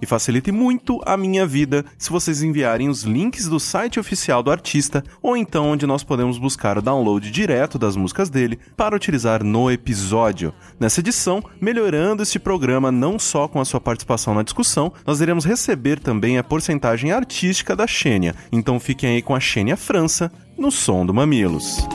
E 0.00 0.06
facilite 0.06 0.52
muito 0.52 1.00
a 1.04 1.16
minha 1.16 1.46
vida 1.46 1.84
se 1.98 2.10
vocês 2.10 2.42
enviarem 2.42 2.88
os 2.88 3.02
links 3.02 3.48
do 3.48 3.58
site 3.58 3.98
oficial 3.98 4.42
do 4.42 4.50
artista 4.50 5.02
ou 5.22 5.36
então 5.36 5.70
onde 5.70 5.86
nós 5.86 6.02
podemos 6.02 6.38
buscar 6.38 6.78
o 6.78 6.82
download 6.82 7.30
direto 7.30 7.78
das 7.78 7.96
músicas 7.96 8.30
dele 8.30 8.58
para 8.76 8.96
utilizar 8.96 9.42
no 9.44 9.70
episódio. 9.70 10.52
Nessa 10.78 11.00
edição, 11.00 11.42
melhorando 11.60 12.22
este 12.22 12.38
programa 12.38 12.92
não 12.92 13.18
só 13.18 13.48
com 13.48 13.60
a 13.60 13.64
sua 13.64 13.80
participação 13.80 14.34
na 14.34 14.42
discussão, 14.42 14.92
nós 15.06 15.20
iremos 15.20 15.44
receber 15.44 15.98
também 15.98 16.38
a 16.38 16.44
porcentagem 16.44 17.12
artística 17.12 17.76
da 17.76 17.86
Xênia. 17.86 18.34
Então 18.50 18.80
fiquem 18.80 19.10
aí 19.10 19.22
com 19.22 19.34
a 19.34 19.40
Xênia 19.40 19.76
França 19.76 20.30
no 20.56 20.70
som 20.70 21.04
do 21.04 21.14
Mamilos. 21.14 21.86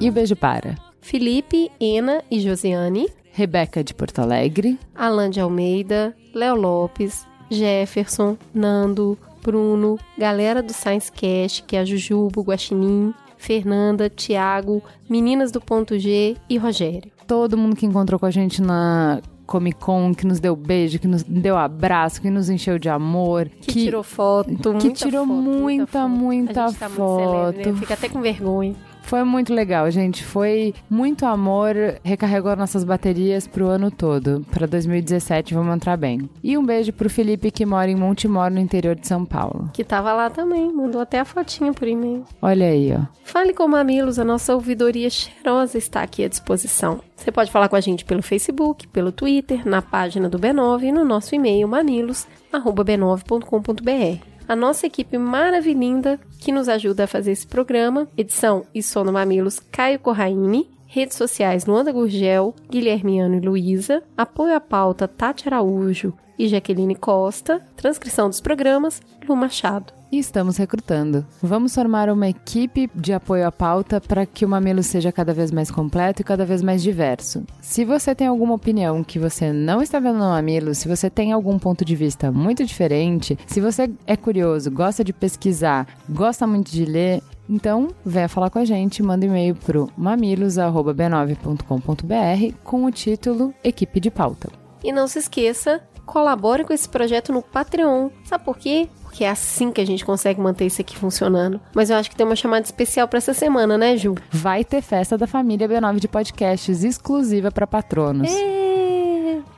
E 0.00 0.08
o 0.08 0.12
beijo 0.12 0.34
para 0.34 0.76
Felipe, 1.00 1.70
Ena 1.80 2.22
e 2.30 2.40
Josiane, 2.40 3.08
Rebeca 3.32 3.82
de 3.84 3.94
Porto 3.94 4.20
Alegre, 4.20 4.78
Alan 4.94 5.30
de 5.30 5.40
Almeida, 5.40 6.14
Léo 6.34 6.56
Lopes, 6.56 7.26
Jefferson, 7.50 8.36
Nando, 8.54 9.18
Bruno, 9.42 9.98
galera 10.18 10.62
do 10.62 10.72
Science 10.72 11.10
Cast, 11.12 11.62
que 11.64 11.76
é 11.76 11.80
a 11.80 11.84
Jujubo, 11.84 12.42
Guaxinim, 12.42 13.14
Fernanda, 13.36 14.08
Tiago, 14.10 14.82
meninas 15.08 15.50
do 15.50 15.60
Ponto 15.60 15.98
G 15.98 16.36
e 16.48 16.56
Rogério. 16.58 17.10
todo 17.26 17.56
mundo 17.56 17.76
que 17.76 17.86
encontrou 17.86 18.18
com 18.18 18.26
a 18.26 18.30
gente 18.30 18.60
na 18.60 19.20
Comic 19.46 19.78
Con, 19.80 20.14
que 20.14 20.26
nos 20.26 20.38
deu 20.40 20.54
beijo, 20.54 20.98
que 20.98 21.08
nos 21.08 21.22
deu 21.22 21.56
abraço, 21.56 22.20
que 22.20 22.30
nos 22.30 22.48
encheu 22.50 22.78
de 22.78 22.88
amor, 22.88 23.48
Que, 23.60 23.72
tirou 23.72 24.02
foto, 24.02 24.48
que 24.48 24.68
muita 24.68 24.90
tirou 24.92 25.26
foto, 25.26 25.36
muita, 25.36 25.86
foto. 25.86 26.08
muita 26.08 26.64
a 26.64 26.68
gente 26.68 26.78
tá 26.78 26.88
muito 26.88 27.16
celebre, 27.16 27.58
né? 27.58 27.64
foto. 27.64 27.76
Fica 27.78 27.94
até 27.94 28.08
com 28.08 28.20
vergonha. 28.20 28.74
Foi 29.02 29.24
muito 29.24 29.52
legal, 29.52 29.90
gente. 29.90 30.24
Foi 30.24 30.72
muito 30.88 31.26
amor, 31.26 31.74
recarregou 32.04 32.54
nossas 32.56 32.84
baterias 32.84 33.46
pro 33.46 33.66
ano 33.66 33.90
todo. 33.90 34.46
Pra 34.50 34.66
2017 34.66 35.54
vamos 35.54 35.74
entrar 35.74 35.96
bem. 35.96 36.30
E 36.42 36.56
um 36.56 36.64
beijo 36.64 36.92
pro 36.92 37.10
Felipe 37.10 37.50
que 37.50 37.66
mora 37.66 37.90
em 37.90 37.96
Montemor, 37.96 38.50
no 38.50 38.60
interior 38.60 38.94
de 38.94 39.06
São 39.06 39.24
Paulo. 39.24 39.70
Que 39.72 39.84
tava 39.84 40.12
lá 40.12 40.30
também, 40.30 40.72
mandou 40.72 41.00
até 41.00 41.18
a 41.18 41.24
fotinha 41.24 41.72
por 41.72 41.88
e-mail. 41.88 42.24
Olha 42.40 42.66
aí, 42.66 42.94
ó. 42.94 43.00
Fale 43.24 43.52
com 43.52 43.66
Mamilos, 43.66 44.18
a 44.18 44.24
nossa 44.24 44.54
ouvidoria 44.54 45.10
cheirosa 45.10 45.78
está 45.78 46.02
aqui 46.02 46.24
à 46.24 46.28
disposição. 46.28 47.00
Você 47.16 47.30
pode 47.30 47.50
falar 47.50 47.68
com 47.68 47.76
a 47.76 47.80
gente 47.80 48.04
pelo 48.04 48.22
Facebook, 48.22 48.88
pelo 48.88 49.12
Twitter, 49.12 49.68
na 49.68 49.82
página 49.82 50.28
do 50.28 50.38
B9 50.38 50.84
e 50.84 50.92
no 50.92 51.04
nosso 51.04 51.34
e-mail 51.34 51.68
mamilos@b9.com.br. 51.68 54.29
A 54.50 54.56
nossa 54.56 54.84
equipe 54.84 55.16
maravilhinda 55.16 56.18
que 56.40 56.50
nos 56.50 56.68
ajuda 56.68 57.04
a 57.04 57.06
fazer 57.06 57.30
esse 57.30 57.46
programa, 57.46 58.08
edição 58.16 58.66
e 58.74 58.82
som 58.82 59.04
no 59.04 59.12
Mamilos, 59.12 59.60
Caio 59.70 60.00
Corraine, 60.00 60.68
redes 60.90 61.16
sociais 61.16 61.66
Luanda 61.66 61.92
Gurgel, 61.92 62.52
Guilhermiano 62.68 63.36
e 63.36 63.40
Luísa, 63.40 64.02
apoio 64.16 64.56
à 64.56 64.60
pauta 64.60 65.06
Tati 65.06 65.46
Araújo 65.48 66.12
e 66.36 66.48
Jaqueline 66.48 66.96
Costa, 66.96 67.62
transcrição 67.76 68.28
dos 68.28 68.40
programas 68.40 69.00
Lu 69.28 69.36
Machado. 69.36 69.92
E 70.10 70.18
estamos 70.18 70.56
recrutando. 70.56 71.24
Vamos 71.40 71.72
formar 71.72 72.10
uma 72.10 72.28
equipe 72.28 72.90
de 72.92 73.12
apoio 73.12 73.46
à 73.46 73.52
pauta 73.52 74.00
para 74.00 74.26
que 74.26 74.44
o 74.44 74.48
Mamilo 74.48 74.82
seja 74.82 75.12
cada 75.12 75.32
vez 75.32 75.52
mais 75.52 75.70
completo 75.70 76.22
e 76.22 76.24
cada 76.24 76.44
vez 76.44 76.62
mais 76.62 76.82
diverso. 76.82 77.44
Se 77.60 77.84
você 77.84 78.12
tem 78.12 78.26
alguma 78.26 78.54
opinião 78.54 79.04
que 79.04 79.20
você 79.20 79.52
não 79.52 79.80
está 79.80 80.00
vendo 80.00 80.18
no 80.18 80.30
Mamilo, 80.30 80.74
se 80.74 80.88
você 80.88 81.08
tem 81.08 81.30
algum 81.30 81.56
ponto 81.60 81.84
de 81.84 81.94
vista 81.94 82.32
muito 82.32 82.64
diferente, 82.64 83.38
se 83.46 83.60
você 83.60 83.88
é 84.04 84.16
curioso, 84.16 84.68
gosta 84.68 85.04
de 85.04 85.12
pesquisar, 85.12 85.86
gosta 86.08 86.44
muito 86.44 86.72
de 86.72 86.84
ler, 86.84 87.22
então 87.50 87.88
venha 88.04 88.28
falar 88.28 88.48
com 88.48 88.60
a 88.60 88.64
gente, 88.64 89.02
manda 89.02 89.26
e-mail 89.26 89.56
pro 89.56 89.90
mamilos@b9.com.br 89.96 92.54
com 92.62 92.84
o 92.84 92.92
título 92.92 93.52
Equipe 93.64 93.98
de 93.98 94.10
Pauta. 94.10 94.48
E 94.84 94.92
não 94.92 95.08
se 95.08 95.18
esqueça, 95.18 95.82
colabore 96.06 96.64
com 96.64 96.72
esse 96.72 96.88
projeto 96.88 97.32
no 97.32 97.42
Patreon. 97.42 98.10
Sabe 98.24 98.44
por 98.44 98.56
quê? 98.56 98.88
Porque 99.02 99.24
é 99.24 99.30
assim 99.30 99.72
que 99.72 99.80
a 99.80 99.84
gente 99.84 100.04
consegue 100.04 100.40
manter 100.40 100.66
isso 100.66 100.80
aqui 100.80 100.96
funcionando. 100.96 101.60
Mas 101.74 101.90
eu 101.90 101.96
acho 101.96 102.08
que 102.08 102.16
tem 102.16 102.24
uma 102.24 102.36
chamada 102.36 102.64
especial 102.64 103.08
pra 103.08 103.18
essa 103.18 103.34
semana, 103.34 103.76
né, 103.76 103.96
Ju? 103.96 104.14
Vai 104.30 104.64
ter 104.64 104.80
festa 104.80 105.18
da 105.18 105.26
família 105.26 105.68
B9 105.68 105.98
de 105.98 106.06
podcasts 106.06 106.84
exclusiva 106.84 107.50
para 107.50 107.66
patronos. 107.66 108.30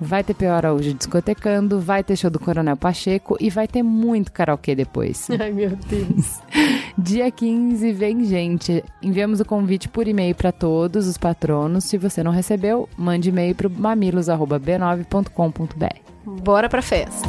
Vai 0.00 0.24
ter 0.24 0.34
Pior 0.34 0.54
Araújo 0.54 0.94
discotecando, 0.94 1.80
vai 1.80 2.04
ter 2.04 2.16
show 2.16 2.30
do 2.30 2.40
Coronel 2.40 2.76
Pacheco 2.76 3.36
e 3.40 3.50
vai 3.50 3.68
ter 3.68 3.82
muito 3.82 4.32
karaokê 4.32 4.74
depois. 4.74 5.28
Ai, 5.38 5.52
meu 5.52 5.70
Deus. 5.70 6.40
Dia 6.98 7.30
15, 7.30 7.92
vem 7.92 8.24
gente. 8.24 8.84
Enviamos 9.00 9.40
o 9.40 9.44
convite 9.44 9.88
por 9.88 10.06
e-mail 10.06 10.34
para 10.34 10.52
todos 10.52 11.06
os 11.06 11.16
patronos. 11.16 11.84
Se 11.84 11.96
você 11.96 12.22
não 12.22 12.32
recebeu, 12.32 12.86
mande 12.96 13.30
e-mail 13.30 13.54
para 13.54 13.68
mamilos@b9.com.br. 13.68 15.96
Bora 16.24 16.68
pra 16.68 16.82
festa. 16.82 17.28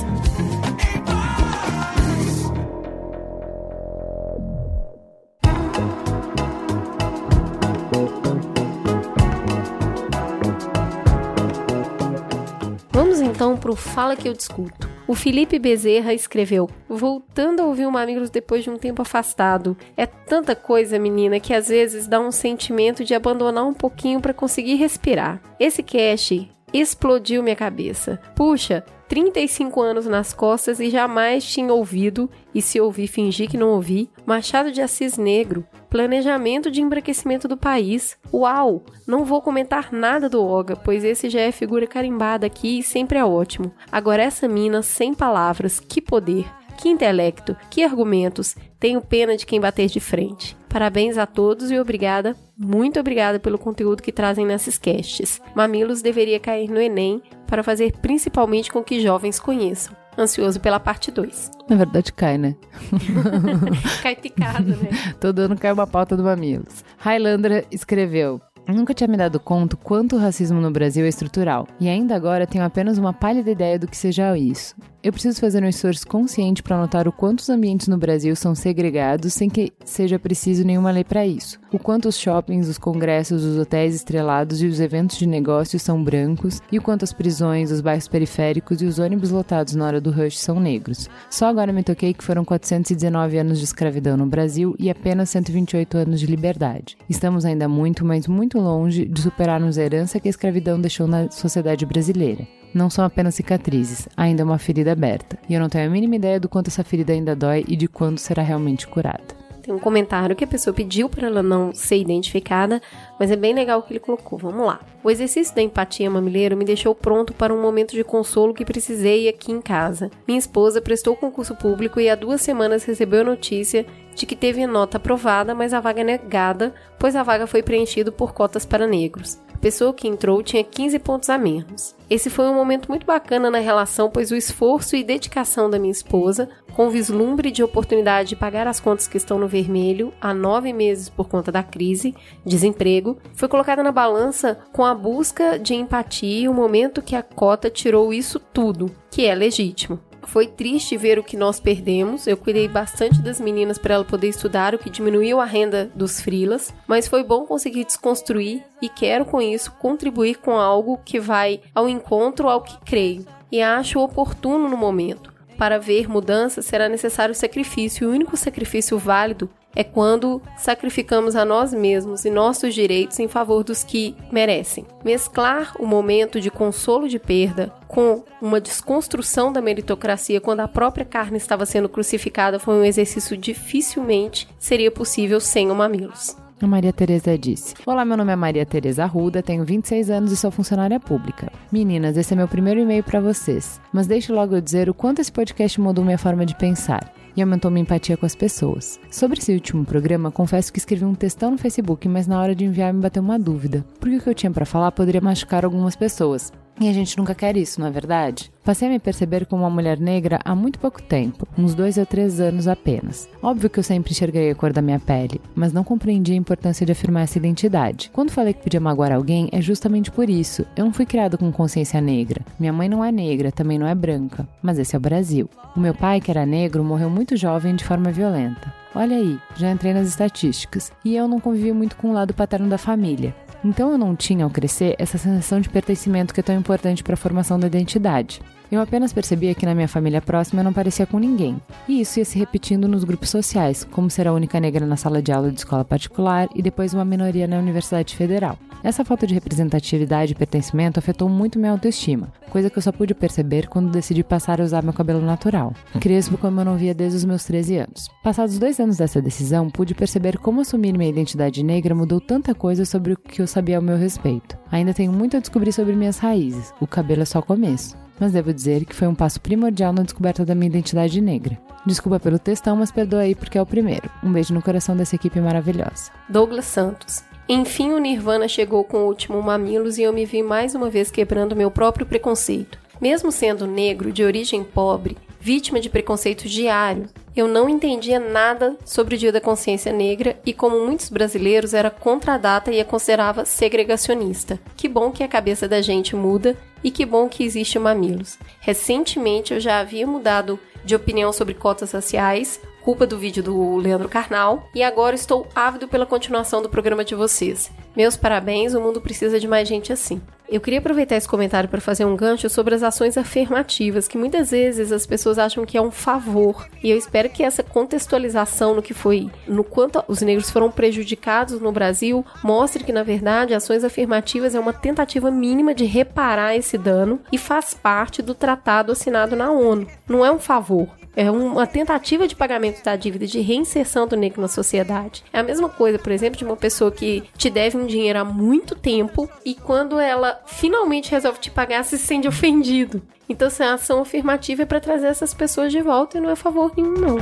Vamos 13.14 13.30
então 13.30 13.56
pro 13.56 13.76
Fala 13.76 14.16
que 14.16 14.28
eu 14.28 14.34
discuto. 14.34 14.90
O 15.08 15.14
Felipe 15.14 15.60
Bezerra 15.60 16.16
escreveu: 16.16 16.68
Voltando 16.90 17.62
a 17.62 17.66
ouvir 17.66 17.86
o 17.86 17.92
Mamilos 17.92 18.32
depois 18.32 18.64
de 18.64 18.72
um 18.72 18.76
tempo 18.76 19.04
afastado. 19.04 19.78
É 19.96 20.08
tanta 20.08 20.56
coisa, 20.56 20.98
menina, 20.98 21.40
que 21.40 21.54
às 21.54 21.68
vezes 21.68 22.08
dá 22.08 22.20
um 22.20 22.32
sentimento 22.32 23.04
de 23.04 23.14
abandonar 23.14 23.66
um 23.66 23.74
pouquinho 23.74 24.20
para 24.20 24.34
conseguir 24.34 24.78
respirar. 24.78 25.40
Esse 25.60 25.84
cast 25.84 26.50
explodiu 26.74 27.44
minha 27.44 27.56
cabeça. 27.56 28.20
Puxa, 28.36 28.84
35 29.14 29.80
anos 29.80 30.08
nas 30.08 30.34
costas 30.34 30.80
e 30.80 30.90
jamais 30.90 31.46
tinha 31.46 31.72
ouvido, 31.72 32.28
e 32.52 32.64
se 32.64 32.82
ouvi, 32.82 33.06
fingi 33.06 33.46
que 33.46 33.60
não 33.60 33.70
ouvi, 33.70 34.10
Machado 34.26 34.72
de 34.72 34.82
Assis 34.82 35.20
Negro, 35.20 35.64
planejamento 35.88 36.72
de 36.72 36.82
embranquecimento 36.82 37.48
do 37.48 37.56
país. 37.56 38.18
Uau! 38.34 38.82
Não 39.06 39.24
vou 39.24 39.40
comentar 39.40 39.94
nada 39.94 40.28
do 40.28 40.44
Oga, 40.44 40.76
pois 40.76 41.04
esse 41.04 41.30
já 41.30 41.42
é 41.42 41.52
figura 41.52 41.86
carimbada 41.86 42.48
aqui 42.48 42.80
e 42.80 42.84
sempre 42.84 43.20
é 43.20 43.24
ótimo. 43.24 43.72
Agora 43.92 44.24
essa 44.24 44.48
mina, 44.48 44.82
sem 44.82 45.14
palavras, 45.14 45.80
que 45.80 46.02
poder! 46.02 46.48
Que 46.76 46.90
intelecto, 46.90 47.56
que 47.70 47.84
argumentos. 47.84 48.56
Tenho 48.80 49.00
pena 49.00 49.38
de 49.38 49.46
quem 49.46 49.62
bater 49.62 49.86
de 49.90 50.00
frente. 50.00 50.58
Parabéns 50.74 51.20
a 51.20 51.28
todos 51.28 51.70
e 51.70 51.78
obrigada, 51.78 52.36
muito 52.58 53.00
obrigada 53.00 53.40
pelo 53.40 53.60
conteúdo 53.60 54.02
que 54.02 54.12
trazem 54.12 54.44
nesses 54.44 54.76
casts. 54.76 55.40
Mamilos 55.54 56.02
deveria 56.02 56.40
cair 56.40 56.68
no 56.68 56.82
Enem 56.82 57.22
para 57.46 57.62
fazer 57.62 57.94
principalmente 58.02 58.72
com 58.72 58.84
que 58.84 59.00
jovens 59.00 59.40
conheçam. 59.40 59.96
Ansioso 60.18 60.60
pela 60.60 60.80
parte 60.80 61.12
2. 61.12 61.52
Na 61.70 61.76
verdade, 61.76 62.12
cai, 62.12 62.40
né? 62.40 62.56
cai 64.02 64.16
picado, 64.16 64.70
né? 64.70 64.90
Todo 65.22 65.44
ano 65.44 65.56
cai 65.56 65.72
uma 65.72 65.86
pauta 65.86 66.18
do 66.18 66.24
Mamilos. 66.24 66.84
Highlander 66.98 67.68
escreveu: 67.70 68.42
Nunca 68.68 68.96
tinha 68.96 69.08
me 69.08 69.16
dado 69.18 69.40
conta 69.40 69.78
quanto 69.78 70.16
o 70.16 70.20
racismo 70.20 70.60
no 70.60 70.72
Brasil 70.72 71.06
é 71.06 71.08
estrutural, 71.08 71.68
e 71.80 71.88
ainda 71.88 72.16
agora 72.16 72.48
tenho 72.48 72.66
apenas 72.66 72.98
uma 72.98 73.14
pálida 73.14 73.52
ideia 73.52 73.78
do 73.78 73.88
que 73.88 73.96
seja 73.96 74.36
isso. 74.36 74.76
Eu 75.04 75.12
preciso 75.12 75.42
fazer 75.42 75.62
um 75.62 75.68
esforço 75.68 76.08
consciente 76.08 76.64
para 76.64 76.78
notar 76.78 77.10
o 77.10 77.12
quanto 77.12 77.42
os 77.42 77.50
ambientes 77.50 77.90
no 77.90 77.98
Brasil 77.98 78.34
são 78.38 78.56
segregados 78.56 79.34
sem 79.34 79.50
que 79.50 79.74
seja 79.84 80.18
preciso 80.18 80.66
nenhuma 80.66 80.92
lei 80.92 81.04
para 81.04 81.28
isso. 81.28 81.60
O 81.74 81.78
quanto 81.78 82.08
os 82.08 82.18
shoppings, 82.18 82.70
os 82.70 82.78
congressos, 82.78 83.44
os 83.44 83.58
hotéis 83.58 83.96
estrelados 83.96 84.62
e 84.62 84.66
os 84.66 84.80
eventos 84.80 85.18
de 85.18 85.28
negócios 85.28 85.82
são 85.82 86.02
brancos 86.02 86.62
e 86.72 86.80
o 86.80 86.82
quanto 86.82 87.04
as 87.04 87.12
prisões, 87.12 87.70
os 87.70 87.82
bairros 87.82 88.08
periféricos 88.08 88.82
e 88.82 88.86
os 88.86 88.98
ônibus 88.98 89.30
lotados 89.30 89.76
na 89.76 89.86
hora 89.86 90.00
do 90.00 90.10
rush 90.10 90.40
são 90.40 90.58
negros. 90.58 91.10
Só 91.30 91.48
agora 91.48 91.74
me 91.74 91.84
toquei 91.84 92.14
que 92.14 92.24
foram 92.24 92.46
419 92.46 93.38
anos 93.38 93.60
de 93.60 93.66
escravidão 93.66 94.16
no 94.16 94.26
Brasil 94.26 94.74
e 94.80 94.90
apenas 94.90 95.30
128 95.32 95.98
anos 95.98 96.22
de 96.22 96.28
liberdade. 96.28 96.96
Estamos 97.10 97.44
ainda 97.44 97.68
muito, 97.68 98.06
mas 98.06 98.26
muito 98.26 98.58
longe 98.58 99.04
de 99.04 99.20
superarmos 99.20 99.78
a 99.78 99.84
herança 99.84 100.18
que 100.18 100.30
a 100.30 100.32
escravidão 100.32 100.80
deixou 100.80 101.08
na 101.08 101.30
sociedade 101.30 101.86
brasileira 101.86 102.48
não 102.74 102.90
são 102.90 103.06
apenas 103.06 103.36
cicatrizes, 103.36 104.08
ainda 104.16 104.42
é 104.42 104.46
uma 104.46 104.58
ferida 104.58 104.92
aberta. 104.92 105.38
E 105.48 105.54
eu 105.54 105.60
não 105.60 105.70
tenho 105.70 105.88
a 105.88 105.92
mínima 105.92 106.16
ideia 106.16 106.40
do 106.40 106.50
quanto 106.50 106.68
essa 106.68 106.84
ferida 106.84 107.14
ainda 107.14 107.36
dói 107.36 107.64
e 107.68 107.76
de 107.76 107.88
quando 107.88 108.20
será 108.20 108.42
realmente 108.42 108.88
curada. 108.88 109.44
Tem 109.64 109.74
um 109.74 109.80
comentário 109.80 110.36
que 110.36 110.44
a 110.44 110.48
pessoa 110.48 110.74
pediu 110.74 111.08
para 111.08 111.28
ela 111.28 111.42
não 111.42 111.74
ser 111.74 111.96
identificada, 111.96 112.82
mas 113.18 113.32
é 113.32 113.36
bem 113.38 113.54
legal 113.54 113.80
o 113.80 113.82
que 113.82 113.94
ele 113.94 114.00
colocou. 114.00 114.38
Vamos 114.38 114.66
lá. 114.66 114.82
O 115.02 115.10
exercício 115.10 115.56
da 115.56 115.62
empatia 115.62 116.10
mamileiro 116.10 116.58
me 116.58 116.66
deixou 116.66 116.94
pronto 116.94 117.32
para 117.34 117.54
um 117.54 117.62
momento 117.62 117.94
de 117.94 118.04
consolo 118.04 118.54
que 118.54 118.66
precisei 118.66 119.30
aqui 119.30 119.54
em 119.54 119.62
casa. 119.62 120.12
Minha 120.28 120.40
esposa 120.40 120.82
prestou 120.82 121.16
concurso 121.16 121.56
público 121.56 121.98
e 121.98 122.10
há 122.10 122.16
duas 122.16 122.42
semanas 122.42 122.84
recebeu 122.84 123.22
a 123.22 123.24
notícia 123.24 123.86
de 124.14 124.26
que 124.26 124.36
teve 124.36 124.68
nota 124.68 124.98
aprovada, 124.98 125.56
mas 125.56 125.74
a 125.74 125.80
vaga 125.80 126.04
negada, 126.04 126.74
pois 127.00 127.16
a 127.16 127.24
vaga 127.24 127.48
foi 127.48 127.64
preenchida 127.64 128.12
por 128.12 128.34
cotas 128.34 128.66
para 128.66 128.86
negros 128.86 129.40
pessoa 129.64 129.94
que 129.94 130.10
entrou 130.10 130.44
tinha 130.44 130.62
15 130.62 131.00
pontos 131.00 131.30
a 131.30 131.38
menos. 131.38 131.96
Esse 132.14 132.30
foi 132.30 132.46
um 132.46 132.54
momento 132.54 132.90
muito 132.90 133.08
bacana 133.08 133.50
na 133.50 133.58
relação, 133.58 134.08
pois 134.08 134.30
o 134.30 134.36
esforço 134.36 134.96
e 134.96 135.04
dedicação 135.04 135.68
da 135.68 135.80
minha 135.80 135.92
esposa, 135.92 136.48
com 136.76 136.88
vislumbre 136.88 137.50
de 137.50 137.64
oportunidade 137.64 138.30
de 138.30 138.36
pagar 138.36 138.68
as 138.68 138.80
contas 138.80 139.08
que 139.08 139.18
estão 139.18 139.40
no 139.40 139.48
vermelho 139.48 140.14
há 140.22 140.32
nove 140.32 140.72
meses 140.72 141.10
por 141.10 141.28
conta 141.28 141.52
da 141.52 141.64
crise, 141.64 142.14
desemprego, 142.46 143.18
foi 143.34 143.48
colocada 143.48 143.82
na 143.82 143.92
balança 143.92 144.60
com 144.72 144.86
a 144.86 144.94
busca 144.94 145.58
de 145.58 145.74
empatia 145.74 146.42
e 146.42 146.48
o 146.48 146.54
momento 146.54 147.02
que 147.02 147.16
a 147.16 147.24
cota 147.24 147.68
tirou 147.68 148.14
isso 148.14 148.40
tudo, 148.40 148.92
que 149.10 149.26
é 149.26 149.34
legítimo. 149.34 150.00
Foi 150.28 150.48
triste 150.48 150.98
ver 150.98 151.20
o 151.20 151.24
que 151.24 151.38
nós 151.38 151.60
perdemos. 151.60 152.28
Eu 152.28 152.38
cuidei 152.38 152.68
bastante 152.68 153.22
das 153.22 153.40
meninas 153.40 153.78
para 153.78 153.96
ela 153.96 154.06
poder 154.06 154.30
estudar, 154.30 154.74
o 154.74 154.80
que 154.80 154.90
diminuiu 154.90 155.40
a 155.40 155.46
renda 155.46 155.92
dos 155.96 156.22
frilas, 156.22 156.74
mas 156.88 157.08
foi 157.08 157.24
bom 157.24 157.46
conseguir 157.46 157.86
desconstruir 157.86 158.64
e 158.82 158.90
quero 158.90 159.26
com 159.26 159.42
isso 159.42 159.72
contribuir 159.74 160.38
com 160.38 160.58
algo 160.58 161.00
que 161.06 161.20
vai 161.20 161.62
ao 161.74 161.88
encontro 161.88 162.50
ao 162.50 162.62
que 162.62 162.78
creio 162.86 163.26
e 163.52 163.62
acho 163.62 164.00
oportuno 164.00 164.68
no 164.68 164.76
momento. 164.76 165.32
Para 165.58 165.78
ver 165.78 166.10
mudanças 166.10 166.66
será 166.66 166.90
necessário 166.90 167.36
sacrifício, 167.36 168.06
e 168.06 168.08
o 168.08 168.12
único 168.12 168.36
sacrifício 168.36 168.98
válido 168.98 169.48
é 169.76 169.84
quando 169.84 170.42
sacrificamos 170.58 171.36
a 171.36 171.44
nós 171.46 171.74
mesmos 171.74 172.26
e 172.26 172.30
nossos 172.30 172.74
direitos 172.74 173.20
em 173.20 173.28
favor 173.28 173.64
dos 173.64 173.84
que 173.84 174.16
merecem. 174.32 174.86
Mesclar 175.04 175.74
o 175.80 175.86
momento 175.86 176.40
de 176.40 176.52
consolo 176.52 177.08
de 177.08 177.20
perda 177.20 177.74
com 177.88 178.24
uma 178.42 178.60
desconstrução 178.60 179.52
da 179.52 179.62
meritocracia 179.62 180.42
quando 180.42 180.62
a 180.62 180.68
própria 180.68 181.06
carne 181.06 181.38
estava 181.38 181.66
sendo 181.66 181.90
crucificada 181.90 182.60
foi 182.60 182.76
um 182.76 182.84
exercício 182.84 183.38
dificilmente 183.38 184.48
seria 184.60 184.92
possível 184.92 185.40
sem 185.40 185.70
o 185.72 185.76
mamilos. 185.76 186.36
A 186.62 186.68
Maria 186.68 186.94
Tereza 186.94 187.38
disse: 187.38 187.74
Olá, 187.86 188.06
meu 188.06 188.16
nome 188.16 188.32
é 188.32 188.36
Maria 188.38 188.66
Tereza 188.66 189.04
Arruda, 189.04 189.44
tenho 189.44 189.66
26 189.66 190.10
anos 190.10 190.32
e 190.32 190.38
sou 190.38 190.50
funcionária 190.50 190.98
pública. 190.98 191.52
Meninas, 191.70 192.16
esse 192.16 192.34
é 192.34 192.38
meu 192.38 192.48
primeiro 192.48 192.80
e-mail 192.80 193.04
para 193.04 193.20
vocês. 193.20 193.82
Mas 193.92 194.08
deixe 194.08 194.32
logo 194.32 194.56
eu 194.56 194.62
dizer 194.62 194.90
o 194.90 194.94
quanto 194.94 195.20
esse 195.20 195.32
podcast 195.32 195.82
mudou 195.82 196.06
minha 196.06 196.18
forma 196.18 196.46
de 196.46 196.56
pensar 196.56 197.12
e 197.36 197.42
aumentou 197.42 197.70
minha 197.70 197.82
empatia 197.82 198.18
com 198.18 198.26
as 198.26 198.36
pessoas. 198.36 199.00
Sobre 199.12 199.40
esse 199.40 199.54
último 199.54 199.86
programa, 199.86 200.32
confesso 200.32 200.72
que 200.72 200.80
escrevi 200.80 201.06
um 201.06 201.16
textão 201.16 201.52
no 201.52 201.58
Facebook, 201.58 202.08
mas 202.08 202.28
na 202.28 202.42
hora 202.42 202.56
de 202.56 202.66
enviar 202.66 202.94
me 202.94 203.02
bateu 203.02 203.22
uma 203.22 203.40
dúvida, 203.40 203.86
porque 204.00 204.18
o 204.18 204.22
que 204.22 204.30
eu 204.30 204.36
tinha 204.36 204.52
para 204.52 204.66
falar 204.66 204.92
poderia 204.92 205.22
machucar 205.22 205.66
algumas 205.66 205.96
pessoas. 205.96 206.52
E 206.80 206.90
a 206.90 206.94
gente 206.94 207.18
nunca 207.18 207.36
quer 207.36 207.56
isso, 207.56 207.80
não 207.80 207.88
é 207.88 207.92
verdade? 207.92 208.52
Passei 208.64 208.88
a 208.88 208.92
me 208.92 209.00
perceber 209.00 209.46
como 209.46 209.64
uma 209.64 209.70
mulher 209.70 210.00
negra 210.00 210.40
há 210.44 210.56
muito 210.56 210.80
pouco 210.80 211.02
tempo, 211.02 211.48
uns 211.58 211.76
dois 211.76 212.00
a 212.00 212.06
três 212.06 212.40
anos 212.40 212.68
apenas. 212.68 213.30
Óbvio 213.42 213.70
que 213.70 213.78
eu 213.78 213.84
sempre 213.84 214.12
enxerguei 214.12 214.50
a 214.50 214.56
cor 214.56 214.74
da 214.74 214.82
minha 214.82 215.00
pele, 215.00 215.40
mas 215.54 215.72
não 215.72 215.84
compreendi 215.84 216.32
a 216.32 216.38
importância 216.38 216.86
de 216.86 216.92
afirmar 216.92 217.24
essa 217.24 217.38
identidade. 217.38 218.10
Quando 218.12 218.32
falei 218.32 218.54
que 218.54 218.64
podia 218.64 218.80
magoar 218.80 219.12
alguém, 219.12 219.50
é 219.52 219.62
justamente 219.62 220.10
por 220.10 220.30
isso. 220.30 220.66
Eu 220.76 220.86
não 220.86 220.94
fui 220.94 221.06
criado 221.06 221.38
com 221.38 221.52
consciência 221.52 222.02
negra. 222.02 222.42
Minha 222.60 222.74
mãe 222.74 222.90
não 222.90 223.04
é 223.04 223.12
negra, 223.12 223.52
também 223.52 223.78
não 223.78 223.88
é 223.88 223.94
branca, 223.94 224.48
mas 224.62 224.80
esse 224.80 224.96
é 224.96 224.98
o 224.98 225.02
Brasil. 225.02 225.50
O 225.76 225.80
meu 225.80 225.94
pai, 225.94 226.20
que 226.22 226.32
era 226.32 226.46
negro, 226.46 226.84
morreu 226.84 227.10
muito 227.10 227.36
jovem 227.36 227.76
de 227.76 227.84
forma 227.84 228.12
violenta. 228.12 228.74
Olha 228.96 229.18
aí, 229.18 229.40
já 229.56 229.72
entrei 229.72 229.92
nas 229.92 230.08
estatísticas. 230.08 230.92
E 231.04 231.16
eu 231.16 231.28
não 231.28 231.40
convivi 231.40 231.74
muito 231.74 231.96
com 231.98 232.12
o 232.12 232.14
lado 232.14 232.34
paterno 232.34 232.70
da 232.70 232.78
família. 232.78 233.36
Então 233.64 233.92
eu 233.92 233.98
não 233.98 234.16
tinha, 234.16 234.44
ao 234.44 234.50
crescer, 234.50 234.96
essa 235.00 235.18
sensação 235.18 235.62
de 235.62 235.70
pertencimento 235.70 236.34
que 236.34 236.40
é 236.40 236.44
tão 236.44 236.56
importante 236.56 237.04
para 237.04 237.14
a 237.14 237.18
formação 237.18 237.58
da 237.58 237.68
identidade. 237.68 238.42
Eu 238.70 238.82
apenas 238.82 239.14
percebia 239.14 239.54
que 239.54 239.66
na 239.66 239.76
minha 239.76 239.88
família 239.88 240.22
próxima 240.22 240.60
eu 240.60 240.64
não 240.64 240.74
parecia 240.74 241.06
com 241.06 241.20
ninguém. 241.20 241.62
E 241.88 242.02
isso 242.02 242.20
ia 242.20 242.26
se 242.26 242.38
repetindo 242.38 242.88
nos 242.88 243.04
grupos 243.04 243.30
sociais, 243.30 243.84
como 243.84 244.10
ser 244.10 244.28
a 244.28 244.34
única 244.34 244.60
negra 244.60 244.86
na 244.86 244.98
sala 244.98 245.22
de 245.22 245.32
aula 245.32 245.52
de 245.52 245.60
escola 245.60 245.86
particular 245.86 246.50
e 246.56 246.62
depois 246.62 246.94
uma 246.94 247.06
minoria 247.06 247.48
na 247.48 247.58
Universidade 247.58 248.16
Federal. 248.16 248.58
Essa 248.84 249.06
falta 249.06 249.26
de 249.26 249.34
representatividade 249.34 250.34
e 250.34 250.36
pertencimento 250.36 251.00
afetou 251.00 251.30
muito 251.30 251.58
minha 251.58 251.72
autoestima, 251.72 252.34
coisa 252.50 252.70
que 252.70 252.78
eu 252.78 252.82
só 252.82 252.92
pude 252.92 253.14
perceber 253.14 253.68
quando 253.68 253.90
decidi 253.90 254.24
passar 254.24 254.60
a 254.60 254.64
usar 254.66 254.84
meu 254.84 254.92
cabelo 254.92 255.22
natural, 255.22 255.74
crespo 256.02 256.38
como 256.38 256.60
eu 256.60 256.66
não 256.66 256.76
via 256.76 256.94
desde 256.94 257.18
os 257.18 257.26
meus 257.26 257.46
13 257.46 257.78
anos. 257.78 258.10
Passados 258.22 258.60
dois 258.60 258.80
anos 258.82 258.98
dessa 258.98 259.22
decisão, 259.22 259.70
pude 259.70 259.96
perceber 259.96 260.38
como 260.38 260.60
assumir 260.60 260.98
minha 260.98 261.10
identidade 261.10 261.64
negra 261.64 261.96
mudou 261.96 262.20
tanta 262.20 262.54
coisa 262.54 262.84
sobre 262.84 263.14
o 263.14 263.18
que 263.18 263.42
eu 263.42 263.48
sabia 263.48 263.78
ao 263.78 263.82
meu 263.82 263.98
respeito. 263.98 264.58
Ainda 264.70 264.94
tenho 264.94 265.14
muito 265.14 265.38
a 265.38 265.40
descobrir 265.40 265.72
sobre 265.72 265.96
minhas 265.96 266.18
raízes, 266.18 266.74
o 266.82 266.86
cabelo 266.86 267.22
é 267.22 267.26
só 267.26 267.40
o 267.40 267.44
começo 267.44 268.04
mas 268.20 268.32
devo 268.32 268.54
dizer 268.54 268.86
que 268.86 268.96
foi 268.96 269.08
um 269.08 269.16
passo 269.16 269.42
primordial 269.42 269.92
na 269.92 270.04
descoberta 270.04 270.46
da 270.46 270.56
minha 270.56 270.70
identidade 270.70 271.20
negra. 271.20 271.58
Desculpa 271.86 272.20
pelo 272.20 272.40
textão, 272.40 272.76
mas 272.76 272.92
perdoa 272.92 273.22
aí 273.22 273.36
porque 273.36 273.58
é 273.58 273.62
o 273.62 273.66
primeiro. 273.66 274.10
Um 274.24 274.32
beijo 274.32 274.54
no 274.54 274.62
coração 274.62 274.96
dessa 274.96 275.16
equipe 275.16 275.42
maravilhosa. 275.42 276.12
Douglas 276.30 276.66
Santos. 276.66 277.24
Enfim, 277.48 277.92
o 277.92 278.00
Nirvana 278.00 278.48
chegou 278.48 278.84
com 278.84 279.00
o 279.00 279.08
último 279.08 279.42
Mamilos 279.42 279.98
e 279.98 280.04
eu 280.04 280.14
me 280.14 280.26
vi 280.26 280.42
mais 280.42 280.74
uma 280.74 280.90
vez 280.90 281.12
quebrando 281.12 281.56
meu 281.56 281.70
próprio 281.70 282.06
preconceito. 282.06 282.80
Mesmo 283.02 283.32
sendo 283.32 283.68
negro, 283.68 284.14
de 284.14 284.24
origem 284.24 284.64
pobre, 284.64 285.18
vítima 285.42 285.80
de 285.82 285.90
preconceito 285.90 286.48
diário, 286.48 287.10
eu 287.36 287.48
não 287.48 287.68
entendia 287.68 288.18
nada 288.18 288.78
sobre 288.86 289.16
o 289.16 289.18
Dia 289.18 289.32
da 289.32 289.42
Consciência 289.42 289.92
Negra 289.92 290.40
e, 290.46 290.54
como 290.54 290.86
muitos 290.86 291.10
brasileiros, 291.10 291.74
era 291.74 291.90
contra 291.90 292.36
a 292.36 292.38
data 292.38 292.72
e 292.72 292.80
a 292.80 292.86
considerava 292.86 293.44
segregacionista. 293.44 294.58
Que 294.78 294.88
bom 294.88 295.12
que 295.12 295.24
a 295.24 295.28
cabeça 295.28 295.68
da 295.68 295.82
gente 295.82 296.16
muda 296.16 296.56
e 296.82 296.90
que 296.92 297.06
bom 297.06 297.28
que 297.28 297.44
existe 297.44 297.78
o 297.78 297.82
Mamilos. 297.82 298.38
Recentemente 298.62 299.54
eu 299.54 299.60
já 299.60 299.80
havia 299.80 300.08
mudado 300.08 300.58
de 300.86 300.96
opinião 300.96 301.34
sobre 301.34 301.54
cotas 301.54 301.92
raciais, 301.92 302.62
culpa 302.84 303.08
do 303.08 303.18
vídeo 303.18 303.42
do 303.42 303.78
Leandro 303.78 304.10
Carnal, 304.10 304.68
e 304.76 304.84
agora 304.84 305.16
estou 305.16 305.48
ávido 305.56 305.88
pela 305.88 306.06
continuação 306.06 306.62
do 306.62 306.70
programa 306.70 307.06
de 307.06 307.16
vocês. 307.16 307.72
Meus 307.96 308.18
parabéns, 308.18 308.74
o 308.74 308.82
mundo 308.82 309.00
precisa 309.00 309.40
de 309.40 309.48
mais 309.48 309.68
gente 309.68 309.94
assim. 309.94 310.22
Eu 310.50 310.60
queria 310.60 310.80
aproveitar 310.80 311.16
esse 311.16 311.28
comentário 311.28 311.70
para 311.70 311.80
fazer 311.80 312.06
um 312.06 312.16
gancho 312.16 312.50
sobre 312.50 312.76
as 312.76 312.84
ações 312.84 313.18
afirmativas, 313.18 314.08
que 314.08 314.18
muitas 314.18 314.52
vezes 314.52 314.92
as 314.92 315.06
pessoas 315.06 315.40
acham 315.40 315.66
que 315.66 315.78
é 315.78 315.82
um 315.82 315.90
favor. 315.90 316.68
E 316.84 316.92
eu 316.92 316.98
espero 316.98 317.30
que 317.30 317.42
essa 317.42 317.64
contextualização 317.64 318.76
no 318.76 318.82
que 318.82 318.94
foi, 318.94 319.32
no 319.48 319.64
quanto 319.64 320.04
os 320.08 320.22
negros 320.22 320.52
foram 320.52 320.70
prejudicados 320.70 321.60
no 321.60 321.72
Brasil, 321.72 322.26
mostre 322.44 322.84
que, 322.84 322.92
na 322.92 323.04
verdade, 323.04 323.54
ações 323.54 323.84
afirmativas 323.84 324.54
é 324.54 324.60
uma 324.60 324.74
tentativa 324.74 325.32
mínima 325.32 325.74
de 325.74 325.86
reparar 325.86 326.56
esse 326.56 326.78
dano 326.78 327.20
e 327.32 327.38
faz 327.38 327.74
parte 327.74 328.22
do 328.22 328.36
tratado 328.36 328.92
assinado 328.92 329.36
na 329.36 329.50
ONU. 329.52 329.88
Não 330.08 330.26
é 330.26 330.32
um 330.32 330.40
favor. 330.40 330.90
É 331.16 331.30
uma 331.30 331.68
tentativa 331.68 332.28
de 332.28 332.36
pagamento 332.36 332.84
da 332.84 332.96
dívida, 332.96 333.28
de 333.28 333.40
reinserção 333.40 334.08
do 334.08 334.16
negro 334.16 334.42
na 334.42 334.48
sociedade. 334.48 335.24
É 335.32 335.40
a 335.40 335.44
mesma 335.44 335.70
coisa, 335.70 336.00
por 336.00 336.12
exemplo, 336.12 336.38
de 336.38 336.44
uma 336.44 336.58
pessoa 336.58 336.92
que 336.92 337.24
te 337.38 337.50
deve 337.50 337.78
um 337.78 337.86
dinheiro 337.86 338.20
há 338.20 338.26
muito 338.26 338.76
tempo 338.76 339.30
e 339.46 339.54
quando 339.54 340.00
ela 340.00 340.42
finalmente 340.46 341.12
resolve 341.12 341.40
te 341.40 341.52
pagar, 341.52 341.84
se 341.84 341.98
sente 341.98 342.28
ofendido. 342.28 343.02
Então, 343.30 343.48
essa 343.48 343.66
a 343.66 343.74
ação 343.76 344.02
afirmativa 344.02 344.64
é 344.64 344.66
para 344.66 344.80
trazer 344.80 345.08
essas 345.08 345.34
pessoas 345.34 345.72
de 345.72 345.82
volta 345.82 346.18
e 346.18 346.22
não 346.22 346.30
é 346.30 346.36
favor 346.36 346.72
nenhum, 346.76 346.94
não. 346.94 347.18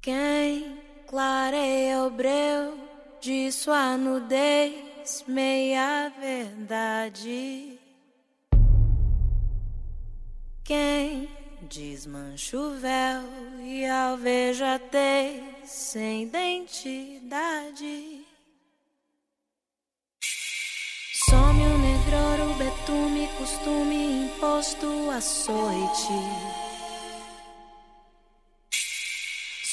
Quem 0.00 0.76
clareia 1.06 2.02
o 2.04 2.10
breu 2.10 2.74
de 3.20 3.50
sua 3.52 3.96
nudez, 3.96 5.24
meia 5.26 6.12
verdade. 6.20 7.78
Quem 10.64 11.28
desmancha 11.64 12.56
o 12.56 12.78
véu 12.78 13.22
e 13.60 13.84
alvejatez 13.86 15.42
sem 15.64 16.24
identidade. 16.24 18.24
Some 21.28 21.64
o 21.64 21.78
negror, 21.78 22.50
o 22.50 22.54
betume, 22.54 23.28
costume 23.38 24.26
imposto 24.26 25.10
açoite. 25.10 26.12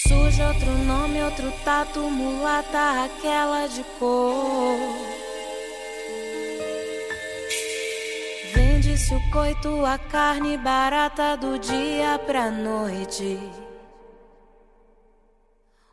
Surge 0.07 0.41
outro 0.41 0.71
nome, 0.85 1.21
outro 1.23 1.51
tato, 1.63 1.99
mulata, 1.99 3.05
aquela 3.05 3.67
de 3.67 3.83
cor. 3.99 5.30
Vende-se 9.01 9.15
o 9.15 9.31
coito, 9.31 9.85
a 9.85 9.97
carne 9.97 10.57
barata 10.57 11.35
do 11.35 11.57
dia 11.57 12.19
pra 12.19 12.51
noite. 12.51 13.39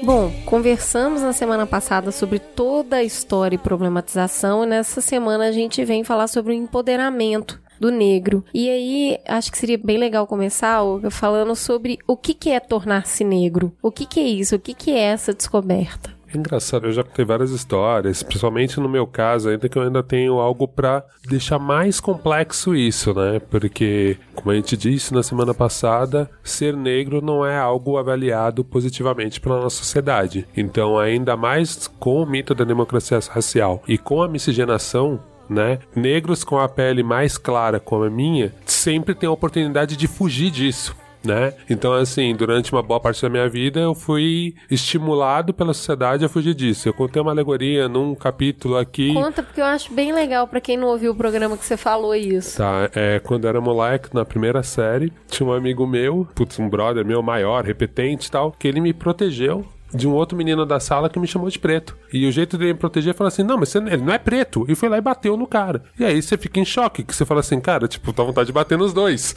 Bom, 0.04 0.32
conversamos 0.46 1.22
na 1.22 1.34
semana 1.34 1.68
passada 1.68 2.12
sobre 2.12 2.40
toda 2.40 2.98
a 2.98 3.04
história 3.04 3.56
e 3.56 3.60
problematização, 3.60 4.64
e 4.64 4.68
nessa 4.68 5.02
semana 5.02 5.46
a 5.46 5.52
gente 5.52 5.84
vem 5.86 6.04
falar 6.04 6.28
sobre 6.28 6.54
o 6.54 6.56
empoderamento 6.56 7.62
do 7.84 7.92
negro. 7.92 8.46
E 8.54 8.70
aí, 8.70 9.20
acho 9.28 9.52
que 9.52 9.58
seria 9.58 9.78
bem 9.78 9.98
legal 9.98 10.26
começar, 10.26 10.82
Olga, 10.82 11.12
falando 11.12 11.54
sobre 11.54 12.00
o 12.08 12.16
que, 12.16 12.34
que 12.34 12.50
é 12.50 12.60
tornar-se 12.60 13.26
negro. 13.26 13.74
O 13.82 13.92
que, 13.92 14.06
que 14.06 14.22
é 14.22 14.24
isso? 14.24 14.56
O 14.56 14.60
que, 14.60 14.74
que 14.74 14.92
é 14.92 15.00
essa 15.00 15.34
descoberta? 15.34 16.12
É 16.34 16.38
engraçado, 16.38 16.88
eu 16.88 16.94
já 16.94 17.04
contei 17.04 17.26
várias 17.26 17.52
histórias, 17.52 18.24
principalmente 18.24 18.80
no 18.80 18.88
meu 18.88 19.06
caso, 19.06 19.50
ainda 19.50 19.68
que 19.68 19.78
eu 19.78 19.84
ainda 19.84 20.02
tenho 20.02 20.40
algo 20.40 20.66
para 20.68 21.04
deixar 21.28 21.60
mais 21.60 22.00
complexo 22.00 22.74
isso, 22.74 23.14
né? 23.14 23.40
Porque, 23.52 24.18
como 24.34 24.50
a 24.50 24.56
gente 24.56 24.78
disse 24.78 25.14
na 25.14 25.22
semana 25.22 25.54
passada, 25.54 26.28
ser 26.42 26.76
negro 26.76 27.22
não 27.22 27.46
é 27.46 27.58
algo 27.58 27.98
avaliado 27.98 28.64
positivamente 28.64 29.42
pela 29.42 29.60
nossa 29.60 29.76
sociedade. 29.76 30.48
Então, 30.56 30.98
ainda 30.98 31.36
mais 31.36 31.88
com 32.00 32.24
o 32.24 32.26
mito 32.26 32.56
da 32.56 32.64
democracia 32.64 33.20
racial 33.30 33.84
e 33.88 33.98
com 33.98 34.24
a 34.24 34.28
miscigenação, 34.28 35.20
né? 35.54 35.80
Negros 35.96 36.44
com 36.44 36.58
a 36.58 36.68
pele 36.68 37.04
mais 37.04 37.38
clara 37.38 37.80
como 37.80 38.04
a 38.04 38.10
minha 38.10 38.54
sempre 38.66 39.16
têm 39.16 39.30
a 39.30 39.32
oportunidade 39.32 39.96
de 39.96 40.08
fugir 40.08 40.50
disso 40.50 40.96
né? 41.24 41.54
Então, 41.70 41.94
assim, 41.94 42.36
durante 42.36 42.72
uma 42.72 42.84
boa 42.84 43.00
parte 43.00 43.22
da 43.22 43.30
minha 43.30 43.48
vida, 43.48 43.80
eu 43.80 43.96
fui 43.96 44.56
estimulado 44.70 45.54
pela 45.54 45.74
sociedade 45.74 46.26
a 46.26 46.30
fugir 46.30 46.54
disso. 46.54 46.88
Eu 46.88 46.94
contei 46.94 47.22
uma 47.22 47.32
alegoria 47.32 47.88
num 47.88 48.14
capítulo 48.14 48.78
aqui. 48.78 49.14
Conta, 49.14 49.42
porque 49.42 49.62
eu 49.62 49.66
acho 49.66 49.94
bem 49.94 50.12
legal 50.12 50.48
para 50.48 50.60
quem 50.60 50.76
não 50.76 50.90
ouviu 50.90 51.12
o 51.12 51.16
programa 51.16 51.58
que 51.58 51.66
você 51.66 51.78
falou 51.78 52.14
isso. 52.14 52.58
Tá, 52.58 52.90
é, 52.94 53.20
quando 53.20 53.46
eu 53.46 53.50
era 53.50 53.62
moleque, 53.62 54.14
na 54.14 54.26
primeira 54.26 54.62
série, 54.64 55.14
tinha 55.28 55.48
um 55.48 55.54
amigo 55.54 55.88
meu, 55.88 56.28
putz, 56.36 56.60
um 56.60 56.70
brother 56.70 57.06
meu 57.06 57.22
maior, 57.22 57.64
repetente 57.64 58.26
e 58.26 58.32
tal, 58.32 58.52
que 58.52 58.68
ele 58.68 58.82
me 58.82 58.94
protegeu 58.94 59.66
de 59.94 60.08
um 60.08 60.14
outro 60.14 60.38
menino 60.38 60.66
da 60.66 60.80
sala 60.80 61.10
que 61.10 61.20
me 61.20 61.28
chamou 61.28 61.50
de 61.50 61.60
preto. 61.60 61.96
E 62.14 62.28
o 62.28 62.32
jeito 62.32 62.58
dele 62.58 62.74
me 62.74 62.80
proteger 62.80 63.16
foi 63.16 63.28
assim: 63.28 63.44
não, 63.44 63.58
mas 63.58 63.70
você, 63.70 63.80
ele 63.80 63.98
não 63.98 64.14
é 64.14 64.18
preto. 64.18 64.66
E 64.70 64.76
foi 64.76 64.88
lá 64.88 64.98
e 64.98 65.02
bateu 65.02 65.36
no 65.36 65.48
cara. 65.48 65.84
E 66.00 66.06
aí 66.06 66.22
você 66.22 66.38
fica 66.38 66.60
em 66.60 66.66
choque, 66.66 67.04
que 67.04 67.16
você 67.16 67.26
fala 67.26 67.40
assim, 67.40 67.60
cara, 67.60 67.88
tipo, 67.88 68.14
tá 68.14 68.24
vontade 68.24 68.48
de 68.48 68.54
bater 68.54 68.78
nos 68.78 68.94
dois. 68.94 69.36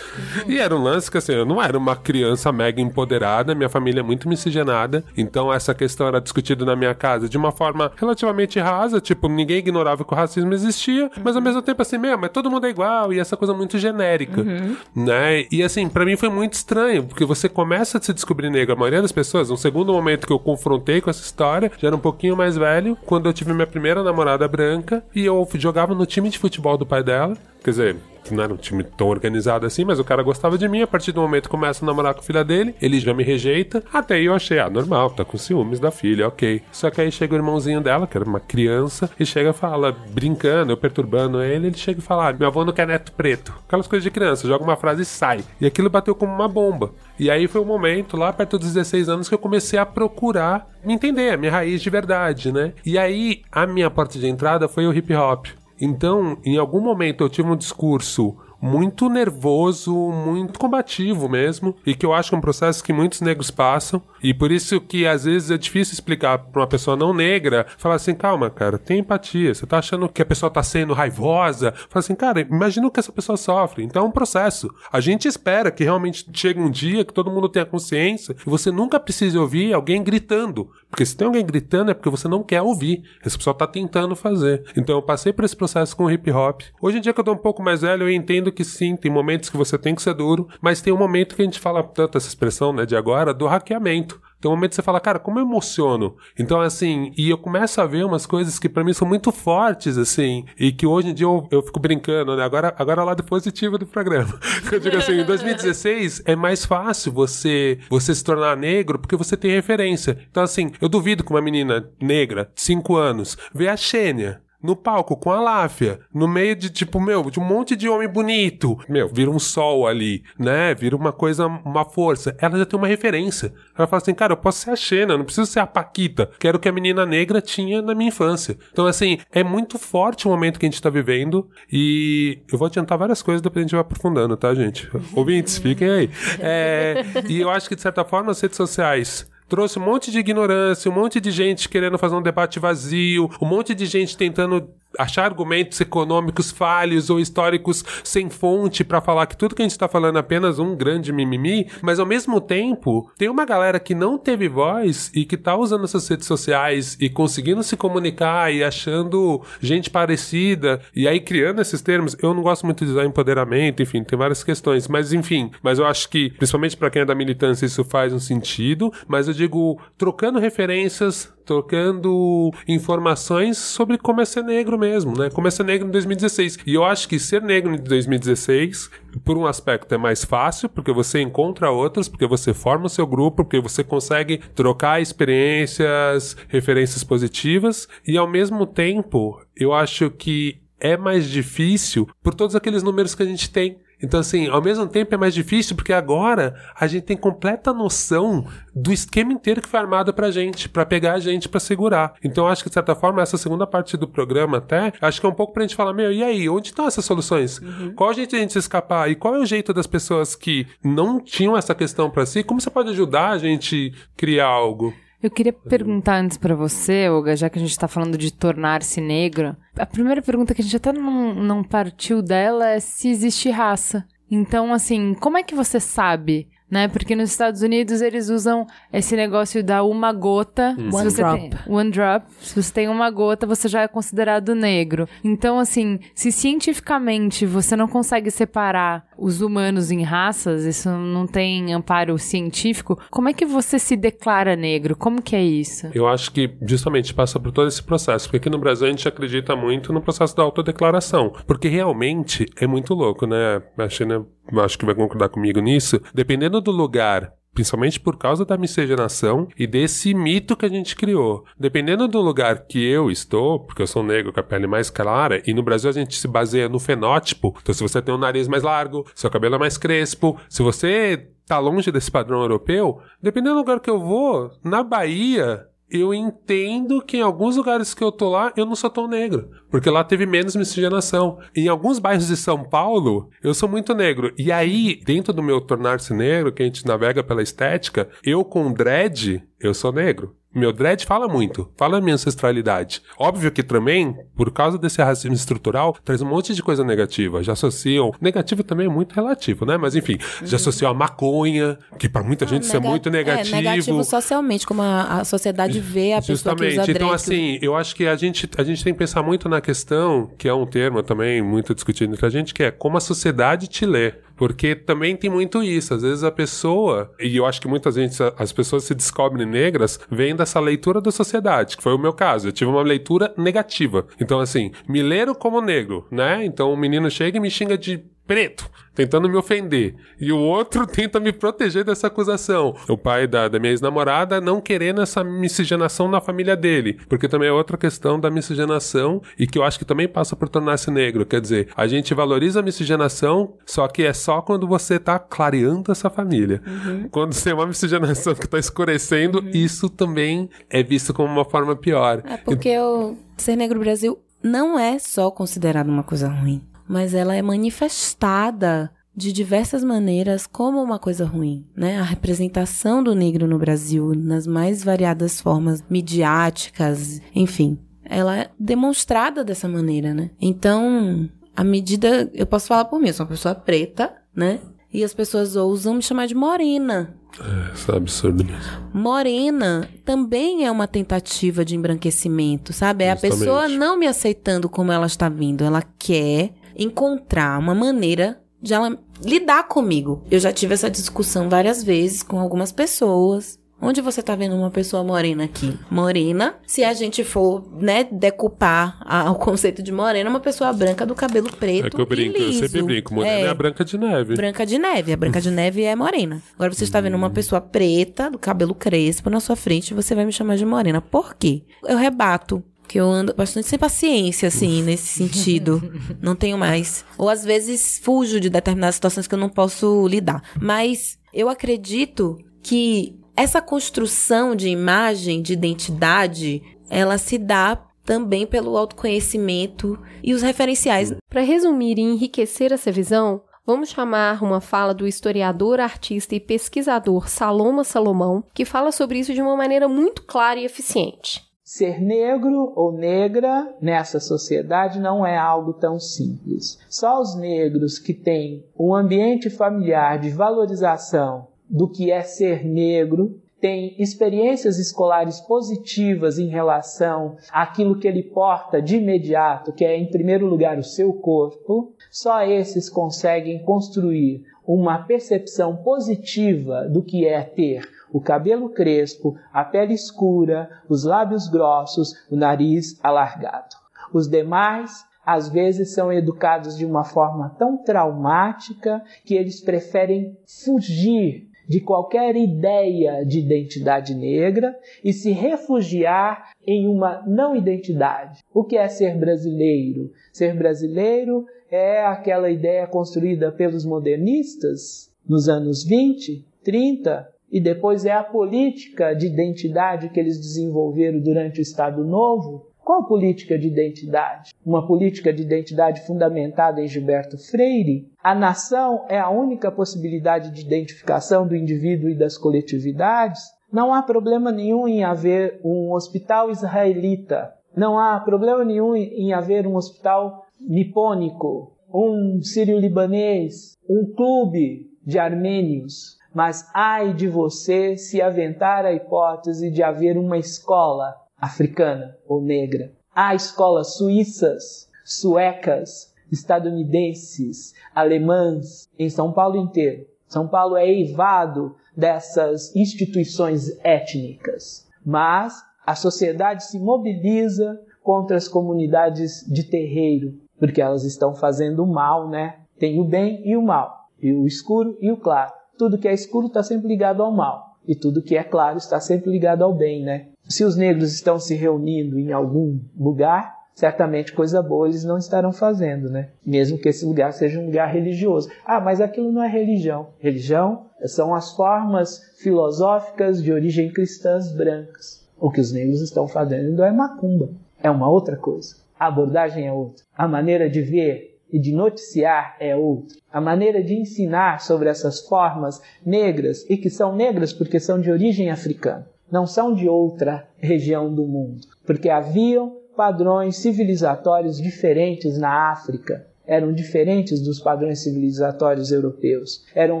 e 0.48 0.58
era 0.58 0.74
um 0.74 0.82
lance 0.82 1.10
que 1.10 1.18
assim, 1.18 1.32
eu 1.32 1.44
não 1.44 1.62
era 1.62 1.76
uma 1.76 1.94
criança 1.94 2.50
mega 2.50 2.80
empoderada, 2.80 3.54
minha 3.54 3.68
família 3.68 4.00
é 4.00 4.02
muito 4.02 4.28
miscigenada. 4.28 5.04
Então 5.16 5.52
essa 5.52 5.74
questão 5.74 6.06
era 6.06 6.20
discutida 6.20 6.64
na 6.64 6.74
minha 6.74 6.94
casa 6.94 7.28
de 7.28 7.36
uma 7.36 7.52
forma 7.52 7.92
relativamente 7.96 8.58
rasa, 8.58 9.00
tipo, 9.00 9.28
ninguém 9.28 9.58
ignorava 9.58 10.04
que 10.04 10.12
o 10.12 10.16
racismo 10.16 10.52
existia, 10.54 11.10
mas 11.22 11.36
ao 11.36 11.42
mesmo 11.42 11.60
tempo 11.60 11.82
assim, 11.82 11.98
meu, 11.98 12.16
mas 12.16 12.30
todo 12.30 12.50
mundo 12.50 12.66
é 12.66 12.70
igual, 12.70 13.12
e 13.12 13.18
essa 13.18 13.36
coisa 13.36 13.52
muito 13.52 13.78
genérica, 13.78 14.40
uhum. 14.40 14.76
né? 14.94 15.46
E 15.50 15.62
assim, 15.62 15.88
para 15.88 16.04
mim 16.04 16.16
foi 16.16 16.28
muito 16.28 16.54
estranho, 16.54 17.04
porque 17.04 17.24
você 17.24 17.48
começa 17.48 17.98
a 17.98 18.00
se 18.00 18.12
descobrir 18.12 18.50
negro, 18.50 18.74
a 18.74 18.76
maioria 18.76 19.02
das 19.02 19.12
pessoas, 19.12 19.50
um 19.50 19.56
segundo 19.56 19.92
momento 19.92 20.26
que 20.26 20.32
eu 20.32 20.38
confrontei 20.38 21.00
com 21.00 21.10
essa 21.10 21.22
história, 21.22 21.70
já 21.78 21.88
era 21.88 21.96
um 21.96 22.00
pouquinho 22.00 22.36
mais 22.36 22.56
velho, 22.62 22.96
quando 23.04 23.28
eu 23.28 23.32
tive 23.32 23.52
minha 23.52 23.66
primeira 23.66 24.02
namorada 24.04 24.46
branca 24.46 25.04
e 25.14 25.24
eu 25.24 25.46
jogava 25.54 25.94
no 25.94 26.06
time 26.06 26.30
de 26.30 26.38
futebol 26.38 26.78
do 26.78 26.86
pai 26.86 27.02
dela. 27.02 27.36
Quer 27.62 27.70
dizer, 27.70 27.96
não 28.30 28.42
era 28.42 28.52
um 28.52 28.56
time 28.56 28.84
tão 28.84 29.08
organizado 29.08 29.66
assim, 29.66 29.84
mas 29.84 29.98
o 29.98 30.04
cara 30.04 30.22
gostava 30.22 30.56
de 30.56 30.68
mim. 30.68 30.82
A 30.82 30.86
partir 30.86 31.12
do 31.12 31.20
momento 31.20 31.44
que 31.44 31.50
começa 31.50 31.84
a 31.84 31.86
namorar 31.86 32.14
com 32.14 32.20
a 32.20 32.22
filha 32.22 32.44
dele, 32.44 32.74
ele 32.80 33.00
já 33.00 33.12
me 33.12 33.24
rejeita. 33.24 33.82
Até 33.92 34.14
aí 34.14 34.26
eu 34.26 34.34
achei, 34.34 34.58
ah, 34.58 34.70
normal, 34.70 35.10
tá 35.10 35.24
com 35.24 35.36
ciúmes 35.36 35.80
da 35.80 35.90
filha, 35.90 36.28
ok. 36.28 36.62
Só 36.70 36.90
que 36.90 37.00
aí 37.00 37.10
chega 37.10 37.34
o 37.34 37.36
irmãozinho 37.36 37.80
dela, 37.80 38.06
que 38.06 38.16
era 38.16 38.24
uma 38.24 38.40
criança, 38.40 39.10
e 39.18 39.26
chega 39.26 39.50
e 39.50 39.54
fala, 39.54 39.96
brincando, 40.10 40.72
eu 40.72 40.76
perturbando 40.76 41.42
ele, 41.42 41.68
ele 41.68 41.76
chega 41.76 42.00
e 42.00 42.02
fala, 42.02 42.28
ah, 42.28 42.32
meu 42.32 42.48
avô 42.48 42.64
não 42.64 42.72
quer 42.72 42.86
neto 42.86 43.12
preto. 43.12 43.52
Aquelas 43.66 43.86
coisas 43.86 44.04
de 44.04 44.10
criança, 44.10 44.46
joga 44.46 44.64
uma 44.64 44.76
frase 44.76 45.02
e 45.02 45.06
sai. 45.06 45.44
E 45.60 45.66
aquilo 45.66 45.90
bateu 45.90 46.14
como 46.14 46.32
uma 46.32 46.48
bomba. 46.48 46.92
E 47.18 47.30
aí 47.30 47.46
foi 47.46 47.60
o 47.60 47.64
um 47.64 47.66
momento, 47.66 48.16
lá 48.16 48.32
perto 48.32 48.58
dos 48.58 48.72
16 48.72 49.08
anos, 49.08 49.28
que 49.28 49.34
eu 49.34 49.38
comecei 49.38 49.78
a 49.78 49.86
procurar 49.86 50.70
me 50.84 50.94
entender, 50.94 51.34
a 51.34 51.36
minha 51.36 51.52
raiz 51.52 51.80
de 51.80 51.88
verdade, 51.88 52.50
né? 52.50 52.72
E 52.84 52.98
aí, 52.98 53.42
a 53.52 53.66
minha 53.66 53.88
porta 53.88 54.18
de 54.18 54.26
entrada 54.26 54.66
foi 54.66 54.86
o 54.86 54.92
hip 54.92 55.14
hop. 55.14 55.46
Então, 55.80 56.38
em 56.44 56.56
algum 56.56 56.80
momento 56.80 57.24
eu 57.24 57.28
tive 57.28 57.48
um 57.48 57.56
discurso 57.56 58.36
muito 58.60 59.08
nervoso, 59.08 59.92
muito 59.92 60.58
combativo 60.58 61.28
mesmo, 61.28 61.74
e 61.84 61.94
que 61.94 62.06
eu 62.06 62.14
acho 62.14 62.30
que 62.30 62.34
é 62.36 62.38
um 62.38 62.42
processo 62.42 62.84
que 62.84 62.92
muitos 62.92 63.20
negros 63.20 63.50
passam, 63.50 64.00
e 64.22 64.32
por 64.32 64.50
isso 64.50 64.80
que 64.80 65.06
às 65.06 65.24
vezes 65.24 65.50
é 65.50 65.58
difícil 65.58 65.94
explicar 65.94 66.38
para 66.38 66.60
uma 66.60 66.66
pessoa 66.66 66.96
não 66.96 67.12
negra, 67.12 67.66
falar 67.78 67.96
assim, 67.96 68.14
calma, 68.14 68.50
cara, 68.50 68.78
tem 68.78 69.00
empatia, 69.00 69.54
você 69.54 69.66
tá 69.66 69.78
achando 69.78 70.08
que 70.08 70.22
a 70.22 70.26
pessoa 70.26 70.50
tá 70.50 70.62
sendo 70.62 70.94
raivosa, 70.94 71.72
fala 71.88 72.00
assim, 72.00 72.14
cara, 72.14 72.40
imagina 72.40 72.86
o 72.86 72.90
que 72.90 73.00
essa 73.00 73.12
pessoa 73.12 73.36
sofre, 73.36 73.84
então 73.84 74.04
é 74.04 74.06
um 74.06 74.10
processo. 74.10 74.72
A 74.92 75.00
gente 75.00 75.26
espera 75.26 75.70
que 75.70 75.84
realmente 75.84 76.26
chegue 76.32 76.60
um 76.60 76.70
dia 76.70 77.04
que 77.04 77.12
todo 77.12 77.30
mundo 77.30 77.48
tenha 77.48 77.66
consciência 77.66 78.36
e 78.46 78.50
você 78.50 78.70
nunca 78.70 79.00
precise 79.00 79.36
ouvir 79.38 79.72
alguém 79.72 80.02
gritando, 80.02 80.70
porque 80.90 81.06
se 81.06 81.16
tem 81.16 81.26
alguém 81.26 81.44
gritando 81.44 81.90
é 81.90 81.94
porque 81.94 82.10
você 82.10 82.28
não 82.28 82.42
quer 82.42 82.62
ouvir, 82.62 83.02
essa 83.24 83.36
pessoa 83.36 83.54
tá 83.54 83.66
tentando 83.66 84.14
fazer. 84.14 84.64
Então 84.76 84.96
eu 84.96 85.02
passei 85.02 85.32
por 85.32 85.44
esse 85.44 85.56
processo 85.56 85.96
com 85.96 86.04
o 86.04 86.10
hip 86.10 86.30
hop. 86.30 86.60
Hoje 86.80 86.98
em 86.98 87.00
dia 87.00 87.12
que 87.12 87.20
eu 87.20 87.24
tô 87.24 87.32
um 87.32 87.36
pouco 87.36 87.62
mais 87.62 87.80
velho, 87.80 88.04
eu 88.04 88.12
entendo 88.12 88.52
que 88.52 88.64
sim, 88.64 88.94
tem 88.96 89.10
momentos 89.10 89.48
que 89.48 89.56
você 89.56 89.78
tem 89.78 89.94
que 89.94 90.02
ser 90.02 90.14
duro, 90.14 90.48
mas 90.60 90.80
tem 90.80 90.92
um 90.92 90.98
momento 90.98 91.34
que 91.34 91.42
a 91.42 91.44
gente 91.44 91.58
fala 91.58 91.82
tanto 91.82 92.18
essa 92.18 92.28
expressão, 92.28 92.72
né, 92.72 92.84
de 92.84 92.94
agora, 92.94 93.32
do 93.32 93.46
hackeamento. 93.46 94.11
Tem 94.40 94.50
um 94.50 94.54
momento 94.54 94.70
que 94.70 94.76
você 94.76 94.82
fala, 94.82 94.98
cara, 94.98 95.20
como 95.20 95.38
eu 95.38 95.44
emociono. 95.44 96.16
Então, 96.36 96.60
assim, 96.60 97.12
e 97.16 97.30
eu 97.30 97.38
começo 97.38 97.80
a 97.80 97.86
ver 97.86 98.04
umas 98.04 98.26
coisas 98.26 98.58
que 98.58 98.68
para 98.68 98.82
mim 98.82 98.92
são 98.92 99.06
muito 99.06 99.30
fortes, 99.30 99.96
assim, 99.96 100.44
e 100.58 100.72
que 100.72 100.84
hoje 100.84 101.10
em 101.10 101.14
dia 101.14 101.26
eu, 101.26 101.46
eu 101.50 101.62
fico 101.62 101.78
brincando, 101.78 102.36
né? 102.36 102.42
Agora, 102.42 102.74
agora 102.76 103.00
é 103.00 103.04
o 103.04 103.06
lado 103.06 103.22
positivo 103.22 103.78
do 103.78 103.86
programa. 103.86 104.38
Eu 104.72 104.80
digo 104.80 104.96
assim, 104.96 105.20
em 105.20 105.24
2016 105.24 106.22
é 106.24 106.34
mais 106.34 106.64
fácil 106.64 107.12
você, 107.12 107.78
você 107.90 108.14
se 108.14 108.24
tornar 108.24 108.56
negro 108.56 108.98
porque 108.98 109.16
você 109.16 109.36
tem 109.36 109.50
referência. 109.50 110.18
Então, 110.30 110.42
assim, 110.42 110.72
eu 110.80 110.88
duvido 110.88 111.22
que 111.22 111.30
uma 111.30 111.42
menina 111.42 111.88
negra, 112.00 112.50
5 112.54 112.96
anos, 112.96 113.36
vê 113.54 113.68
a 113.68 113.76
Xênia 113.76 114.40
no 114.62 114.76
palco 114.76 115.16
com 115.16 115.30
a 115.30 115.40
Láfia, 115.40 116.00
no 116.14 116.28
meio 116.28 116.54
de, 116.54 116.70
tipo, 116.70 117.00
meu, 117.00 117.30
de 117.30 117.40
um 117.40 117.44
monte 117.44 117.74
de 117.74 117.88
homem 117.88 118.08
bonito. 118.08 118.78
Meu, 118.88 119.08
vira 119.08 119.30
um 119.30 119.38
sol 119.38 119.86
ali, 119.86 120.22
né? 120.38 120.74
Vira 120.74 120.96
uma 120.96 121.12
coisa, 121.12 121.46
uma 121.46 121.84
força. 121.84 122.36
Ela 122.38 122.58
já 122.58 122.66
tem 122.66 122.78
uma 122.78 122.86
referência. 122.86 123.52
Ela 123.76 123.86
fala 123.86 124.02
assim, 124.02 124.14
cara, 124.14 124.32
eu 124.32 124.36
posso 124.36 124.60
ser 124.60 124.70
a 124.70 124.76
Xena, 124.76 125.16
não 125.16 125.24
preciso 125.24 125.46
ser 125.46 125.60
a 125.60 125.66
Paquita. 125.66 126.30
Quero 126.38 126.58
que 126.58 126.68
a 126.68 126.72
menina 126.72 127.04
negra 127.04 127.40
tinha 127.40 127.82
na 127.82 127.94
minha 127.94 128.08
infância. 128.08 128.56
Então, 128.72 128.86
assim, 128.86 129.18
é 129.32 129.42
muito 129.42 129.78
forte 129.78 130.26
o 130.26 130.30
momento 130.30 130.58
que 130.58 130.66
a 130.66 130.70
gente 130.70 130.80
tá 130.80 130.90
vivendo 130.90 131.48
e 131.70 132.42
eu 132.50 132.58
vou 132.58 132.66
adiantar 132.66 132.98
várias 132.98 133.22
coisas, 133.22 133.40
depois 133.40 133.62
a 133.62 133.64
gente 133.66 133.72
vai 133.72 133.80
aprofundando, 133.80 134.36
tá, 134.36 134.54
gente? 134.54 134.88
Ouvintes, 135.14 135.58
fiquem 135.58 135.88
aí. 135.88 136.10
É, 136.38 137.04
e 137.28 137.40
eu 137.40 137.50
acho 137.50 137.68
que, 137.68 137.74
de 137.74 137.82
certa 137.82 138.04
forma, 138.04 138.30
as 138.30 138.40
redes 138.40 138.56
sociais 138.56 139.31
trouxe 139.52 139.78
um 139.78 139.82
monte 139.82 140.10
de 140.10 140.18
ignorância, 140.18 140.90
um 140.90 140.94
monte 140.94 141.20
de 141.20 141.30
gente 141.30 141.68
querendo 141.68 141.98
fazer 141.98 142.14
um 142.14 142.22
debate 142.22 142.58
vazio, 142.58 143.28
um 143.38 143.46
monte 143.46 143.74
de 143.74 143.84
gente 143.84 144.16
tentando 144.16 144.70
achar 144.98 145.24
argumentos 145.24 145.80
econômicos 145.80 146.50
falhos 146.50 147.10
ou 147.10 147.20
históricos 147.20 147.84
sem 148.04 148.28
fonte 148.28 148.84
para 148.84 149.00
falar 149.00 149.26
que 149.26 149.36
tudo 149.36 149.54
que 149.54 149.62
a 149.62 149.64
gente 149.64 149.72
está 149.72 149.88
falando 149.88 150.16
é 150.16 150.20
apenas 150.20 150.58
um 150.58 150.76
grande 150.76 151.12
mimimi, 151.12 151.68
mas 151.80 151.98
ao 151.98 152.06
mesmo 152.06 152.40
tempo 152.40 153.10
tem 153.16 153.28
uma 153.28 153.44
galera 153.44 153.78
que 153.80 153.94
não 153.94 154.18
teve 154.18 154.48
voz 154.48 155.10
e 155.14 155.24
que 155.24 155.36
tá 155.36 155.56
usando 155.56 155.84
essas 155.84 156.06
redes 156.08 156.26
sociais 156.26 156.96
e 157.00 157.08
conseguindo 157.08 157.62
se 157.62 157.76
comunicar 157.76 158.52
e 158.52 158.62
achando 158.62 159.42
gente 159.60 159.90
parecida 159.90 160.80
e 160.94 161.06
aí 161.06 161.20
criando 161.20 161.60
esses 161.60 161.80
termos. 161.82 162.16
Eu 162.22 162.34
não 162.34 162.42
gosto 162.42 162.64
muito 162.64 162.84
de 162.84 162.90
usar 162.92 163.04
empoderamento, 163.04 163.82
enfim, 163.82 164.02
tem 164.02 164.18
várias 164.18 164.42
questões, 164.44 164.88
mas 164.88 165.12
enfim, 165.12 165.50
mas 165.62 165.78
eu 165.78 165.86
acho 165.86 166.08
que 166.08 166.30
principalmente 166.30 166.76
para 166.76 166.90
quem 166.90 167.02
é 167.02 167.04
da 167.04 167.14
militância 167.14 167.66
isso 167.66 167.84
faz 167.84 168.12
um 168.12 168.18
sentido, 168.18 168.92
mas 169.06 169.28
eu 169.28 169.34
digo 169.34 169.80
trocando 169.96 170.38
referências, 170.38 171.32
trocando 171.44 172.50
informações 172.66 173.58
sobre 173.58 173.98
como 173.98 174.20
é 174.20 174.24
ser 174.24 174.42
negro 174.42 174.78
mesmo, 174.78 175.16
né? 175.16 175.30
Como 175.30 175.48
é 175.48 175.50
ser 175.50 175.64
negro 175.64 175.88
em 175.88 175.90
2016. 175.90 176.58
E 176.66 176.74
eu 176.74 176.84
acho 176.84 177.08
que 177.08 177.18
ser 177.18 177.42
negro 177.42 177.74
em 177.74 177.78
2016, 177.78 178.90
por 179.24 179.36
um 179.36 179.46
aspecto, 179.46 179.94
é 179.94 179.98
mais 179.98 180.24
fácil, 180.24 180.68
porque 180.68 180.92
você 180.92 181.20
encontra 181.20 181.70
outros, 181.70 182.08
porque 182.08 182.26
você 182.26 182.54
forma 182.54 182.86
o 182.86 182.90
seu 182.90 183.06
grupo, 183.06 183.44
porque 183.44 183.60
você 183.60 183.84
consegue 183.84 184.38
trocar 184.54 185.00
experiências, 185.00 186.36
referências 186.48 187.04
positivas, 187.04 187.88
e 188.06 188.16
ao 188.16 188.28
mesmo 188.28 188.66
tempo, 188.66 189.40
eu 189.56 189.72
acho 189.72 190.10
que 190.10 190.62
é 190.82 190.96
mais 190.96 191.28
difícil 191.28 192.08
por 192.22 192.34
todos 192.34 192.56
aqueles 192.56 192.82
números 192.82 193.14
que 193.14 193.22
a 193.22 193.26
gente 193.26 193.48
tem. 193.50 193.78
Então, 194.02 194.20
assim, 194.20 194.48
ao 194.48 194.60
mesmo 194.60 194.86
tempo 194.86 195.14
é 195.14 195.18
mais 195.18 195.34
difícil 195.34 195.76
porque 195.76 195.92
agora 195.92 196.54
a 196.78 196.86
gente 196.86 197.04
tem 197.04 197.16
completa 197.16 197.72
noção 197.72 198.46
do 198.74 198.92
esquema 198.92 199.32
inteiro 199.32 199.62
que 199.62 199.68
foi 199.68 199.80
armado 199.80 200.12
pra 200.12 200.30
gente, 200.30 200.68
pra 200.68 200.84
pegar 200.84 201.14
a 201.14 201.18
gente 201.20 201.48
pra 201.48 201.60
segurar. 201.60 202.14
Então, 202.24 202.48
acho 202.48 202.62
que, 202.62 202.70
de 202.70 202.74
certa 202.74 202.94
forma, 202.94 203.22
essa 203.22 203.36
segunda 203.36 203.66
parte 203.66 203.96
do 203.96 204.08
programa 204.08 204.58
até, 204.58 204.92
acho 205.00 205.20
que 205.20 205.26
é 205.26 205.28
um 205.28 205.34
pouco 205.34 205.52
pra 205.52 205.62
gente 205.62 205.76
falar, 205.76 205.92
meu, 205.92 206.12
e 206.12 206.22
aí, 206.22 206.48
onde 206.48 206.68
estão 206.68 206.86
essas 206.86 207.04
soluções? 207.04 207.58
Uhum. 207.58 207.92
Qual 207.94 208.12
jeito 208.12 208.30
de 208.30 208.36
a 208.36 208.40
gente 208.40 208.58
escapar? 208.58 209.10
E 209.10 209.14
qual 209.14 209.34
é 209.34 209.38
o 209.38 209.46
jeito 209.46 209.72
das 209.72 209.86
pessoas 209.86 210.34
que 210.34 210.66
não 210.82 211.20
tinham 211.20 211.56
essa 211.56 211.74
questão 211.74 212.10
pra 212.10 212.26
si? 212.26 212.42
Como 212.42 212.60
você 212.60 212.70
pode 212.70 212.90
ajudar 212.90 213.30
a 213.30 213.38
gente 213.38 213.92
criar 214.16 214.46
algo? 214.46 214.92
Eu 215.22 215.30
queria 215.30 215.52
perguntar 215.52 216.16
antes 216.16 216.36
para 216.36 216.56
você, 216.56 217.08
Olga, 217.08 217.36
já 217.36 217.48
que 217.48 217.56
a 217.56 217.62
gente 217.62 217.78
tá 217.78 217.86
falando 217.86 218.18
de 218.18 218.32
tornar-se 218.32 219.00
negro. 219.00 219.56
A 219.76 219.86
primeira 219.86 220.20
pergunta 220.20 220.52
que 220.52 220.60
a 220.60 220.64
gente 220.64 220.76
até 220.76 220.92
não, 220.92 221.32
não 221.32 221.62
partiu 221.62 222.20
dela 222.20 222.68
é 222.70 222.80
se 222.80 223.08
existe 223.08 223.48
raça. 223.48 224.04
Então, 224.28 224.74
assim, 224.74 225.14
como 225.14 225.38
é 225.38 225.42
que 225.44 225.54
você 225.54 225.78
sabe 225.78 226.48
né? 226.72 226.88
Porque 226.88 227.14
nos 227.14 227.30
Estados 227.30 227.60
Unidos 227.60 228.00
eles 228.00 228.30
usam 228.30 228.66
esse 228.90 229.14
negócio 229.14 229.62
da 229.62 229.84
uma 229.84 230.10
gota. 230.10 230.74
Hum. 230.78 230.88
One 230.90 231.12
drop. 231.12 231.38
Tem, 231.38 231.58
one 231.68 231.90
drop. 231.90 232.26
Se 232.40 232.62
você 232.62 232.72
tem 232.72 232.88
uma 232.88 233.10
gota, 233.10 233.46
você 233.46 233.68
já 233.68 233.82
é 233.82 233.88
considerado 233.88 234.54
negro. 234.54 235.06
Então, 235.22 235.58
assim, 235.58 236.00
se 236.14 236.32
cientificamente 236.32 237.44
você 237.44 237.76
não 237.76 237.86
consegue 237.86 238.30
separar 238.30 239.06
os 239.18 239.42
humanos 239.42 239.90
em 239.90 240.02
raças, 240.02 240.64
isso 240.64 240.88
não 240.88 241.26
tem 241.26 241.74
amparo 241.74 242.18
científico, 242.18 242.98
como 243.10 243.28
é 243.28 243.34
que 243.34 243.44
você 243.44 243.78
se 243.78 243.94
declara 243.94 244.56
negro? 244.56 244.96
Como 244.96 245.20
que 245.20 245.36
é 245.36 245.44
isso? 245.44 245.90
Eu 245.94 246.08
acho 246.08 246.32
que 246.32 246.56
justamente 246.62 247.12
passa 247.12 247.38
por 247.38 247.52
todo 247.52 247.68
esse 247.68 247.82
processo, 247.82 248.26
porque 248.26 248.38
aqui 248.38 248.50
no 248.50 248.58
Brasil 248.58 248.86
a 248.86 248.90
gente 248.90 249.06
acredita 249.06 249.54
muito 249.54 249.92
no 249.92 250.00
processo 250.00 250.34
da 250.34 250.42
autodeclaração, 250.42 251.34
porque 251.46 251.68
realmente 251.68 252.46
é 252.56 252.66
muito 252.66 252.94
louco, 252.94 253.26
né? 253.26 253.62
A 253.76 253.88
China 253.90 254.26
acho 254.60 254.78
que 254.78 254.84
vai 254.84 254.94
concordar 254.94 255.28
comigo 255.28 255.60
nisso, 255.60 256.00
dependendo 256.12 256.60
do 256.62 256.70
lugar 256.70 257.34
principalmente 257.54 258.00
por 258.00 258.16
causa 258.16 258.44
da 258.44 258.56
miscigenação 258.56 259.48
e 259.58 259.66
desse 259.66 260.14
mito 260.14 260.56
que 260.56 260.66
a 260.66 260.68
gente 260.68 260.96
criou. 260.96 261.44
Dependendo 261.58 262.08
do 262.08 262.20
lugar 262.20 262.66
que 262.66 262.82
eu 262.82 263.10
estou, 263.10 263.60
porque 263.60 263.82
eu 263.82 263.86
sou 263.86 264.02
negro 264.02 264.32
com 264.32 264.40
a 264.40 264.42
pele 264.42 264.66
mais 264.66 264.90
clara, 264.90 265.42
e 265.46 265.52
no 265.52 265.62
Brasil 265.62 265.90
a 265.90 265.92
gente 265.92 266.18
se 266.18 266.26
baseia 266.26 266.68
no 266.68 266.78
fenótipo, 266.78 267.54
então 267.60 267.74
se 267.74 267.82
você 267.82 268.00
tem 268.00 268.14
um 268.14 268.18
nariz 268.18 268.48
mais 268.48 268.62
largo, 268.62 269.06
seu 269.14 269.30
cabelo 269.30 269.56
é 269.56 269.58
mais 269.58 269.76
crespo, 269.76 270.38
se 270.48 270.62
você 270.62 271.28
tá 271.46 271.58
longe 271.58 271.92
desse 271.92 272.10
padrão 272.10 272.40
europeu, 272.40 273.00
dependendo 273.20 273.56
do 273.56 273.58
lugar 273.58 273.80
que 273.80 273.90
eu 273.90 273.98
vou, 273.98 274.50
na 274.64 274.82
Bahia, 274.82 275.66
eu 275.92 276.14
entendo 276.14 277.02
que 277.02 277.18
em 277.18 277.22
alguns 277.22 277.56
lugares 277.56 277.92
que 277.92 278.02
eu 278.02 278.10
tô 278.10 278.30
lá, 278.30 278.50
eu 278.56 278.64
não 278.64 278.74
sou 278.74 278.88
tão 278.88 279.06
negro. 279.06 279.50
Porque 279.70 279.90
lá 279.90 280.02
teve 280.02 280.24
menos 280.24 280.56
miscigenação. 280.56 281.38
Em 281.54 281.68
alguns 281.68 281.98
bairros 281.98 282.28
de 282.28 282.36
São 282.36 282.64
Paulo, 282.64 283.28
eu 283.42 283.52
sou 283.52 283.68
muito 283.68 283.94
negro. 283.94 284.32
E 284.38 284.50
aí, 284.50 285.00
dentro 285.04 285.32
do 285.32 285.42
meu 285.42 285.60
tornar-se 285.60 286.14
negro, 286.14 286.50
que 286.50 286.62
a 286.62 286.66
gente 286.66 286.86
navega 286.86 287.22
pela 287.22 287.42
estética, 287.42 288.08
eu 288.24 288.42
com 288.42 288.72
dread, 288.72 289.42
eu 289.60 289.74
sou 289.74 289.92
negro. 289.92 290.34
Meu 290.54 290.72
dread 290.72 291.06
fala 291.06 291.26
muito, 291.26 291.70
fala 291.76 291.98
a 291.98 292.00
minha 292.00 292.14
ancestralidade. 292.14 293.02
Óbvio 293.18 293.50
que 293.50 293.62
também, 293.62 294.14
por 294.36 294.50
causa 294.50 294.76
desse 294.76 295.02
racismo 295.02 295.34
estrutural, 295.34 295.96
traz 296.04 296.20
um 296.20 296.26
monte 296.26 296.54
de 296.54 296.62
coisa 296.62 296.84
negativa. 296.84 297.42
Já 297.42 297.52
associam. 297.52 298.12
Negativo 298.20 298.62
também 298.62 298.86
é 298.86 298.88
muito 298.88 299.14
relativo, 299.14 299.64
né? 299.64 299.76
Mas 299.76 299.96
enfim, 299.96 300.18
uhum. 300.40 300.46
já 300.46 300.56
associam 300.56 300.90
a 300.90 300.94
maconha, 300.94 301.78
que 301.98 302.08
para 302.08 302.22
muita 302.22 302.44
ah, 302.44 302.48
gente 302.48 302.64
isso 302.64 302.76
é 302.76 302.80
muito 302.80 303.08
negativo. 303.10 303.56
É, 303.56 303.62
negativo 303.62 304.04
socialmente, 304.04 304.66
como 304.66 304.82
a, 304.82 305.20
a 305.20 305.24
sociedade 305.24 305.80
vê 305.80 306.12
a 306.12 306.22
pessoa 306.22 306.54
que 306.54 306.66
usa 306.66 306.90
Então, 306.90 307.12
assim, 307.12 307.58
eu 307.62 307.74
acho 307.74 307.94
que 307.96 308.06
a 308.06 308.16
gente, 308.16 308.48
a 308.58 308.62
gente 308.62 308.84
tem 308.84 308.92
que 308.92 308.98
pensar 308.98 309.22
muito 309.22 309.48
na 309.48 309.60
questão, 309.60 310.30
que 310.36 310.48
é 310.48 310.54
um 310.54 310.66
termo 310.66 311.02
também 311.02 311.40
muito 311.40 311.74
discutido 311.74 312.12
entre 312.12 312.26
a 312.26 312.30
gente, 312.30 312.52
que 312.52 312.62
é 312.62 312.70
como 312.70 312.96
a 312.96 313.00
sociedade 313.00 313.68
te 313.68 313.86
lê. 313.86 314.14
Porque 314.42 314.74
também 314.74 315.14
tem 315.14 315.30
muito 315.30 315.62
isso. 315.62 315.94
Às 315.94 316.02
vezes 316.02 316.24
a 316.24 316.30
pessoa, 316.32 317.14
e 317.20 317.36
eu 317.36 317.46
acho 317.46 317.60
que 317.60 317.68
muitas 317.68 317.94
vezes 317.94 318.20
as 318.36 318.50
pessoas 318.50 318.82
se 318.82 318.92
descobrem 318.92 319.46
negras, 319.46 320.00
vem 320.10 320.34
dessa 320.34 320.58
leitura 320.58 321.00
da 321.00 321.12
sociedade, 321.12 321.76
que 321.76 321.82
foi 321.82 321.94
o 321.94 321.98
meu 321.98 322.12
caso. 322.12 322.48
Eu 322.48 322.52
tive 322.52 322.68
uma 322.68 322.82
leitura 322.82 323.32
negativa. 323.38 324.04
Então, 324.20 324.40
assim, 324.40 324.72
me 324.88 325.00
leram 325.00 325.32
como 325.32 325.60
negro, 325.60 326.08
né? 326.10 326.44
Então 326.44 326.72
o 326.72 326.76
menino 326.76 327.08
chega 327.08 327.36
e 327.36 327.40
me 327.40 327.48
xinga 327.48 327.78
de 327.78 328.02
preto, 328.32 328.70
tentando 328.94 329.28
me 329.28 329.36
ofender. 329.36 329.94
E 330.18 330.32
o 330.32 330.38
outro 330.38 330.86
tenta 330.88 331.20
me 331.20 331.34
proteger 331.34 331.84
dessa 331.84 332.06
acusação. 332.06 332.74
O 332.88 332.96
pai 332.96 333.26
da, 333.26 333.46
da 333.46 333.58
minha 333.58 333.72
ex-namorada 333.72 334.40
não 334.40 334.58
querendo 334.58 335.02
essa 335.02 335.22
miscigenação 335.22 336.08
na 336.08 336.18
família 336.18 336.56
dele. 336.56 336.98
Porque 337.10 337.28
também 337.28 337.50
é 337.50 337.52
outra 337.52 337.76
questão 337.76 338.18
da 338.18 338.30
miscigenação 338.30 339.20
e 339.38 339.46
que 339.46 339.58
eu 339.58 339.64
acho 339.64 339.78
que 339.78 339.84
também 339.84 340.08
passa 340.08 340.34
por 340.34 340.48
tornar-se 340.48 340.90
negro. 340.90 341.26
Quer 341.26 341.42
dizer, 341.42 341.68
a 341.76 341.86
gente 341.86 342.14
valoriza 342.14 342.60
a 342.60 342.62
miscigenação, 342.62 343.52
só 343.66 343.86
que 343.86 344.02
é 344.02 344.14
só 344.14 344.40
quando 344.40 344.66
você 344.66 344.98
tá 344.98 345.18
clareando 345.18 345.92
essa 345.92 346.08
família. 346.08 346.62
Uhum. 346.66 347.08
Quando 347.10 347.34
você 347.34 347.50
é 347.50 347.54
uma 347.54 347.66
miscigenação 347.66 348.34
que 348.34 348.48
tá 348.48 348.58
escurecendo, 348.58 349.40
uhum. 349.40 349.50
isso 349.52 349.90
também 349.90 350.48
é 350.70 350.82
visto 350.82 351.12
como 351.12 351.30
uma 351.30 351.44
forma 351.44 351.76
pior. 351.76 352.22
É 352.24 352.38
porque 352.38 352.78
o 352.78 353.14
ser 353.36 353.56
negro 353.56 353.76
no 353.76 353.84
Brasil 353.84 354.18
não 354.42 354.78
é 354.78 354.98
só 354.98 355.30
considerado 355.30 355.88
uma 355.88 356.02
coisa 356.02 356.28
ruim 356.28 356.71
mas 356.92 357.14
ela 357.14 357.34
é 357.34 357.40
manifestada 357.40 358.92
de 359.16 359.32
diversas 359.32 359.82
maneiras 359.82 360.46
como 360.46 360.82
uma 360.82 360.98
coisa 360.98 361.24
ruim, 361.24 361.66
né? 361.74 361.98
A 361.98 362.02
representação 362.02 363.02
do 363.02 363.14
negro 363.14 363.46
no 363.46 363.58
Brasil 363.58 364.12
nas 364.14 364.46
mais 364.46 364.84
variadas 364.84 365.40
formas 365.40 365.82
midiáticas, 365.88 367.20
enfim, 367.34 367.78
ela 368.04 368.38
é 368.38 368.50
demonstrada 368.60 369.42
dessa 369.42 369.66
maneira, 369.66 370.12
né? 370.12 370.30
Então, 370.38 371.30
à 371.56 371.64
medida, 371.64 372.30
eu 372.34 372.44
posso 372.44 372.66
falar 372.66 372.84
por 372.84 373.00
mim, 373.00 373.08
eu 373.08 373.14
sou 373.14 373.24
uma 373.24 373.30
pessoa 373.30 373.54
preta, 373.54 374.12
né? 374.36 374.60
E 374.92 375.02
as 375.02 375.14
pessoas 375.14 375.56
ousam 375.56 375.94
me 375.94 376.02
chamar 376.02 376.26
de 376.26 376.34
morena. 376.34 377.14
É, 377.40 377.74
isso 377.74 377.90
é 377.90 377.96
absurdo 377.96 378.44
mesmo. 378.44 378.90
Morena 378.92 379.88
também 380.04 380.66
é 380.66 380.70
uma 380.70 380.86
tentativa 380.86 381.64
de 381.64 381.74
embranquecimento, 381.74 382.74
sabe? 382.74 383.04
É 383.04 383.12
Justamente. 383.12 383.34
a 383.34 383.38
pessoa 383.38 383.68
não 383.68 383.98
me 383.98 384.06
aceitando 384.06 384.68
como 384.68 384.92
ela 384.92 385.06
está 385.06 385.30
vindo. 385.30 385.64
Ela 385.64 385.82
quer 385.98 386.52
encontrar 386.76 387.58
uma 387.58 387.74
maneira 387.74 388.40
de 388.60 388.72
ela 388.72 388.98
lidar 389.24 389.66
comigo. 389.68 390.22
Eu 390.30 390.38
já 390.38 390.52
tive 390.52 390.74
essa 390.74 390.90
discussão 390.90 391.48
várias 391.48 391.82
vezes 391.82 392.22
com 392.22 392.38
algumas 392.38 392.70
pessoas. 392.70 393.60
Onde 393.84 394.00
você 394.00 394.22
tá 394.22 394.36
vendo 394.36 394.54
uma 394.54 394.70
pessoa 394.70 395.02
morena 395.02 395.42
aqui? 395.42 395.76
Morena, 395.90 396.54
se 396.64 396.84
a 396.84 396.94
gente 396.94 397.24
for, 397.24 397.64
né, 397.80 398.04
decupar 398.04 398.96
a, 399.00 399.28
o 399.32 399.34
conceito 399.34 399.82
de 399.82 399.90
morena, 399.90 400.30
uma 400.30 400.38
pessoa 400.38 400.72
branca 400.72 401.04
do 401.04 401.16
cabelo 401.16 401.50
preto. 401.50 401.88
É 401.88 401.90
que 401.90 402.00
eu 402.00 402.06
brinco, 402.06 402.38
eu 402.38 402.52
sempre 402.52 402.80
brinco. 402.80 403.12
Morena 403.12 403.34
é, 403.34 403.42
é, 403.42 403.48
a 403.48 403.54
branca 403.54 403.84
de 403.84 403.98
neve. 403.98 404.36
Branca 404.36 404.64
de 404.64 404.78
neve. 404.78 405.12
A 405.12 405.16
branca 405.16 405.40
de 405.40 405.50
neve 405.50 405.82
é 405.82 405.96
morena. 405.96 406.40
Agora 406.54 406.72
você 406.72 406.84
está 406.84 407.00
vendo 407.00 407.16
uma 407.16 407.30
pessoa 407.30 407.60
preta, 407.60 408.30
do 408.30 408.38
cabelo 408.38 408.72
crespo 408.72 409.28
na 409.28 409.40
sua 409.40 409.56
frente, 409.56 409.94
você 409.94 410.14
vai 410.14 410.24
me 410.24 410.32
chamar 410.32 410.56
de 410.56 410.64
morena. 410.64 411.00
Por 411.00 411.34
quê? 411.34 411.64
Eu 411.84 411.98
rebato 411.98 412.62
Porque 412.92 413.00
eu 413.00 413.10
ando 413.10 413.32
bastante 413.32 413.68
sem 413.68 413.78
paciência, 413.78 414.48
assim, 414.48 414.82
nesse 414.82 415.06
sentido. 415.06 415.80
Não 416.20 416.36
tenho 416.36 416.58
mais. 416.58 417.06
Ou 417.16 417.30
às 417.30 417.42
vezes 417.42 417.98
fujo 417.98 418.38
de 418.38 418.50
determinadas 418.50 418.96
situações 418.96 419.26
que 419.26 419.34
eu 419.34 419.38
não 419.38 419.48
posso 419.48 420.06
lidar. 420.06 420.42
Mas 420.60 421.18
eu 421.32 421.48
acredito 421.48 422.36
que 422.62 423.18
essa 423.34 423.62
construção 423.62 424.54
de 424.54 424.68
imagem, 424.68 425.40
de 425.40 425.54
identidade, 425.54 426.62
ela 426.90 427.16
se 427.16 427.38
dá 427.38 427.82
também 428.04 428.46
pelo 428.46 428.76
autoconhecimento 428.76 429.98
e 430.22 430.34
os 430.34 430.42
referenciais. 430.42 431.14
Para 431.30 431.40
resumir 431.40 431.96
e 431.96 432.02
enriquecer 432.02 432.74
essa 432.74 432.92
visão, 432.92 433.40
vamos 433.66 433.88
chamar 433.88 434.42
uma 434.42 434.60
fala 434.60 434.92
do 434.92 435.08
historiador, 435.08 435.80
artista 435.80 436.34
e 436.34 436.40
pesquisador 436.40 437.26
Saloma 437.26 437.84
Salomão, 437.84 438.44
que 438.52 438.66
fala 438.66 438.92
sobre 438.92 439.18
isso 439.18 439.32
de 439.32 439.40
uma 439.40 439.56
maneira 439.56 439.88
muito 439.88 440.24
clara 440.24 440.60
e 440.60 440.66
eficiente. 440.66 441.50
Ser 441.74 442.02
negro 442.02 442.70
ou 442.76 442.92
negra 442.92 443.74
nessa 443.80 444.20
sociedade 444.20 445.00
não 445.00 445.26
é 445.26 445.38
algo 445.38 445.72
tão 445.72 445.98
simples. 445.98 446.78
Só 446.86 447.18
os 447.18 447.34
negros 447.34 447.98
que 447.98 448.12
têm 448.12 448.62
um 448.78 448.94
ambiente 448.94 449.48
familiar 449.48 450.18
de 450.18 450.28
valorização 450.28 451.46
do 451.66 451.88
que 451.88 452.10
é 452.10 452.20
ser 452.20 452.62
negro, 452.62 453.40
tem 453.58 453.94
experiências 453.98 454.78
escolares 454.78 455.40
positivas 455.40 456.38
em 456.38 456.48
relação 456.48 457.36
àquilo 457.50 457.98
que 457.98 458.06
ele 458.06 458.22
porta 458.22 458.82
de 458.82 458.96
imediato, 458.96 459.72
que 459.72 459.82
é 459.82 459.96
em 459.96 460.10
primeiro 460.10 460.44
lugar 460.44 460.78
o 460.78 460.84
seu 460.84 461.10
corpo, 461.14 461.94
só 462.10 462.42
esses 462.42 462.90
conseguem 462.90 463.62
construir 463.62 464.44
uma 464.66 464.98
percepção 464.98 465.76
positiva 465.76 466.86
do 466.86 467.02
que 467.02 467.26
é 467.26 467.40
ter 467.40 467.88
o 468.12 468.20
cabelo 468.20 468.68
crespo, 468.68 469.36
a 469.52 469.64
pele 469.64 469.94
escura, 469.94 470.68
os 470.88 471.04
lábios 471.04 471.48
grossos, 471.48 472.14
o 472.30 472.36
nariz 472.36 472.98
alargado. 473.02 473.74
Os 474.12 474.28
demais 474.28 475.04
às 475.24 475.48
vezes 475.48 475.94
são 475.94 476.12
educados 476.12 476.76
de 476.76 476.84
uma 476.84 477.04
forma 477.04 477.54
tão 477.58 477.76
traumática 477.76 479.02
que 479.24 479.34
eles 479.34 479.60
preferem 479.60 480.36
fugir 480.64 481.48
de 481.68 481.80
qualquer 481.80 482.36
ideia 482.36 483.24
de 483.24 483.38
identidade 483.38 484.14
negra 484.14 484.76
e 485.02 485.12
se 485.12 485.30
refugiar 485.30 486.50
em 486.66 486.88
uma 486.88 487.22
não 487.26 487.54
identidade. 487.56 488.40
O 488.52 488.64
que 488.64 488.76
é 488.76 488.88
ser 488.88 489.16
brasileiro? 489.16 490.10
Ser 490.32 490.54
brasileiro 490.56 491.46
é 491.70 492.04
aquela 492.04 492.50
ideia 492.50 492.86
construída 492.86 493.50
pelos 493.50 493.84
modernistas 493.84 495.10
nos 495.26 495.48
anos 495.48 495.84
20, 495.84 496.44
30, 496.62 497.31
e 497.52 497.60
depois 497.60 498.06
é 498.06 498.12
a 498.12 498.24
política 498.24 499.14
de 499.14 499.26
identidade 499.26 500.08
que 500.08 500.18
eles 500.18 500.38
desenvolveram 500.38 501.20
durante 501.20 501.60
o 501.60 501.62
Estado 501.62 502.02
Novo. 502.02 502.72
Qual 502.82 503.06
política 503.06 503.58
de 503.58 503.68
identidade? 503.68 504.54
Uma 504.64 504.86
política 504.86 505.30
de 505.32 505.42
identidade 505.42 506.00
fundamentada 506.06 506.80
em 506.80 506.88
Gilberto 506.88 507.36
Freire? 507.36 508.08
A 508.24 508.34
nação 508.34 509.04
é 509.08 509.18
a 509.18 509.28
única 509.28 509.70
possibilidade 509.70 510.50
de 510.50 510.62
identificação 510.62 511.46
do 511.46 511.54
indivíduo 511.54 512.08
e 512.08 512.14
das 512.14 512.38
coletividades? 512.38 513.42
Não 513.70 513.92
há 513.92 514.02
problema 514.02 514.50
nenhum 514.50 514.88
em 514.88 515.04
haver 515.04 515.60
um 515.62 515.92
hospital 515.92 516.50
israelita. 516.50 517.52
Não 517.76 517.98
há 517.98 518.18
problema 518.18 518.64
nenhum 518.64 518.96
em 518.96 519.32
haver 519.32 519.66
um 519.66 519.76
hospital 519.76 520.46
nipônico, 520.58 521.76
um 521.92 522.40
sírio-libanês, 522.42 523.76
um 523.88 524.06
clube 524.06 524.90
de 525.04 525.18
armênios 525.18 526.21
mas 526.34 526.68
ai 526.74 527.12
de 527.12 527.28
você 527.28 527.96
se 527.96 528.20
aventar 528.22 528.84
a 528.84 528.92
hipótese 528.92 529.70
de 529.70 529.82
haver 529.82 530.16
uma 530.16 530.38
escola 530.38 531.14
africana 531.40 532.16
ou 532.26 532.40
negra. 532.40 532.92
Há 533.14 533.34
escolas 533.34 533.94
suíças, 533.94 534.88
suecas, 535.04 536.14
estadunidenses, 536.30 537.74
alemãs 537.94 538.88
em 538.98 539.10
São 539.10 539.32
Paulo 539.32 539.56
inteiro. 539.56 540.06
São 540.26 540.48
Paulo 540.48 540.76
é 540.76 540.88
eivado 540.88 541.76
dessas 541.94 542.74
instituições 542.74 543.78
étnicas, 543.84 544.88
mas 545.04 545.62
a 545.84 545.94
sociedade 545.94 546.64
se 546.64 546.78
mobiliza 546.78 547.78
contra 548.02 548.36
as 548.36 548.48
comunidades 548.48 549.44
de 549.46 549.64
terreiro, 549.64 550.40
porque 550.58 550.80
elas 550.80 551.04
estão 551.04 551.34
fazendo 551.34 551.84
o 551.84 551.86
mal, 551.86 552.30
né? 552.30 552.60
Tem 552.78 552.98
o 552.98 553.04
bem 553.04 553.46
e 553.46 553.56
o 553.56 553.62
mal, 553.62 554.08
e 554.20 554.32
o 554.32 554.46
escuro 554.46 554.96
e 555.00 555.12
o 555.12 555.16
claro 555.18 555.52
tudo 555.78 555.98
que 555.98 556.08
é 556.08 556.12
escuro 556.12 556.46
está 556.46 556.62
sempre 556.62 556.88
ligado 556.88 557.22
ao 557.22 557.32
mal. 557.32 557.76
E 557.86 557.94
tudo 557.94 558.22
que 558.22 558.36
é 558.36 558.44
claro 558.44 558.78
está 558.78 559.00
sempre 559.00 559.30
ligado 559.30 559.62
ao 559.62 559.74
bem, 559.74 560.02
né? 560.02 560.28
Se 560.48 560.64
os 560.64 560.76
negros 560.76 561.12
estão 561.12 561.38
se 561.38 561.54
reunindo 561.54 562.18
em 562.18 562.32
algum 562.32 562.78
lugar, 562.96 563.54
certamente 563.74 564.32
coisa 564.32 564.62
boa 564.62 564.86
eles 564.86 565.04
não 565.04 565.18
estarão 565.18 565.52
fazendo, 565.52 566.08
né? 566.08 566.30
Mesmo 566.44 566.78
que 566.78 566.88
esse 566.88 567.04
lugar 567.04 567.32
seja 567.32 567.58
um 567.58 567.66
lugar 567.66 567.92
religioso. 567.92 568.48
Ah, 568.64 568.80
mas 568.80 569.00
aquilo 569.00 569.32
não 569.32 569.42
é 569.42 569.48
religião. 569.48 570.08
Religião 570.18 570.86
são 571.06 571.34
as 571.34 571.54
formas 571.54 572.20
filosóficas 572.38 573.42
de 573.42 573.52
origem 573.52 573.92
cristãs 573.92 574.52
brancas. 574.52 575.26
O 575.38 575.50
que 575.50 575.60
os 575.60 575.72
negros 575.72 576.00
estão 576.00 576.28
fazendo 576.28 576.82
é 576.82 576.92
macumba. 576.92 577.48
É 577.82 577.90
uma 577.90 578.08
outra 578.08 578.36
coisa. 578.36 578.76
A 578.98 579.08
abordagem 579.08 579.66
é 579.66 579.72
outra. 579.72 580.04
A 580.16 580.28
maneira 580.28 580.70
de 580.70 580.80
ver 580.80 581.31
e 581.52 581.58
de 581.58 581.72
noticiar 581.72 582.56
é 582.58 582.74
outra. 582.74 583.18
A 583.30 583.40
maneira 583.40 583.82
de 583.82 583.94
ensinar 583.94 584.60
sobre 584.60 584.88
essas 584.88 585.20
formas 585.20 585.80
negras, 586.04 586.64
e 586.70 586.76
que 586.76 586.88
são 586.88 587.14
negras 587.14 587.52
porque 587.52 587.78
são 587.78 588.00
de 588.00 588.10
origem 588.10 588.50
africana, 588.50 589.06
não 589.30 589.46
são 589.46 589.74
de 589.74 589.88
outra 589.88 590.48
região 590.56 591.12
do 591.12 591.24
mundo, 591.24 591.66
porque 591.84 592.08
haviam 592.08 592.78
padrões 592.96 593.56
civilizatórios 593.56 594.60
diferentes 594.60 595.38
na 595.38 595.70
África, 595.72 596.26
eram 596.46 596.72
diferentes 596.72 597.40
dos 597.40 597.60
padrões 597.60 598.02
civilizatórios 598.02 598.90
europeus. 598.90 599.64
Eram 599.74 600.00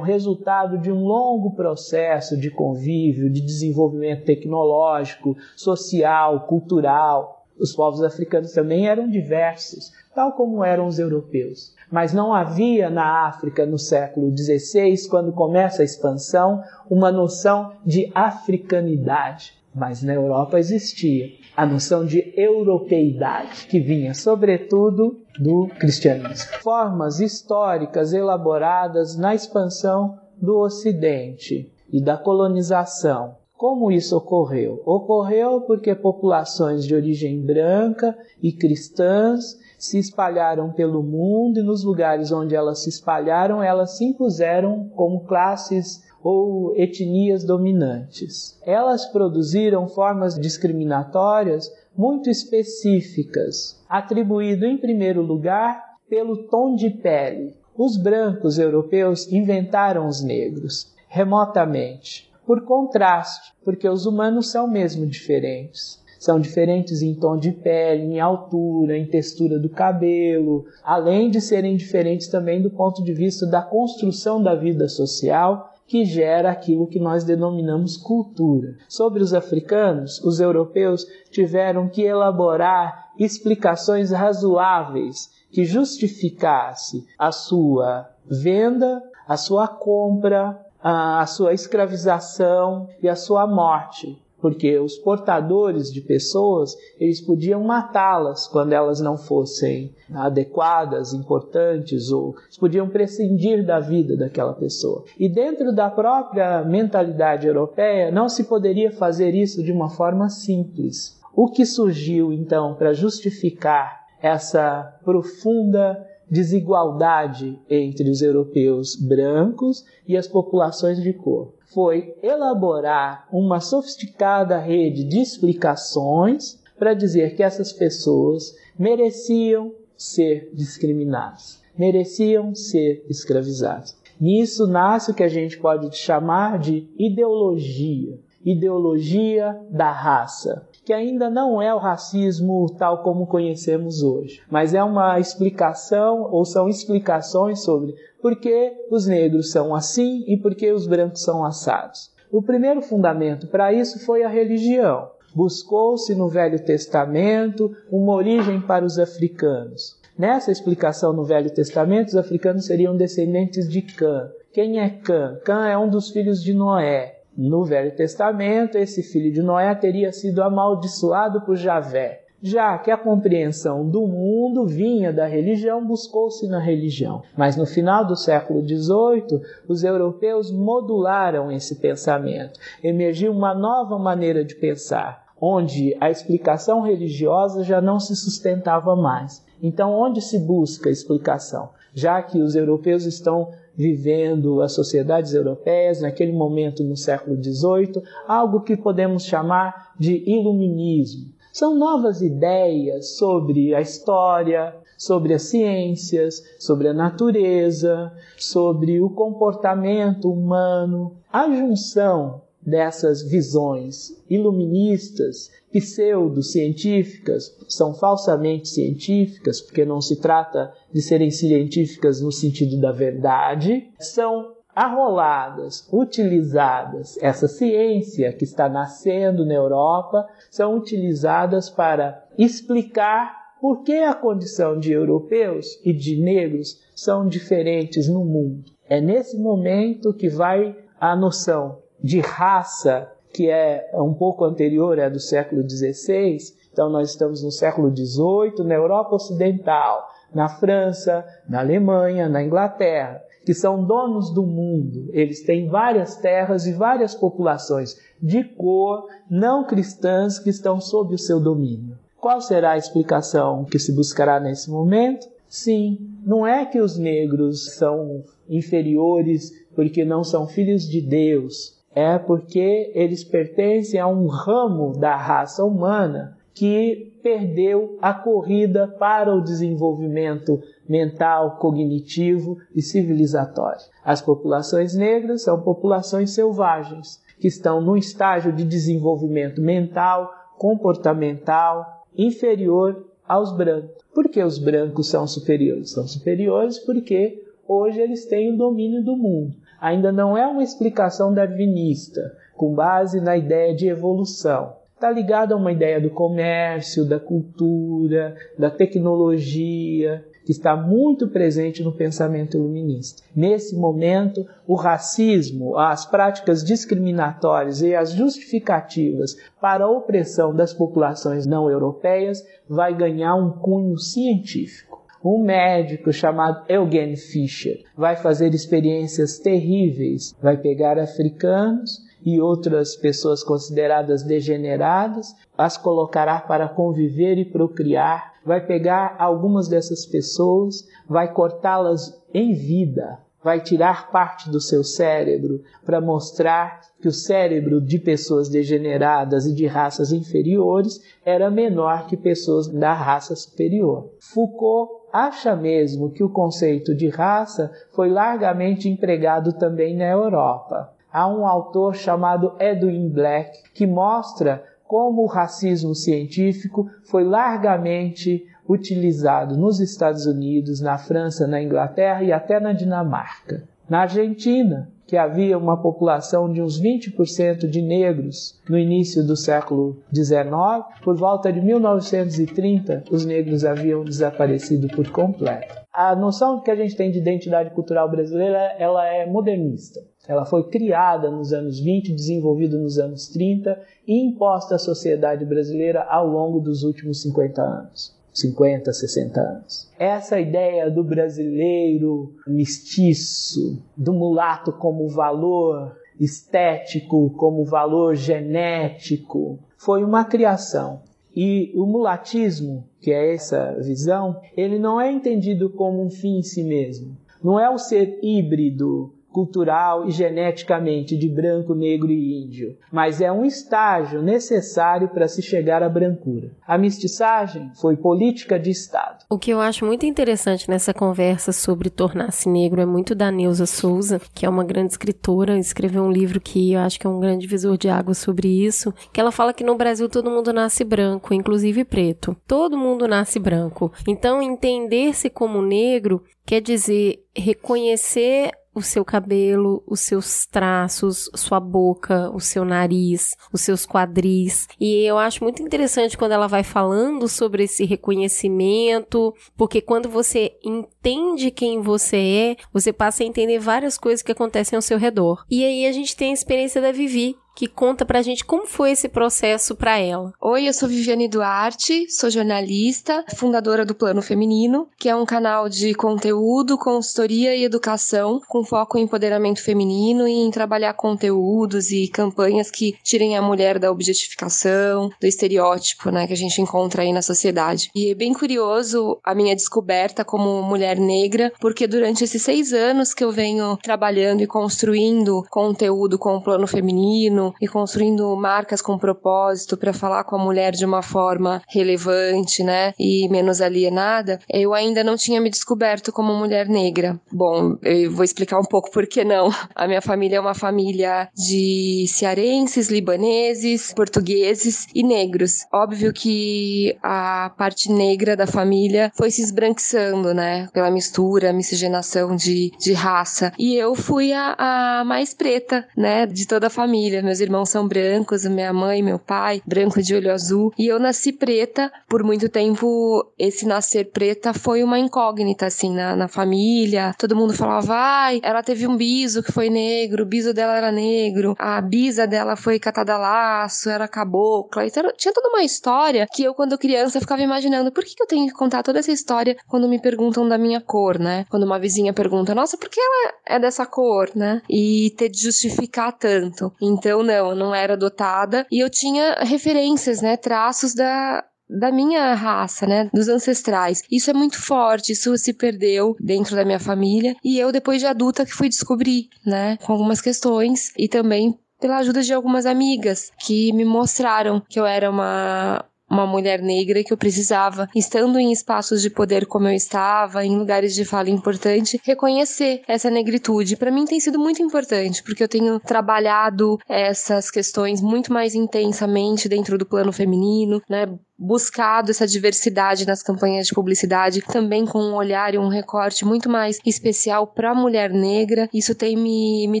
resultado 0.00 0.76
de 0.78 0.90
um 0.90 1.04
longo 1.04 1.52
processo 1.52 2.36
de 2.36 2.50
convívio, 2.50 3.30
de 3.30 3.40
desenvolvimento 3.40 4.24
tecnológico, 4.24 5.36
social, 5.56 6.46
cultural. 6.46 7.41
Os 7.62 7.72
povos 7.76 8.02
africanos 8.02 8.50
também 8.50 8.88
eram 8.88 9.08
diversos, 9.08 9.92
tal 10.12 10.32
como 10.32 10.64
eram 10.64 10.88
os 10.88 10.98
europeus. 10.98 11.72
Mas 11.88 12.12
não 12.12 12.34
havia 12.34 12.90
na 12.90 13.28
África 13.28 13.64
no 13.64 13.78
século 13.78 14.36
XVI, 14.36 15.08
quando 15.08 15.30
começa 15.30 15.80
a 15.80 15.84
expansão, 15.84 16.60
uma 16.90 17.12
noção 17.12 17.74
de 17.86 18.10
africanidade. 18.16 19.52
Mas 19.72 20.02
na 20.02 20.12
Europa 20.12 20.58
existia 20.58 21.28
a 21.56 21.64
noção 21.64 22.04
de 22.04 22.34
europeidade, 22.36 23.68
que 23.68 23.78
vinha 23.78 24.12
sobretudo 24.12 25.20
do 25.38 25.68
cristianismo. 25.78 26.50
Formas 26.62 27.20
históricas 27.20 28.12
elaboradas 28.12 29.16
na 29.16 29.36
expansão 29.36 30.18
do 30.36 30.58
Ocidente 30.58 31.72
e 31.92 32.02
da 32.02 32.16
colonização 32.16 33.36
como 33.62 33.92
isso 33.92 34.16
ocorreu? 34.16 34.82
Ocorreu 34.84 35.60
porque 35.60 35.94
populações 35.94 36.84
de 36.84 36.96
origem 36.96 37.40
branca 37.40 38.18
e 38.42 38.50
cristãs 38.50 39.56
se 39.78 40.00
espalharam 40.00 40.72
pelo 40.72 41.00
mundo 41.00 41.60
e 41.60 41.62
nos 41.62 41.84
lugares 41.84 42.32
onde 42.32 42.56
elas 42.56 42.82
se 42.82 42.88
espalharam, 42.88 43.62
elas 43.62 43.96
se 43.96 44.04
impuseram 44.04 44.90
como 44.96 45.26
classes 45.26 46.02
ou 46.24 46.74
etnias 46.74 47.44
dominantes. 47.44 48.60
Elas 48.66 49.06
produziram 49.06 49.86
formas 49.86 50.34
discriminatórias 50.36 51.72
muito 51.96 52.28
específicas, 52.28 53.80
atribuído 53.88 54.66
em 54.66 54.76
primeiro 54.76 55.22
lugar 55.22 55.80
pelo 56.08 56.48
tom 56.48 56.74
de 56.74 56.90
pele. 56.90 57.54
Os 57.78 57.96
brancos 57.96 58.58
europeus 58.58 59.30
inventaram 59.30 60.08
os 60.08 60.20
negros 60.20 60.92
remotamente, 61.06 62.31
por 62.46 62.64
contraste, 62.64 63.52
porque 63.64 63.88
os 63.88 64.06
humanos 64.06 64.50
são 64.50 64.68
mesmo 64.68 65.06
diferentes 65.06 66.02
são 66.22 66.38
diferentes 66.38 67.02
em 67.02 67.16
tom 67.16 67.36
de 67.36 67.50
pele, 67.50 68.04
em 68.04 68.20
altura, 68.20 68.96
em 68.96 69.04
textura 69.04 69.58
do 69.58 69.68
cabelo, 69.68 70.64
além 70.84 71.28
de 71.28 71.40
serem 71.40 71.76
diferentes 71.76 72.28
também 72.28 72.62
do 72.62 72.70
ponto 72.70 73.02
de 73.02 73.12
vista 73.12 73.44
da 73.44 73.60
construção 73.60 74.40
da 74.40 74.54
vida 74.54 74.88
social 74.88 75.74
que 75.84 76.04
gera 76.04 76.52
aquilo 76.52 76.86
que 76.86 77.00
nós 77.00 77.24
denominamos 77.24 77.96
cultura. 77.96 78.76
Sobre 78.88 79.20
os 79.20 79.34
africanos, 79.34 80.22
os 80.22 80.38
europeus 80.38 81.04
tiveram 81.28 81.88
que 81.88 82.02
elaborar 82.02 83.10
explicações 83.18 84.12
razoáveis 84.12 85.28
que 85.50 85.64
justificasse 85.64 87.04
a 87.18 87.32
sua 87.32 88.08
venda, 88.24 89.02
a 89.26 89.36
sua 89.36 89.66
compra, 89.66 90.64
a 90.82 91.24
sua 91.26 91.52
escravização 91.52 92.88
e 93.02 93.08
a 93.08 93.14
sua 93.14 93.46
morte 93.46 94.20
porque 94.42 94.76
os 94.76 94.98
portadores 94.98 95.90
de 95.90 96.00
pessoas 96.00 96.76
eles 96.98 97.20
podiam 97.20 97.62
matá-las 97.62 98.48
quando 98.48 98.72
elas 98.72 99.00
não 99.00 99.16
fossem 99.16 99.94
adequadas, 100.12 101.14
importantes 101.14 102.10
ou 102.10 102.34
podiam 102.58 102.88
prescindir 102.88 103.64
da 103.64 103.78
vida 103.78 104.16
daquela 104.16 104.52
pessoa. 104.52 105.04
E 105.16 105.28
dentro 105.28 105.72
da 105.72 105.88
própria 105.88 106.64
mentalidade 106.64 107.46
europeia 107.46 108.10
não 108.10 108.28
se 108.28 108.44
poderia 108.44 108.90
fazer 108.90 109.32
isso 109.32 109.62
de 109.62 109.70
uma 109.70 109.88
forma 109.88 110.28
simples. 110.28 111.20
O 111.34 111.48
que 111.48 111.64
surgiu 111.64 112.32
então 112.32 112.74
para 112.74 112.92
justificar 112.92 114.02
essa 114.20 114.98
profunda 115.04 116.04
desigualdade 116.32 117.60
entre 117.68 118.08
os 118.08 118.22
europeus 118.22 118.96
brancos 118.96 119.84
e 120.08 120.16
as 120.16 120.26
populações 120.26 121.02
de 121.02 121.12
cor? 121.12 121.52
Foi 121.74 122.16
elaborar 122.22 123.28
uma 123.30 123.60
sofisticada 123.60 124.58
rede 124.58 125.04
de 125.04 125.20
explicações 125.20 126.58
para 126.78 126.94
dizer 126.94 127.36
que 127.36 127.42
essas 127.42 127.70
pessoas 127.70 128.56
mereciam 128.78 129.74
ser 129.94 130.50
discriminadas, 130.54 131.60
mereciam 131.76 132.54
ser 132.54 133.04
escravizadas. 133.10 133.94
Nisso 134.18 134.66
nasce 134.66 135.10
o 135.10 135.14
que 135.14 135.22
a 135.22 135.28
gente 135.28 135.58
pode 135.58 135.94
chamar 135.94 136.58
de 136.58 136.88
ideologia, 136.98 138.18
ideologia 138.42 139.60
da 139.68 139.92
raça, 139.92 140.66
que 140.84 140.92
ainda 140.92 141.30
não 141.30 141.62
é 141.62 141.74
o 141.74 141.78
racismo 141.78 142.66
tal 142.78 143.02
como 143.02 143.26
conhecemos 143.26 144.02
hoje, 144.02 144.42
mas 144.50 144.74
é 144.74 144.82
uma 144.82 145.18
explicação 145.20 146.28
ou 146.30 146.44
são 146.44 146.68
explicações 146.68 147.62
sobre 147.62 147.94
por 148.20 148.36
que 148.36 148.72
os 148.90 149.06
negros 149.06 149.50
são 149.50 149.74
assim 149.74 150.24
e 150.26 150.36
por 150.36 150.54
que 150.54 150.72
os 150.72 150.86
brancos 150.86 151.22
são 151.22 151.44
assados. 151.44 152.10
O 152.30 152.42
primeiro 152.42 152.80
fundamento 152.80 153.46
para 153.46 153.72
isso 153.72 154.04
foi 154.04 154.22
a 154.24 154.28
religião. 154.28 155.10
Buscou-se 155.34 156.14
no 156.14 156.28
Velho 156.28 156.62
Testamento 156.62 157.74
uma 157.90 158.14
origem 158.14 158.60
para 158.60 158.84
os 158.84 158.98
africanos. 158.98 159.98
Nessa 160.18 160.52
explicação 160.52 161.12
no 161.12 161.24
Velho 161.24 161.50
Testamento, 161.50 162.08
os 162.08 162.16
africanos 162.16 162.66
seriam 162.66 162.96
descendentes 162.96 163.68
de 163.68 163.82
Cã. 163.82 164.30
Quem 164.52 164.78
é 164.78 164.88
Cã? 164.88 165.38
Cã 165.44 165.66
é 165.66 165.76
um 165.76 165.88
dos 165.88 166.10
filhos 166.10 166.42
de 166.42 166.52
Noé. 166.52 167.21
No 167.36 167.64
Velho 167.64 167.94
Testamento, 167.96 168.76
esse 168.76 169.02
filho 169.02 169.32
de 169.32 169.42
Noé 169.42 169.74
teria 169.74 170.12
sido 170.12 170.42
amaldiçoado 170.42 171.40
por 171.40 171.56
Javé. 171.56 172.22
Já 172.42 172.76
que 172.76 172.90
a 172.90 172.96
compreensão 172.96 173.88
do 173.88 174.04
mundo 174.04 174.66
vinha 174.66 175.12
da 175.12 175.26
religião, 175.26 175.86
buscou-se 175.86 176.48
na 176.48 176.58
religião. 176.58 177.22
Mas 177.36 177.56
no 177.56 177.64
final 177.64 178.04
do 178.04 178.16
século 178.16 178.60
XVIII, 178.66 179.40
os 179.68 179.84
europeus 179.84 180.50
modularam 180.50 181.52
esse 181.52 181.76
pensamento. 181.76 182.58
Emergiu 182.82 183.30
uma 183.30 183.54
nova 183.54 183.96
maneira 183.96 184.44
de 184.44 184.56
pensar, 184.56 185.24
onde 185.40 185.96
a 186.00 186.10
explicação 186.10 186.82
religiosa 186.82 187.62
já 187.62 187.80
não 187.80 188.00
se 188.00 188.16
sustentava 188.16 188.96
mais. 188.96 189.44
Então, 189.62 189.92
onde 189.92 190.20
se 190.20 190.40
busca 190.40 190.90
explicação? 190.90 191.70
Já 191.94 192.20
que 192.20 192.40
os 192.40 192.56
europeus 192.56 193.04
estão 193.04 193.50
vivendo 193.74 194.60
as 194.60 194.72
sociedades 194.72 195.34
europeias 195.34 196.00
naquele 196.00 196.32
momento 196.32 196.84
no 196.84 196.96
século 196.96 197.36
XVIII, 197.42 198.02
algo 198.26 198.60
que 198.60 198.76
podemos 198.76 199.24
chamar 199.24 199.92
de 199.98 200.22
iluminismo. 200.26 201.32
São 201.52 201.74
novas 201.74 202.22
ideias 202.22 203.16
sobre 203.16 203.74
a 203.74 203.80
história, 203.80 204.74
sobre 204.96 205.34
as 205.34 205.42
ciências, 205.42 206.42
sobre 206.58 206.88
a 206.88 206.94
natureza, 206.94 208.12
sobre 208.38 209.00
o 209.00 209.10
comportamento 209.10 210.32
humano. 210.32 211.16
A 211.30 211.50
junção 211.50 212.42
dessas 212.64 213.22
visões 213.22 214.16
iluministas 214.30 215.50
pseudocientíficas, 215.72 217.56
são 217.68 217.94
falsamente 217.94 218.68
científicas, 218.68 219.60
porque 219.60 219.84
não 219.84 220.00
se 220.00 220.20
trata 220.20 220.72
de 220.92 221.02
serem 221.02 221.30
científicas 221.30 222.20
no 222.20 222.30
sentido 222.30 222.80
da 222.80 222.92
verdade, 222.92 223.88
são 223.98 224.52
arroladas, 224.74 225.86
utilizadas, 225.92 227.18
essa 227.20 227.46
ciência 227.46 228.32
que 228.32 228.44
está 228.44 228.68
nascendo 228.68 229.44
na 229.44 229.54
Europa, 229.54 230.26
são 230.50 230.76
utilizadas 230.76 231.68
para 231.68 232.24
explicar 232.38 233.42
por 233.60 233.82
que 233.82 233.98
a 233.98 234.14
condição 234.14 234.78
de 234.78 234.92
europeus 234.92 235.78
e 235.84 235.92
de 235.92 236.20
negros 236.20 236.80
são 236.94 237.28
diferentes 237.28 238.08
no 238.08 238.24
mundo. 238.24 238.72
É 238.88 239.00
nesse 239.00 239.38
momento 239.38 240.12
que 240.12 240.28
vai 240.28 240.76
a 240.98 241.14
noção 241.14 241.81
de 242.02 242.20
raça 242.20 243.10
que 243.32 243.48
é 243.48 243.90
um 243.94 244.12
pouco 244.12 244.44
anterior, 244.44 244.98
é 244.98 245.08
do 245.08 245.18
século 245.18 245.68
XVI. 245.68 246.36
Então, 246.70 246.90
nós 246.90 247.10
estamos 247.10 247.42
no 247.42 247.50
século 247.50 247.90
XVIII, 247.94 248.64
na 248.66 248.74
Europa 248.74 249.14
Ocidental, 249.14 250.08
na 250.34 250.48
França, 250.48 251.24
na 251.48 251.60
Alemanha, 251.60 252.28
na 252.28 252.42
Inglaterra, 252.42 253.22
que 253.44 253.54
são 253.54 253.84
donos 253.84 254.32
do 254.32 254.42
mundo. 254.42 255.08
Eles 255.12 255.42
têm 255.42 255.68
várias 255.68 256.16
terras 256.16 256.66
e 256.66 256.72
várias 256.72 257.14
populações 257.14 257.96
de 258.20 258.44
cor 258.44 259.06
não 259.30 259.64
cristãs 259.66 260.38
que 260.38 260.50
estão 260.50 260.80
sob 260.80 261.14
o 261.14 261.18
seu 261.18 261.40
domínio. 261.40 261.98
Qual 262.20 262.40
será 262.40 262.72
a 262.72 262.78
explicação 262.78 263.64
que 263.64 263.78
se 263.78 263.92
buscará 263.92 264.38
nesse 264.38 264.70
momento? 264.70 265.26
Sim, 265.48 265.98
não 266.24 266.46
é 266.46 266.64
que 266.64 266.80
os 266.80 266.96
negros 266.96 267.74
são 267.74 268.22
inferiores 268.48 269.50
porque 269.74 270.04
não 270.04 270.22
são 270.22 270.46
filhos 270.46 270.88
de 270.88 271.00
Deus, 271.00 271.81
é 271.94 272.18
porque 272.18 272.90
eles 272.94 273.22
pertencem 273.22 274.00
a 274.00 274.06
um 274.06 274.26
ramo 274.26 274.92
da 274.98 275.16
raça 275.16 275.64
humana 275.64 276.36
que 276.54 277.12
perdeu 277.22 277.96
a 278.00 278.12
corrida 278.12 278.86
para 278.86 279.34
o 279.34 279.40
desenvolvimento 279.40 280.60
mental, 280.88 281.56
cognitivo 281.56 282.58
e 282.74 282.82
civilizatório. 282.82 283.80
As 284.04 284.20
populações 284.20 284.94
negras 284.94 285.42
são 285.42 285.62
populações 285.62 286.30
selvagens 286.30 287.22
que 287.38 287.48
estão 287.48 287.80
num 287.80 287.96
estágio 287.96 288.52
de 288.52 288.64
desenvolvimento 288.64 289.60
mental, 289.60 290.30
comportamental 290.58 292.04
inferior 292.16 293.06
aos 293.26 293.56
brancos. 293.56 294.02
Por 294.14 294.28
que 294.28 294.42
os 294.42 294.58
brancos 294.58 295.08
são 295.08 295.26
superiores? 295.26 295.90
São 295.90 296.06
superiores 296.06 296.78
porque 296.78 297.42
hoje 297.66 298.00
eles 298.00 298.26
têm 298.26 298.52
o 298.52 298.58
domínio 298.58 299.02
do 299.02 299.16
mundo 299.16 299.61
ainda 299.82 300.12
não 300.12 300.38
é 300.38 300.46
uma 300.46 300.62
explicação 300.62 301.34
darwinista, 301.34 302.38
com 302.56 302.72
base 302.72 303.20
na 303.20 303.36
ideia 303.36 303.74
de 303.74 303.88
evolução. 303.88 304.76
Está 304.94 305.10
ligado 305.10 305.52
a 305.52 305.56
uma 305.56 305.72
ideia 305.72 306.00
do 306.00 306.08
comércio, 306.08 307.04
da 307.04 307.18
cultura, 307.18 308.36
da 308.56 308.70
tecnologia, 308.70 310.24
que 310.44 310.52
está 310.52 310.76
muito 310.76 311.26
presente 311.26 311.82
no 311.82 311.90
pensamento 311.90 312.56
iluminista. 312.56 313.24
Nesse 313.34 313.74
momento, 313.74 314.46
o 314.68 314.76
racismo, 314.76 315.76
as 315.76 316.06
práticas 316.06 316.62
discriminatórias 316.62 317.82
e 317.82 317.92
as 317.92 318.12
justificativas 318.12 319.36
para 319.60 319.84
a 319.84 319.90
opressão 319.90 320.54
das 320.54 320.72
populações 320.72 321.44
não 321.44 321.68
europeias 321.68 322.46
vai 322.68 322.94
ganhar 322.94 323.34
um 323.34 323.50
cunho 323.50 323.98
científico 323.98 325.01
um 325.24 325.42
médico 325.42 326.12
chamado 326.12 326.64
Eugen 326.68 327.16
Fischer 327.16 327.84
vai 327.96 328.16
fazer 328.16 328.54
experiências 328.54 329.38
terríveis, 329.38 330.34
vai 330.42 330.56
pegar 330.56 330.98
africanos 330.98 332.00
e 332.24 332.40
outras 332.40 332.96
pessoas 332.96 333.42
consideradas 333.42 334.22
degeneradas, 334.22 335.34
as 335.56 335.76
colocará 335.76 336.40
para 336.40 336.68
conviver 336.68 337.38
e 337.38 337.44
procriar, 337.44 338.34
vai 338.44 338.64
pegar 338.64 339.16
algumas 339.18 339.68
dessas 339.68 340.06
pessoas, 340.06 340.86
vai 341.08 341.32
cortá-las 341.32 342.20
em 342.32 342.52
vida, 342.52 343.18
vai 343.42 343.60
tirar 343.60 344.10
parte 344.10 344.48
do 344.50 344.60
seu 344.60 344.84
cérebro 344.84 345.62
para 345.84 346.00
mostrar 346.00 346.80
que 347.00 347.08
o 347.08 347.12
cérebro 347.12 347.80
de 347.80 347.98
pessoas 347.98 348.48
degeneradas 348.48 349.46
e 349.46 349.54
de 349.54 349.66
raças 349.66 350.12
inferiores 350.12 351.00
era 351.24 351.50
menor 351.50 352.06
que 352.06 352.16
pessoas 352.16 352.68
da 352.68 352.94
raça 352.94 353.34
superior. 353.34 354.10
Foucault 354.20 355.01
acha 355.12 355.54
mesmo 355.54 356.10
que 356.10 356.24
o 356.24 356.30
conceito 356.30 356.94
de 356.94 357.08
raça 357.08 357.70
foi 357.92 358.08
largamente 358.08 358.88
empregado 358.88 359.52
também 359.52 359.94
na 359.96 360.06
Europa. 360.06 360.92
Há 361.12 361.28
um 361.28 361.46
autor 361.46 361.94
chamado 361.94 362.54
Edwin 362.58 363.10
Black 363.10 363.70
que 363.74 363.86
mostra 363.86 364.64
como 364.86 365.22
o 365.22 365.26
racismo 365.26 365.94
científico 365.94 366.90
foi 367.04 367.24
largamente 367.24 368.46
utilizado 368.68 369.56
nos 369.56 369.80
Estados 369.80 370.26
Unidos, 370.26 370.80
na 370.80 370.96
França, 370.98 371.46
na 371.46 371.62
Inglaterra 371.62 372.22
e 372.22 372.32
até 372.32 372.60
na 372.60 372.72
Dinamarca. 372.72 373.64
Na 373.88 374.02
Argentina, 374.02 374.91
que 375.06 375.16
havia 375.16 375.58
uma 375.58 375.76
população 375.76 376.50
de 376.52 376.62
uns 376.62 376.80
20% 376.80 377.68
de 377.68 377.82
negros 377.82 378.60
no 378.68 378.78
início 378.78 379.26
do 379.26 379.36
século 379.36 380.02
XIX, 380.14 380.84
por 381.02 381.16
volta 381.16 381.52
de 381.52 381.60
1930, 381.60 383.04
os 383.10 383.24
negros 383.24 383.64
haviam 383.64 384.04
desaparecido 384.04 384.88
por 384.88 385.08
completo. 385.10 385.82
A 385.92 386.16
noção 386.16 386.60
que 386.60 386.70
a 386.70 386.74
gente 386.74 386.96
tem 386.96 387.10
de 387.10 387.18
identidade 387.18 387.70
cultural 387.70 388.10
brasileira, 388.10 388.74
ela 388.78 389.06
é 389.06 389.26
modernista. 389.26 390.00
Ela 390.26 390.46
foi 390.46 390.68
criada 390.68 391.30
nos 391.30 391.52
anos 391.52 391.80
20, 391.80 392.14
desenvolvida 392.14 392.78
nos 392.78 392.98
anos 392.98 393.28
30 393.28 393.78
e 394.06 394.24
imposta 394.24 394.76
à 394.76 394.78
sociedade 394.78 395.44
brasileira 395.44 396.02
ao 396.04 396.26
longo 396.26 396.60
dos 396.60 396.84
últimos 396.84 397.20
50 397.22 397.60
anos. 397.60 398.21
50, 398.32 398.92
60 398.92 399.40
anos. 399.40 399.90
Essa 399.98 400.40
ideia 400.40 400.90
do 400.90 401.04
brasileiro 401.04 402.34
mestiço, 402.46 403.82
do 403.96 404.12
mulato 404.12 404.72
como 404.72 405.08
valor 405.08 405.96
estético, 406.18 407.30
como 407.30 407.64
valor 407.64 408.14
genético, 408.14 409.58
foi 409.76 410.04
uma 410.04 410.24
criação. 410.24 411.00
E 411.34 411.72
o 411.74 411.86
mulatismo, 411.86 412.84
que 413.00 413.10
é 413.10 413.34
essa 413.34 413.74
visão, 413.80 414.40
ele 414.56 414.78
não 414.78 415.00
é 415.00 415.10
entendido 415.10 415.70
como 415.70 416.04
um 416.04 416.10
fim 416.10 416.38
em 416.38 416.42
si 416.42 416.62
mesmo. 416.62 417.16
Não 417.42 417.58
é 417.58 417.68
o 417.68 417.78
ser 417.78 418.18
híbrido, 418.22 419.12
cultural 419.32 420.06
e 420.06 420.10
geneticamente 420.12 421.16
de 421.16 421.28
branco, 421.28 421.74
negro 421.74 422.10
e 422.10 422.44
índio, 422.44 422.76
mas 422.92 423.20
é 423.20 423.32
um 423.32 423.44
estágio 423.44 424.22
necessário 424.22 425.08
para 425.08 425.26
se 425.26 425.42
chegar 425.42 425.82
à 425.82 425.88
brancura. 425.88 426.50
A 426.66 426.78
mestiçagem 426.78 427.70
foi 427.74 427.96
política 427.96 428.58
de 428.58 428.70
Estado. 428.70 429.24
O 429.28 429.38
que 429.38 429.50
eu 429.50 429.60
acho 429.60 429.84
muito 429.84 430.06
interessante 430.06 430.68
nessa 430.68 430.92
conversa 430.92 431.52
sobre 431.52 431.90
tornar-se 431.90 432.48
negro 432.48 432.80
é 432.80 432.86
muito 432.86 433.14
da 433.14 433.30
Neuza 433.30 433.66
Souza, 433.66 434.20
que 434.34 434.46
é 434.46 434.48
uma 434.48 434.64
grande 434.64 434.92
escritora, 434.92 435.58
escreveu 435.58 436.02
um 436.02 436.12
livro 436.12 436.40
que 436.40 436.72
eu 436.72 436.80
acho 436.80 437.00
que 437.00 437.06
é 437.06 437.10
um 437.10 437.20
grande 437.20 437.46
visor 437.46 437.76
de 437.76 437.88
água 437.88 438.14
sobre 438.14 438.48
isso, 438.48 438.92
que 439.12 439.20
ela 439.20 439.32
fala 439.32 439.52
que 439.52 439.64
no 439.64 439.76
Brasil 439.76 440.08
todo 440.08 440.30
mundo 440.30 440.52
nasce 440.52 440.84
branco, 440.84 441.34
inclusive 441.34 441.84
preto. 441.84 442.36
Todo 442.46 442.76
mundo 442.76 443.08
nasce 443.08 443.38
branco. 443.38 443.92
Então, 444.06 444.42
entender-se 444.42 445.30
como 445.30 445.62
negro 445.62 446.22
quer 446.44 446.60
dizer 446.60 447.24
reconhecer 447.34 448.50
o 448.74 448.82
seu 448.82 449.04
cabelo, 449.04 449.82
os 449.86 450.00
seus 450.00 450.46
traços, 450.46 451.30
sua 451.34 451.60
boca, 451.60 452.30
o 452.30 452.40
seu 452.40 452.64
nariz, 452.64 453.36
os 453.52 453.60
seus 453.60 453.86
quadris. 453.86 454.68
E 454.80 455.04
eu 455.04 455.18
acho 455.18 455.42
muito 455.44 455.62
interessante 455.62 456.16
quando 456.16 456.32
ela 456.32 456.46
vai 456.46 456.62
falando 456.62 457.28
sobre 457.28 457.64
esse 457.64 457.84
reconhecimento, 457.84 459.34
porque 459.56 459.80
quando 459.80 460.08
você 460.08 460.52
entende 460.64 461.50
quem 461.50 461.80
você 461.80 462.16
é, 462.16 462.56
você 462.72 462.92
passa 462.92 463.22
a 463.22 463.26
entender 463.26 463.58
várias 463.58 463.98
coisas 463.98 464.22
que 464.22 464.32
acontecem 464.32 464.76
ao 464.76 464.82
seu 464.82 464.98
redor. 464.98 465.44
E 465.50 465.64
aí 465.64 465.86
a 465.86 465.92
gente 465.92 466.16
tem 466.16 466.30
a 466.30 466.34
experiência 466.34 466.80
da 466.80 466.92
Vivi, 466.92 467.36
que 467.54 467.66
conta 467.66 468.04
pra 468.04 468.22
gente 468.22 468.44
como 468.44 468.66
foi 468.66 468.92
esse 468.92 469.08
processo 469.08 469.74
para 469.74 469.98
ela. 469.98 470.32
Oi, 470.40 470.68
eu 470.68 470.72
sou 470.72 470.88
Viviane 470.88 471.28
Duarte, 471.28 472.10
sou 472.10 472.30
jornalista, 472.30 473.24
fundadora 473.36 473.84
do 473.84 473.94
Plano 473.94 474.22
Feminino, 474.22 474.88
que 474.98 475.08
é 475.08 475.14
um 475.14 475.26
canal 475.26 475.68
de 475.68 475.94
conteúdo, 475.94 476.78
consultoria 476.78 477.54
e 477.54 477.64
educação 477.64 478.40
com 478.48 478.64
foco 478.64 478.98
em 478.98 479.02
empoderamento 479.02 479.62
feminino 479.62 480.26
e 480.26 480.32
em 480.32 480.50
trabalhar 480.50 480.94
conteúdos 480.94 481.90
e 481.90 482.08
campanhas 482.08 482.70
que 482.70 482.96
tirem 483.02 483.36
a 483.36 483.42
mulher 483.42 483.78
da 483.78 483.90
objetificação, 483.90 485.10
do 485.20 485.26
estereótipo, 485.26 486.10
né, 486.10 486.26
que 486.26 486.32
a 486.32 486.36
gente 486.36 486.60
encontra 486.60 487.02
aí 487.02 487.12
na 487.12 487.22
sociedade. 487.22 487.90
E 487.94 488.10
é 488.10 488.14
bem 488.14 488.32
curioso 488.32 489.18
a 489.24 489.34
minha 489.34 489.54
descoberta 489.54 490.24
como 490.24 490.62
mulher 490.62 490.98
negra, 490.98 491.52
porque 491.60 491.86
durante 491.86 492.24
esses 492.24 492.42
seis 492.42 492.72
anos 492.72 493.12
que 493.12 493.24
eu 493.24 493.30
venho 493.30 493.76
trabalhando 493.76 494.42
e 494.42 494.46
construindo 494.46 495.44
conteúdo 495.50 496.18
com 496.18 496.36
o 496.36 496.42
Plano 496.42 496.66
Feminino, 496.66 497.41
feminino 497.42 497.54
e 497.60 497.66
construindo 497.66 498.36
marcas 498.36 498.80
com 498.80 498.98
propósito 498.98 499.76
para 499.76 499.92
falar 499.92 500.24
com 500.24 500.36
a 500.36 500.44
mulher 500.44 500.72
de 500.72 500.84
uma 500.84 501.02
forma 501.02 501.62
relevante, 501.68 502.62
né, 502.62 502.92
e 502.98 503.28
menos 503.28 503.60
alienada, 503.60 504.38
eu 504.48 504.74
ainda 504.74 505.02
não 505.02 505.16
tinha 505.16 505.40
me 505.40 505.50
descoberto 505.50 506.12
como 506.12 506.34
mulher 506.34 506.68
negra. 506.68 507.18
Bom, 507.32 507.76
eu 507.82 508.10
vou 508.12 508.24
explicar 508.24 508.58
um 508.58 508.64
pouco 508.64 508.90
por 508.90 509.06
que 509.06 509.24
não. 509.24 509.50
A 509.74 509.88
minha 509.88 510.02
família 510.02 510.36
é 510.36 510.40
uma 510.40 510.54
família 510.54 511.28
de 511.34 512.06
cearenses, 512.08 512.88
libaneses, 512.88 513.92
portugueses 513.94 514.86
e 514.94 515.02
negros. 515.02 515.66
Óbvio 515.72 516.12
que 516.12 516.96
a 517.02 517.50
parte 517.56 517.90
negra 517.90 518.36
da 518.36 518.46
família 518.46 519.10
foi 519.14 519.30
se 519.30 519.42
esbranquiçando, 519.42 520.34
né, 520.34 520.68
pela 520.72 520.90
mistura, 520.90 521.52
miscigenação 521.52 522.36
de, 522.36 522.70
de 522.78 522.92
raça. 522.92 523.52
E 523.58 523.74
eu 523.76 523.94
fui 523.94 524.32
a, 524.32 524.54
a 524.58 525.04
mais 525.04 525.32
preta, 525.32 525.86
né, 525.96 526.26
de 526.26 526.46
toda 526.46 526.66
a 526.66 526.70
família 526.70 527.22
meus 527.32 527.40
irmãos 527.40 527.70
são 527.70 527.88
brancos, 527.88 528.44
minha 528.44 528.74
mãe, 528.74 529.02
meu 529.02 529.18
pai, 529.18 529.62
branco 529.66 530.02
de 530.02 530.14
olho 530.14 530.30
azul. 530.30 530.70
E 530.78 530.86
eu 530.86 531.00
nasci 531.00 531.32
preta. 531.32 531.90
Por 532.06 532.22
muito 532.22 532.46
tempo, 532.46 533.32
esse 533.38 533.64
nascer 533.64 534.10
preta 534.10 534.52
foi 534.52 534.84
uma 534.84 534.98
incógnita, 534.98 535.64
assim, 535.64 535.94
na, 535.94 536.14
na 536.14 536.28
família. 536.28 537.14
Todo 537.18 537.34
mundo 537.34 537.54
falava, 537.54 537.86
vai, 537.86 538.40
ela 538.42 538.62
teve 538.62 538.86
um 538.86 538.98
biso 538.98 539.42
que 539.42 539.50
foi 539.50 539.70
negro, 539.70 540.24
o 540.24 540.26
biso 540.26 540.52
dela 540.52 540.76
era 540.76 540.92
negro, 540.92 541.54
a 541.58 541.80
bisa 541.80 542.26
dela 542.26 542.54
foi 542.54 542.78
catada 542.78 543.16
laço, 543.16 543.88
era 543.88 544.06
cabocla. 544.06 544.84
Então, 544.84 545.10
tinha 545.16 545.32
toda 545.32 545.48
uma 545.48 545.62
história 545.62 546.26
que 546.30 546.44
eu, 546.44 546.52
quando 546.52 546.76
criança, 546.76 547.18
ficava 547.18 547.40
imaginando 547.40 547.90
por 547.90 548.04
que, 548.04 548.14
que 548.14 548.22
eu 548.22 548.26
tenho 548.26 548.46
que 548.46 548.52
contar 548.52 548.82
toda 548.82 548.98
essa 548.98 549.10
história 549.10 549.56
quando 549.66 549.88
me 549.88 549.98
perguntam 549.98 550.46
da 550.46 550.58
minha 550.58 550.82
cor, 550.82 551.18
né? 551.18 551.46
Quando 551.48 551.62
uma 551.62 551.78
vizinha 551.78 552.12
pergunta, 552.12 552.54
nossa, 552.54 552.76
por 552.76 552.90
que 552.90 553.00
ela 553.00 553.32
é 553.46 553.58
dessa 553.58 553.86
cor, 553.86 554.30
né? 554.34 554.60
E 554.68 555.14
ter 555.16 555.30
de 555.30 555.40
justificar 555.40 556.12
tanto. 556.12 556.70
Então, 556.78 557.21
não, 557.22 557.54
não 557.54 557.74
era 557.74 557.94
adotada. 557.94 558.66
E 558.70 558.82
eu 558.82 558.90
tinha 558.90 559.34
referências, 559.40 560.20
né? 560.20 560.36
Traços 560.36 560.94
da, 560.94 561.44
da 561.68 561.90
minha 561.90 562.34
raça, 562.34 562.86
né, 562.86 563.08
dos 563.12 563.28
ancestrais. 563.28 564.02
Isso 564.10 564.30
é 564.30 564.34
muito 564.34 564.60
forte, 564.60 565.12
isso 565.12 565.36
se 565.38 565.52
perdeu 565.52 566.14
dentro 566.20 566.54
da 566.54 566.64
minha 566.64 566.80
família 566.80 567.34
e 567.42 567.58
eu 567.58 567.72
depois 567.72 568.00
de 568.00 568.06
adulta 568.06 568.44
que 568.44 568.52
fui 568.52 568.68
descobrir, 568.68 569.28
né, 569.44 569.78
com 569.78 569.92
algumas 569.92 570.20
questões 570.20 570.92
e 570.98 571.08
também 571.08 571.58
pela 571.80 571.98
ajuda 571.98 572.22
de 572.22 572.32
algumas 572.32 572.64
amigas 572.64 573.32
que 573.40 573.72
me 573.72 573.84
mostraram 573.84 574.62
que 574.68 574.78
eu 574.78 574.86
era 574.86 575.10
uma 575.10 575.84
uma 576.12 576.26
mulher 576.26 576.60
negra 576.60 577.02
que 577.02 577.12
eu 577.12 577.16
precisava, 577.16 577.88
estando 577.96 578.38
em 578.38 578.52
espaços 578.52 579.00
de 579.00 579.08
poder 579.08 579.46
como 579.46 579.66
eu 579.66 579.72
estava, 579.72 580.44
em 580.44 580.56
lugares 580.56 580.94
de 580.94 581.06
fala 581.06 581.30
importante, 581.30 581.98
reconhecer 582.04 582.82
essa 582.86 583.08
negritude. 583.08 583.76
Para 583.76 583.90
mim 583.90 584.04
tem 584.04 584.20
sido 584.20 584.38
muito 584.38 584.62
importante, 584.62 585.22
porque 585.22 585.42
eu 585.42 585.48
tenho 585.48 585.80
trabalhado 585.80 586.78
essas 586.86 587.50
questões 587.50 588.02
muito 588.02 588.30
mais 588.30 588.54
intensamente 588.54 589.48
dentro 589.48 589.78
do 589.78 589.86
plano 589.86 590.12
feminino, 590.12 590.82
né? 590.88 591.06
Buscado 591.42 592.12
essa 592.12 592.26
diversidade 592.26 593.06
nas 593.06 593.22
campanhas 593.22 593.66
de 593.66 593.74
publicidade, 593.74 594.40
também 594.42 594.86
com 594.86 595.00
um 595.00 595.14
olhar 595.14 595.54
e 595.54 595.58
um 595.58 595.68
recorte 595.68 596.24
muito 596.24 596.48
mais 596.48 596.78
especial 596.86 597.46
para 597.46 597.72
a 597.72 597.74
mulher 597.74 598.10
negra. 598.10 598.68
Isso 598.72 598.94
tem 598.94 599.16
me, 599.16 599.66
me 599.66 599.80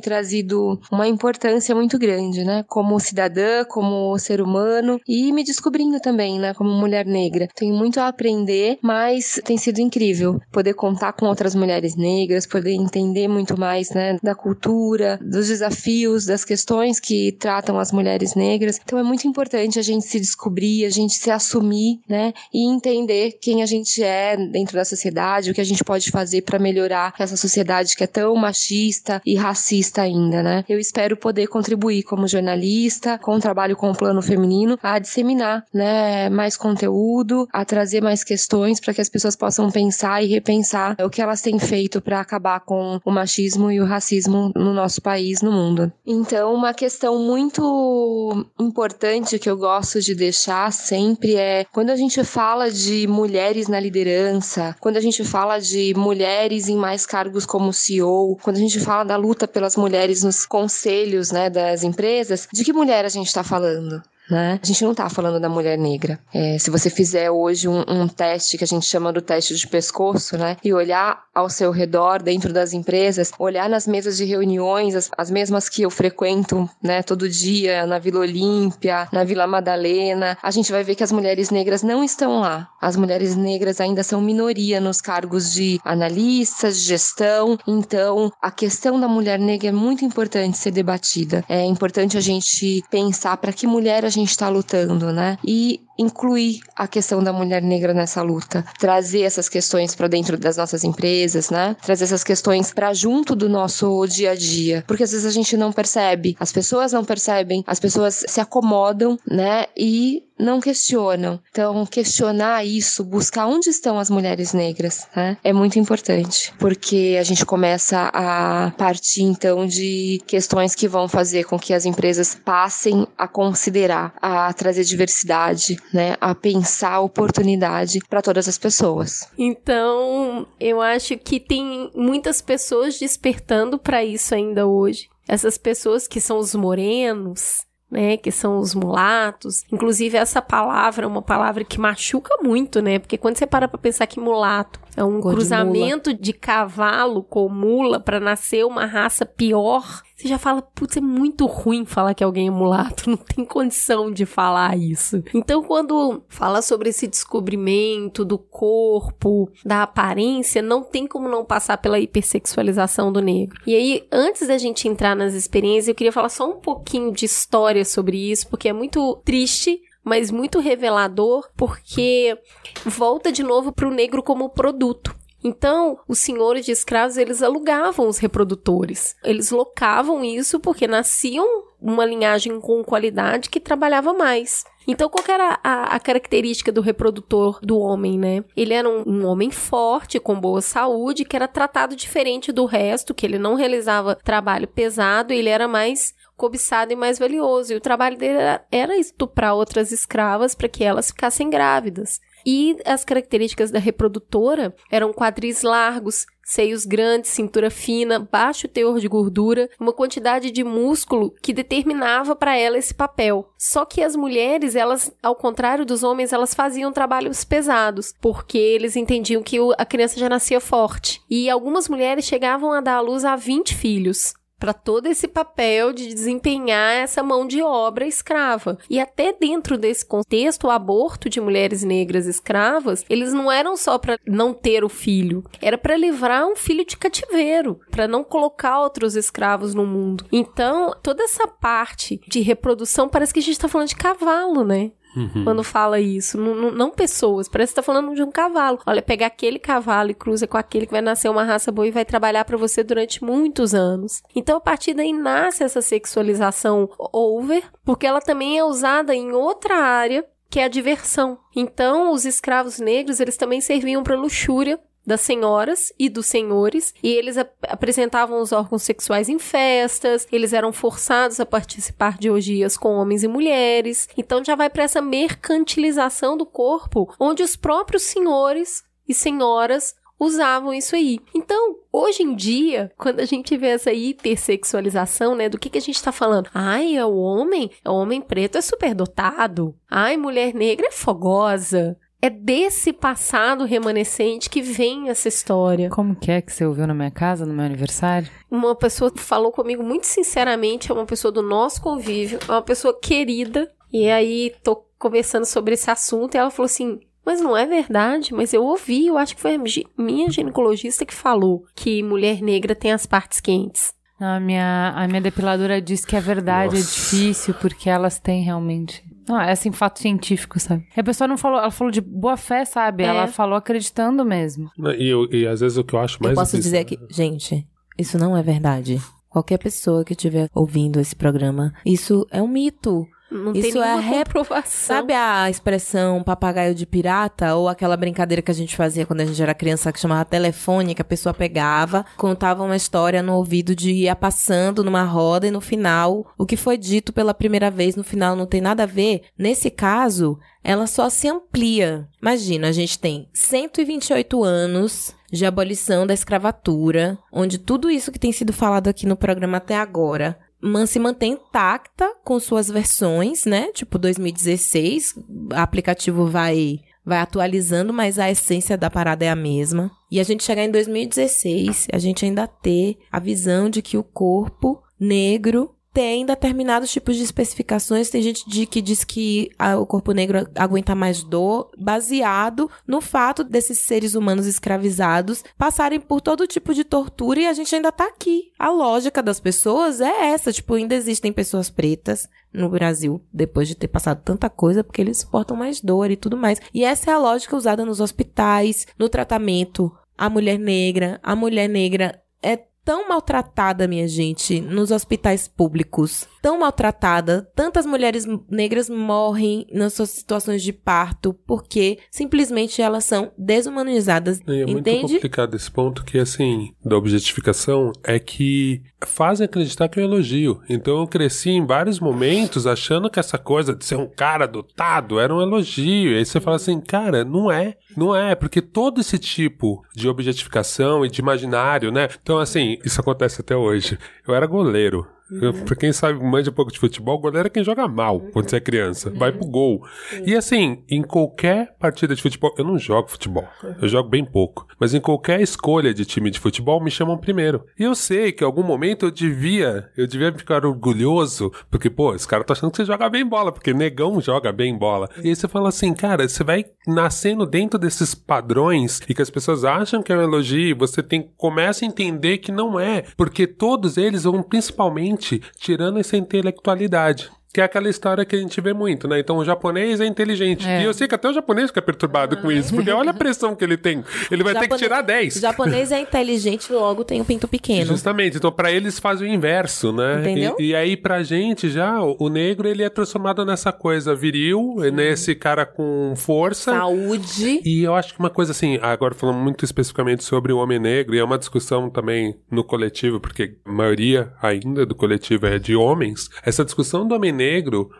trazido 0.00 0.80
uma 0.90 1.06
importância 1.06 1.74
muito 1.74 1.98
grande, 1.98 2.44
né? 2.44 2.64
Como 2.68 2.98
cidadã, 2.98 3.64
como 3.64 4.18
ser 4.18 4.40
humano 4.40 4.98
e 5.06 5.32
me 5.32 5.44
descobrindo 5.44 6.00
também, 6.00 6.38
né? 6.38 6.52
Como 6.54 6.70
mulher 6.70 7.06
negra. 7.06 7.46
Tenho 7.54 7.74
muito 7.74 8.00
a 8.00 8.08
aprender, 8.08 8.78
mas 8.82 9.40
tem 9.44 9.56
sido 9.56 9.78
incrível 9.78 10.40
poder 10.50 10.74
contar 10.74 11.12
com 11.12 11.26
outras 11.26 11.54
mulheres 11.54 11.94
negras, 11.94 12.46
poder 12.46 12.72
entender 12.72 13.28
muito 13.28 13.58
mais, 13.58 13.90
né? 13.90 14.18
Da 14.22 14.34
cultura, 14.34 15.18
dos 15.22 15.46
desafios, 15.46 16.26
das 16.26 16.44
questões 16.44 16.98
que 16.98 17.32
tratam 17.32 17.78
as 17.78 17.92
mulheres 17.92 18.34
negras. 18.34 18.80
Então 18.82 18.98
é 18.98 19.02
muito 19.02 19.28
importante 19.28 19.78
a 19.78 19.82
gente 19.82 20.04
se 20.06 20.18
descobrir, 20.18 20.84
a 20.84 20.90
gente 20.90 21.14
se 21.14 21.30
assumir 21.30 21.51
assumir, 21.52 22.00
né, 22.08 22.32
e 22.52 22.66
entender 22.66 23.38
quem 23.40 23.62
a 23.62 23.66
gente 23.66 24.02
é 24.02 24.36
dentro 24.36 24.76
da 24.76 24.84
sociedade, 24.84 25.50
o 25.50 25.54
que 25.54 25.60
a 25.60 25.64
gente 25.64 25.84
pode 25.84 26.10
fazer 26.10 26.42
para 26.42 26.58
melhorar 26.58 27.14
essa 27.18 27.36
sociedade 27.36 27.94
que 27.96 28.04
é 28.04 28.06
tão 28.06 28.34
machista 28.34 29.20
e 29.24 29.36
racista 29.36 30.02
ainda, 30.02 30.42
né? 30.42 30.64
Eu 30.68 30.78
espero 30.78 31.16
poder 31.16 31.46
contribuir 31.48 32.02
como 32.02 32.26
jornalista, 32.26 33.18
com 33.18 33.36
o 33.36 33.40
trabalho 33.40 33.76
com 33.76 33.90
o 33.90 33.96
plano 33.96 34.22
feminino, 34.22 34.78
a 34.82 34.98
disseminar, 34.98 35.64
né, 35.72 36.30
mais 36.30 36.56
conteúdo, 36.56 37.48
a 37.52 37.64
trazer 37.64 38.00
mais 38.00 38.24
questões 38.24 38.80
para 38.80 38.94
que 38.94 39.00
as 39.00 39.08
pessoas 39.08 39.36
possam 39.36 39.70
pensar 39.70 40.22
e 40.22 40.28
repensar 40.28 40.96
o 41.00 41.10
que 41.10 41.20
elas 41.20 41.42
têm 41.42 41.58
feito 41.58 42.00
para 42.00 42.20
acabar 42.20 42.60
com 42.60 43.00
o 43.04 43.10
machismo 43.10 43.70
e 43.70 43.80
o 43.80 43.84
racismo 43.84 44.52
no 44.54 44.72
nosso 44.72 45.02
país, 45.02 45.42
no 45.42 45.52
mundo. 45.52 45.92
Então, 46.06 46.54
uma 46.54 46.72
questão 46.72 47.18
muito 47.18 48.46
importante 48.58 49.38
que 49.38 49.50
eu 49.50 49.56
gosto 49.56 50.00
de 50.00 50.14
deixar 50.14 50.72
sempre 50.72 51.34
é 51.34 51.41
é 51.42 51.66
quando 51.72 51.90
a 51.90 51.96
gente 51.96 52.22
fala 52.24 52.70
de 52.70 53.06
mulheres 53.06 53.68
na 53.68 53.80
liderança, 53.80 54.76
quando 54.80 54.96
a 54.96 55.00
gente 55.00 55.24
fala 55.24 55.58
de 55.58 55.92
mulheres 55.96 56.68
em 56.68 56.76
mais 56.76 57.04
cargos 57.04 57.44
como 57.44 57.72
CEO, 57.72 58.38
quando 58.42 58.56
a 58.56 58.60
gente 58.60 58.78
fala 58.80 59.04
da 59.04 59.16
luta 59.16 59.48
pelas 59.48 59.76
mulheres 59.76 60.22
nos 60.22 60.46
conselhos 60.46 61.30
né, 61.30 61.50
das 61.50 61.82
empresas, 61.82 62.48
de 62.52 62.64
que 62.64 62.72
mulher 62.72 63.04
a 63.04 63.08
gente 63.08 63.26
está 63.26 63.42
falando? 63.42 64.02
Né? 64.32 64.58
A 64.62 64.66
gente 64.66 64.82
não 64.82 64.94
tá 64.94 65.08
falando 65.08 65.38
da 65.38 65.48
mulher 65.48 65.76
negra. 65.76 66.18
É, 66.32 66.58
se 66.58 66.70
você 66.70 66.88
fizer 66.88 67.30
hoje 67.30 67.68
um, 67.68 67.84
um, 67.86 68.08
teste 68.08 68.56
que 68.56 68.64
a 68.64 68.66
gente 68.66 68.86
chama 68.86 69.12
do 69.12 69.20
teste 69.20 69.54
de 69.54 69.68
pescoço, 69.68 70.38
né? 70.38 70.56
E 70.64 70.72
olhar 70.72 71.24
ao 71.34 71.48
seu 71.50 71.70
redor, 71.70 72.22
dentro 72.22 72.52
das 72.52 72.72
empresas, 72.72 73.32
olhar 73.38 73.68
nas 73.68 73.86
mesas 73.86 74.16
de 74.16 74.24
reuniões, 74.24 74.94
as, 74.94 75.10
as 75.16 75.30
mesmas 75.30 75.68
que 75.68 75.82
eu 75.82 75.90
frequento, 75.90 76.68
né? 76.82 77.02
Todo 77.02 77.28
dia, 77.28 77.86
na 77.86 77.98
Vila 77.98 78.20
Olímpia, 78.20 79.06
na 79.12 79.22
Vila 79.22 79.46
Madalena, 79.46 80.38
a 80.42 80.50
gente 80.50 80.72
vai 80.72 80.82
ver 80.82 80.94
que 80.94 81.04
as 81.04 81.12
mulheres 81.12 81.50
negras 81.50 81.82
não 81.82 82.02
estão 82.02 82.40
lá. 82.40 82.68
As 82.80 82.96
mulheres 82.96 83.36
negras 83.36 83.80
ainda 83.80 84.02
são 84.02 84.20
minoria 84.20 84.80
nos 84.80 85.00
cargos 85.00 85.52
de 85.52 85.78
analistas, 85.84 86.78
de 86.78 86.86
gestão. 86.86 87.58
Então, 87.66 88.32
a 88.40 88.50
questão 88.50 88.98
da 88.98 89.08
mulher 89.08 89.38
negra 89.38 89.68
é 89.68 89.72
muito 89.72 90.04
importante 90.04 90.56
ser 90.56 90.70
debatida. 90.70 91.44
É 91.48 91.64
importante 91.64 92.16
a 92.16 92.20
gente 92.20 92.82
pensar 92.90 93.36
para 93.36 93.52
que 93.52 93.66
mulher 93.66 94.04
a 94.04 94.08
gente 94.08 94.21
está 94.24 94.48
lutando, 94.48 95.12
né? 95.12 95.38
E 95.44 95.80
incluir 95.98 96.60
a 96.76 96.86
questão 96.86 97.22
da 97.22 97.32
mulher 97.32 97.62
negra 97.62 97.92
nessa 97.94 98.22
luta, 98.22 98.64
trazer 98.78 99.22
essas 99.22 99.48
questões 99.48 99.94
para 99.94 100.08
dentro 100.08 100.36
das 100.36 100.56
nossas 100.56 100.84
empresas, 100.84 101.50
né? 101.50 101.76
Trazer 101.82 102.04
essas 102.04 102.24
questões 102.24 102.72
para 102.72 102.92
junto 102.92 103.34
do 103.34 103.48
nosso 103.48 104.06
dia 104.06 104.32
a 104.32 104.34
dia, 104.34 104.84
porque 104.86 105.02
às 105.02 105.12
vezes 105.12 105.26
a 105.26 105.30
gente 105.30 105.56
não 105.56 105.72
percebe, 105.72 106.36
as 106.38 106.52
pessoas 106.52 106.92
não 106.92 107.04
percebem, 107.04 107.62
as 107.66 107.80
pessoas 107.80 108.24
se 108.26 108.40
acomodam, 108.40 109.18
né? 109.28 109.66
E 109.76 110.24
não 110.38 110.60
questionam. 110.60 111.40
Então, 111.50 111.86
questionar 111.86 112.64
isso, 112.64 113.04
buscar 113.04 113.46
onde 113.46 113.70
estão 113.70 113.98
as 113.98 114.10
mulheres 114.10 114.52
negras, 114.52 115.06
né? 115.14 115.36
É 115.42 115.52
muito 115.52 115.78
importante, 115.78 116.52
porque 116.58 117.16
a 117.18 117.22
gente 117.22 117.46
começa 117.46 118.10
a 118.12 118.72
partir 118.76 119.22
então 119.22 119.66
de 119.66 120.20
questões 120.26 120.74
que 120.74 120.88
vão 120.88 121.08
fazer 121.08 121.44
com 121.44 121.58
que 121.58 121.72
as 121.72 121.84
empresas 121.84 122.34
passem 122.34 123.06
a 123.16 123.28
considerar, 123.28 124.12
a 124.20 124.52
trazer 124.52 124.84
diversidade, 124.84 125.78
né? 125.92 126.16
A 126.20 126.34
pensar 126.34 127.00
oportunidade 127.00 128.00
para 128.08 128.22
todas 128.22 128.48
as 128.48 128.58
pessoas. 128.58 129.28
Então, 129.38 130.46
eu 130.58 130.80
acho 130.80 131.16
que 131.16 131.40
tem 131.40 131.90
muitas 131.94 132.40
pessoas 132.40 132.98
despertando 132.98 133.78
para 133.78 134.04
isso 134.04 134.34
ainda 134.34 134.66
hoje. 134.66 135.08
Essas 135.28 135.56
pessoas 135.56 136.08
que 136.08 136.20
são 136.20 136.38
os 136.38 136.54
morenos, 136.54 137.64
né, 137.92 138.16
que 138.16 138.30
são 138.30 138.58
os 138.58 138.74
mulatos. 138.74 139.64
Inclusive 139.70 140.16
essa 140.16 140.40
palavra 140.40 141.04
é 141.04 141.06
uma 141.06 141.20
palavra 141.20 141.62
que 141.62 141.78
machuca 141.78 142.34
muito, 142.42 142.80
né? 142.80 142.98
Porque 142.98 143.18
quando 143.18 143.36
você 143.36 143.46
para 143.46 143.68
para 143.68 143.78
pensar 143.78 144.06
que 144.06 144.18
mulato 144.18 144.80
é 144.96 145.04
um 145.04 145.20
Cor 145.20 145.34
cruzamento 145.34 146.14
de, 146.14 146.20
de 146.20 146.32
cavalo 146.32 147.22
com 147.22 147.50
mula 147.50 148.00
para 148.00 148.18
nascer 148.18 148.64
uma 148.64 148.86
raça 148.86 149.26
pior, 149.26 150.02
você 150.22 150.28
já 150.28 150.38
fala, 150.38 150.62
putz, 150.62 150.96
é 150.96 151.00
muito 151.00 151.46
ruim 151.46 151.84
falar 151.84 152.14
que 152.14 152.22
alguém 152.22 152.46
é 152.46 152.50
mulato, 152.50 153.10
não 153.10 153.16
tem 153.16 153.44
condição 153.44 154.10
de 154.12 154.24
falar 154.24 154.78
isso. 154.78 155.22
Então, 155.34 155.64
quando 155.64 156.22
fala 156.28 156.62
sobre 156.62 156.90
esse 156.90 157.08
descobrimento 157.08 158.24
do 158.24 158.38
corpo, 158.38 159.50
da 159.64 159.82
aparência, 159.82 160.62
não 160.62 160.84
tem 160.84 161.08
como 161.08 161.28
não 161.28 161.44
passar 161.44 161.76
pela 161.78 161.98
hipersexualização 161.98 163.12
do 163.12 163.20
negro. 163.20 163.60
E 163.66 163.74
aí, 163.74 164.06
antes 164.12 164.46
da 164.46 164.56
gente 164.58 164.86
entrar 164.86 165.16
nas 165.16 165.34
experiências, 165.34 165.88
eu 165.88 165.94
queria 165.94 166.12
falar 166.12 166.28
só 166.28 166.48
um 166.48 166.60
pouquinho 166.60 167.10
de 167.10 167.24
história 167.24 167.84
sobre 167.84 168.16
isso, 168.30 168.48
porque 168.48 168.68
é 168.68 168.72
muito 168.72 169.20
triste 169.24 169.80
mas 170.04 170.32
muito 170.32 170.58
revelador 170.58 171.48
porque 171.56 172.36
volta 172.84 173.30
de 173.30 173.44
novo 173.44 173.70
para 173.72 173.86
o 173.86 173.94
negro 173.94 174.20
como 174.20 174.50
produto. 174.50 175.14
Então, 175.44 175.98
os 176.06 176.18
senhores 176.18 176.64
de 176.64 176.72
escravos, 176.72 177.16
eles 177.16 177.42
alugavam 177.42 178.08
os 178.08 178.18
reprodutores. 178.18 179.16
Eles 179.24 179.50
locavam 179.50 180.24
isso 180.24 180.60
porque 180.60 180.86
nasciam 180.86 181.46
uma 181.80 182.04
linhagem 182.04 182.60
com 182.60 182.84
qualidade 182.84 183.50
que 183.50 183.58
trabalhava 183.58 184.12
mais. 184.12 184.64
Então, 184.86 185.08
qual 185.08 185.24
era 185.28 185.58
a, 185.62 185.94
a, 185.94 186.00
característica 186.00 186.72
do 186.72 186.80
reprodutor 186.80 187.60
do 187.62 187.78
homem, 187.78 188.18
né? 188.18 188.44
Ele 188.56 188.74
era 188.74 188.88
um, 188.88 189.02
um, 189.06 189.26
homem 189.26 189.50
forte, 189.50 190.18
com 190.18 190.40
boa 190.40 190.60
saúde, 190.60 191.24
que 191.24 191.36
era 191.36 191.46
tratado 191.46 191.94
diferente 191.94 192.50
do 192.50 192.64
resto, 192.64 193.14
que 193.14 193.24
ele 193.24 193.38
não 193.38 193.54
realizava 193.54 194.16
trabalho 194.16 194.66
pesado, 194.66 195.32
ele 195.32 195.48
era 195.48 195.68
mais 195.68 196.14
cobiçado 196.36 196.92
e 196.92 196.96
mais 196.96 197.18
valioso. 197.18 197.72
E 197.72 197.76
o 197.76 197.80
trabalho 197.80 198.16
dele 198.16 198.38
era, 198.38 198.64
era 198.70 198.96
estuprar 198.96 199.54
outras 199.54 199.92
escravas 199.92 200.54
para 200.54 200.68
que 200.68 200.82
elas 200.82 201.08
ficassem 201.08 201.48
grávidas. 201.48 202.20
E 202.44 202.76
as 202.84 203.04
características 203.04 203.70
da 203.70 203.78
reprodutora 203.78 204.74
eram 204.90 205.12
quadris 205.12 205.62
largos, 205.62 206.26
seios 206.44 206.84
grandes, 206.84 207.30
cintura 207.30 207.70
fina, 207.70 208.18
baixo 208.18 208.68
teor 208.68 209.00
de 209.00 209.08
gordura, 209.08 209.70
uma 209.78 209.92
quantidade 209.92 210.50
de 210.50 210.64
músculo 210.64 211.34
que 211.42 211.52
determinava 211.52 212.34
para 212.34 212.56
ela 212.56 212.78
esse 212.78 212.92
papel. 212.92 213.48
Só 213.56 213.84
que 213.84 214.02
as 214.02 214.16
mulheres, 214.16 214.74
elas, 214.74 215.12
ao 215.22 215.36
contrário 215.36 215.86
dos 215.86 216.02
homens, 216.02 216.32
elas 216.32 216.54
faziam 216.54 216.92
trabalhos 216.92 217.44
pesados, 217.44 218.14
porque 218.20 218.58
eles 218.58 218.96
entendiam 218.96 219.42
que 219.42 219.58
a 219.78 219.84
criança 219.84 220.18
já 220.18 220.28
nascia 220.28 220.60
forte. 220.60 221.22
E 221.30 221.48
algumas 221.48 221.88
mulheres 221.88 222.24
chegavam 222.24 222.72
a 222.72 222.80
dar 222.80 222.96
à 222.96 223.00
luz 223.00 223.24
a 223.24 223.36
20 223.36 223.74
filhos 223.74 224.34
para 224.62 224.72
todo 224.72 225.08
esse 225.08 225.26
papel 225.26 225.92
de 225.92 226.06
desempenhar 226.06 226.92
essa 226.92 227.20
mão 227.20 227.44
de 227.48 227.60
obra 227.60 228.06
escrava. 228.06 228.78
E 228.88 229.00
até 229.00 229.32
dentro 229.32 229.76
desse 229.76 230.06
contexto, 230.06 230.68
o 230.68 230.70
aborto 230.70 231.28
de 231.28 231.40
mulheres 231.40 231.82
negras 231.82 232.26
escravas, 232.26 233.04
eles 233.10 233.32
não 233.32 233.50
eram 233.50 233.76
só 233.76 233.98
para 233.98 234.16
não 234.24 234.54
ter 234.54 234.84
o 234.84 234.88
filho, 234.88 235.42
era 235.60 235.76
para 235.76 235.96
livrar 235.96 236.46
um 236.46 236.54
filho 236.54 236.86
de 236.86 236.96
cativeiro, 236.96 237.80
para 237.90 238.06
não 238.06 238.22
colocar 238.22 238.78
outros 238.78 239.16
escravos 239.16 239.74
no 239.74 239.84
mundo. 239.84 240.26
Então, 240.30 240.94
toda 241.02 241.24
essa 241.24 241.48
parte 241.48 242.20
de 242.28 242.38
reprodução 242.38 243.08
parece 243.08 243.32
que 243.32 243.40
a 243.40 243.42
gente 243.42 243.54
está 243.54 243.66
falando 243.66 243.88
de 243.88 243.96
cavalo, 243.96 244.62
né? 244.62 244.92
Uhum. 245.14 245.44
quando 245.44 245.62
fala 245.62 246.00
isso. 246.00 246.38
Não, 246.38 246.54
não, 246.54 246.70
não, 246.70 246.90
pessoas. 246.90 247.48
Parece 247.48 247.72
que 247.72 247.76
tá 247.76 247.82
falando 247.82 248.14
de 248.14 248.22
um 248.22 248.30
cavalo. 248.30 248.78
Olha, 248.86 249.02
pega 249.02 249.26
aquele 249.26 249.58
cavalo 249.58 250.10
e 250.10 250.14
cruza 250.14 250.46
com 250.46 250.56
aquele 250.56 250.86
que 250.86 250.92
vai 250.92 251.02
nascer 251.02 251.28
uma 251.28 251.44
raça 251.44 251.70
boa 251.70 251.86
e 251.86 251.90
vai 251.90 252.04
trabalhar 252.04 252.44
para 252.44 252.56
você 252.56 252.82
durante 252.82 253.22
muitos 253.22 253.74
anos. 253.74 254.22
Então, 254.34 254.56
a 254.56 254.60
partir 254.60 254.94
daí 254.94 255.12
nasce 255.12 255.62
essa 255.62 255.82
sexualização 255.82 256.88
over, 257.12 257.64
porque 257.84 258.06
ela 258.06 258.20
também 258.20 258.58
é 258.58 258.64
usada 258.64 259.14
em 259.14 259.32
outra 259.32 259.76
área 259.76 260.24
que 260.52 260.60
é 260.60 260.64
a 260.64 260.68
diversão. 260.68 261.38
Então, 261.56 262.12
os 262.12 262.26
escravos 262.26 262.78
negros, 262.78 263.20
eles 263.20 263.38
também 263.38 263.62
serviam 263.62 264.02
para 264.02 264.14
luxúria, 264.14 264.78
das 265.06 265.20
senhoras 265.20 265.92
e 265.98 266.08
dos 266.08 266.26
senhores, 266.26 266.94
e 267.02 267.08
eles 267.08 267.36
ap 267.36 267.52
apresentavam 267.62 268.40
os 268.40 268.52
órgãos 268.52 268.82
sexuais 268.82 269.28
em 269.28 269.38
festas, 269.38 270.26
eles 270.30 270.52
eram 270.52 270.72
forçados 270.72 271.40
a 271.40 271.46
participar 271.46 272.18
de 272.18 272.30
orgias 272.30 272.76
com 272.76 272.94
homens 272.94 273.22
e 273.22 273.28
mulheres. 273.28 274.08
Então 274.16 274.44
já 274.44 274.54
vai 274.54 274.70
para 274.70 274.84
essa 274.84 275.00
mercantilização 275.00 276.36
do 276.36 276.46
corpo, 276.46 277.12
onde 277.18 277.42
os 277.42 277.56
próprios 277.56 278.02
senhores 278.02 278.84
e 279.08 279.14
senhoras 279.14 279.94
usavam 280.24 280.72
isso 280.72 280.94
aí. 280.94 281.18
Então, 281.34 281.76
hoje 281.92 282.22
em 282.22 282.34
dia, 282.34 282.92
quando 282.96 283.20
a 283.20 283.24
gente 283.24 283.56
vê 283.56 283.68
essa 283.68 283.92
hipersexualização, 283.92 285.34
né, 285.34 285.48
do 285.48 285.58
que, 285.58 285.68
que 285.68 285.78
a 285.78 285.82
gente 285.82 286.02
tá 286.02 286.12
falando? 286.12 286.48
Ai, 286.54 286.96
é 286.96 287.04
o 287.04 287.16
homem, 287.16 287.70
é 287.84 287.90
o 287.90 287.94
homem 287.94 288.20
preto 288.20 288.56
é 288.56 288.60
superdotado. 288.60 289.74
Ai, 289.90 290.16
mulher 290.16 290.54
negra 290.54 290.86
é 290.86 290.92
fogosa. 290.92 291.98
É 292.24 292.30
desse 292.30 292.92
passado 292.92 293.64
remanescente 293.64 294.48
que 294.48 294.62
vem 294.62 295.08
essa 295.08 295.26
história. 295.26 295.90
Como 295.90 296.14
que 296.14 296.30
é 296.30 296.40
que 296.40 296.52
você 296.52 296.64
ouviu 296.64 296.86
na 296.86 296.94
minha 296.94 297.10
casa, 297.10 297.44
no 297.44 297.52
meu 297.52 297.64
aniversário? 297.64 298.30
Uma 298.48 298.76
pessoa 298.76 299.12
falou 299.16 299.50
comigo 299.50 299.82
muito 299.82 300.06
sinceramente, 300.06 300.88
é 300.88 300.94
uma 300.94 301.04
pessoa 301.04 301.32
do 301.32 301.42
nosso 301.42 301.82
convívio, 301.82 302.38
é 302.48 302.52
uma 302.52 302.62
pessoa 302.62 302.96
querida. 302.96 303.68
E 303.92 304.08
aí 304.08 304.54
tô 304.62 304.76
conversando 304.96 305.44
sobre 305.44 305.74
esse 305.74 305.90
assunto 305.90 306.36
e 306.36 306.38
ela 306.38 306.48
falou 306.48 306.66
assim: 306.66 307.00
mas 307.26 307.40
não 307.40 307.56
é 307.56 307.66
verdade, 307.66 308.32
mas 308.32 308.54
eu 308.54 308.62
ouvi, 308.62 309.08
eu 309.08 309.18
acho 309.18 309.34
que 309.34 309.42
foi 309.42 309.56
a 309.56 309.60
minha 309.98 310.30
ginecologista 310.30 311.04
que 311.04 311.12
falou 311.12 311.64
que 311.74 312.04
mulher 312.04 312.40
negra 312.40 312.76
tem 312.76 312.92
as 312.92 313.04
partes 313.04 313.40
quentes. 313.40 313.92
A 314.20 314.38
minha, 314.38 314.92
a 314.94 315.08
minha 315.08 315.20
depiladora 315.20 315.82
diz 315.82 316.04
que 316.04 316.14
é 316.14 316.20
verdade, 316.20 316.76
Nossa. 316.76 316.88
é 316.88 316.94
difícil, 316.94 317.54
porque 317.54 317.90
elas 317.90 318.20
têm 318.20 318.44
realmente. 318.44 319.02
Não, 319.28 319.40
é 319.40 319.52
assim, 319.52 319.70
fato 319.70 319.98
científico, 320.00 320.58
sabe? 320.58 320.84
E 320.96 321.00
a 321.00 321.04
pessoa 321.04 321.28
não 321.28 321.36
falou, 321.38 321.58
ela 321.58 321.70
falou 321.70 321.90
de 321.90 322.00
boa 322.00 322.36
fé, 322.36 322.64
sabe? 322.64 323.04
É. 323.04 323.06
Ela 323.06 323.26
falou 323.28 323.54
acreditando 323.56 324.24
mesmo. 324.24 324.68
E, 324.98 325.08
eu- 325.08 325.28
e 325.32 325.46
às 325.46 325.60
vezes 325.60 325.78
o 325.78 325.84
que 325.84 325.94
eu 325.94 326.00
acho 326.00 326.18
mais 326.22 326.32
Eu 326.32 326.42
posso 326.42 326.56
dizer 326.56 326.84
que, 326.84 326.98
gente, 327.10 327.66
isso 327.98 328.18
não 328.18 328.36
é 328.36 328.42
verdade. 328.42 329.00
Qualquer 329.28 329.58
pessoa 329.58 330.04
que 330.04 330.12
estiver 330.12 330.48
ouvindo 330.54 331.00
esse 331.00 331.16
programa, 331.16 331.72
isso 331.86 332.26
é 332.30 332.42
um 332.42 332.48
mito. 332.48 333.06
Não 333.32 333.52
Isso 333.52 333.72
tem 333.72 333.80
é 333.82 333.84
nenhuma 333.84 334.00
rep- 334.00 334.26
comprovação. 334.26 334.96
Sabe 334.96 335.12
a 335.14 335.48
expressão 335.48 336.22
papagaio 336.22 336.74
de 336.74 336.84
pirata? 336.84 337.54
Ou 337.56 337.68
aquela 337.68 337.96
brincadeira 337.96 338.42
que 338.42 338.50
a 338.50 338.54
gente 338.54 338.76
fazia 338.76 339.06
quando 339.06 339.20
a 339.20 339.24
gente 339.24 339.42
era 339.42 339.54
criança 339.54 339.92
que 339.92 339.98
chamava 339.98 340.24
telefone, 340.24 340.94
que 340.94 341.02
a 341.02 341.04
pessoa 341.04 341.32
pegava, 341.32 342.04
contava 342.16 342.62
uma 342.62 342.76
história 342.76 343.22
no 343.22 343.34
ouvido 343.34 343.74
de 343.74 343.90
ia 343.92 344.14
passando 344.14 344.84
numa 344.84 345.02
roda 345.04 345.46
e 345.46 345.50
no 345.50 345.60
final, 345.60 346.26
o 346.36 346.44
que 346.46 346.56
foi 346.56 346.76
dito 346.76 347.12
pela 347.12 347.32
primeira 347.34 347.70
vez, 347.70 347.96
no 347.96 348.04
final 348.04 348.36
não 348.36 348.46
tem 348.46 348.60
nada 348.60 348.82
a 348.82 348.86
ver. 348.86 349.22
Nesse 349.38 349.70
caso, 349.70 350.38
ela 350.62 350.86
só 350.86 351.08
se 351.08 351.26
amplia. 351.28 352.06
Imagina, 352.20 352.68
a 352.68 352.72
gente 352.72 352.98
tem 352.98 353.28
128 353.32 354.44
anos 354.44 355.14
de 355.32 355.46
abolição 355.46 356.06
da 356.06 356.12
escravatura, 356.12 357.18
onde 357.32 357.56
tudo 357.58 357.90
isso 357.90 358.12
que 358.12 358.18
tem 358.18 358.32
sido 358.32 358.52
falado 358.52 358.88
aqui 358.88 359.06
no 359.06 359.16
programa 359.16 359.56
até 359.56 359.76
agora 359.76 360.38
se 360.86 360.98
mantém 360.98 361.32
intacta 361.32 362.14
com 362.24 362.38
suas 362.38 362.68
versões, 362.68 363.44
né? 363.44 363.72
Tipo 363.72 363.98
2016, 363.98 365.14
o 365.16 365.48
aplicativo 365.54 366.26
vai 366.26 366.80
vai 367.04 367.18
atualizando, 367.18 367.92
mas 367.92 368.16
a 368.16 368.30
essência 368.30 368.78
da 368.78 368.88
parada 368.88 369.24
é 369.24 369.28
a 369.28 369.34
mesma. 369.34 369.90
E 370.10 370.20
a 370.20 370.22
gente 370.22 370.44
chegar 370.44 370.62
em 370.62 370.70
2016, 370.70 371.88
a 371.92 371.98
gente 371.98 372.24
ainda 372.24 372.46
ter 372.46 372.96
a 373.10 373.18
visão 373.18 373.68
de 373.68 373.82
que 373.82 373.98
o 373.98 374.04
corpo 374.04 374.80
negro 375.00 375.74
tem 375.92 376.24
determinados 376.24 376.90
tipos 376.90 377.16
de 377.16 377.22
especificações. 377.22 378.08
Tem 378.08 378.22
gente 378.22 378.48
de, 378.48 378.66
que 378.66 378.80
diz 378.80 379.04
que 379.04 379.50
a, 379.58 379.76
o 379.76 379.86
corpo 379.86 380.12
negro 380.12 380.48
aguenta 380.54 380.94
mais 380.94 381.22
dor, 381.22 381.70
baseado 381.76 382.70
no 382.86 383.00
fato 383.00 383.44
desses 383.44 383.80
seres 383.80 384.14
humanos 384.14 384.46
escravizados 384.46 385.44
passarem 385.58 386.00
por 386.00 386.20
todo 386.20 386.46
tipo 386.46 386.72
de 386.72 386.84
tortura 386.84 387.40
e 387.40 387.46
a 387.46 387.52
gente 387.52 387.74
ainda 387.74 387.92
tá 387.92 388.06
aqui. 388.06 388.50
A 388.58 388.70
lógica 388.70 389.22
das 389.22 389.38
pessoas 389.38 390.00
é 390.00 390.30
essa. 390.30 390.52
Tipo, 390.52 390.74
ainda 390.74 390.94
existem 390.94 391.32
pessoas 391.32 391.68
pretas 391.68 392.28
no 392.52 392.68
Brasil 392.68 393.22
depois 393.32 393.68
de 393.68 393.74
ter 393.74 393.88
passado 393.88 394.22
tanta 394.22 394.48
coisa 394.48 394.82
porque 394.82 395.00
eles 395.00 395.18
suportam 395.18 395.56
mais 395.56 395.80
dor 395.80 396.10
e 396.10 396.16
tudo 396.16 396.36
mais. 396.36 396.60
E 396.72 396.84
essa 396.84 397.10
é 397.10 397.14
a 397.14 397.18
lógica 397.18 397.56
usada 397.56 397.84
nos 397.84 398.00
hospitais, 398.00 398.86
no 398.98 399.08
tratamento. 399.08 399.92
A 400.16 400.30
mulher 400.30 400.58
negra, 400.58 401.18
a 401.22 401.34
mulher 401.34 401.68
negra 401.68 402.22
é 402.42 402.58
tão 402.84 403.08
maltratada, 403.08 403.86
minha 403.86 404.06
gente, 404.08 404.60
nos 404.60 404.90
hospitais 404.90 405.48
públicos. 405.48 406.26
Tão 406.40 406.58
maltratada. 406.58 407.48
Tantas 407.54 407.86
mulheres 407.86 408.26
negras 408.50 408.88
morrem 408.90 409.66
nas 409.72 409.94
suas 409.94 410.10
situações 410.10 410.62
de 410.62 410.72
parto 410.72 411.32
porque 411.46 411.98
simplesmente 412.10 412.82
elas 412.82 413.04
são 413.04 413.32
desumanizadas. 413.38 414.40
E 414.46 414.62
é 414.62 414.66
muito 414.66 414.80
entende? 414.80 415.14
complicado 415.14 415.54
esse 415.54 415.70
ponto 415.70 416.04
que, 416.04 416.18
assim, 416.18 416.74
da 416.84 416.96
objetificação 416.96 417.92
é 418.04 418.18
que 418.18 418.82
fazem 419.06 419.44
acreditar 419.44 419.88
que 419.88 420.00
é 420.00 420.02
um 420.02 420.06
elogio. 420.06 420.60
Então 420.68 421.00
eu 421.00 421.06
cresci 421.06 421.50
em 421.50 421.64
vários 421.64 422.00
momentos 422.00 422.66
achando 422.66 423.10
que 423.10 423.20
essa 423.20 423.38
coisa 423.38 423.74
de 423.74 423.84
ser 423.84 423.96
um 423.96 424.08
cara 424.08 424.46
dotado 424.46 425.20
era 425.20 425.34
um 425.34 425.40
elogio. 425.40 426.12
E 426.12 426.16
aí 426.16 426.24
você 426.24 426.40
fala 426.40 426.56
assim, 426.56 426.80
cara, 426.80 427.24
não 427.24 427.50
é. 427.50 427.76
Não 427.96 428.14
é, 428.14 428.34
porque 428.34 428.60
todo 428.60 429.00
esse 429.00 429.18
tipo 429.18 429.84
de 429.94 430.08
objetificação 430.08 431.04
e 431.04 431.10
de 431.10 431.20
imaginário, 431.20 431.90
né? 431.90 432.08
Então, 432.22 432.38
assim, 432.38 432.78
isso 432.84 433.00
acontece 433.00 433.40
até 433.40 433.56
hoje. 433.56 433.98
Eu 434.26 434.34
era 434.34 434.46
goleiro. 434.46 435.06
Eu, 435.40 435.52
pra 435.52 435.76
quem 435.76 435.92
sabe, 435.92 436.22
manja 436.22 436.50
um 436.50 436.54
pouco 436.54 436.72
de 436.72 436.78
futebol, 436.78 437.18
goleiro 437.18 437.46
é 437.46 437.50
quem 437.50 437.64
joga 437.64 437.88
mal 437.88 438.20
quando 438.32 438.48
você 438.48 438.56
é 438.56 438.60
criança. 438.60 439.10
Vai 439.10 439.32
pro 439.32 439.46
gol. 439.46 439.86
E 440.26 440.34
assim, 440.34 440.82
em 440.88 441.02
qualquer 441.02 441.74
partida 441.78 442.14
de 442.14 442.22
futebol, 442.22 442.54
eu 442.58 442.64
não 442.64 442.78
jogo 442.78 443.10
futebol. 443.10 443.46
Eu 443.80 443.88
jogo 443.88 444.08
bem 444.08 444.24
pouco. 444.24 444.66
Mas 444.78 444.94
em 444.94 445.00
qualquer 445.00 445.40
escolha 445.40 445.94
de 445.94 446.04
time 446.04 446.30
de 446.30 446.40
futebol, 446.40 446.82
me 446.82 446.90
chamam 446.90 447.16
primeiro. 447.16 447.64
E 447.78 447.82
eu 447.82 447.94
sei 447.94 448.32
que 448.32 448.44
em 448.44 448.46
algum 448.46 448.62
momento 448.62 449.06
eu 449.06 449.10
devia, 449.10 449.90
eu 449.96 450.06
devia 450.06 450.32
ficar 450.32 450.64
orgulhoso, 450.64 451.52
porque, 451.70 451.88
pô, 451.88 452.14
esse 452.14 452.26
cara 452.26 452.44
tá 452.44 452.52
achando 452.52 452.70
que 452.70 452.76
você 452.76 452.84
joga 452.84 453.08
bem 453.08 453.26
bola, 453.26 453.52
porque 453.52 453.72
negão 453.72 454.20
joga 454.20 454.52
bem 454.52 454.76
bola. 454.76 455.08
E 455.22 455.28
aí 455.28 455.36
você 455.36 455.48
fala 455.48 455.68
assim, 455.68 455.94
cara, 455.94 456.28
você 456.28 456.42
vai 456.44 456.64
nascendo 456.86 457.46
dentro 457.46 457.78
desses 457.78 458.14
padrões 458.14 459.00
e 459.08 459.14
que 459.14 459.22
as 459.22 459.30
pessoas 459.30 459.64
acham 459.64 460.02
que 460.02 460.12
é 460.12 460.16
um 460.16 460.22
elogio, 460.22 460.76
você 460.76 461.02
tem 461.02 461.30
começa 461.36 461.84
a 461.84 461.88
entender 461.88 462.38
que 462.38 462.52
não 462.52 462.78
é, 462.78 463.04
porque 463.16 463.46
todos 463.46 463.96
eles 463.96 464.24
vão 464.24 464.42
principalmente 464.42 465.21
tirando 465.58 465.98
essa 465.98 466.16
intelectualidade. 466.16 467.30
Que 467.52 467.60
é 467.60 467.64
aquela 467.64 467.88
história 467.88 468.24
que 468.24 468.34
a 468.34 468.38
gente 468.38 468.60
vê 468.60 468.72
muito, 468.72 469.06
né? 469.06 469.20
Então 469.20 469.36
o 469.36 469.44
japonês 469.44 470.00
é 470.00 470.06
inteligente. 470.06 470.66
É. 470.66 470.82
E 470.82 470.84
eu 470.84 470.94
sei 470.94 471.06
que 471.06 471.14
até 471.14 471.28
o 471.28 471.32
japonês 471.34 471.68
fica 471.68 471.82
perturbado 471.82 472.36
com 472.38 472.50
isso, 472.50 472.74
porque 472.74 472.90
olha 472.90 473.10
a 473.10 473.14
pressão 473.14 473.54
que 473.54 473.62
ele 473.62 473.76
tem. 473.76 474.02
Ele 474.30 474.42
vai 474.42 474.54
ter 474.54 474.68
que 474.68 474.76
tirar 474.76 475.02
10. 475.02 475.36
O 475.36 475.40
japonês 475.40 475.92
é 475.92 476.00
inteligente, 476.00 476.72
logo 476.72 477.04
tem 477.04 477.20
um 477.20 477.24
pinto 477.24 477.46
pequeno. 477.46 477.86
Justamente, 477.86 478.38
então 478.38 478.50
pra 478.50 478.72
eles 478.72 478.98
faz 478.98 479.20
o 479.20 479.26
inverso, 479.26 479.92
né? 479.92 480.20
Entendeu? 480.20 480.56
E, 480.58 480.68
e 480.68 480.74
aí 480.74 480.96
pra 480.96 481.22
gente 481.22 481.68
já, 481.68 482.00
o, 482.00 482.28
negro 482.28 482.66
ele 482.66 482.82
é 482.82 482.88
transformado 482.88 483.44
nessa 483.44 483.70
coisa 483.70 484.14
viril, 484.14 484.76
nesse 484.92 485.34
cara 485.34 485.66
com 485.66 486.14
força. 486.16 486.72
Saúde. 486.72 487.60
E 487.64 487.82
eu 487.82 487.94
acho 487.94 488.14
que 488.14 488.18
uma 488.18 488.30
coisa 488.30 488.52
assim, 488.52 488.78
agora 488.80 489.14
falando 489.14 489.38
muito 489.38 489.64
especificamente 489.64 490.24
sobre 490.24 490.52
o 490.52 490.58
homem 490.58 490.78
negro, 490.78 491.14
e 491.14 491.18
é 491.18 491.24
uma 491.24 491.38
discussão 491.38 491.90
também 491.90 492.34
no 492.50 492.64
coletivo, 492.64 493.20
porque 493.20 493.56
a 493.64 493.72
maioria 493.72 494.32
ainda 494.40 494.86
do 494.86 494.94
coletivo 494.94 495.46
é 495.46 495.58
de 495.58 495.76
homens, 495.76 496.30
essa 496.44 496.64
discussão 496.64 497.06
do 497.06 497.14
homem 497.14 497.30
negro, 497.30 497.41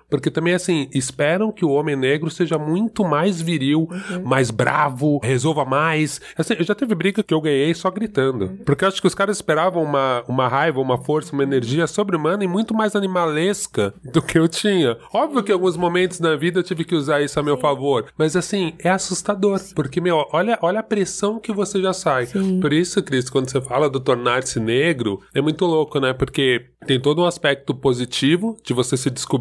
porque 0.09 0.31
também 0.31 0.55
assim, 0.55 0.89
esperam 0.93 1.53
que 1.53 1.65
o 1.65 1.71
homem 1.71 1.97
negro 1.97 2.31
seja 2.31 2.59
muito 2.59 3.05
mais 3.05 3.41
viril, 3.41 3.89
mais 4.25 4.51
bravo, 4.51 5.19
resolva 5.23 5.65
mais. 5.65 6.21
Assim, 6.37 6.55
eu 6.59 6.65
já 6.65 6.75
teve 6.75 6.95
briga 6.95 7.23
que 7.23 7.35
eu 7.35 7.41
ganhei 7.41 7.75
só 7.75 7.91
gritando. 7.91 8.59
Porque 8.65 8.85
eu 8.85 8.89
acho 8.89 9.01
que 9.01 9.07
os 9.07 9.15
caras 9.15 9.37
esperavam 9.37 9.83
uma, 9.83 10.23
uma 10.29 10.49
raiva, 10.49 10.81
uma 10.81 10.99
força, 10.99 11.33
uma 11.33 11.43
energia 11.43 11.87
sobre-humana 11.87 12.45
e 12.45 12.49
muito 12.49 12.75
mais 12.75 12.95
animalesca 12.95 13.95
do 14.05 14.23
que 14.23 14.39
eu 14.39 14.49
tinha. 14.49 14.97
Óbvio 15.13 15.43
que 15.43 15.51
em 15.51 15.55
alguns 15.55 15.77
momentos 15.77 16.21
na 16.21 16.37
vida 16.37 16.61
eu 16.61 16.63
tive 16.63 16.85
que 16.85 16.95
usar 16.95 17.21
isso 17.23 17.39
a 17.39 17.43
meu 17.43 17.57
favor, 17.57 18.07
mas 18.17 18.37
assim, 18.37 18.75
é 18.79 18.91
assustador, 18.91 19.61
porque 19.75 20.01
meu, 20.01 20.27
olha, 20.33 20.59
olha 20.63 20.81
a 20.81 20.83
pressão 20.83 21.39
que 21.39 21.53
você 21.53 21.81
já 21.81 21.93
sai. 21.93 22.27
Por 22.61 22.73
isso, 22.73 23.03
Cris, 23.03 23.29
quando 23.29 23.51
você 23.51 23.61
fala 23.61 23.89
do 23.89 24.01
tornar-se 24.01 24.61
negro, 24.61 25.21
é 25.35 25.41
muito 25.41 25.65
louco, 25.65 25.99
né? 25.99 26.13
Porque 26.13 26.67
tem 26.87 27.01
todo 27.01 27.23
um 27.23 27.27
aspecto 27.27 27.75
positivo 27.75 28.57
de 28.65 28.75
você 28.75 28.97
se 28.97 29.11
descobrir, 29.11 29.32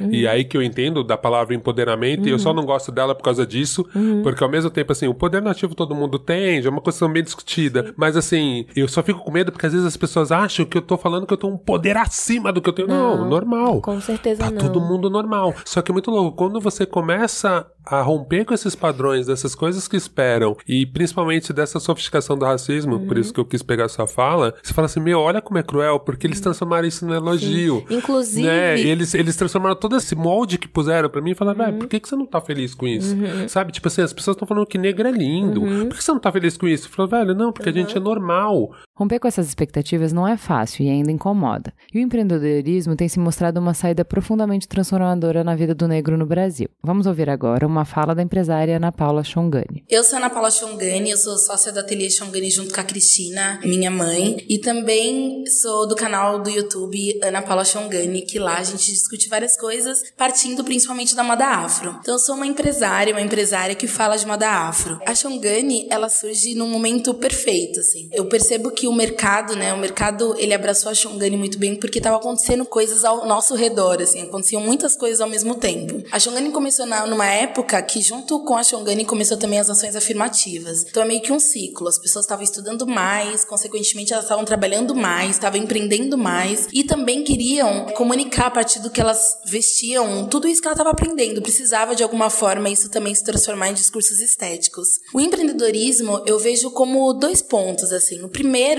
e 0.00 0.26
aí 0.26 0.44
que 0.44 0.56
eu 0.56 0.62
entendo 0.62 1.02
da 1.04 1.16
palavra 1.16 1.54
empoderamento, 1.54 2.28
e 2.28 2.30
eu 2.30 2.38
só 2.38 2.52
não 2.52 2.64
gosto 2.64 2.90
dela 2.92 3.14
por 3.14 3.22
causa 3.22 3.46
disso, 3.46 3.84
porque 4.22 4.42
ao 4.42 4.50
mesmo 4.50 4.70
tempo, 4.70 4.92
assim, 4.92 5.06
o 5.08 5.14
poder 5.14 5.42
nativo 5.42 5.74
todo 5.74 5.94
mundo 5.94 6.18
tem, 6.18 6.62
já 6.62 6.68
é 6.68 6.72
uma 6.72 6.80
questão 6.80 7.12
bem 7.12 7.22
discutida, 7.22 7.92
mas 7.96 8.16
assim, 8.16 8.66
eu 8.76 8.88
só 8.88 9.02
fico 9.02 9.20
com 9.20 9.30
medo 9.30 9.50
porque 9.52 9.66
às 9.66 9.72
vezes 9.72 9.86
as 9.86 9.96
pessoas 9.96 10.30
acham 10.32 10.64
que 10.64 10.76
eu 10.78 10.82
tô 10.82 10.96
falando 10.96 11.26
que 11.26 11.32
eu 11.32 11.36
tenho 11.36 11.52
um 11.52 11.58
poder 11.58 11.96
acima 11.96 12.52
do 12.52 12.60
que 12.60 12.68
eu 12.68 12.72
tenho. 12.72 12.88
Não, 12.88 13.28
normal. 13.28 13.80
Com 13.80 14.00
certeza 14.00 14.44
Tá 14.44 14.50
não. 14.50 14.58
todo 14.58 14.80
mundo 14.80 15.08
normal. 15.08 15.54
Só 15.64 15.80
que 15.82 15.90
é 15.90 15.94
muito 15.94 16.10
louco. 16.10 16.36
Quando 16.36 16.60
você 16.60 16.84
começa 16.86 17.66
a 17.86 18.00
romper 18.00 18.44
com 18.44 18.54
esses 18.54 18.74
padrões, 18.74 19.26
dessas 19.26 19.54
coisas 19.54 19.86
que 19.86 19.96
esperam, 19.96 20.56
e 20.66 20.86
principalmente 20.86 21.52
dessa 21.52 21.78
sofisticação 21.78 22.36
do 22.38 22.44
racismo, 22.44 22.96
Uhum. 22.96 23.06
por 23.06 23.18
isso 23.18 23.32
que 23.32 23.38
eu 23.40 23.44
quis 23.44 23.62
pegar 23.62 23.88
sua 23.88 24.06
fala, 24.06 24.54
você 24.62 24.72
fala 24.72 24.86
assim: 24.86 25.00
meu, 25.00 25.20
olha 25.20 25.42
como 25.42 25.58
é 25.58 25.62
cruel, 25.62 26.00
porque 26.00 26.26
eles 26.26 26.40
transformaram 26.40 26.86
isso 26.88 27.04
no 27.06 27.14
elogio. 27.14 27.84
Inclusive- 27.90 28.46
Né? 28.46 28.80
Eles, 28.80 29.14
eles 29.14 29.36
transformaram 29.36 29.76
todo 29.76 29.96
esse 29.96 30.14
molde 30.14 30.56
que 30.58 30.66
puseram 30.68 31.08
pra 31.08 31.20
mim 31.20 31.32
e 31.32 31.34
falaram, 31.34 31.58
Uhum. 31.60 31.64
velho, 31.66 31.78
por 31.78 31.88
que, 31.88 32.00
que 32.00 32.08
você 32.08 32.16
não 32.16 32.26
tá 32.26 32.40
feliz 32.40 32.74
com 32.74 32.86
isso? 32.86 33.14
Sabe? 33.48 33.72
Tipo 33.72 33.88
assim, 33.88 34.02
as 34.02 34.12
pessoas 34.12 34.34
estão 34.34 34.48
falando 34.48 34.66
que 34.66 34.78
negro 34.78 35.06
é 35.06 35.12
lindo. 35.12 35.62
Uhum. 35.62 35.88
Por 35.88 35.96
que 35.98 36.04
você 36.04 36.12
não 36.12 36.18
tá 36.20 36.32
feliz 36.32 36.56
com 36.56 36.66
isso? 36.66 36.88
Eu 36.88 36.92
falo, 36.92 37.08
velho, 37.08 37.34
não, 37.34 37.52
porque 37.52 37.68
a 37.68 37.72
gente 37.72 37.96
é 37.96 38.00
normal. 38.00 38.72
Romper 38.96 39.18
com 39.18 39.26
essas 39.26 39.48
expectativas 39.48 40.12
não 40.12 40.26
é 40.26 40.36
fácil 40.36 40.84
e 40.84 40.88
ainda 40.88 41.10
incomoda. 41.10 41.74
E 41.92 41.98
o 41.98 42.00
empreendedorismo 42.00 42.94
tem 42.94 43.08
se 43.08 43.18
mostrado 43.18 43.58
uma 43.58 43.74
saída 43.74 44.04
profundamente 44.04 44.68
transformadora 44.68 45.42
na 45.42 45.56
vida 45.56 45.74
do 45.74 45.88
negro 45.88 46.16
no 46.16 46.24
Brasil. 46.24 46.68
Vamos 46.80 47.04
ouvir 47.04 47.28
agora 47.28 47.66
uma 47.66 47.84
fala 47.84 48.14
da 48.14 48.22
empresária 48.22 48.76
Ana 48.76 48.92
Paula 48.92 49.24
Chongani. 49.24 49.82
Eu 49.90 50.04
sou 50.04 50.16
Ana 50.16 50.30
Paula 50.30 50.48
Chongani, 50.48 51.10
eu 51.10 51.16
sou 51.16 51.36
sócia 51.38 51.72
do 51.72 51.80
Ateliê 51.80 52.08
Chongani 52.08 52.48
junto 52.52 52.72
com 52.72 52.80
a 52.80 52.84
Cristina, 52.84 53.58
minha 53.64 53.90
mãe, 53.90 54.36
e 54.48 54.58
também 54.58 55.44
sou 55.60 55.88
do 55.88 55.96
canal 55.96 56.40
do 56.40 56.48
YouTube 56.48 57.18
Ana 57.20 57.42
Paula 57.42 57.64
Chongani, 57.64 58.22
que 58.22 58.38
lá 58.38 58.58
a 58.58 58.62
gente 58.62 58.92
discute 58.92 59.28
várias 59.28 59.56
coisas, 59.56 60.04
partindo 60.16 60.62
principalmente 60.62 61.16
da 61.16 61.24
moda 61.24 61.48
afro. 61.48 61.96
Então 62.00 62.14
eu 62.14 62.20
sou 62.20 62.36
uma 62.36 62.46
empresária, 62.46 63.12
uma 63.12 63.20
empresária 63.20 63.74
que 63.74 63.88
fala 63.88 64.16
de 64.16 64.24
moda 64.24 64.48
afro. 64.48 65.00
A 65.04 65.16
Chongani, 65.16 65.88
ela 65.90 66.08
surge 66.08 66.54
num 66.54 66.68
momento 66.68 67.12
perfeito, 67.12 67.80
assim. 67.80 68.08
Eu 68.12 68.26
percebo 68.26 68.70
que 68.70 68.83
o 68.86 68.92
mercado, 68.92 69.56
né, 69.56 69.72
o 69.72 69.78
mercado, 69.78 70.34
ele 70.38 70.54
abraçou 70.54 70.90
a 70.90 70.94
Chongani 70.94 71.36
muito 71.36 71.58
bem 71.58 71.76
porque 71.76 72.00
tava 72.00 72.16
acontecendo 72.16 72.64
coisas 72.64 73.04
ao 73.04 73.26
nosso 73.26 73.54
redor, 73.54 74.00
assim, 74.00 74.22
aconteciam 74.22 74.60
muitas 74.60 74.96
coisas 74.96 75.20
ao 75.20 75.28
mesmo 75.28 75.54
tempo. 75.54 76.02
A 76.10 76.18
Chongani 76.18 76.50
começou 76.50 76.86
na, 76.86 77.06
numa 77.06 77.26
época 77.26 77.80
que 77.82 78.00
junto 78.00 78.40
com 78.44 78.56
a 78.56 78.62
Chongani 78.62 79.04
começou 79.04 79.36
também 79.36 79.58
as 79.58 79.70
ações 79.70 79.96
afirmativas. 79.96 80.84
Então 80.88 81.02
é 81.02 81.06
meio 81.06 81.22
que 81.22 81.32
um 81.32 81.38
ciclo. 81.38 81.88
As 81.88 81.98
pessoas 81.98 82.24
estavam 82.24 82.44
estudando 82.44 82.86
mais, 82.86 83.44
consequentemente 83.44 84.12
elas 84.12 84.24
estavam 84.24 84.44
trabalhando 84.44 84.94
mais, 84.94 85.32
estavam 85.32 85.60
empreendendo 85.60 86.16
mais 86.16 86.68
e 86.72 86.84
também 86.84 87.22
queriam 87.22 87.86
comunicar 87.94 88.46
a 88.46 88.50
partir 88.50 88.80
do 88.80 88.90
que 88.90 89.00
elas 89.00 89.38
vestiam, 89.46 90.26
tudo 90.26 90.48
isso 90.48 90.60
que 90.60 90.66
ela 90.66 90.74
estava 90.74 90.90
aprendendo. 90.90 91.42
Precisava 91.42 91.94
de 91.94 92.02
alguma 92.02 92.30
forma 92.30 92.68
isso 92.68 92.90
também 92.90 93.14
se 93.14 93.24
transformar 93.24 93.68
em 93.68 93.74
discursos 93.74 94.20
estéticos. 94.20 94.88
O 95.12 95.20
empreendedorismo 95.20 96.22
eu 96.26 96.38
vejo 96.38 96.70
como 96.70 97.12
dois 97.12 97.40
pontos 97.40 97.92
assim. 97.92 98.22
O 98.22 98.28
primeiro 98.28 98.73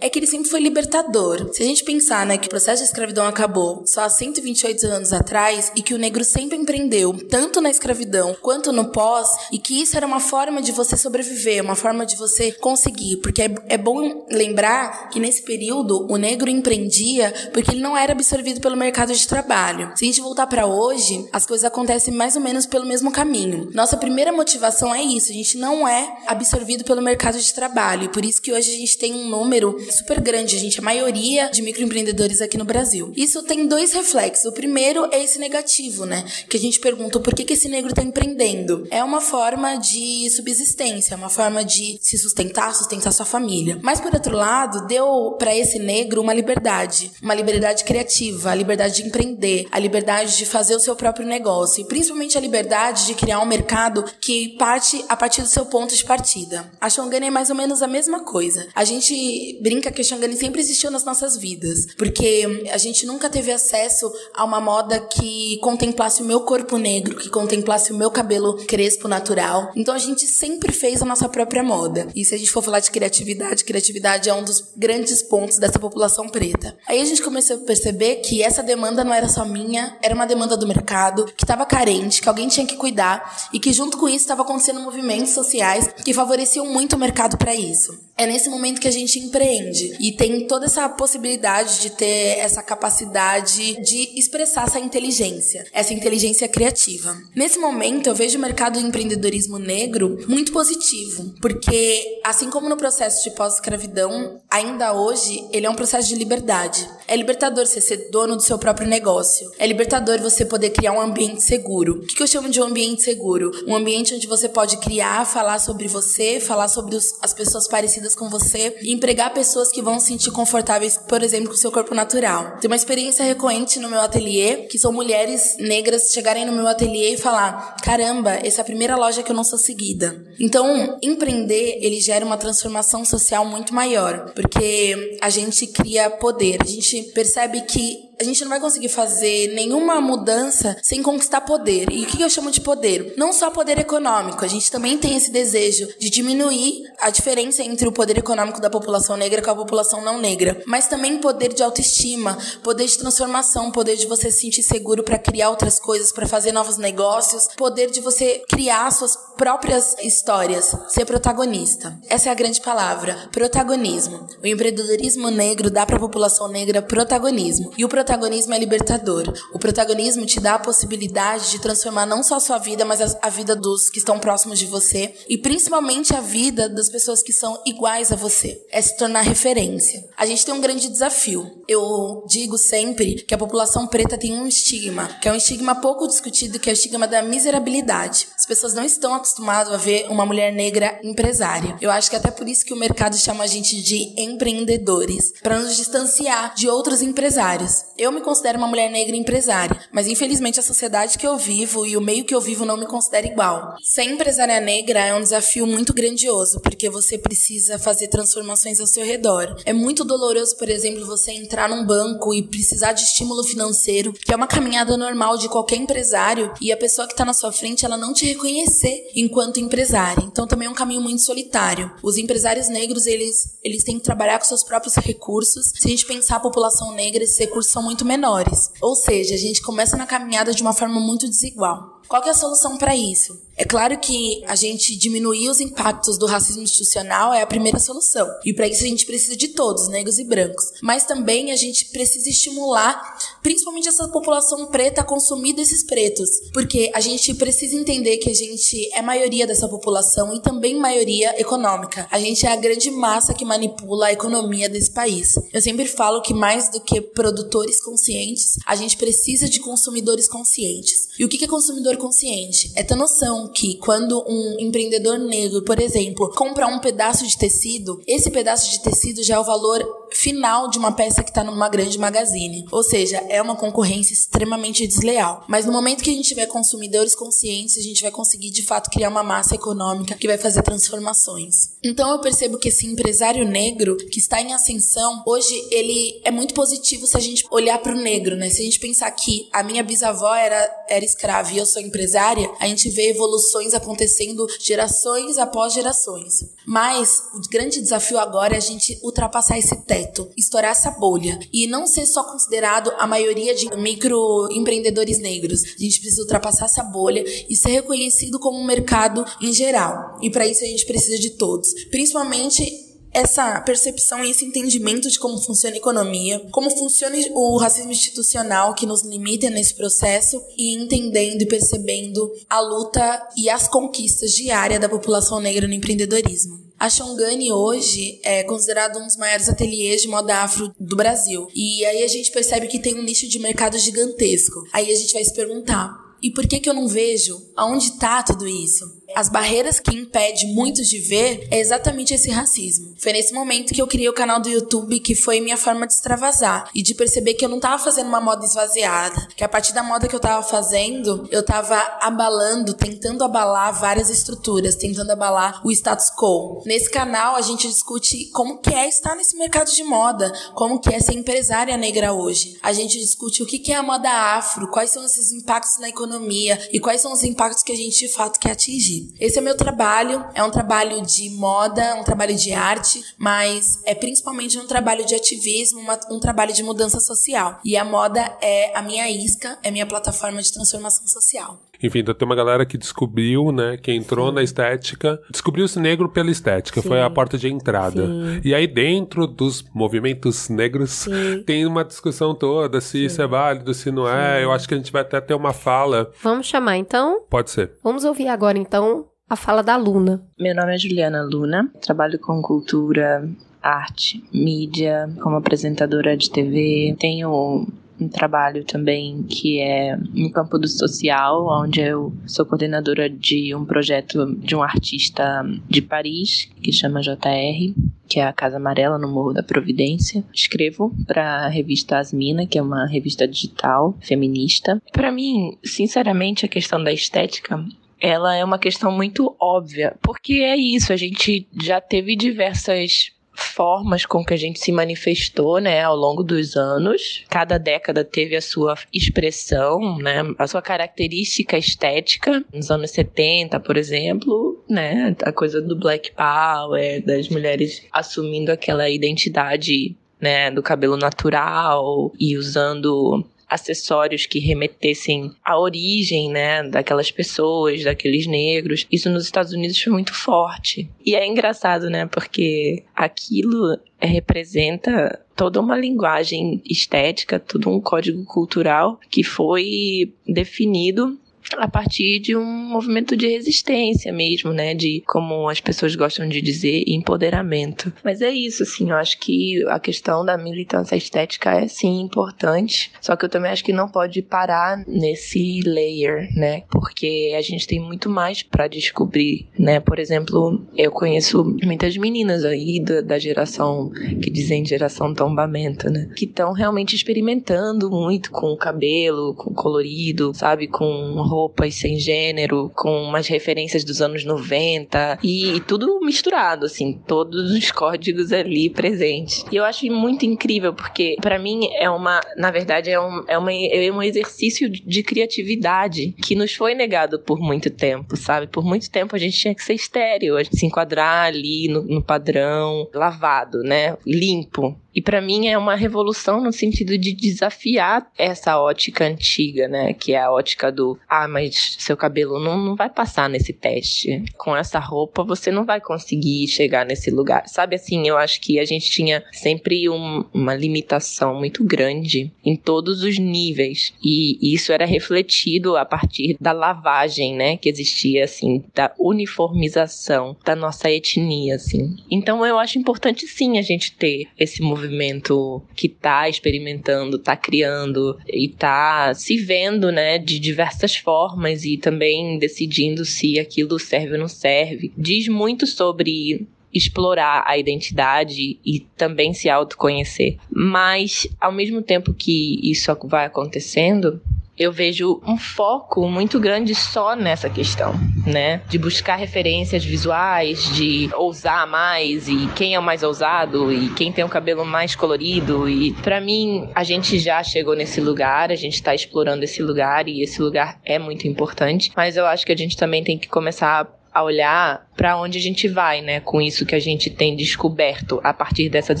é 0.00 0.08
que 0.08 0.18
ele 0.18 0.26
sempre 0.26 0.50
foi 0.50 0.60
libertador. 0.60 1.48
Se 1.52 1.62
a 1.62 1.66
gente 1.66 1.84
pensar, 1.84 2.26
né, 2.26 2.38
que 2.38 2.46
o 2.46 2.50
processo 2.50 2.82
de 2.82 2.88
escravidão 2.88 3.26
acabou 3.26 3.82
só 3.86 4.02
há 4.02 4.10
128 4.10 4.86
anos 4.86 5.12
atrás 5.12 5.72
e 5.74 5.82
que 5.82 5.94
o 5.94 5.98
negro 5.98 6.24
sempre 6.24 6.56
empreendeu, 6.56 7.14
tanto 7.28 7.60
na 7.60 7.70
escravidão 7.70 8.36
quanto 8.40 8.72
no 8.72 8.90
pós, 8.90 9.28
e 9.52 9.58
que 9.58 9.80
isso 9.80 9.96
era 9.96 10.06
uma 10.06 10.20
forma 10.20 10.60
de 10.60 10.72
você 10.72 10.96
sobreviver, 10.96 11.62
uma 11.62 11.74
forma 11.74 12.04
de 12.04 12.16
você 12.16 12.52
conseguir, 12.52 13.18
porque 13.18 13.42
é, 13.42 13.54
é 13.68 13.78
bom 13.78 14.26
lembrar 14.30 15.08
que 15.10 15.20
nesse 15.20 15.42
período 15.42 16.06
o 16.10 16.16
negro 16.16 16.50
empreendia 16.50 17.32
porque 17.52 17.72
ele 17.72 17.80
não 17.80 17.96
era 17.96 18.12
absorvido 18.12 18.60
pelo 18.60 18.76
mercado 18.76 19.12
de 19.12 19.26
trabalho. 19.26 19.92
Se 19.96 20.04
a 20.04 20.06
gente 20.06 20.20
voltar 20.20 20.46
para 20.46 20.66
hoje, 20.66 21.26
as 21.32 21.46
coisas 21.46 21.64
acontecem 21.64 22.12
mais 22.12 22.36
ou 22.36 22.42
menos 22.42 22.66
pelo 22.66 22.86
mesmo 22.86 23.10
caminho. 23.10 23.70
Nossa 23.72 23.96
primeira 23.96 24.32
motivação 24.32 24.94
é 24.94 25.02
isso, 25.02 25.30
a 25.30 25.34
gente 25.34 25.56
não 25.58 25.86
é 25.86 26.18
absorvido 26.26 26.84
pelo 26.84 27.02
mercado 27.02 27.38
de 27.38 27.54
trabalho, 27.54 28.04
e 28.04 28.08
por 28.08 28.24
isso 28.24 28.40
que 28.42 28.52
hoje 28.52 28.72
a 28.72 28.76
gente 28.76 28.98
tem 28.98 29.14
um 29.14 29.28
número 29.38 29.76
super 29.90 30.20
grande. 30.20 30.58
Gente 30.58 30.78
é 30.78 30.80
a 30.80 30.84
maioria 30.84 31.50
de 31.50 31.62
microempreendedores 31.62 32.40
aqui 32.40 32.58
no 32.58 32.64
Brasil. 32.64 33.12
Isso 33.16 33.42
tem 33.42 33.66
dois 33.66 33.92
reflexos. 33.92 34.46
O 34.46 34.52
primeiro 34.52 35.08
é 35.12 35.22
esse 35.22 35.38
negativo, 35.38 36.04
né? 36.04 36.24
Que 36.48 36.56
a 36.56 36.60
gente 36.60 36.80
pergunta 36.80 37.20
por 37.20 37.34
que, 37.34 37.44
que 37.44 37.54
esse 37.54 37.68
negro 37.68 37.90
está 37.90 38.02
empreendendo. 38.02 38.86
É 38.90 39.02
uma 39.02 39.20
forma 39.20 39.76
de 39.76 40.28
subsistência, 40.30 41.16
uma 41.16 41.28
forma 41.28 41.64
de 41.64 41.98
se 42.02 42.18
sustentar, 42.18 42.74
sustentar 42.74 43.12
sua 43.12 43.26
família. 43.26 43.78
Mas 43.82 44.00
por 44.00 44.12
outro 44.12 44.36
lado, 44.36 44.86
deu 44.86 45.36
para 45.38 45.54
esse 45.54 45.78
negro 45.78 46.20
uma 46.20 46.34
liberdade, 46.34 47.12
uma 47.22 47.34
liberdade 47.34 47.84
criativa, 47.84 48.50
a 48.50 48.54
liberdade 48.54 48.96
de 48.96 49.08
empreender, 49.08 49.66
a 49.70 49.78
liberdade 49.78 50.36
de 50.36 50.46
fazer 50.46 50.74
o 50.74 50.80
seu 50.80 50.96
próprio 50.96 51.26
negócio, 51.26 51.82
e 51.82 51.84
principalmente 51.84 52.36
a 52.36 52.40
liberdade 52.40 53.06
de 53.06 53.14
criar 53.14 53.40
um 53.40 53.46
mercado 53.46 54.04
que 54.20 54.56
parte 54.58 55.04
a 55.08 55.16
partir 55.16 55.42
do 55.42 55.48
seu 55.48 55.66
ponto 55.66 55.94
de 55.94 56.04
partida. 56.04 56.70
A 56.80 56.90
Xongani 56.90 57.26
é 57.26 57.30
mais 57.30 57.50
ou 57.50 57.56
menos 57.56 57.82
a 57.82 57.86
mesma 57.86 58.20
coisa. 58.20 58.66
A 58.74 58.84
gente 58.84 59.14
brinca 59.60 59.90
que 59.90 60.00
a 60.00 60.04
Xongani 60.04 60.36
sempre 60.36 60.60
existiu 60.60 60.90
nas 60.90 61.04
nossas 61.04 61.36
vidas, 61.36 61.86
porque 61.96 62.68
a 62.72 62.78
gente 62.78 63.06
nunca 63.06 63.28
teve 63.28 63.52
acesso 63.52 64.10
a 64.34 64.44
uma 64.44 64.60
moda 64.60 65.00
que 65.00 65.58
contemplasse 65.60 66.22
o 66.22 66.24
meu 66.24 66.40
corpo 66.42 66.76
negro, 66.76 67.16
que 67.16 67.28
contemplasse 67.28 67.92
o 67.92 67.96
meu 67.96 68.10
cabelo 68.10 68.56
crespo 68.66 69.08
natural. 69.08 69.72
Então 69.76 69.94
a 69.94 69.98
gente 69.98 70.26
sempre 70.26 70.72
fez 70.72 71.02
a 71.02 71.04
nossa 71.04 71.28
própria 71.28 71.62
moda. 71.62 72.08
E 72.14 72.24
se 72.24 72.34
a 72.34 72.38
gente 72.38 72.50
for 72.50 72.62
falar 72.62 72.80
de 72.80 72.90
criatividade, 72.90 73.64
criatividade 73.64 74.28
é 74.28 74.34
um 74.34 74.44
dos 74.44 74.64
grandes 74.76 75.22
pontos 75.22 75.58
dessa 75.58 75.78
população 75.78 76.28
preta. 76.28 76.76
Aí 76.86 77.00
a 77.00 77.04
gente 77.04 77.22
começou 77.22 77.56
a 77.56 77.60
perceber 77.60 78.16
que 78.16 78.42
essa 78.42 78.62
demanda 78.62 79.04
não 79.04 79.12
era 79.12 79.28
só 79.28 79.44
minha, 79.44 79.96
era 80.02 80.14
uma 80.14 80.26
demanda 80.26 80.56
do 80.56 80.66
mercado, 80.66 81.26
que 81.26 81.44
estava 81.44 81.66
carente, 81.66 82.22
que 82.22 82.28
alguém 82.28 82.48
tinha 82.48 82.66
que 82.66 82.76
cuidar 82.76 83.48
e 83.52 83.58
que 83.58 83.72
junto 83.72 83.98
com 83.98 84.08
isso 84.08 84.18
estava 84.18 84.42
acontecendo 84.42 84.80
movimentos 84.80 85.30
sociais 85.30 85.88
que 86.04 86.14
favoreciam 86.14 86.66
muito 86.66 86.96
o 86.96 86.98
mercado 86.98 87.36
para 87.36 87.54
isso. 87.54 88.07
É 88.18 88.26
nesse 88.26 88.50
momento 88.50 88.80
que 88.80 88.88
a 88.88 88.90
gente 88.90 89.16
empreende 89.20 89.96
e 90.00 90.10
tem 90.10 90.44
toda 90.48 90.66
essa 90.66 90.88
possibilidade 90.88 91.82
de 91.82 91.90
ter 91.90 92.38
essa 92.40 92.60
capacidade 92.60 93.80
de 93.80 94.18
expressar 94.18 94.66
essa 94.66 94.80
inteligência, 94.80 95.64
essa 95.72 95.94
inteligência 95.94 96.48
criativa. 96.48 97.16
Nesse 97.32 97.60
momento, 97.60 98.08
eu 98.08 98.16
vejo 98.16 98.36
o 98.36 98.40
mercado 98.40 98.80
do 98.80 98.86
empreendedorismo 98.88 99.56
negro 99.56 100.18
muito 100.26 100.50
positivo, 100.50 101.32
porque 101.40 102.20
assim 102.24 102.50
como 102.50 102.68
no 102.68 102.76
processo 102.76 103.22
de 103.22 103.36
pós-escravidão, 103.36 104.40
ainda 104.50 104.92
hoje 104.92 105.48
ele 105.52 105.66
é 105.66 105.70
um 105.70 105.76
processo 105.76 106.08
de 106.08 106.16
liberdade. 106.16 106.88
É 107.06 107.16
libertador 107.16 107.66
você 107.66 107.80
ser 107.80 108.10
dono 108.10 108.34
do 108.34 108.42
seu 108.42 108.58
próprio 108.58 108.88
negócio. 108.88 109.48
É 109.58 109.66
libertador 109.66 110.20
você 110.20 110.44
poder 110.44 110.70
criar 110.70 110.92
um 110.92 111.00
ambiente 111.00 111.42
seguro. 111.42 112.02
O 112.02 112.06
que 112.06 112.22
eu 112.22 112.26
chamo 112.26 112.48
de 112.48 112.60
um 112.60 112.64
ambiente 112.64 113.02
seguro? 113.02 113.52
Um 113.66 113.76
ambiente 113.76 114.12
onde 114.12 114.26
você 114.26 114.48
pode 114.48 114.76
criar, 114.78 115.24
falar 115.24 115.60
sobre 115.60 115.86
você, 115.86 116.40
falar 116.40 116.66
sobre 116.66 116.96
as 116.96 117.32
pessoas 117.32 117.68
parecidas 117.68 118.07
parecidas 118.08 118.14
com 118.14 118.28
você 118.28 118.76
e 118.82 118.92
empregar 118.92 119.32
pessoas 119.34 119.70
que 119.70 119.82
vão 119.82 120.00
se 120.00 120.06
sentir 120.06 120.30
confortáveis, 120.30 120.96
por 120.96 121.22
exemplo, 121.22 121.48
com 121.48 121.54
o 121.54 121.58
seu 121.58 121.70
corpo 121.70 121.94
natural. 121.94 122.58
Tem 122.60 122.68
uma 122.68 122.76
experiência 122.76 123.24
recorrente 123.24 123.78
no 123.78 123.88
meu 123.88 124.00
ateliê, 124.00 124.66
que 124.68 124.78
são 124.78 124.92
mulheres 124.92 125.56
negras 125.58 126.10
chegarem 126.12 126.46
no 126.46 126.52
meu 126.52 126.66
ateliê 126.66 127.14
e 127.14 127.18
falar: 127.18 127.76
"Caramba, 127.82 128.38
essa 128.42 128.60
é 128.60 128.62
a 128.62 128.64
primeira 128.64 128.96
loja 128.96 129.22
que 129.22 129.30
eu 129.30 129.36
não 129.36 129.44
sou 129.44 129.58
seguida". 129.58 130.24
Então, 130.40 130.98
empreender, 131.02 131.78
ele 131.82 132.00
gera 132.00 132.24
uma 132.24 132.36
transformação 132.36 133.04
social 133.04 133.44
muito 133.44 133.74
maior, 133.74 134.32
porque 134.34 135.18
a 135.20 135.28
gente 135.28 135.66
cria 135.66 136.10
poder. 136.10 136.58
A 136.62 136.66
gente 136.66 137.02
percebe 137.14 137.62
que 137.62 138.07
a 138.20 138.24
gente 138.24 138.42
não 138.42 138.48
vai 138.48 138.60
conseguir 138.60 138.88
fazer 138.88 139.54
nenhuma 139.54 140.00
mudança 140.00 140.76
sem 140.82 141.02
conquistar 141.02 141.42
poder. 141.42 141.90
E 141.90 142.02
o 142.02 142.06
que 142.06 142.20
eu 142.22 142.30
chamo 142.30 142.50
de 142.50 142.60
poder? 142.60 143.14
Não 143.16 143.32
só 143.32 143.50
poder 143.50 143.78
econômico, 143.78 144.44
a 144.44 144.48
gente 144.48 144.70
também 144.70 144.98
tem 144.98 145.16
esse 145.16 145.30
desejo 145.30 145.88
de 145.98 146.10
diminuir 146.10 146.82
a 147.00 147.10
diferença 147.10 147.62
entre 147.62 147.86
o 147.86 147.92
poder 147.92 148.18
econômico 148.18 148.60
da 148.60 148.68
população 148.70 149.16
negra 149.16 149.40
com 149.40 149.50
a 149.50 149.56
população 149.56 150.02
não 150.02 150.18
negra, 150.18 150.62
mas 150.66 150.88
também 150.88 151.18
poder 151.18 151.52
de 151.52 151.62
autoestima, 151.62 152.36
poder 152.62 152.86
de 152.86 152.98
transformação, 152.98 153.70
poder 153.70 153.96
de 153.96 154.06
você 154.06 154.30
se 154.30 154.40
sentir 154.40 154.62
seguro 154.62 155.02
para 155.02 155.18
criar 155.18 155.50
outras 155.50 155.78
coisas, 155.78 156.10
para 156.10 156.26
fazer 156.26 156.52
novos 156.52 156.76
negócios, 156.76 157.48
poder 157.56 157.90
de 157.90 158.00
você 158.00 158.42
criar 158.48 158.90
suas 158.90 159.16
próprias 159.36 159.94
histórias, 160.02 160.74
ser 160.88 161.04
protagonista. 161.04 161.96
Essa 162.08 162.28
é 162.28 162.32
a 162.32 162.34
grande 162.34 162.60
palavra, 162.60 163.28
protagonismo. 163.30 164.26
O 164.42 164.46
empreendedorismo 164.46 165.30
negro 165.30 165.70
dá 165.70 165.86
para 165.86 165.96
a 165.96 166.00
população 166.00 166.48
negra 166.48 166.82
protagonismo. 166.82 167.72
E 167.76 167.84
o 167.84 167.88
é 168.12 168.58
libertador. 168.58 169.32
O 169.52 169.58
protagonismo 169.58 170.24
te 170.26 170.40
dá 170.40 170.54
a 170.54 170.58
possibilidade 170.58 171.50
de 171.50 171.58
transformar 171.58 172.06
não 172.06 172.22
só 172.22 172.36
a 172.36 172.40
sua 172.40 172.58
vida, 172.58 172.84
mas 172.84 173.16
a 173.22 173.28
vida 173.28 173.54
dos 173.54 173.90
que 173.90 173.98
estão 173.98 174.18
próximos 174.18 174.58
de 174.58 174.66
você 174.66 175.14
e 175.28 175.36
principalmente 175.36 176.14
a 176.14 176.20
vida 176.20 176.68
das 176.68 176.88
pessoas 176.88 177.22
que 177.22 177.32
são 177.32 177.60
iguais 177.66 178.12
a 178.12 178.16
você. 178.16 178.64
É 178.70 178.80
se 178.80 178.96
tornar 178.96 179.22
referência. 179.22 180.04
A 180.16 180.26
gente 180.26 180.44
tem 180.44 180.54
um 180.54 180.60
grande 180.60 180.88
desafio. 180.88 181.62
Eu 181.68 182.24
digo 182.26 182.56
sempre 182.56 183.22
que 183.22 183.34
a 183.34 183.38
população 183.38 183.86
preta 183.86 184.18
tem 184.18 184.32
um 184.32 184.46
estigma, 184.46 185.08
que 185.20 185.28
é 185.28 185.32
um 185.32 185.36
estigma 185.36 185.74
pouco 185.74 186.06
discutido, 186.06 186.58
que 186.58 186.68
é 186.68 186.72
o 186.72 186.74
estigma 186.74 187.06
da 187.06 187.22
miserabilidade. 187.22 188.28
As 188.36 188.46
pessoas 188.46 188.74
não 188.74 188.84
estão 188.84 189.14
acostumadas 189.14 189.72
a 189.72 189.76
ver 189.76 190.06
uma 190.08 190.24
mulher 190.24 190.52
negra 190.52 190.98
empresária. 191.02 191.76
Eu 191.80 191.90
acho 191.90 192.10
que 192.10 192.16
até 192.16 192.30
por 192.30 192.48
isso 192.48 192.64
que 192.64 192.72
o 192.72 192.78
mercado 192.78 193.16
chama 193.16 193.44
a 193.44 193.46
gente 193.46 193.80
de 193.82 194.14
empreendedores, 194.20 195.32
para 195.42 195.58
nos 195.58 195.76
distanciar 195.76 196.54
de 196.54 196.68
outros 196.68 197.02
empresários. 197.02 197.84
Eu 197.98 198.12
me 198.12 198.20
considero 198.20 198.58
uma 198.58 198.68
mulher 198.68 198.88
negra 198.92 199.16
empresária, 199.16 199.76
mas 199.90 200.06
infelizmente 200.06 200.60
a 200.60 200.62
sociedade 200.62 201.18
que 201.18 201.26
eu 201.26 201.36
vivo 201.36 201.84
e 201.84 201.96
o 201.96 202.00
meio 202.00 202.24
que 202.24 202.32
eu 202.32 202.40
vivo 202.40 202.64
não 202.64 202.76
me 202.76 202.86
considera 202.86 203.26
igual. 203.26 203.74
Ser 203.82 204.04
empresária 204.04 204.60
negra 204.60 205.04
é 205.04 205.12
um 205.12 205.20
desafio 205.20 205.66
muito 205.66 205.92
grandioso, 205.92 206.60
porque 206.60 206.88
você 206.88 207.18
precisa 207.18 207.76
fazer 207.76 208.06
transformações 208.06 208.78
ao 208.78 208.86
seu 208.86 209.04
redor. 209.04 209.56
É 209.64 209.72
muito 209.72 210.04
doloroso, 210.04 210.56
por 210.56 210.68
exemplo, 210.68 211.04
você 211.04 211.32
entrar 211.32 211.68
num 211.68 211.84
banco 211.84 212.32
e 212.32 212.40
precisar 212.40 212.92
de 212.92 213.02
estímulo 213.02 213.42
financeiro, 213.42 214.12
que 214.12 214.32
é 214.32 214.36
uma 214.36 214.46
caminhada 214.46 214.96
normal 214.96 215.36
de 215.36 215.48
qualquer 215.48 215.78
empresário, 215.78 216.54
e 216.60 216.70
a 216.70 216.76
pessoa 216.76 217.08
que 217.08 217.14
está 217.14 217.24
na 217.24 217.32
sua 217.32 217.50
frente 217.50 217.84
ela 217.84 217.96
não 217.96 218.12
te 218.12 218.24
reconhecer 218.26 219.10
enquanto 219.16 219.58
empresária. 219.58 220.22
Então 220.22 220.46
também 220.46 220.68
é 220.68 220.70
um 220.70 220.74
caminho 220.74 221.00
muito 221.00 221.22
solitário. 221.22 221.92
Os 222.00 222.16
empresários 222.16 222.68
negros, 222.68 223.06
eles, 223.06 223.58
eles 223.64 223.82
têm 223.82 223.98
que 223.98 224.04
trabalhar 224.04 224.38
com 224.38 224.44
seus 224.44 224.62
próprios 224.62 224.94
recursos. 224.94 225.72
Se 225.74 225.88
a 225.88 225.90
gente 225.90 226.06
pensar 226.06 226.36
a 226.36 226.40
população 226.40 226.94
negra, 226.94 227.24
esses 227.24 227.36
recursos 227.36 227.72
são 227.72 227.87
muito 227.88 228.04
menores. 228.04 228.70
Ou 228.82 228.94
seja, 228.94 229.34
a 229.34 229.38
gente 229.38 229.62
começa 229.62 229.96
na 229.96 230.06
caminhada 230.06 230.52
de 230.52 230.60
uma 230.60 230.74
forma 230.74 231.00
muito 231.00 231.26
desigual. 231.26 231.97
Qual 232.08 232.22
é 232.24 232.30
a 232.30 232.34
solução 232.34 232.78
para 232.78 232.96
isso? 232.96 233.38
É 233.58 233.64
claro 233.64 233.98
que 233.98 234.40
a 234.46 234.54
gente 234.54 234.96
diminuir 234.96 235.48
os 235.48 235.58
impactos 235.58 236.16
do 236.16 236.26
racismo 236.26 236.62
institucional 236.62 237.34
é 237.34 237.42
a 237.42 237.46
primeira 237.46 237.80
solução. 237.80 238.28
E 238.44 238.52
para 238.52 238.68
isso 238.68 238.84
a 238.84 238.86
gente 238.86 239.04
precisa 239.04 239.36
de 239.36 239.48
todos, 239.48 239.88
negros 239.88 240.18
e 240.20 240.24
brancos. 240.24 240.64
Mas 240.80 241.04
também 241.04 241.50
a 241.50 241.56
gente 241.56 241.86
precisa 241.86 242.30
estimular, 242.30 243.18
principalmente 243.42 243.88
essa 243.88 244.06
população 244.08 244.66
preta, 244.66 245.00
a 245.00 245.04
consumir 245.04 245.54
desses 245.54 245.84
pretos. 245.84 246.30
Porque 246.52 246.90
a 246.94 247.00
gente 247.00 247.34
precisa 247.34 247.74
entender 247.74 248.18
que 248.18 248.30
a 248.30 248.34
gente 248.34 248.90
é 248.94 249.02
maioria 249.02 249.44
dessa 249.44 249.68
população 249.68 250.32
e 250.32 250.40
também 250.40 250.78
maioria 250.78 251.38
econômica. 251.38 252.06
A 252.12 252.20
gente 252.20 252.46
é 252.46 252.52
a 252.52 252.56
grande 252.56 252.92
massa 252.92 253.34
que 253.34 253.44
manipula 253.44 254.06
a 254.06 254.12
economia 254.12 254.68
desse 254.68 254.92
país. 254.92 255.34
Eu 255.52 255.60
sempre 255.60 255.86
falo 255.86 256.22
que 256.22 256.32
mais 256.32 256.70
do 256.70 256.80
que 256.80 257.00
produtores 257.00 257.82
conscientes, 257.82 258.56
a 258.64 258.76
gente 258.76 258.96
precisa 258.96 259.48
de 259.48 259.58
consumidores 259.58 260.28
conscientes. 260.28 261.08
E 261.18 261.24
o 261.24 261.28
que 261.28 261.44
é 261.44 261.48
consumidor 261.48 261.97
consciente? 261.98 262.72
É 262.74 262.82
ter 262.82 262.94
noção 262.94 263.48
que 263.48 263.76
quando 263.78 264.24
um 264.26 264.56
empreendedor 264.58 265.18
negro, 265.18 265.62
por 265.62 265.80
exemplo, 265.80 266.30
compra 266.34 266.66
um 266.66 266.78
pedaço 266.78 267.26
de 267.26 267.36
tecido, 267.36 268.00
esse 268.06 268.30
pedaço 268.30 268.70
de 268.70 268.80
tecido 268.82 269.22
já 269.22 269.34
é 269.34 269.38
o 269.38 269.44
valor 269.44 270.07
final 270.12 270.68
de 270.68 270.78
uma 270.78 270.92
peça 270.92 271.22
que 271.22 271.30
está 271.30 271.44
numa 271.44 271.68
grande 271.68 271.98
magazine. 271.98 272.66
Ou 272.70 272.82
seja, 272.82 273.18
é 273.28 273.40
uma 273.40 273.56
concorrência 273.56 274.12
extremamente 274.12 274.86
desleal. 274.86 275.44
Mas 275.48 275.66
no 275.66 275.72
momento 275.72 276.02
que 276.02 276.10
a 276.10 276.12
gente 276.12 276.28
tiver 276.28 276.46
consumidores 276.46 277.14
conscientes, 277.14 277.76
a 277.76 277.82
gente 277.82 278.02
vai 278.02 278.10
conseguir 278.10 278.50
de 278.50 278.62
fato 278.62 278.90
criar 278.90 279.08
uma 279.08 279.22
massa 279.22 279.54
econômica 279.54 280.14
que 280.14 280.26
vai 280.26 280.38
fazer 280.38 280.62
transformações. 280.62 281.70
Então 281.82 282.10
eu 282.10 282.20
percebo 282.20 282.58
que 282.58 282.68
esse 282.68 282.86
empresário 282.86 283.44
negro 283.46 283.96
que 283.96 284.18
está 284.18 284.40
em 284.40 284.52
ascensão, 284.52 285.22
hoje 285.26 285.54
ele 285.70 286.20
é 286.24 286.30
muito 286.30 286.54
positivo 286.54 287.06
se 287.06 287.16
a 287.16 287.20
gente 287.20 287.44
olhar 287.50 287.78
para 287.78 287.94
o 287.94 288.00
negro, 288.00 288.36
né? 288.36 288.50
Se 288.50 288.60
a 288.60 288.64
gente 288.64 288.80
pensar 288.80 289.10
que 289.10 289.48
a 289.52 289.62
minha 289.62 289.82
bisavó 289.82 290.34
era, 290.34 290.84
era 290.88 291.04
escrava 291.04 291.52
e 291.52 291.58
eu 291.58 291.66
sou 291.66 291.80
empresária, 291.80 292.50
a 292.60 292.66
gente 292.66 292.88
vê 292.90 293.10
evoluções 293.10 293.74
acontecendo 293.74 294.46
gerações 294.60 295.38
após 295.38 295.72
gerações. 295.72 296.44
Mas 296.66 297.22
o 297.34 297.40
grande 297.48 297.80
desafio 297.80 298.18
agora 298.18 298.54
é 298.54 298.58
a 298.58 298.60
gente 298.60 298.98
ultrapassar 299.02 299.58
esse 299.58 299.74
teto, 299.84 299.97
estourar 300.36 300.72
essa 300.72 300.90
bolha 300.90 301.38
e 301.52 301.66
não 301.66 301.86
ser 301.86 302.06
só 302.06 302.24
considerado 302.24 302.92
a 302.98 303.06
maioria 303.06 303.54
de 303.54 303.74
microempreendedores 303.76 305.20
negros. 305.20 305.62
A 305.64 305.82
gente 305.82 306.00
precisa 306.00 306.22
ultrapassar 306.22 306.66
essa 306.66 306.82
bolha 306.82 307.24
e 307.48 307.56
ser 307.56 307.70
reconhecido 307.70 308.38
como 308.38 308.58
um 308.58 308.64
mercado 308.64 309.24
em 309.40 309.52
geral. 309.52 310.18
E 310.22 310.30
para 310.30 310.46
isso 310.46 310.64
a 310.64 310.66
gente 310.66 310.86
precisa 310.86 311.18
de 311.18 311.30
todos, 311.30 311.68
principalmente 311.90 312.87
essa 313.12 313.60
percepção 313.60 314.24
e 314.24 314.30
esse 314.30 314.44
entendimento 314.44 315.10
de 315.10 315.18
como 315.18 315.38
funciona 315.38 315.76
a 315.76 315.78
economia, 315.78 316.40
como 316.50 316.70
funciona 316.70 317.16
o 317.32 317.56
racismo 317.56 317.92
institucional 317.92 318.74
que 318.74 318.86
nos 318.86 319.02
limita 319.02 319.50
nesse 319.50 319.74
processo 319.74 320.42
e 320.56 320.74
entendendo 320.74 321.42
e 321.42 321.46
percebendo 321.46 322.30
a 322.48 322.60
luta 322.60 323.28
e 323.36 323.48
as 323.48 323.68
conquistas 323.68 324.32
diárias 324.32 324.80
da 324.80 324.88
população 324.88 325.40
negra 325.40 325.66
no 325.66 325.74
empreendedorismo. 325.74 326.68
A 326.78 326.88
Shongani 326.88 327.50
hoje 327.50 328.20
é 328.22 328.44
considerado 328.44 329.00
um 329.00 329.06
dos 329.06 329.16
maiores 329.16 329.48
ateliês 329.48 330.00
de 330.00 330.06
moda 330.06 330.42
afro 330.42 330.72
do 330.78 330.94
Brasil. 330.94 331.48
E 331.52 331.84
aí 331.84 332.04
a 332.04 332.06
gente 332.06 332.30
percebe 332.30 332.68
que 332.68 332.78
tem 332.78 332.94
um 332.94 333.02
nicho 333.02 333.28
de 333.28 333.40
mercado 333.40 333.76
gigantesco. 333.76 334.62
Aí 334.72 334.92
a 334.92 334.96
gente 334.96 335.12
vai 335.12 335.24
se 335.24 335.34
perguntar, 335.34 336.08
e 336.22 336.30
por 336.30 336.46
que 336.46 336.60
que 336.60 336.68
eu 336.68 336.74
não 336.74 336.86
vejo 336.86 337.40
aonde 337.56 337.86
está 337.86 338.22
tudo 338.22 338.46
isso? 338.46 338.84
As 339.14 339.28
barreiras 339.28 339.80
que 339.80 339.96
impedem 339.96 340.54
muitos 340.54 340.88
de 340.88 340.98
ver 340.98 341.48
é 341.50 341.58
exatamente 341.58 342.14
esse 342.14 342.30
racismo. 342.30 342.94
Foi 342.98 343.12
nesse 343.12 343.32
momento 343.32 343.72
que 343.72 343.80
eu 343.80 343.86
criei 343.86 344.08
o 344.08 344.12
canal 344.12 344.40
do 344.40 344.48
YouTube, 344.48 345.00
que 345.00 345.14
foi 345.14 345.40
minha 345.40 345.56
forma 345.56 345.86
de 345.86 345.92
extravasar 345.94 346.70
e 346.74 346.82
de 346.82 346.94
perceber 346.94 347.34
que 347.34 347.44
eu 347.44 347.48
não 347.48 347.60
tava 347.60 347.82
fazendo 347.82 348.08
uma 348.08 348.20
moda 348.20 348.44
esvaziada, 348.44 349.26
que 349.36 349.44
a 349.44 349.48
partir 349.48 349.72
da 349.72 349.82
moda 349.82 350.08
que 350.08 350.14
eu 350.14 350.20
tava 350.20 350.42
fazendo, 350.42 351.26
eu 351.30 351.44
tava 351.44 351.76
abalando, 352.00 352.74
tentando 352.74 353.24
abalar 353.24 353.78
várias 353.78 354.10
estruturas, 354.10 354.76
tentando 354.76 355.10
abalar 355.10 355.60
o 355.64 355.70
status 355.72 356.10
quo. 356.10 356.62
Nesse 356.66 356.90
canal 356.90 357.36
a 357.36 357.40
gente 357.40 357.68
discute 357.68 358.30
como 358.32 358.58
que 358.58 358.74
é 358.74 358.88
estar 358.88 359.14
nesse 359.14 359.36
mercado 359.36 359.72
de 359.72 359.84
moda, 359.84 360.32
como 360.54 360.80
que 360.80 360.94
é 360.94 361.00
ser 361.00 361.14
empresária 361.14 361.76
negra 361.76 362.12
hoje. 362.12 362.58
A 362.62 362.72
gente 362.72 362.98
discute 362.98 363.42
o 363.42 363.46
que 363.46 363.58
que 363.58 363.72
é 363.72 363.76
a 363.76 363.82
moda 363.82 364.10
afro, 364.10 364.70
quais 364.70 364.90
são 364.90 365.04
esses 365.04 365.32
impactos 365.32 365.78
na 365.78 365.88
economia 365.88 366.58
e 366.72 366.80
quais 366.80 367.00
são 367.00 367.12
os 367.12 367.22
impactos 367.22 367.62
que 367.62 367.72
a 367.72 367.76
gente 367.76 368.06
de 368.06 368.12
fato 368.12 368.38
quer 368.38 368.52
atingir. 368.52 368.97
Esse 369.20 369.38
é 369.38 369.40
o 369.40 369.44
meu 369.44 369.56
trabalho, 369.56 370.24
é 370.34 370.42
um 370.42 370.50
trabalho 370.50 371.02
de 371.02 371.30
moda, 371.30 371.94
um 371.96 372.04
trabalho 372.04 372.34
de 372.34 372.52
arte, 372.52 373.02
mas 373.16 373.80
é 373.84 373.94
principalmente 373.94 374.58
um 374.58 374.66
trabalho 374.66 375.04
de 375.04 375.14
ativismo, 375.14 375.80
uma, 375.80 375.98
um 376.10 376.20
trabalho 376.20 376.52
de 376.52 376.62
mudança 376.62 377.00
social. 377.00 377.60
E 377.64 377.76
a 377.76 377.84
moda 377.84 378.20
é 378.40 378.76
a 378.76 378.82
minha 378.82 379.08
isca, 379.10 379.58
é 379.62 379.70
minha 379.70 379.86
plataforma 379.86 380.42
de 380.42 380.52
transformação 380.52 381.06
social. 381.06 381.67
Enfim, 381.82 382.00
então 382.00 382.14
tem 382.14 382.26
uma 382.26 382.34
galera 382.34 382.66
que 382.66 382.76
descobriu, 382.76 383.52
né, 383.52 383.76
que 383.76 383.92
entrou 383.92 384.28
Sim. 384.28 384.34
na 384.34 384.42
estética, 384.42 385.20
descobriu-se 385.30 385.78
negro 385.78 386.08
pela 386.08 386.30
estética, 386.30 386.80
Sim. 386.80 386.88
foi 386.88 387.00
a 387.00 387.08
porta 387.08 387.38
de 387.38 387.48
entrada. 387.48 388.06
Sim. 388.06 388.40
E 388.44 388.54
aí 388.54 388.66
dentro 388.66 389.26
dos 389.26 389.64
movimentos 389.74 390.48
negros 390.48 391.06
tem 391.46 391.66
uma 391.66 391.84
discussão 391.84 392.34
toda 392.34 392.80
se 392.80 393.04
isso 393.04 393.22
é 393.22 393.26
válido, 393.26 393.72
se 393.74 393.90
não 393.90 394.08
é. 394.08 394.42
Eu 394.42 394.52
acho 394.52 394.66
que 394.66 394.74
a 394.74 394.76
gente 394.76 394.92
vai 394.92 395.02
até 395.02 395.20
ter 395.20 395.34
uma 395.34 395.52
fala. 395.52 396.10
Vamos 396.22 396.46
chamar 396.46 396.76
então? 396.76 397.22
Pode 397.28 397.50
ser. 397.50 397.72
Vamos 397.82 398.04
ouvir 398.04 398.28
agora 398.28 398.58
então 398.58 399.06
a 399.28 399.36
fala 399.36 399.62
da 399.62 399.76
Luna. 399.76 400.22
Meu 400.38 400.54
nome 400.54 400.74
é 400.74 400.78
Juliana 400.78 401.22
Luna, 401.22 401.70
trabalho 401.80 402.18
com 402.18 402.40
cultura, 402.40 403.28
arte, 403.62 404.24
mídia, 404.32 405.10
como 405.20 405.36
apresentadora 405.36 406.16
de 406.16 406.30
TV. 406.30 406.96
Tenho 406.98 407.66
um 408.00 408.08
trabalho 408.08 408.64
também 408.64 409.22
que 409.24 409.58
é 409.60 409.96
no 410.14 410.30
campo 410.30 410.58
do 410.58 410.68
social, 410.68 411.46
onde 411.48 411.80
eu 411.80 412.12
sou 412.26 412.46
coordenadora 412.46 413.08
de 413.08 413.54
um 413.54 413.64
projeto 413.64 414.34
de 414.36 414.54
um 414.54 414.62
artista 414.62 415.44
de 415.68 415.82
Paris 415.82 416.48
que 416.62 416.72
chama 416.72 417.00
JR, 417.00 417.74
que 418.08 418.20
é 418.20 418.24
a 418.24 418.32
Casa 418.32 418.56
Amarela 418.56 418.98
no 418.98 419.08
Morro 419.08 419.32
da 419.32 419.42
Providência. 419.42 420.24
Escrevo 420.32 420.94
para 421.06 421.46
a 421.46 421.48
revista 421.48 421.98
Asmina, 421.98 422.46
que 422.46 422.58
é 422.58 422.62
uma 422.62 422.86
revista 422.86 423.26
digital 423.26 423.96
feminista. 424.00 424.80
Para 424.92 425.12
mim, 425.12 425.58
sinceramente, 425.64 426.46
a 426.46 426.48
questão 426.48 426.82
da 426.82 426.92
estética 426.92 427.64
ela 428.00 428.34
é 428.36 428.44
uma 428.44 428.58
questão 428.58 428.92
muito 428.92 429.34
óbvia, 429.40 429.96
porque 430.00 430.34
é 430.34 430.56
isso, 430.56 430.92
a 430.92 430.96
gente 430.96 431.48
já 431.60 431.80
teve 431.80 432.14
diversas 432.14 433.10
formas 433.38 434.04
com 434.04 434.24
que 434.24 434.34
a 434.34 434.36
gente 434.36 434.58
se 434.58 434.72
manifestou, 434.72 435.58
né, 435.58 435.82
ao 435.82 435.96
longo 435.96 436.22
dos 436.22 436.56
anos. 436.56 437.24
Cada 437.28 437.58
década 437.58 438.04
teve 438.04 438.36
a 438.36 438.40
sua 438.40 438.74
expressão, 438.92 439.98
né, 439.98 440.22
a 440.38 440.46
sua 440.46 440.60
característica 440.60 441.56
estética. 441.56 442.44
Nos 442.52 442.70
anos 442.70 442.90
70, 442.90 443.60
por 443.60 443.76
exemplo, 443.76 444.62
né, 444.68 445.14
a 445.22 445.32
coisa 445.32 445.60
do 445.62 445.76
Black 445.76 446.12
Power, 446.12 447.04
das 447.04 447.28
mulheres 447.28 447.86
assumindo 447.92 448.50
aquela 448.50 448.90
identidade, 448.90 449.96
né, 450.20 450.50
do 450.50 450.62
cabelo 450.62 450.96
natural 450.96 452.12
e 452.18 452.36
usando 452.36 453.24
acessórios 453.48 454.26
que 454.26 454.38
remetessem 454.38 455.32
à 455.44 455.58
origem, 455.58 456.30
né, 456.30 456.62
daquelas 456.62 457.10
pessoas, 457.10 457.82
daqueles 457.82 458.26
negros. 458.26 458.86
Isso 458.90 459.08
nos 459.10 459.24
Estados 459.24 459.52
Unidos 459.52 459.80
foi 459.80 459.92
muito 459.92 460.14
forte. 460.14 460.88
E 461.04 461.14
é 461.14 461.26
engraçado, 461.26 461.88
né, 461.88 462.06
porque 462.06 462.84
aquilo 462.94 463.78
representa 464.00 465.20
toda 465.34 465.60
uma 465.60 465.76
linguagem 465.76 466.62
estética, 466.68 467.38
todo 467.38 467.70
um 467.70 467.80
código 467.80 468.24
cultural 468.24 469.00
que 469.10 469.22
foi 469.22 470.12
definido 470.26 471.18
a 471.56 471.68
partir 471.68 472.18
de 472.18 472.36
um 472.36 472.44
movimento 472.44 473.16
de 473.16 473.28
resistência 473.28 474.12
mesmo, 474.12 474.52
né? 474.52 474.74
De 474.74 475.02
como 475.06 475.48
as 475.48 475.60
pessoas 475.60 475.94
gostam 475.94 476.28
de 476.28 476.40
dizer, 476.40 476.84
empoderamento. 476.86 477.92
Mas 478.04 478.20
é 478.20 478.30
isso, 478.30 478.62
assim, 478.62 478.90
eu 478.90 478.96
acho 478.96 479.18
que 479.18 479.64
a 479.68 479.78
questão 479.78 480.24
da 480.24 480.36
militância 480.36 480.96
estética 480.96 481.52
é 481.52 481.68
sim 481.68 482.00
importante, 482.00 482.90
só 483.00 483.16
que 483.16 483.24
eu 483.24 483.28
também 483.28 483.50
acho 483.50 483.64
que 483.64 483.72
não 483.72 483.88
pode 483.88 484.22
parar 484.22 484.82
nesse 484.86 485.60
layer, 485.62 486.28
né? 486.34 486.62
Porque 486.70 487.34
a 487.36 487.42
gente 487.42 487.66
tem 487.66 487.80
muito 487.80 488.10
mais 488.10 488.42
para 488.42 488.68
descobrir, 488.68 489.48
né? 489.58 489.80
Por 489.80 489.98
exemplo, 489.98 490.66
eu 490.76 490.90
conheço 490.90 491.56
muitas 491.62 491.96
meninas 491.96 492.44
aí 492.44 492.80
da, 492.80 493.00
da 493.00 493.18
geração 493.18 493.90
que 494.22 494.30
dizem 494.30 494.64
geração 494.64 495.14
tombamento, 495.14 495.90
né? 495.90 496.10
Que 496.16 496.24
estão 496.24 496.52
realmente 496.52 496.94
experimentando 496.94 497.90
muito 497.90 498.30
com 498.30 498.52
o 498.52 498.56
cabelo, 498.56 499.34
com 499.34 499.52
colorido, 499.52 500.32
sabe? 500.34 500.66
Com 500.66 501.22
roupas 501.38 501.76
sem 501.76 501.96
gênero, 501.98 502.70
com 502.74 503.02
umas 503.02 503.28
referências 503.28 503.84
dos 503.84 504.02
anos 504.02 504.24
90 504.24 505.20
e, 505.22 505.56
e 505.56 505.60
tudo 505.60 506.00
misturado, 506.00 506.66
assim, 506.66 507.00
todos 507.06 507.52
os 507.52 507.70
códigos 507.70 508.32
ali 508.32 508.68
presentes. 508.68 509.44
E 509.52 509.56
eu 509.56 509.64
acho 509.64 509.86
muito 509.86 510.26
incrível 510.26 510.74
porque 510.74 511.16
para 511.20 511.38
mim 511.38 511.68
é 511.78 511.88
uma, 511.88 512.20
na 512.36 512.50
verdade 512.50 512.90
é 512.90 513.00
um, 513.00 513.24
é, 513.28 513.38
uma, 513.38 513.52
é 513.52 513.90
um 513.92 514.02
exercício 514.02 514.68
de 514.68 515.02
criatividade 515.02 516.12
que 516.22 516.34
nos 516.34 516.54
foi 516.54 516.74
negado 516.74 517.20
por 517.20 517.38
muito 517.38 517.70
tempo, 517.70 518.16
sabe? 518.16 518.46
Por 518.48 518.64
muito 518.64 518.90
tempo 518.90 519.14
a 519.14 519.18
gente 519.18 519.38
tinha 519.38 519.54
que 519.54 519.62
ser 519.62 519.74
estéreo, 519.74 520.36
a 520.36 520.42
gente 520.42 520.58
se 520.58 520.66
enquadrar 520.66 521.26
ali 521.26 521.68
no, 521.68 521.82
no 521.82 522.02
padrão 522.02 522.88
lavado, 522.92 523.62
né? 523.62 523.96
Limpo. 524.04 524.76
E 524.94 525.02
para 525.02 525.20
mim 525.20 525.46
é 525.48 525.56
uma 525.56 525.76
revolução 525.76 526.42
no 526.42 526.52
sentido 526.52 526.96
de 526.96 527.12
desafiar 527.12 528.10
essa 528.16 528.58
ótica 528.58 529.04
antiga, 529.06 529.68
né? 529.68 529.92
Que 529.92 530.12
é 530.12 530.20
a 530.20 530.32
ótica 530.32 530.72
do 530.72 530.98
ah, 531.08 531.28
mas 531.28 531.76
seu 531.78 531.96
cabelo 531.96 532.40
não, 532.40 532.58
não 532.58 532.74
vai 532.74 532.88
passar 532.88 533.28
nesse 533.28 533.52
teste. 533.52 534.24
Com 534.36 534.56
essa 534.56 534.78
roupa 534.78 535.22
você 535.22 535.50
não 535.50 535.64
vai 535.64 535.80
conseguir 535.80 536.48
chegar 536.48 536.86
nesse 536.86 537.10
lugar. 537.10 537.46
Sabe 537.46 537.76
assim, 537.76 538.08
eu 538.08 538.16
acho 538.16 538.40
que 538.40 538.58
a 538.58 538.64
gente 538.64 538.90
tinha 538.90 539.22
sempre 539.32 539.88
um, 539.88 540.24
uma 540.32 540.54
limitação 540.54 541.34
muito 541.34 541.62
grande 541.62 542.32
em 542.44 542.56
todos 542.56 543.02
os 543.02 543.18
níveis. 543.18 543.92
E 544.02 544.54
isso 544.54 544.72
era 544.72 544.86
refletido 544.86 545.76
a 545.76 545.84
partir 545.84 546.36
da 546.40 546.52
lavagem, 546.52 547.34
né? 547.36 547.56
Que 547.56 547.68
existia, 547.68 548.24
assim, 548.24 548.64
da 548.74 548.92
uniformização 548.98 550.36
da 550.44 550.56
nossa 550.56 550.90
etnia, 550.90 551.56
assim. 551.56 551.96
Então 552.10 552.44
eu 552.44 552.58
acho 552.58 552.78
importante 552.78 553.26
sim 553.26 553.58
a 553.58 553.62
gente 553.62 553.92
ter 553.92 554.26
esse 554.38 554.62
movimento 554.62 554.77
movimento 554.78 555.62
que 555.74 555.88
tá 555.88 556.28
experimentando, 556.28 557.18
tá 557.18 557.36
criando 557.36 558.18
e 558.26 558.48
tá 558.48 559.12
se 559.14 559.36
vendo, 559.36 559.90
né, 559.90 560.18
de 560.18 560.38
diversas 560.38 560.96
formas 560.96 561.64
e 561.64 561.76
também 561.76 562.38
decidindo 562.38 563.04
se 563.04 563.38
aquilo 563.38 563.78
serve 563.78 564.12
ou 564.12 564.18
não 564.18 564.28
serve. 564.28 564.92
Diz 564.96 565.28
muito 565.28 565.66
sobre 565.66 566.46
explorar 566.72 567.44
a 567.46 567.56
identidade 567.56 568.58
e 568.64 568.80
também 568.96 569.32
se 569.32 569.48
autoconhecer. 569.48 570.36
Mas 570.50 571.26
ao 571.40 571.50
mesmo 571.50 571.82
tempo 571.82 572.14
que 572.14 572.60
isso 572.62 572.94
vai 573.04 573.26
acontecendo, 573.26 574.20
eu 574.58 574.72
vejo 574.72 575.20
um 575.26 575.36
foco 575.36 576.08
muito 576.08 576.40
grande 576.40 576.74
só 576.74 577.14
nessa 577.14 577.48
questão, 577.48 577.94
né? 578.26 578.60
De 578.68 578.78
buscar 578.78 579.16
referências 579.16 579.84
visuais, 579.84 580.70
de 580.74 581.08
ousar 581.14 581.66
mais 581.66 582.28
e 582.28 582.48
quem 582.56 582.74
é 582.74 582.78
o 582.78 582.82
mais 582.82 583.02
ousado 583.02 583.72
e 583.72 583.90
quem 583.90 584.12
tem 584.12 584.24
o 584.24 584.28
cabelo 584.28 584.64
mais 584.64 584.94
colorido 584.94 585.68
e 585.68 585.92
para 585.94 586.20
mim 586.20 586.68
a 586.74 586.82
gente 586.82 587.18
já 587.18 587.42
chegou 587.42 587.76
nesse 587.76 588.00
lugar, 588.00 588.50
a 588.50 588.56
gente 588.56 588.74
está 588.74 588.94
explorando 588.94 589.44
esse 589.44 589.62
lugar 589.62 590.08
e 590.08 590.22
esse 590.22 590.40
lugar 590.42 590.80
é 590.84 590.98
muito 590.98 591.28
importante, 591.28 591.92
mas 591.96 592.16
eu 592.16 592.26
acho 592.26 592.44
que 592.44 592.52
a 592.52 592.56
gente 592.56 592.76
também 592.76 593.04
tem 593.04 593.18
que 593.18 593.28
começar 593.28 593.88
a 594.12 594.22
olhar 594.22 594.86
para 594.96 595.16
onde 595.20 595.38
a 595.38 595.40
gente 595.40 595.68
vai, 595.68 596.00
né, 596.00 596.20
com 596.20 596.40
isso 596.40 596.66
que 596.66 596.74
a 596.74 596.78
gente 596.78 597.08
tem 597.10 597.36
descoberto 597.36 598.20
a 598.24 598.32
partir 598.32 598.68
dessas 598.68 599.00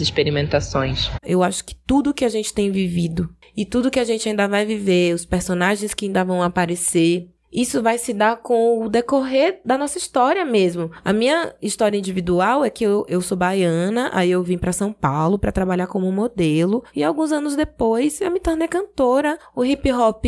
experimentações. 0.00 1.10
Eu 1.24 1.42
acho 1.42 1.64
que 1.64 1.74
tudo 1.86 2.14
que 2.14 2.24
a 2.24 2.28
gente 2.28 2.52
tem 2.52 2.70
vivido 2.70 3.28
e 3.58 3.66
tudo 3.66 3.90
que 3.90 3.98
a 3.98 4.04
gente 4.04 4.28
ainda 4.28 4.46
vai 4.46 4.64
viver, 4.64 5.12
os 5.12 5.24
personagens 5.24 5.92
que 5.92 6.06
ainda 6.06 6.24
vão 6.24 6.44
aparecer, 6.44 7.28
isso 7.52 7.82
vai 7.82 7.98
se 7.98 8.12
dar 8.12 8.36
com 8.36 8.84
o 8.84 8.88
decorrer 8.88 9.60
da 9.64 9.78
nossa 9.78 9.98
história 9.98 10.44
mesmo. 10.44 10.90
A 11.04 11.12
minha 11.12 11.54
história 11.62 11.96
individual 11.96 12.64
é 12.64 12.70
que 12.70 12.84
eu, 12.84 13.04
eu 13.08 13.20
sou 13.20 13.36
baiana, 13.36 14.10
aí 14.12 14.30
eu 14.30 14.42
vim 14.42 14.58
para 14.58 14.72
São 14.72 14.92
Paulo 14.92 15.38
para 15.38 15.52
trabalhar 15.52 15.86
como 15.86 16.10
modelo, 16.12 16.84
e 16.94 17.02
alguns 17.02 17.32
anos 17.32 17.56
depois 17.56 18.20
eu 18.20 18.30
me 18.30 18.40
tornei 18.40 18.68
cantora. 18.68 19.38
O 19.56 19.64
hip 19.64 19.90
hop, 19.92 20.24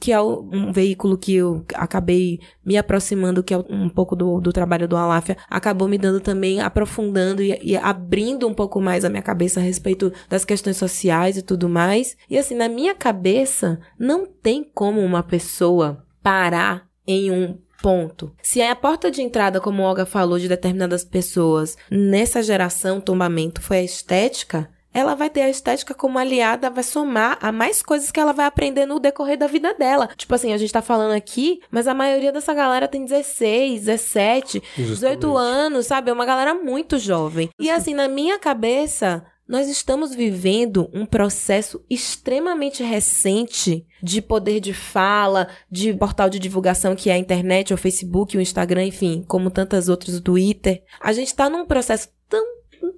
que 0.00 0.12
é 0.12 0.20
um 0.20 0.72
veículo 0.72 1.18
que 1.18 1.34
eu 1.34 1.64
acabei 1.74 2.40
me 2.64 2.76
aproximando, 2.76 3.42
que 3.42 3.52
é 3.52 3.58
um 3.58 3.88
pouco 3.88 4.16
do, 4.16 4.40
do 4.40 4.52
trabalho 4.52 4.88
do 4.88 4.96
Aláfia, 4.96 5.36
acabou 5.50 5.88
me 5.88 5.98
dando 5.98 6.20
também, 6.20 6.60
aprofundando 6.60 7.42
e, 7.42 7.58
e 7.62 7.76
abrindo 7.76 8.48
um 8.48 8.54
pouco 8.54 8.80
mais 8.80 9.04
a 9.04 9.10
minha 9.10 9.22
cabeça 9.22 9.60
a 9.60 9.62
respeito 9.62 10.12
das 10.28 10.44
questões 10.44 10.76
sociais 10.76 11.36
e 11.36 11.42
tudo 11.42 11.68
mais. 11.68 12.16
E 12.30 12.38
assim, 12.38 12.54
na 12.54 12.68
minha 12.68 12.94
cabeça, 12.94 13.78
não 13.98 14.26
tem 14.26 14.64
como 14.64 15.00
uma 15.00 15.22
pessoa 15.22 16.02
parar 16.22 16.86
em 17.06 17.30
um 17.30 17.58
ponto. 17.82 18.32
Se 18.42 18.60
é 18.60 18.70
a 18.70 18.76
porta 18.76 19.10
de 19.10 19.20
entrada, 19.20 19.60
como 19.60 19.82
Olga 19.82 20.06
falou, 20.06 20.38
de 20.38 20.48
determinadas 20.48 21.04
pessoas 21.04 21.76
nessa 21.90 22.42
geração 22.42 23.00
tombamento 23.00 23.60
foi 23.60 23.78
a 23.78 23.82
estética, 23.82 24.70
ela 24.94 25.14
vai 25.14 25.30
ter 25.30 25.40
a 25.42 25.50
estética 25.50 25.94
como 25.94 26.18
aliada, 26.18 26.68
vai 26.68 26.84
somar 26.84 27.38
a 27.40 27.50
mais 27.50 27.82
coisas 27.82 28.10
que 28.10 28.20
ela 28.20 28.32
vai 28.32 28.46
aprender 28.46 28.84
no 28.84 29.00
decorrer 29.00 29.38
da 29.38 29.46
vida 29.46 29.74
dela. 29.74 30.08
Tipo 30.16 30.34
assim, 30.34 30.52
a 30.52 30.58
gente 30.58 30.72
tá 30.72 30.82
falando 30.82 31.12
aqui, 31.12 31.60
mas 31.70 31.88
a 31.88 31.94
maioria 31.94 32.30
dessa 32.30 32.52
galera 32.52 32.86
tem 32.86 33.04
16, 33.04 33.86
17, 33.86 34.62
Justamente. 34.76 34.90
18 34.92 35.36
anos, 35.36 35.86
sabe? 35.86 36.10
É 36.10 36.12
uma 36.12 36.26
galera 36.26 36.54
muito 36.54 36.98
jovem. 36.98 37.48
E 37.58 37.70
assim, 37.70 37.94
na 37.94 38.06
minha 38.06 38.38
cabeça, 38.38 39.24
nós 39.46 39.68
estamos 39.68 40.14
vivendo 40.14 40.88
um 40.92 41.04
processo 41.04 41.84
extremamente 41.90 42.82
recente 42.82 43.86
de 44.02 44.22
poder 44.22 44.60
de 44.60 44.72
fala, 44.72 45.48
de 45.70 45.92
portal 45.94 46.30
de 46.30 46.38
divulgação 46.38 46.96
que 46.96 47.10
é 47.10 47.14
a 47.14 47.18
internet, 47.18 47.74
o 47.74 47.76
Facebook, 47.76 48.36
o 48.36 48.40
Instagram, 48.40 48.86
enfim, 48.86 49.24
como 49.26 49.50
tantas 49.50 49.88
outras, 49.88 50.16
o 50.16 50.22
Twitter. 50.22 50.82
A 51.00 51.12
gente 51.12 51.28
está 51.28 51.50
num 51.50 51.66
processo 51.66 52.08
tão 52.28 52.42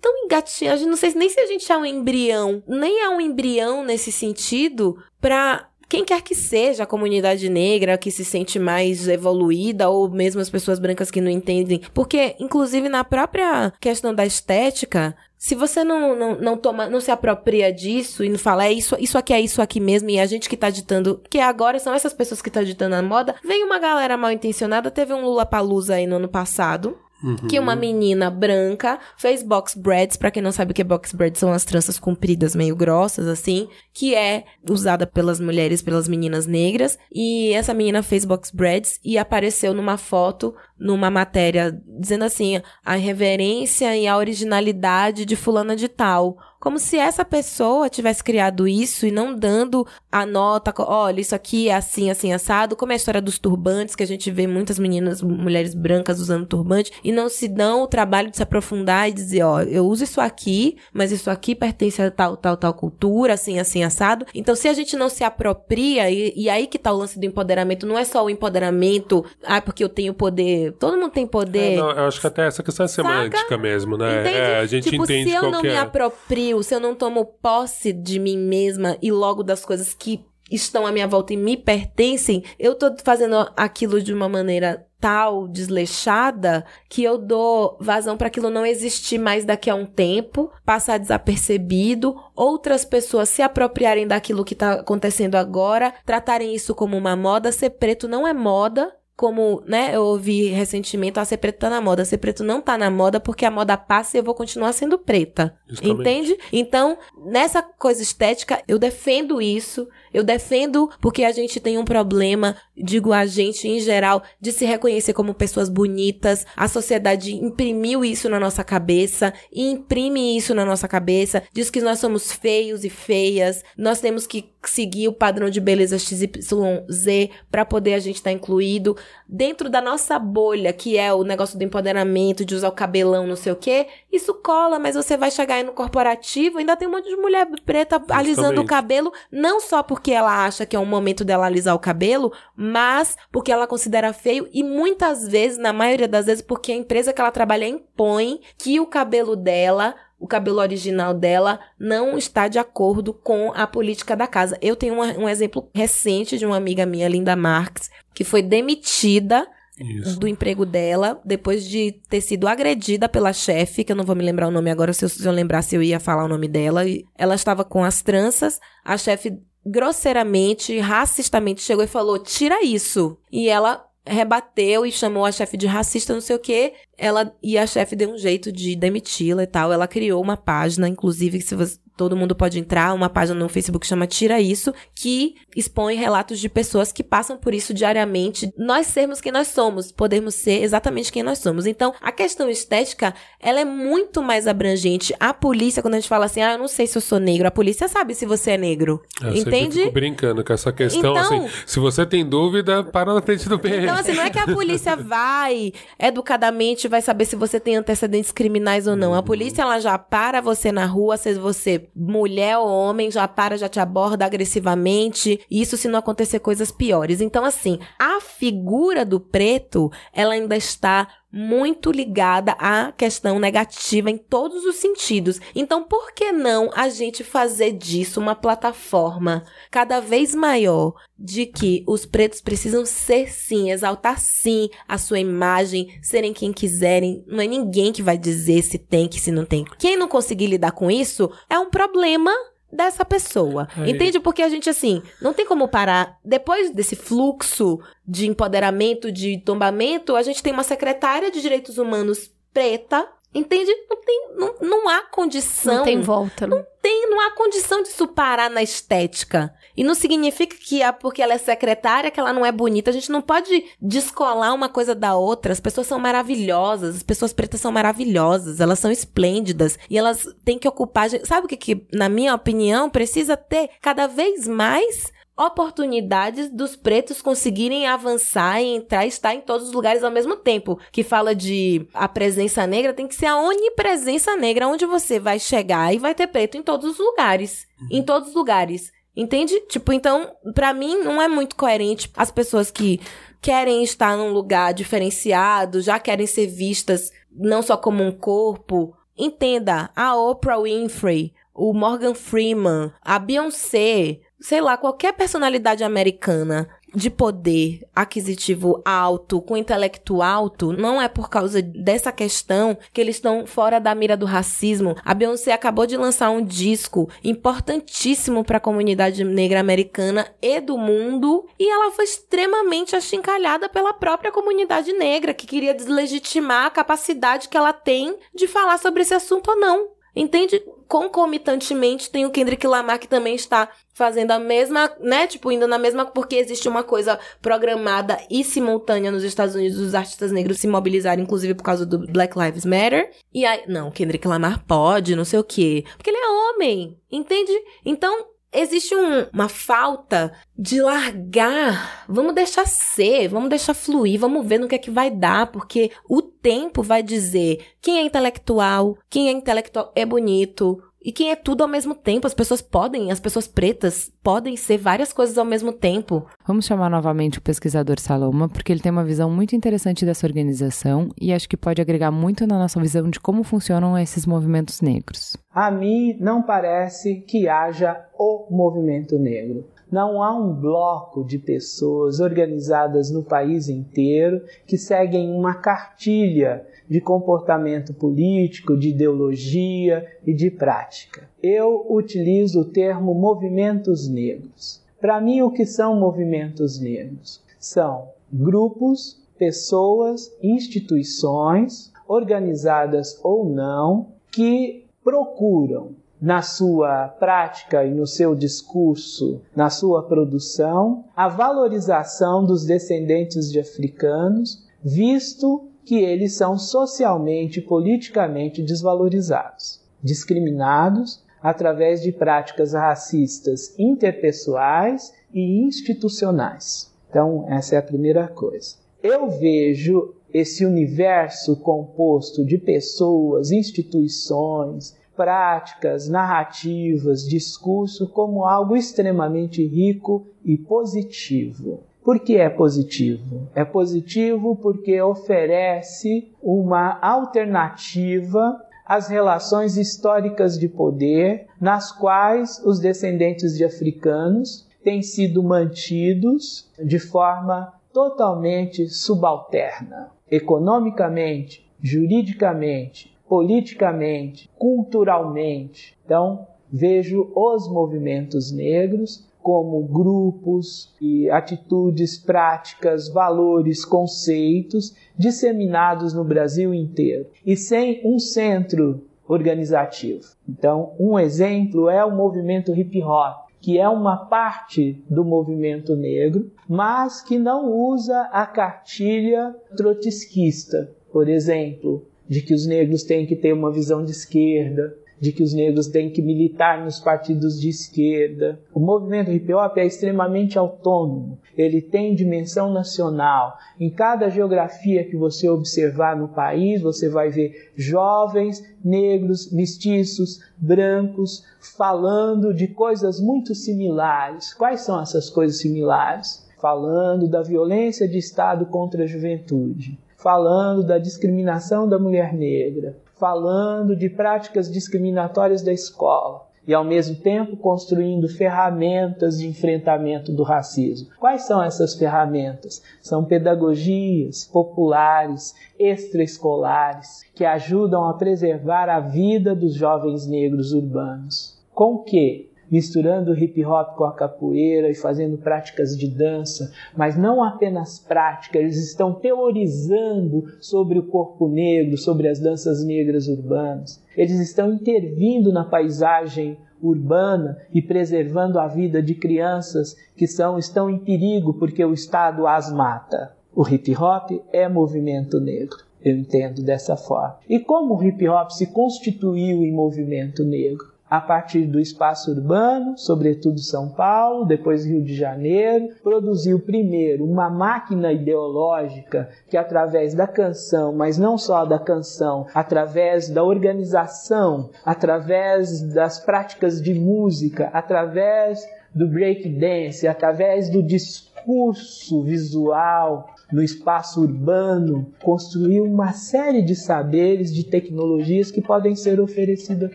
tão 0.00 0.24
engatinhado, 0.24 0.86
não 0.86 0.96
sei 0.96 1.14
nem 1.14 1.28
se 1.28 1.40
a 1.40 1.46
gente 1.46 1.70
é 1.70 1.76
um 1.76 1.84
embrião, 1.84 2.62
nem 2.66 3.02
é 3.02 3.08
um 3.08 3.20
embrião 3.20 3.84
nesse 3.84 4.12
sentido 4.12 4.96
para 5.20 5.68
quem 5.88 6.04
quer 6.04 6.22
que 6.22 6.34
seja 6.34 6.84
a 6.84 6.86
comunidade 6.86 7.48
negra 7.48 7.98
que 7.98 8.10
se 8.10 8.24
sente 8.24 8.58
mais 8.58 9.08
evoluída 9.08 9.88
ou 9.88 10.08
mesmo 10.08 10.40
as 10.40 10.50
pessoas 10.50 10.78
brancas 10.78 11.10
que 11.10 11.20
não 11.20 11.30
entendem, 11.30 11.80
porque 11.92 12.36
inclusive 12.38 12.88
na 12.88 13.04
própria 13.04 13.72
questão 13.80 14.14
da 14.14 14.24
estética, 14.24 15.16
se 15.36 15.54
você 15.54 15.84
não, 15.84 16.16
não, 16.16 16.34
não 16.36 16.56
toma, 16.56 16.88
não 16.88 17.00
se 17.00 17.10
apropria 17.10 17.70
disso 17.72 18.24
e 18.24 18.30
não 18.30 18.38
fala, 18.38 18.64
é 18.64 18.72
isso, 18.72 18.96
isso 18.98 19.18
aqui 19.18 19.32
é 19.32 19.40
isso 19.40 19.60
aqui 19.60 19.78
mesmo, 19.78 20.08
e 20.08 20.18
a 20.18 20.24
gente 20.24 20.48
que 20.48 20.56
tá 20.56 20.70
ditando, 20.70 21.20
que 21.28 21.38
agora 21.38 21.78
são 21.78 21.92
essas 21.92 22.14
pessoas 22.14 22.40
que 22.40 22.50
tá 22.50 22.62
ditando 22.62 22.94
a 22.94 23.02
moda, 23.02 23.34
vem 23.44 23.62
uma 23.62 23.78
galera 23.78 24.16
mal 24.16 24.30
intencionada, 24.30 24.90
teve 24.90 25.12
um 25.12 25.22
Lula 25.22 25.44
Palusa 25.44 25.96
aí 25.96 26.06
no 26.06 26.16
ano 26.16 26.28
passado, 26.28 26.96
Uhum. 27.24 27.36
Que 27.48 27.58
uma 27.58 27.74
menina 27.74 28.30
branca 28.30 28.98
fez 29.16 29.42
box 29.42 29.74
braids, 29.74 30.16
para 30.16 30.30
quem 30.30 30.42
não 30.42 30.52
sabe 30.52 30.72
o 30.72 30.74
que 30.74 30.82
é 30.82 30.84
box 30.84 31.14
braids, 31.14 31.40
são 31.40 31.50
as 31.50 31.64
tranças 31.64 31.98
compridas, 31.98 32.54
meio 32.54 32.76
grossas, 32.76 33.26
assim, 33.26 33.66
que 33.94 34.14
é 34.14 34.44
usada 34.68 35.06
pelas 35.06 35.40
mulheres, 35.40 35.80
pelas 35.80 36.06
meninas 36.06 36.46
negras. 36.46 36.98
E 37.10 37.52
essa 37.54 37.72
menina 37.72 38.02
fez 38.02 38.26
box 38.26 38.50
braids 38.50 39.00
e 39.02 39.16
apareceu 39.16 39.72
numa 39.72 39.96
foto, 39.96 40.54
numa 40.78 41.10
matéria, 41.10 41.78
dizendo 41.98 42.24
assim, 42.24 42.60
a 42.84 42.94
reverência 42.94 43.96
e 43.96 44.06
a 44.06 44.16
originalidade 44.16 45.24
de 45.24 45.36
fulana 45.36 45.76
de 45.76 45.88
tal 45.88 46.36
como 46.64 46.78
se 46.78 46.96
essa 46.96 47.26
pessoa 47.26 47.90
tivesse 47.90 48.24
criado 48.24 48.66
isso 48.66 49.06
e 49.06 49.10
não 49.10 49.36
dando 49.36 49.86
a 50.10 50.24
nota, 50.24 50.72
olha, 50.78 51.20
isso 51.20 51.34
aqui 51.34 51.68
é 51.68 51.74
assim, 51.74 52.10
assim, 52.10 52.32
assado, 52.32 52.74
como 52.74 52.90
é 52.90 52.94
a 52.94 52.96
história 52.96 53.20
dos 53.20 53.38
turbantes, 53.38 53.94
que 53.94 54.02
a 54.02 54.06
gente 54.06 54.30
vê 54.30 54.46
muitas 54.46 54.78
meninas, 54.78 55.20
mulheres 55.20 55.74
brancas 55.74 56.18
usando 56.18 56.46
turbante, 56.46 56.90
e 57.04 57.12
não 57.12 57.28
se 57.28 57.48
dão 57.48 57.82
o 57.82 57.86
trabalho 57.86 58.30
de 58.30 58.38
se 58.38 58.42
aprofundar 58.42 59.10
e 59.10 59.12
dizer, 59.12 59.42
ó, 59.42 59.60
eu 59.60 59.84
uso 59.84 60.04
isso 60.04 60.22
aqui, 60.22 60.78
mas 60.90 61.12
isso 61.12 61.30
aqui 61.30 61.54
pertence 61.54 62.00
a 62.00 62.10
tal, 62.10 62.34
tal, 62.34 62.56
tal 62.56 62.72
cultura, 62.72 63.34
assim, 63.34 63.58
assim, 63.58 63.84
assado. 63.84 64.24
Então, 64.34 64.56
se 64.56 64.66
a 64.66 64.72
gente 64.72 64.96
não 64.96 65.10
se 65.10 65.22
apropria, 65.22 66.10
e, 66.10 66.32
e 66.34 66.48
aí 66.48 66.66
que 66.66 66.78
tá 66.78 66.90
o 66.90 66.96
lance 66.96 67.18
do 67.18 67.26
empoderamento, 67.26 67.86
não 67.86 67.98
é 67.98 68.06
só 68.06 68.24
o 68.24 68.30
empoderamento, 68.30 69.22
ah, 69.44 69.60
porque 69.60 69.84
eu 69.84 69.88
tenho 69.90 70.14
poder, 70.14 70.72
todo 70.78 70.96
mundo 70.96 71.10
tem 71.10 71.26
poder. 71.26 71.74
É, 71.74 71.76
não, 71.76 71.90
eu 71.90 72.04
acho 72.06 72.20
que 72.20 72.26
até 72.26 72.46
essa 72.46 72.62
questão 72.62 72.84
é 72.84 72.88
semântica 72.88 73.56
mesmo, 73.58 73.96
né? 73.96 74.32
É, 74.32 74.58
a 74.58 74.66
gente 74.66 74.90
tipo, 74.90 75.04
entende 75.04 75.30
se 75.30 75.36
eu 75.36 75.50
não 75.50 75.62
me 75.62 75.76
aproprio 75.76 76.62
se 76.62 76.74
eu 76.74 76.80
não 76.80 76.94
tomo 76.94 77.24
posse 77.24 77.92
de 77.92 78.18
mim 78.18 78.36
mesma 78.36 78.96
e 79.00 79.10
logo 79.12 79.42
das 79.42 79.64
coisas 79.64 79.94
que 79.94 80.24
estão 80.50 80.86
à 80.86 80.92
minha 80.92 81.08
volta 81.08 81.32
e 81.32 81.36
me 81.36 81.56
pertencem, 81.56 82.44
eu 82.58 82.74
tô 82.74 82.94
fazendo 83.02 83.50
aquilo 83.56 84.02
de 84.02 84.12
uma 84.12 84.28
maneira 84.28 84.86
tal, 85.00 85.46
desleixada, 85.46 86.64
que 86.88 87.02
eu 87.02 87.18
dou 87.18 87.76
vazão 87.78 88.16
para 88.16 88.28
aquilo 88.28 88.48
não 88.48 88.64
existir 88.64 89.18
mais 89.18 89.44
daqui 89.44 89.68
a 89.68 89.74
um 89.74 89.84
tempo, 89.84 90.50
passar 90.64 90.98
desapercebido, 90.98 92.16
outras 92.34 92.86
pessoas 92.86 93.28
se 93.28 93.42
apropriarem 93.42 94.06
daquilo 94.06 94.44
que 94.44 94.54
tá 94.54 94.74
acontecendo 94.74 95.34
agora, 95.34 95.92
tratarem 96.06 96.54
isso 96.54 96.74
como 96.74 96.96
uma 96.96 97.14
moda. 97.14 97.52
Ser 97.52 97.70
preto 97.70 98.08
não 98.08 98.26
é 98.26 98.32
moda, 98.32 98.94
como, 99.16 99.62
né, 99.66 99.94
eu 99.94 100.02
ouvi 100.02 100.48
recentemente, 100.48 101.20
ah, 101.20 101.24
ser 101.24 101.36
preto 101.36 101.58
tá 101.58 101.70
na 101.70 101.80
moda. 101.80 102.04
Ser 102.04 102.18
preto 102.18 102.42
não 102.42 102.60
tá 102.60 102.76
na 102.76 102.90
moda 102.90 103.20
porque 103.20 103.44
a 103.44 103.50
moda 103.50 103.76
passa 103.76 104.16
e 104.16 104.20
eu 104.20 104.24
vou 104.24 104.34
continuar 104.34 104.72
sendo 104.72 104.98
preta. 104.98 105.56
Justamente. 105.68 106.00
Entende? 106.00 106.38
Então, 106.52 106.98
nessa 107.24 107.62
coisa 107.62 108.02
estética, 108.02 108.62
eu 108.66 108.78
defendo 108.78 109.40
isso. 109.40 109.86
Eu 110.12 110.24
defendo 110.24 110.90
porque 111.00 111.24
a 111.24 111.30
gente 111.30 111.60
tem 111.60 111.78
um 111.78 111.84
problema, 111.84 112.56
digo 112.76 113.12
a 113.12 113.24
gente 113.24 113.68
em 113.68 113.78
geral, 113.78 114.22
de 114.40 114.50
se 114.52 114.64
reconhecer 114.64 115.12
como 115.12 115.34
pessoas 115.34 115.68
bonitas. 115.68 116.44
A 116.56 116.66
sociedade 116.66 117.34
imprimiu 117.34 118.04
isso 118.04 118.28
na 118.28 118.40
nossa 118.40 118.64
cabeça 118.64 119.32
e 119.52 119.70
imprime 119.70 120.36
isso 120.36 120.54
na 120.54 120.64
nossa 120.64 120.88
cabeça. 120.88 121.42
Diz 121.52 121.70
que 121.70 121.80
nós 121.80 122.00
somos 122.00 122.32
feios 122.32 122.84
e 122.84 122.90
feias. 122.90 123.62
Nós 123.78 124.00
temos 124.00 124.26
que 124.26 124.53
seguir 124.70 125.08
o 125.08 125.12
padrão 125.12 125.50
de 125.50 125.60
beleza 125.60 125.98
XYZ 125.98 127.30
para 127.50 127.64
poder 127.64 127.94
a 127.94 127.98
gente 127.98 128.16
estar 128.16 128.30
tá 128.30 128.34
incluído 128.34 128.96
dentro 129.28 129.68
da 129.68 129.80
nossa 129.80 130.18
bolha, 130.18 130.72
que 130.72 130.96
é 130.98 131.12
o 131.12 131.24
negócio 131.24 131.58
do 131.58 131.64
empoderamento, 131.64 132.44
de 132.44 132.54
usar 132.54 132.68
o 132.68 132.72
cabelão, 132.72 133.26
não 133.26 133.36
sei 133.36 133.52
o 133.52 133.56
quê. 133.56 133.86
Isso 134.12 134.34
cola, 134.34 134.78
mas 134.78 134.94
você 134.94 135.16
vai 135.16 135.30
chegar 135.30 135.56
aí 135.56 135.62
no 135.62 135.72
corporativo, 135.72 136.58
ainda 136.58 136.76
tem 136.76 136.86
um 136.88 136.92
monte 136.92 137.08
de 137.08 137.16
mulher 137.16 137.46
preta 137.64 137.96
Justamente. 137.96 138.18
alisando 138.18 138.60
o 138.60 138.66
cabelo, 138.66 139.12
não 139.30 139.60
só 139.60 139.82
porque 139.82 140.12
ela 140.12 140.44
acha 140.44 140.66
que 140.66 140.76
é 140.76 140.78
um 140.78 140.86
momento 140.86 141.24
dela 141.24 141.46
alisar 141.46 141.74
o 141.74 141.78
cabelo, 141.78 142.32
mas 142.56 143.16
porque 143.32 143.52
ela 143.52 143.66
considera 143.66 144.12
feio 144.12 144.48
e 144.52 144.62
muitas 144.62 145.26
vezes, 145.26 145.58
na 145.58 145.72
maioria 145.72 146.08
das 146.08 146.26
vezes, 146.26 146.42
porque 146.42 146.72
a 146.72 146.76
empresa 146.76 147.12
que 147.12 147.20
ela 147.20 147.30
trabalha 147.30 147.66
impõe 147.66 148.40
que 148.58 148.78
o 148.80 148.86
cabelo 148.86 149.36
dela 149.36 149.94
o 150.24 150.26
cabelo 150.26 150.58
original 150.58 151.12
dela 151.12 151.60
não 151.78 152.16
está 152.16 152.48
de 152.48 152.58
acordo 152.58 153.12
com 153.12 153.52
a 153.54 153.66
política 153.66 154.16
da 154.16 154.26
casa. 154.26 154.56
Eu 154.62 154.74
tenho 154.74 154.94
uma, 154.94 155.08
um 155.18 155.28
exemplo 155.28 155.68
recente 155.74 156.38
de 156.38 156.46
uma 156.46 156.56
amiga 156.56 156.86
minha, 156.86 157.06
Linda 157.06 157.36
Marques, 157.36 157.90
que 158.14 158.24
foi 158.24 158.40
demitida 158.40 159.46
isso. 159.78 160.18
do 160.18 160.26
emprego 160.26 160.64
dela, 160.64 161.20
depois 161.26 161.68
de 161.68 162.00
ter 162.08 162.22
sido 162.22 162.48
agredida 162.48 163.06
pela 163.06 163.34
chefe, 163.34 163.84
que 163.84 163.92
eu 163.92 163.96
não 163.96 164.02
vou 164.02 164.16
me 164.16 164.24
lembrar 164.24 164.48
o 164.48 164.50
nome 164.50 164.70
agora, 164.70 164.94
se 164.94 165.04
eu, 165.04 165.10
se 165.10 165.26
eu 165.26 165.30
lembrasse 165.30 165.76
eu 165.76 165.82
ia 165.82 166.00
falar 166.00 166.24
o 166.24 166.28
nome 166.28 166.48
dela. 166.48 166.84
Ela 167.18 167.34
estava 167.34 167.62
com 167.62 167.84
as 167.84 168.00
tranças, 168.00 168.58
a 168.82 168.96
chefe 168.96 169.38
grosseiramente, 169.66 170.78
racistamente 170.78 171.60
chegou 171.60 171.84
e 171.84 171.88
falou: 171.88 172.18
tira 172.18 172.64
isso. 172.64 173.18
E 173.30 173.46
ela 173.50 173.84
rebateu 174.06 174.84
e 174.84 174.92
chamou 174.92 175.24
a 175.24 175.32
chefe 175.32 175.56
de 175.56 175.66
racista, 175.66 176.12
não 176.12 176.20
sei 176.20 176.36
o 176.36 176.38
quê. 176.38 176.74
Ela 176.96 177.34
e 177.42 177.56
a 177.56 177.66
chefe 177.66 177.96
deu 177.96 178.12
um 178.12 178.18
jeito 178.18 178.52
de 178.52 178.76
demiti-la 178.76 179.42
e 179.42 179.46
tal. 179.46 179.72
Ela 179.72 179.88
criou 179.88 180.22
uma 180.22 180.36
página, 180.36 180.88
inclusive, 180.88 181.40
se 181.40 181.54
você, 181.54 181.78
todo 181.96 182.16
mundo 182.16 182.34
pode 182.34 182.58
entrar, 182.58 182.92
uma 182.92 183.08
página 183.08 183.38
no 183.38 183.48
Facebook 183.48 183.86
chama 183.86 184.06
Tira 184.06 184.40
Isso, 184.40 184.74
que 184.94 185.36
expõe 185.56 185.94
relatos 185.94 186.40
de 186.40 186.48
pessoas 186.48 186.92
que 186.92 187.04
passam 187.04 187.36
por 187.36 187.54
isso 187.54 187.72
diariamente. 187.72 188.52
Nós 188.58 188.88
sermos 188.88 189.20
quem 189.20 189.30
nós 189.30 189.48
somos, 189.48 189.92
podemos 189.92 190.34
ser 190.34 190.62
exatamente 190.62 191.12
quem 191.12 191.22
nós 191.22 191.38
somos. 191.38 191.66
Então, 191.66 191.94
a 192.00 192.10
questão 192.10 192.50
estética, 192.50 193.14
ela 193.40 193.60
é 193.60 193.64
muito 193.64 194.22
mais 194.22 194.46
abrangente. 194.46 195.14
A 195.20 195.32
polícia, 195.32 195.82
quando 195.82 195.94
a 195.94 196.00
gente 196.00 196.08
fala 196.08 196.26
assim, 196.26 196.42
ah, 196.42 196.52
eu 196.52 196.58
não 196.58 196.68
sei 196.68 196.86
se 196.86 196.98
eu 196.98 197.02
sou 197.02 197.18
negro, 197.20 197.46
a 197.46 197.50
polícia 197.50 197.86
sabe 197.86 198.14
se 198.14 198.26
você 198.26 198.52
é 198.52 198.58
negro. 198.58 199.00
Eu 199.22 199.34
entende? 199.34 199.80
Fico 199.80 199.92
brincando 199.92 200.44
com 200.44 200.52
essa 200.52 200.72
questão, 200.72 201.12
então, 201.12 201.16
assim, 201.16 201.48
se 201.66 201.78
você 201.78 202.04
tem 202.04 202.26
dúvida, 202.26 202.82
para 202.82 203.14
na 203.14 203.22
frente 203.22 203.48
do 203.48 203.58
PM. 203.58 203.84
Então, 203.84 203.96
assim, 203.96 204.14
não 204.14 204.24
é 204.24 204.30
que 204.30 204.38
a 204.38 204.46
polícia 204.46 204.96
vai 204.98 205.72
educadamente, 205.98 206.88
vai 206.88 207.00
saber 207.00 207.24
se 207.24 207.36
você 207.36 207.60
tem 207.60 207.76
antecedentes 207.76 208.32
criminais 208.32 208.86
ou 208.86 208.96
não. 208.96 209.14
A 209.14 209.22
polícia, 209.22 209.62
ela 209.62 209.78
já 209.78 209.96
para 209.96 210.40
você 210.40 210.72
na 210.72 210.86
rua, 210.86 211.16
se 211.16 211.34
você 211.34 211.83
mulher 211.94 212.58
ou 212.58 212.68
homem 212.68 213.10
já 213.10 213.26
para, 213.26 213.56
já 213.56 213.68
te 213.68 213.80
aborda 213.80 214.24
agressivamente. 214.24 215.40
Isso 215.50 215.76
se 215.76 215.88
não 215.88 215.98
acontecer 215.98 216.40
coisas 216.40 216.70
piores. 216.70 217.20
Então, 217.20 217.44
assim, 217.44 217.78
a 217.98 218.20
figura 218.20 219.04
do 219.04 219.20
preto, 219.20 219.90
ela 220.12 220.34
ainda 220.34 220.56
está 220.56 221.08
muito 221.34 221.90
ligada 221.90 222.52
à 222.52 222.92
questão 222.92 223.40
negativa 223.40 224.08
em 224.08 224.16
todos 224.16 224.64
os 224.64 224.76
sentidos. 224.76 225.40
Então, 225.52 225.82
por 225.82 226.12
que 226.12 226.30
não 226.30 226.70
a 226.72 226.88
gente 226.88 227.24
fazer 227.24 227.72
disso 227.72 228.20
uma 228.20 228.36
plataforma 228.36 229.42
cada 229.68 229.98
vez 229.98 230.32
maior 230.32 230.94
de 231.18 231.46
que 231.46 231.82
os 231.88 232.06
pretos 232.06 232.40
precisam 232.40 232.86
ser 232.86 233.32
sim, 233.32 233.72
exaltar 233.72 234.20
sim 234.20 234.68
a 234.86 234.96
sua 234.96 235.18
imagem, 235.18 235.98
serem 236.00 236.32
quem 236.32 236.52
quiserem. 236.52 237.24
Não 237.26 237.40
é 237.40 237.46
ninguém 237.48 237.92
que 237.92 238.02
vai 238.02 238.16
dizer 238.16 238.62
se 238.62 238.78
tem 238.78 239.08
que 239.08 239.20
se 239.20 239.32
não 239.32 239.44
tem. 239.44 239.64
Quem 239.76 239.96
não 239.96 240.06
conseguir 240.06 240.46
lidar 240.46 240.70
com 240.70 240.88
isso 240.88 241.28
é 241.50 241.58
um 241.58 241.68
problema 241.68 242.30
dessa 242.74 243.04
pessoa. 243.04 243.68
Aí. 243.76 243.90
Entende? 243.92 244.18
Porque 244.20 244.42
a 244.42 244.48
gente, 244.48 244.68
assim, 244.68 245.02
não 245.20 245.32
tem 245.32 245.46
como 245.46 245.68
parar. 245.68 246.18
Depois 246.24 246.70
desse 246.70 246.96
fluxo 246.96 247.78
de 248.06 248.26
empoderamento, 248.26 249.10
de 249.12 249.38
tombamento, 249.38 250.16
a 250.16 250.22
gente 250.22 250.42
tem 250.42 250.52
uma 250.52 250.64
secretária 250.64 251.30
de 251.30 251.40
direitos 251.40 251.78
humanos 251.78 252.30
preta. 252.52 253.08
Entende? 253.34 253.72
Não, 253.90 253.96
tem, 254.00 254.28
não, 254.36 254.54
não 254.60 254.88
há 254.88 255.02
condição. 255.02 255.78
Não 255.78 255.84
tem 255.84 256.00
volta. 256.00 256.46
né? 256.46 256.54
Não 256.56 256.64
tem, 256.80 257.10
não 257.10 257.20
há 257.20 257.32
condição 257.32 257.82
disso 257.82 258.06
parar 258.06 258.48
na 258.48 258.62
estética. 258.62 259.52
E 259.76 259.82
não 259.82 259.94
significa 259.94 260.56
que 260.56 260.82
é 260.82 260.92
porque 260.92 261.22
ela 261.22 261.34
é 261.34 261.38
secretária 261.38 262.10
que 262.10 262.20
ela 262.20 262.32
não 262.32 262.44
é 262.44 262.52
bonita. 262.52 262.90
A 262.90 262.92
gente 262.92 263.10
não 263.10 263.20
pode 263.20 263.64
descolar 263.80 264.54
uma 264.54 264.68
coisa 264.68 264.94
da 264.94 265.16
outra. 265.16 265.52
As 265.52 265.60
pessoas 265.60 265.86
são 265.86 265.98
maravilhosas, 265.98 266.96
as 266.96 267.02
pessoas 267.02 267.32
pretas 267.32 267.60
são 267.60 267.72
maravilhosas, 267.72 268.60
elas 268.60 268.78
são 268.78 268.90
esplêndidas 268.90 269.78
e 269.90 269.98
elas 269.98 270.26
têm 270.44 270.58
que 270.58 270.68
ocupar. 270.68 271.08
Sabe 271.24 271.46
o 271.46 271.48
que, 271.48 271.56
que 271.56 271.86
na 271.92 272.08
minha 272.08 272.34
opinião, 272.34 272.88
precisa 272.88 273.36
ter 273.36 273.70
cada 273.80 274.06
vez 274.06 274.46
mais 274.46 275.12
oportunidades 275.36 276.48
dos 276.48 276.76
pretos 276.76 277.20
conseguirem 277.20 277.86
avançar 277.86 278.62
e 278.62 278.76
entrar 278.76 279.04
e 279.04 279.08
estar 279.08 279.34
em 279.34 279.40
todos 279.40 279.68
os 279.68 279.72
lugares 279.72 280.04
ao 280.04 280.10
mesmo 280.10 280.36
tempo. 280.36 280.78
Que 280.92 281.02
fala 281.02 281.34
de 281.34 281.86
a 281.92 282.06
presença 282.08 282.66
negra, 282.66 282.94
tem 282.94 283.08
que 283.08 283.14
ser 283.14 283.26
a 283.26 283.38
onipresença 283.38 284.36
negra, 284.36 284.68
onde 284.68 284.86
você 284.86 285.18
vai 285.18 285.38
chegar 285.38 285.92
e 285.92 285.98
vai 285.98 286.14
ter 286.14 286.28
preto 286.28 286.56
em 286.56 286.62
todos 286.62 286.92
os 286.92 286.98
lugares. 286.98 287.66
Em 287.90 288.02
todos 288.02 288.28
os 288.30 288.34
lugares. 288.34 288.92
Entende? 289.16 289.60
Tipo, 289.68 289.92
então, 289.92 290.34
pra 290.54 290.74
mim 290.74 290.98
não 290.98 291.22
é 291.22 291.28
muito 291.28 291.54
coerente 291.54 292.10
as 292.16 292.30
pessoas 292.30 292.70
que 292.70 293.00
querem 293.40 293.84
estar 293.84 294.16
num 294.16 294.32
lugar 294.32 294.72
diferenciado, 294.74 295.80
já 295.80 295.98
querem 295.98 296.26
ser 296.26 296.46
vistas 296.46 297.12
não 297.30 297.62
só 297.62 297.76
como 297.76 298.02
um 298.02 298.10
corpo. 298.10 298.96
Entenda, 299.16 299.90
a 299.94 300.16
Oprah 300.16 300.60
Winfrey, 300.60 301.32
o 301.54 301.72
Morgan 301.72 302.14
Freeman, 302.14 302.92
a 303.00 303.18
Beyoncé, 303.18 304.20
sei 304.40 304.60
lá, 304.60 304.76
qualquer 304.76 305.12
personalidade 305.12 305.84
americana 305.84 306.68
de 306.94 307.10
poder 307.10 307.86
aquisitivo 307.94 308.80
alto, 308.84 309.40
com 309.40 309.56
intelecto 309.56 310.22
alto, 310.22 310.72
não 310.72 311.00
é 311.00 311.08
por 311.08 311.28
causa 311.28 311.60
dessa 311.60 312.12
questão 312.12 312.76
que 312.92 313.00
eles 313.00 313.16
estão 313.16 313.46
fora 313.46 313.78
da 313.78 313.94
mira 313.94 314.16
do 314.16 314.26
racismo. 314.26 314.96
A 315.04 315.14
Beyoncé 315.14 315.52
acabou 315.52 315.86
de 315.86 315.96
lançar 315.96 316.30
um 316.30 316.44
disco 316.44 317.08
importantíssimo 317.22 318.44
para 318.44 318.58
a 318.58 318.60
comunidade 318.60 319.24
negra 319.24 319.60
americana 319.60 320.26
e 320.40 320.60
do 320.60 320.78
mundo, 320.78 321.46
e 321.58 321.68
ela 321.68 321.90
foi 321.92 322.04
extremamente 322.04 322.94
achincalhada 322.94 323.68
pela 323.68 323.92
própria 323.92 324.32
comunidade 324.32 324.92
negra, 324.92 325.34
que 325.34 325.46
queria 325.46 325.74
deslegitimar 325.74 326.66
a 326.66 326.70
capacidade 326.70 327.48
que 327.48 327.56
ela 327.56 327.72
tem 327.72 328.16
de 328.34 328.46
falar 328.46 328.78
sobre 328.78 329.02
esse 329.02 329.14
assunto 329.14 329.50
ou 329.50 329.56
não. 329.58 329.93
Entende? 330.14 330.62
Concomitantemente, 330.86 332.10
tem 332.10 332.24
o 332.24 332.30
Kendrick 332.30 332.64
Lamar 332.66 332.98
que 332.98 333.08
também 333.08 333.34
está 333.34 333.68
fazendo 333.92 334.30
a 334.30 334.38
mesma, 334.38 334.90
né? 335.00 335.26
Tipo, 335.26 335.50
indo 335.50 335.66
na 335.66 335.78
mesma, 335.78 336.04
porque 336.04 336.36
existe 336.36 336.68
uma 336.68 336.82
coisa 336.82 337.18
programada 337.42 338.18
e 338.30 338.44
simultânea 338.44 339.10
nos 339.10 339.24
Estados 339.24 339.54
Unidos 339.54 339.78
dos 339.78 339.94
artistas 339.94 340.30
negros 340.30 340.58
se 340.58 340.68
mobilizarem, 340.68 341.24
inclusive 341.24 341.54
por 341.54 341.64
causa 341.64 341.84
do 341.84 342.06
Black 342.06 342.38
Lives 342.38 342.64
Matter. 342.64 343.10
E 343.32 343.44
aí, 343.44 343.64
não, 343.66 343.90
Kendrick 343.90 344.26
Lamar 344.28 344.64
pode, 344.66 345.16
não 345.16 345.24
sei 345.24 345.38
o 345.38 345.44
quê. 345.44 345.84
Porque 345.96 346.10
ele 346.10 346.18
é 346.18 346.28
homem, 346.28 346.98
entende? 347.10 347.52
Então, 347.84 348.33
existe 348.54 348.94
um- 348.94 349.26
uma 349.32 349.48
falta 349.48 350.32
de 350.56 350.80
largar. 350.80 352.04
Vamos 352.08 352.34
deixar 352.34 352.66
ser, 352.66 353.28
vamos 353.28 353.48
deixar 353.48 353.74
fluir, 353.74 354.18
vamos 354.18 354.46
ver 354.46 354.58
no 354.58 354.68
que 354.68 354.74
é 354.74 354.78
que 354.78 354.90
vai 354.90 355.10
dar, 355.10 355.50
porque 355.50 355.90
o 356.08 356.22
tempo 356.22 356.82
vai 356.82 357.02
dizer 357.02 357.64
quem 357.80 357.98
é 357.98 358.02
intelectual, 358.02 358.96
quem 359.10 359.28
é 359.28 359.32
intelectual 359.32 359.92
é 359.94 360.06
bonito. 360.06 360.82
E 361.04 361.12
quem 361.12 361.30
é 361.30 361.36
tudo 361.36 361.62
ao 361.62 361.68
mesmo 361.68 361.94
tempo, 361.94 362.26
as 362.26 362.32
pessoas 362.32 362.62
podem, 362.62 363.12
as 363.12 363.20
pessoas 363.20 363.46
pretas 363.46 364.10
podem 364.22 364.56
ser 364.56 364.78
várias 364.78 365.12
coisas 365.12 365.36
ao 365.36 365.44
mesmo 365.44 365.70
tempo. 365.70 366.24
Vamos 366.46 366.64
chamar 366.64 366.88
novamente 366.88 367.38
o 367.38 367.42
pesquisador 367.42 368.00
Saloma, 368.00 368.48
porque 368.48 368.72
ele 368.72 368.80
tem 368.80 368.90
uma 368.90 369.04
visão 369.04 369.30
muito 369.30 369.54
interessante 369.54 370.06
dessa 370.06 370.26
organização 370.26 371.10
e 371.20 371.30
acho 371.30 371.46
que 371.46 371.58
pode 371.58 371.82
agregar 371.82 372.10
muito 372.10 372.46
na 372.46 372.58
nossa 372.58 372.80
visão 372.80 373.10
de 373.10 373.20
como 373.20 373.44
funcionam 373.44 373.98
esses 373.98 374.24
movimentos 374.24 374.80
negros. 374.80 375.36
A 375.52 375.70
mim 375.70 376.16
não 376.18 376.42
parece 376.42 377.16
que 377.20 377.48
haja 377.48 378.02
o 378.18 378.46
movimento 378.50 379.18
negro. 379.18 379.68
Não 379.92 380.22
há 380.22 380.34
um 380.34 380.54
bloco 380.54 381.22
de 381.22 381.38
pessoas 381.38 382.18
organizadas 382.18 383.10
no 383.10 383.22
país 383.22 383.68
inteiro 383.68 384.42
que 384.66 384.78
seguem 384.78 385.30
uma 385.30 385.54
cartilha 385.54 386.66
de 386.88 387.00
comportamento 387.00 387.94
político, 387.94 388.76
de 388.76 388.90
ideologia 388.90 390.06
e 390.26 390.34
de 390.34 390.50
prática. 390.50 391.28
Eu 391.42 391.86
utilizo 391.88 392.60
o 392.60 392.64
termo 392.64 393.14
movimentos 393.14 394.08
negros. 394.08 394.82
Para 395.00 395.20
mim, 395.20 395.42
o 395.42 395.50
que 395.50 395.66
são 395.66 395.98
movimentos 395.98 396.78
negros? 396.78 397.42
São 397.58 398.08
grupos, 398.32 399.22
pessoas, 399.38 400.34
instituições, 400.42 401.92
organizadas 402.06 403.18
ou 403.22 403.44
não, 403.48 404.08
que 404.30 404.84
procuram 405.02 405.90
na 406.20 406.40
sua 406.40 407.08
prática 407.08 407.84
e 407.84 407.92
no 407.92 408.06
seu 408.06 408.34
discurso, 408.34 409.42
na 409.54 409.68
sua 409.68 410.02
produção, 410.02 411.04
a 411.14 411.28
valorização 411.28 412.44
dos 412.44 412.64
descendentes 412.64 413.52
de 413.52 413.60
africanos, 413.60 414.64
visto 414.82 415.68
que 415.84 415.96
eles 415.96 416.34
são 416.34 416.58
socialmente 416.58 417.58
e 417.60 417.62
politicamente 417.62 418.62
desvalorizados, 418.62 419.80
discriminados 420.02 421.22
através 421.42 422.00
de 422.02 422.10
práticas 422.10 422.72
racistas 422.72 423.74
interpessoais 423.78 425.12
e 425.32 425.60
institucionais. 425.60 426.92
Então, 427.10 427.44
essa 427.48 427.76
é 427.76 427.78
a 427.78 427.82
primeira 427.82 428.26
coisa. 428.26 428.76
Eu 429.02 429.28
vejo 429.28 430.14
esse 430.32 430.64
universo 430.64 431.56
composto 431.56 432.44
de 432.44 432.58
pessoas, 432.58 433.52
instituições, 433.52 434.96
práticas, 435.14 436.08
narrativas, 436.08 437.28
discurso 437.28 438.08
como 438.08 438.44
algo 438.44 438.76
extremamente 438.76 439.64
rico 439.64 440.26
e 440.44 440.56
positivo. 440.56 441.84
Por 442.04 442.20
que 442.20 442.36
é 442.36 442.50
positivo? 442.50 443.48
É 443.54 443.64
positivo 443.64 444.54
porque 444.54 445.00
oferece 445.00 446.30
uma 446.42 446.98
alternativa 447.00 448.60
às 448.84 449.08
relações 449.08 449.78
históricas 449.78 450.58
de 450.58 450.68
poder, 450.68 451.46
nas 451.58 451.90
quais 451.90 452.62
os 452.62 452.78
descendentes 452.78 453.56
de 453.56 453.64
africanos 453.64 454.68
têm 454.82 455.00
sido 455.00 455.42
mantidos 455.42 456.70
de 456.78 456.98
forma 456.98 457.72
totalmente 457.90 458.86
subalterna, 458.86 460.10
economicamente, 460.30 461.66
juridicamente, 461.80 463.16
politicamente, 463.26 464.50
culturalmente. 464.58 465.96
Então, 466.04 466.46
vejo 466.70 467.32
os 467.34 467.66
movimentos 467.66 468.52
negros 468.52 469.26
como 469.44 469.82
grupos 469.82 470.96
e 470.98 471.28
atitudes 471.28 472.16
práticas, 472.16 473.10
valores, 473.10 473.84
conceitos 473.84 474.96
disseminados 475.18 476.14
no 476.14 476.24
Brasil 476.24 476.72
inteiro 476.72 477.26
e 477.44 477.54
sem 477.54 478.00
um 478.06 478.18
centro 478.18 479.04
organizativo. 479.28 480.22
Então, 480.48 480.94
um 480.98 481.18
exemplo 481.18 481.90
é 481.90 482.02
o 482.02 482.16
movimento 482.16 482.74
hip 482.74 483.02
hop, 483.02 483.50
que 483.60 483.78
é 483.78 483.86
uma 483.86 484.16
parte 484.16 485.04
do 485.10 485.22
movimento 485.22 485.94
negro, 485.94 486.50
mas 486.66 487.20
que 487.20 487.38
não 487.38 487.70
usa 487.70 488.22
a 488.32 488.46
cartilha 488.46 489.54
trotskista, 489.76 490.90
por 491.12 491.28
exemplo, 491.28 492.06
de 492.26 492.40
que 492.40 492.54
os 492.54 492.66
negros 492.66 493.02
têm 493.02 493.26
que 493.26 493.36
ter 493.36 493.52
uma 493.52 493.70
visão 493.70 494.02
de 494.02 494.12
esquerda, 494.12 494.96
de 495.24 495.32
que 495.32 495.42
os 495.42 495.54
negros 495.54 495.86
têm 495.88 496.10
que 496.10 496.20
militar 496.20 496.84
nos 496.84 497.00
partidos 497.00 497.58
de 497.58 497.70
esquerda. 497.70 498.60
O 498.74 498.78
movimento 498.78 499.30
hip 499.30 499.50
hop 499.54 499.78
é 499.78 499.86
extremamente 499.86 500.58
autônomo, 500.58 501.38
ele 501.56 501.80
tem 501.80 502.14
dimensão 502.14 502.70
nacional. 502.70 503.56
Em 503.80 503.88
cada 503.88 504.28
geografia 504.28 505.02
que 505.02 505.16
você 505.16 505.48
observar 505.48 506.14
no 506.14 506.28
país, 506.28 506.82
você 506.82 507.08
vai 507.08 507.30
ver 507.30 507.72
jovens, 507.74 508.62
negros, 508.84 509.50
mestiços, 509.50 510.42
brancos, 510.58 511.42
falando 511.74 512.52
de 512.52 512.68
coisas 512.68 513.18
muito 513.18 513.54
similares. 513.54 514.52
Quais 514.52 514.82
são 514.82 515.00
essas 515.00 515.30
coisas 515.30 515.58
similares? 515.58 516.46
Falando 516.60 517.26
da 517.26 517.40
violência 517.40 518.06
de 518.06 518.18
Estado 518.18 518.66
contra 518.66 519.04
a 519.04 519.06
juventude 519.06 519.98
falando 520.16 520.82
da 520.82 520.96
discriminação 520.96 521.86
da 521.86 521.98
mulher 521.98 522.32
negra, 522.32 522.96
falando 523.24 523.96
de 523.96 524.10
práticas 524.10 524.70
discriminatórias 524.70 525.62
da 525.62 525.72
escola 525.72 526.46
e, 526.68 526.74
ao 526.74 526.84
mesmo 526.84 527.16
tempo, 527.16 527.56
construindo 527.56 528.28
ferramentas 528.28 529.38
de 529.38 529.46
enfrentamento 529.46 530.30
do 530.30 530.42
racismo. 530.42 531.08
Quais 531.18 531.46
são 531.46 531.62
essas 531.62 531.94
ferramentas? 531.94 532.82
São 533.00 533.24
pedagogias 533.24 534.44
populares, 534.44 535.54
extraescolares, 535.78 537.22
que 537.34 537.46
ajudam 537.46 538.04
a 538.04 538.12
preservar 538.12 538.90
a 538.90 539.00
vida 539.00 539.54
dos 539.54 539.72
jovens 539.74 540.26
negros 540.26 540.74
urbanos. 540.74 541.58
Com 541.72 542.00
que? 542.00 542.50
Misturando 542.70 543.36
hip 543.36 543.64
hop 543.64 543.96
com 543.96 544.04
a 544.04 544.14
capoeira 544.14 544.90
e 544.90 544.94
fazendo 544.94 545.38
práticas 545.38 545.96
de 545.96 546.08
dança, 546.08 546.72
mas 546.96 547.16
não 547.16 547.42
apenas 547.42 547.98
prática, 547.98 548.58
eles 548.58 548.76
estão 548.76 549.12
teorizando 549.14 550.44
sobre 550.60 550.98
o 550.98 551.06
corpo 551.06 551.48
negro, 551.48 551.96
sobre 551.96 552.28
as 552.28 552.38
danças 552.38 552.84
negras 552.84 553.28
urbanas. 553.28 554.02
Eles 554.16 554.38
estão 554.40 554.72
intervindo 554.72 555.52
na 555.52 555.64
paisagem 555.64 556.56
urbana 556.82 557.58
e 557.72 557.80
preservando 557.80 558.58
a 558.58 558.66
vida 558.66 559.02
de 559.02 559.14
crianças 559.14 559.96
que 560.16 560.26
são 560.26 560.58
estão 560.58 560.90
em 560.90 560.98
perigo 560.98 561.54
porque 561.54 561.84
o 561.84 561.94
Estado 561.94 562.46
as 562.46 562.72
mata. 562.72 563.32
O 563.54 563.66
hip 563.68 563.94
hop 563.96 564.30
é 564.52 564.68
movimento 564.68 565.40
negro. 565.40 565.78
Eu 566.04 566.16
entendo 566.16 566.62
dessa 566.62 566.96
forma. 566.96 567.38
E 567.48 567.58
como 567.58 567.94
o 567.94 568.04
hip 568.04 568.28
hop 568.28 568.50
se 568.50 568.66
constituiu 568.66 569.64
em 569.64 569.72
movimento 569.72 570.44
negro? 570.44 570.93
A 571.16 571.20
partir 571.20 571.66
do 571.66 571.78
espaço 571.78 572.32
urbano, 572.32 572.98
sobretudo 572.98 573.60
São 573.60 573.88
Paulo, 573.88 574.44
depois 574.44 574.84
Rio 574.84 575.00
de 575.00 575.14
Janeiro, 575.14 575.90
produziu 576.02 576.58
primeiro 576.58 577.24
uma 577.24 577.48
máquina 577.48 578.12
ideológica 578.12 579.28
que, 579.48 579.56
através 579.56 580.12
da 580.12 580.26
canção, 580.26 580.92
mas 580.92 581.16
não 581.16 581.38
só 581.38 581.64
da 581.64 581.78
canção, 581.78 582.48
através 582.52 583.28
da 583.28 583.44
organização, 583.44 584.70
através 584.84 585.82
das 585.94 586.18
práticas 586.18 586.82
de 586.82 586.92
música, 586.92 587.70
através 587.72 588.68
do 588.92 589.06
breakdance, 589.06 590.08
através 590.08 590.68
do 590.68 590.82
discurso 590.82 592.24
visual, 592.24 593.28
no 593.54 593.62
espaço 593.62 594.20
urbano, 594.20 595.06
construir 595.22 595.80
uma 595.80 596.12
série 596.12 596.60
de 596.60 596.74
saberes, 596.74 597.54
de 597.54 597.62
tecnologias 597.62 598.50
que 598.50 598.60
podem 598.60 598.96
ser 598.96 599.20
oferecidas 599.20 599.94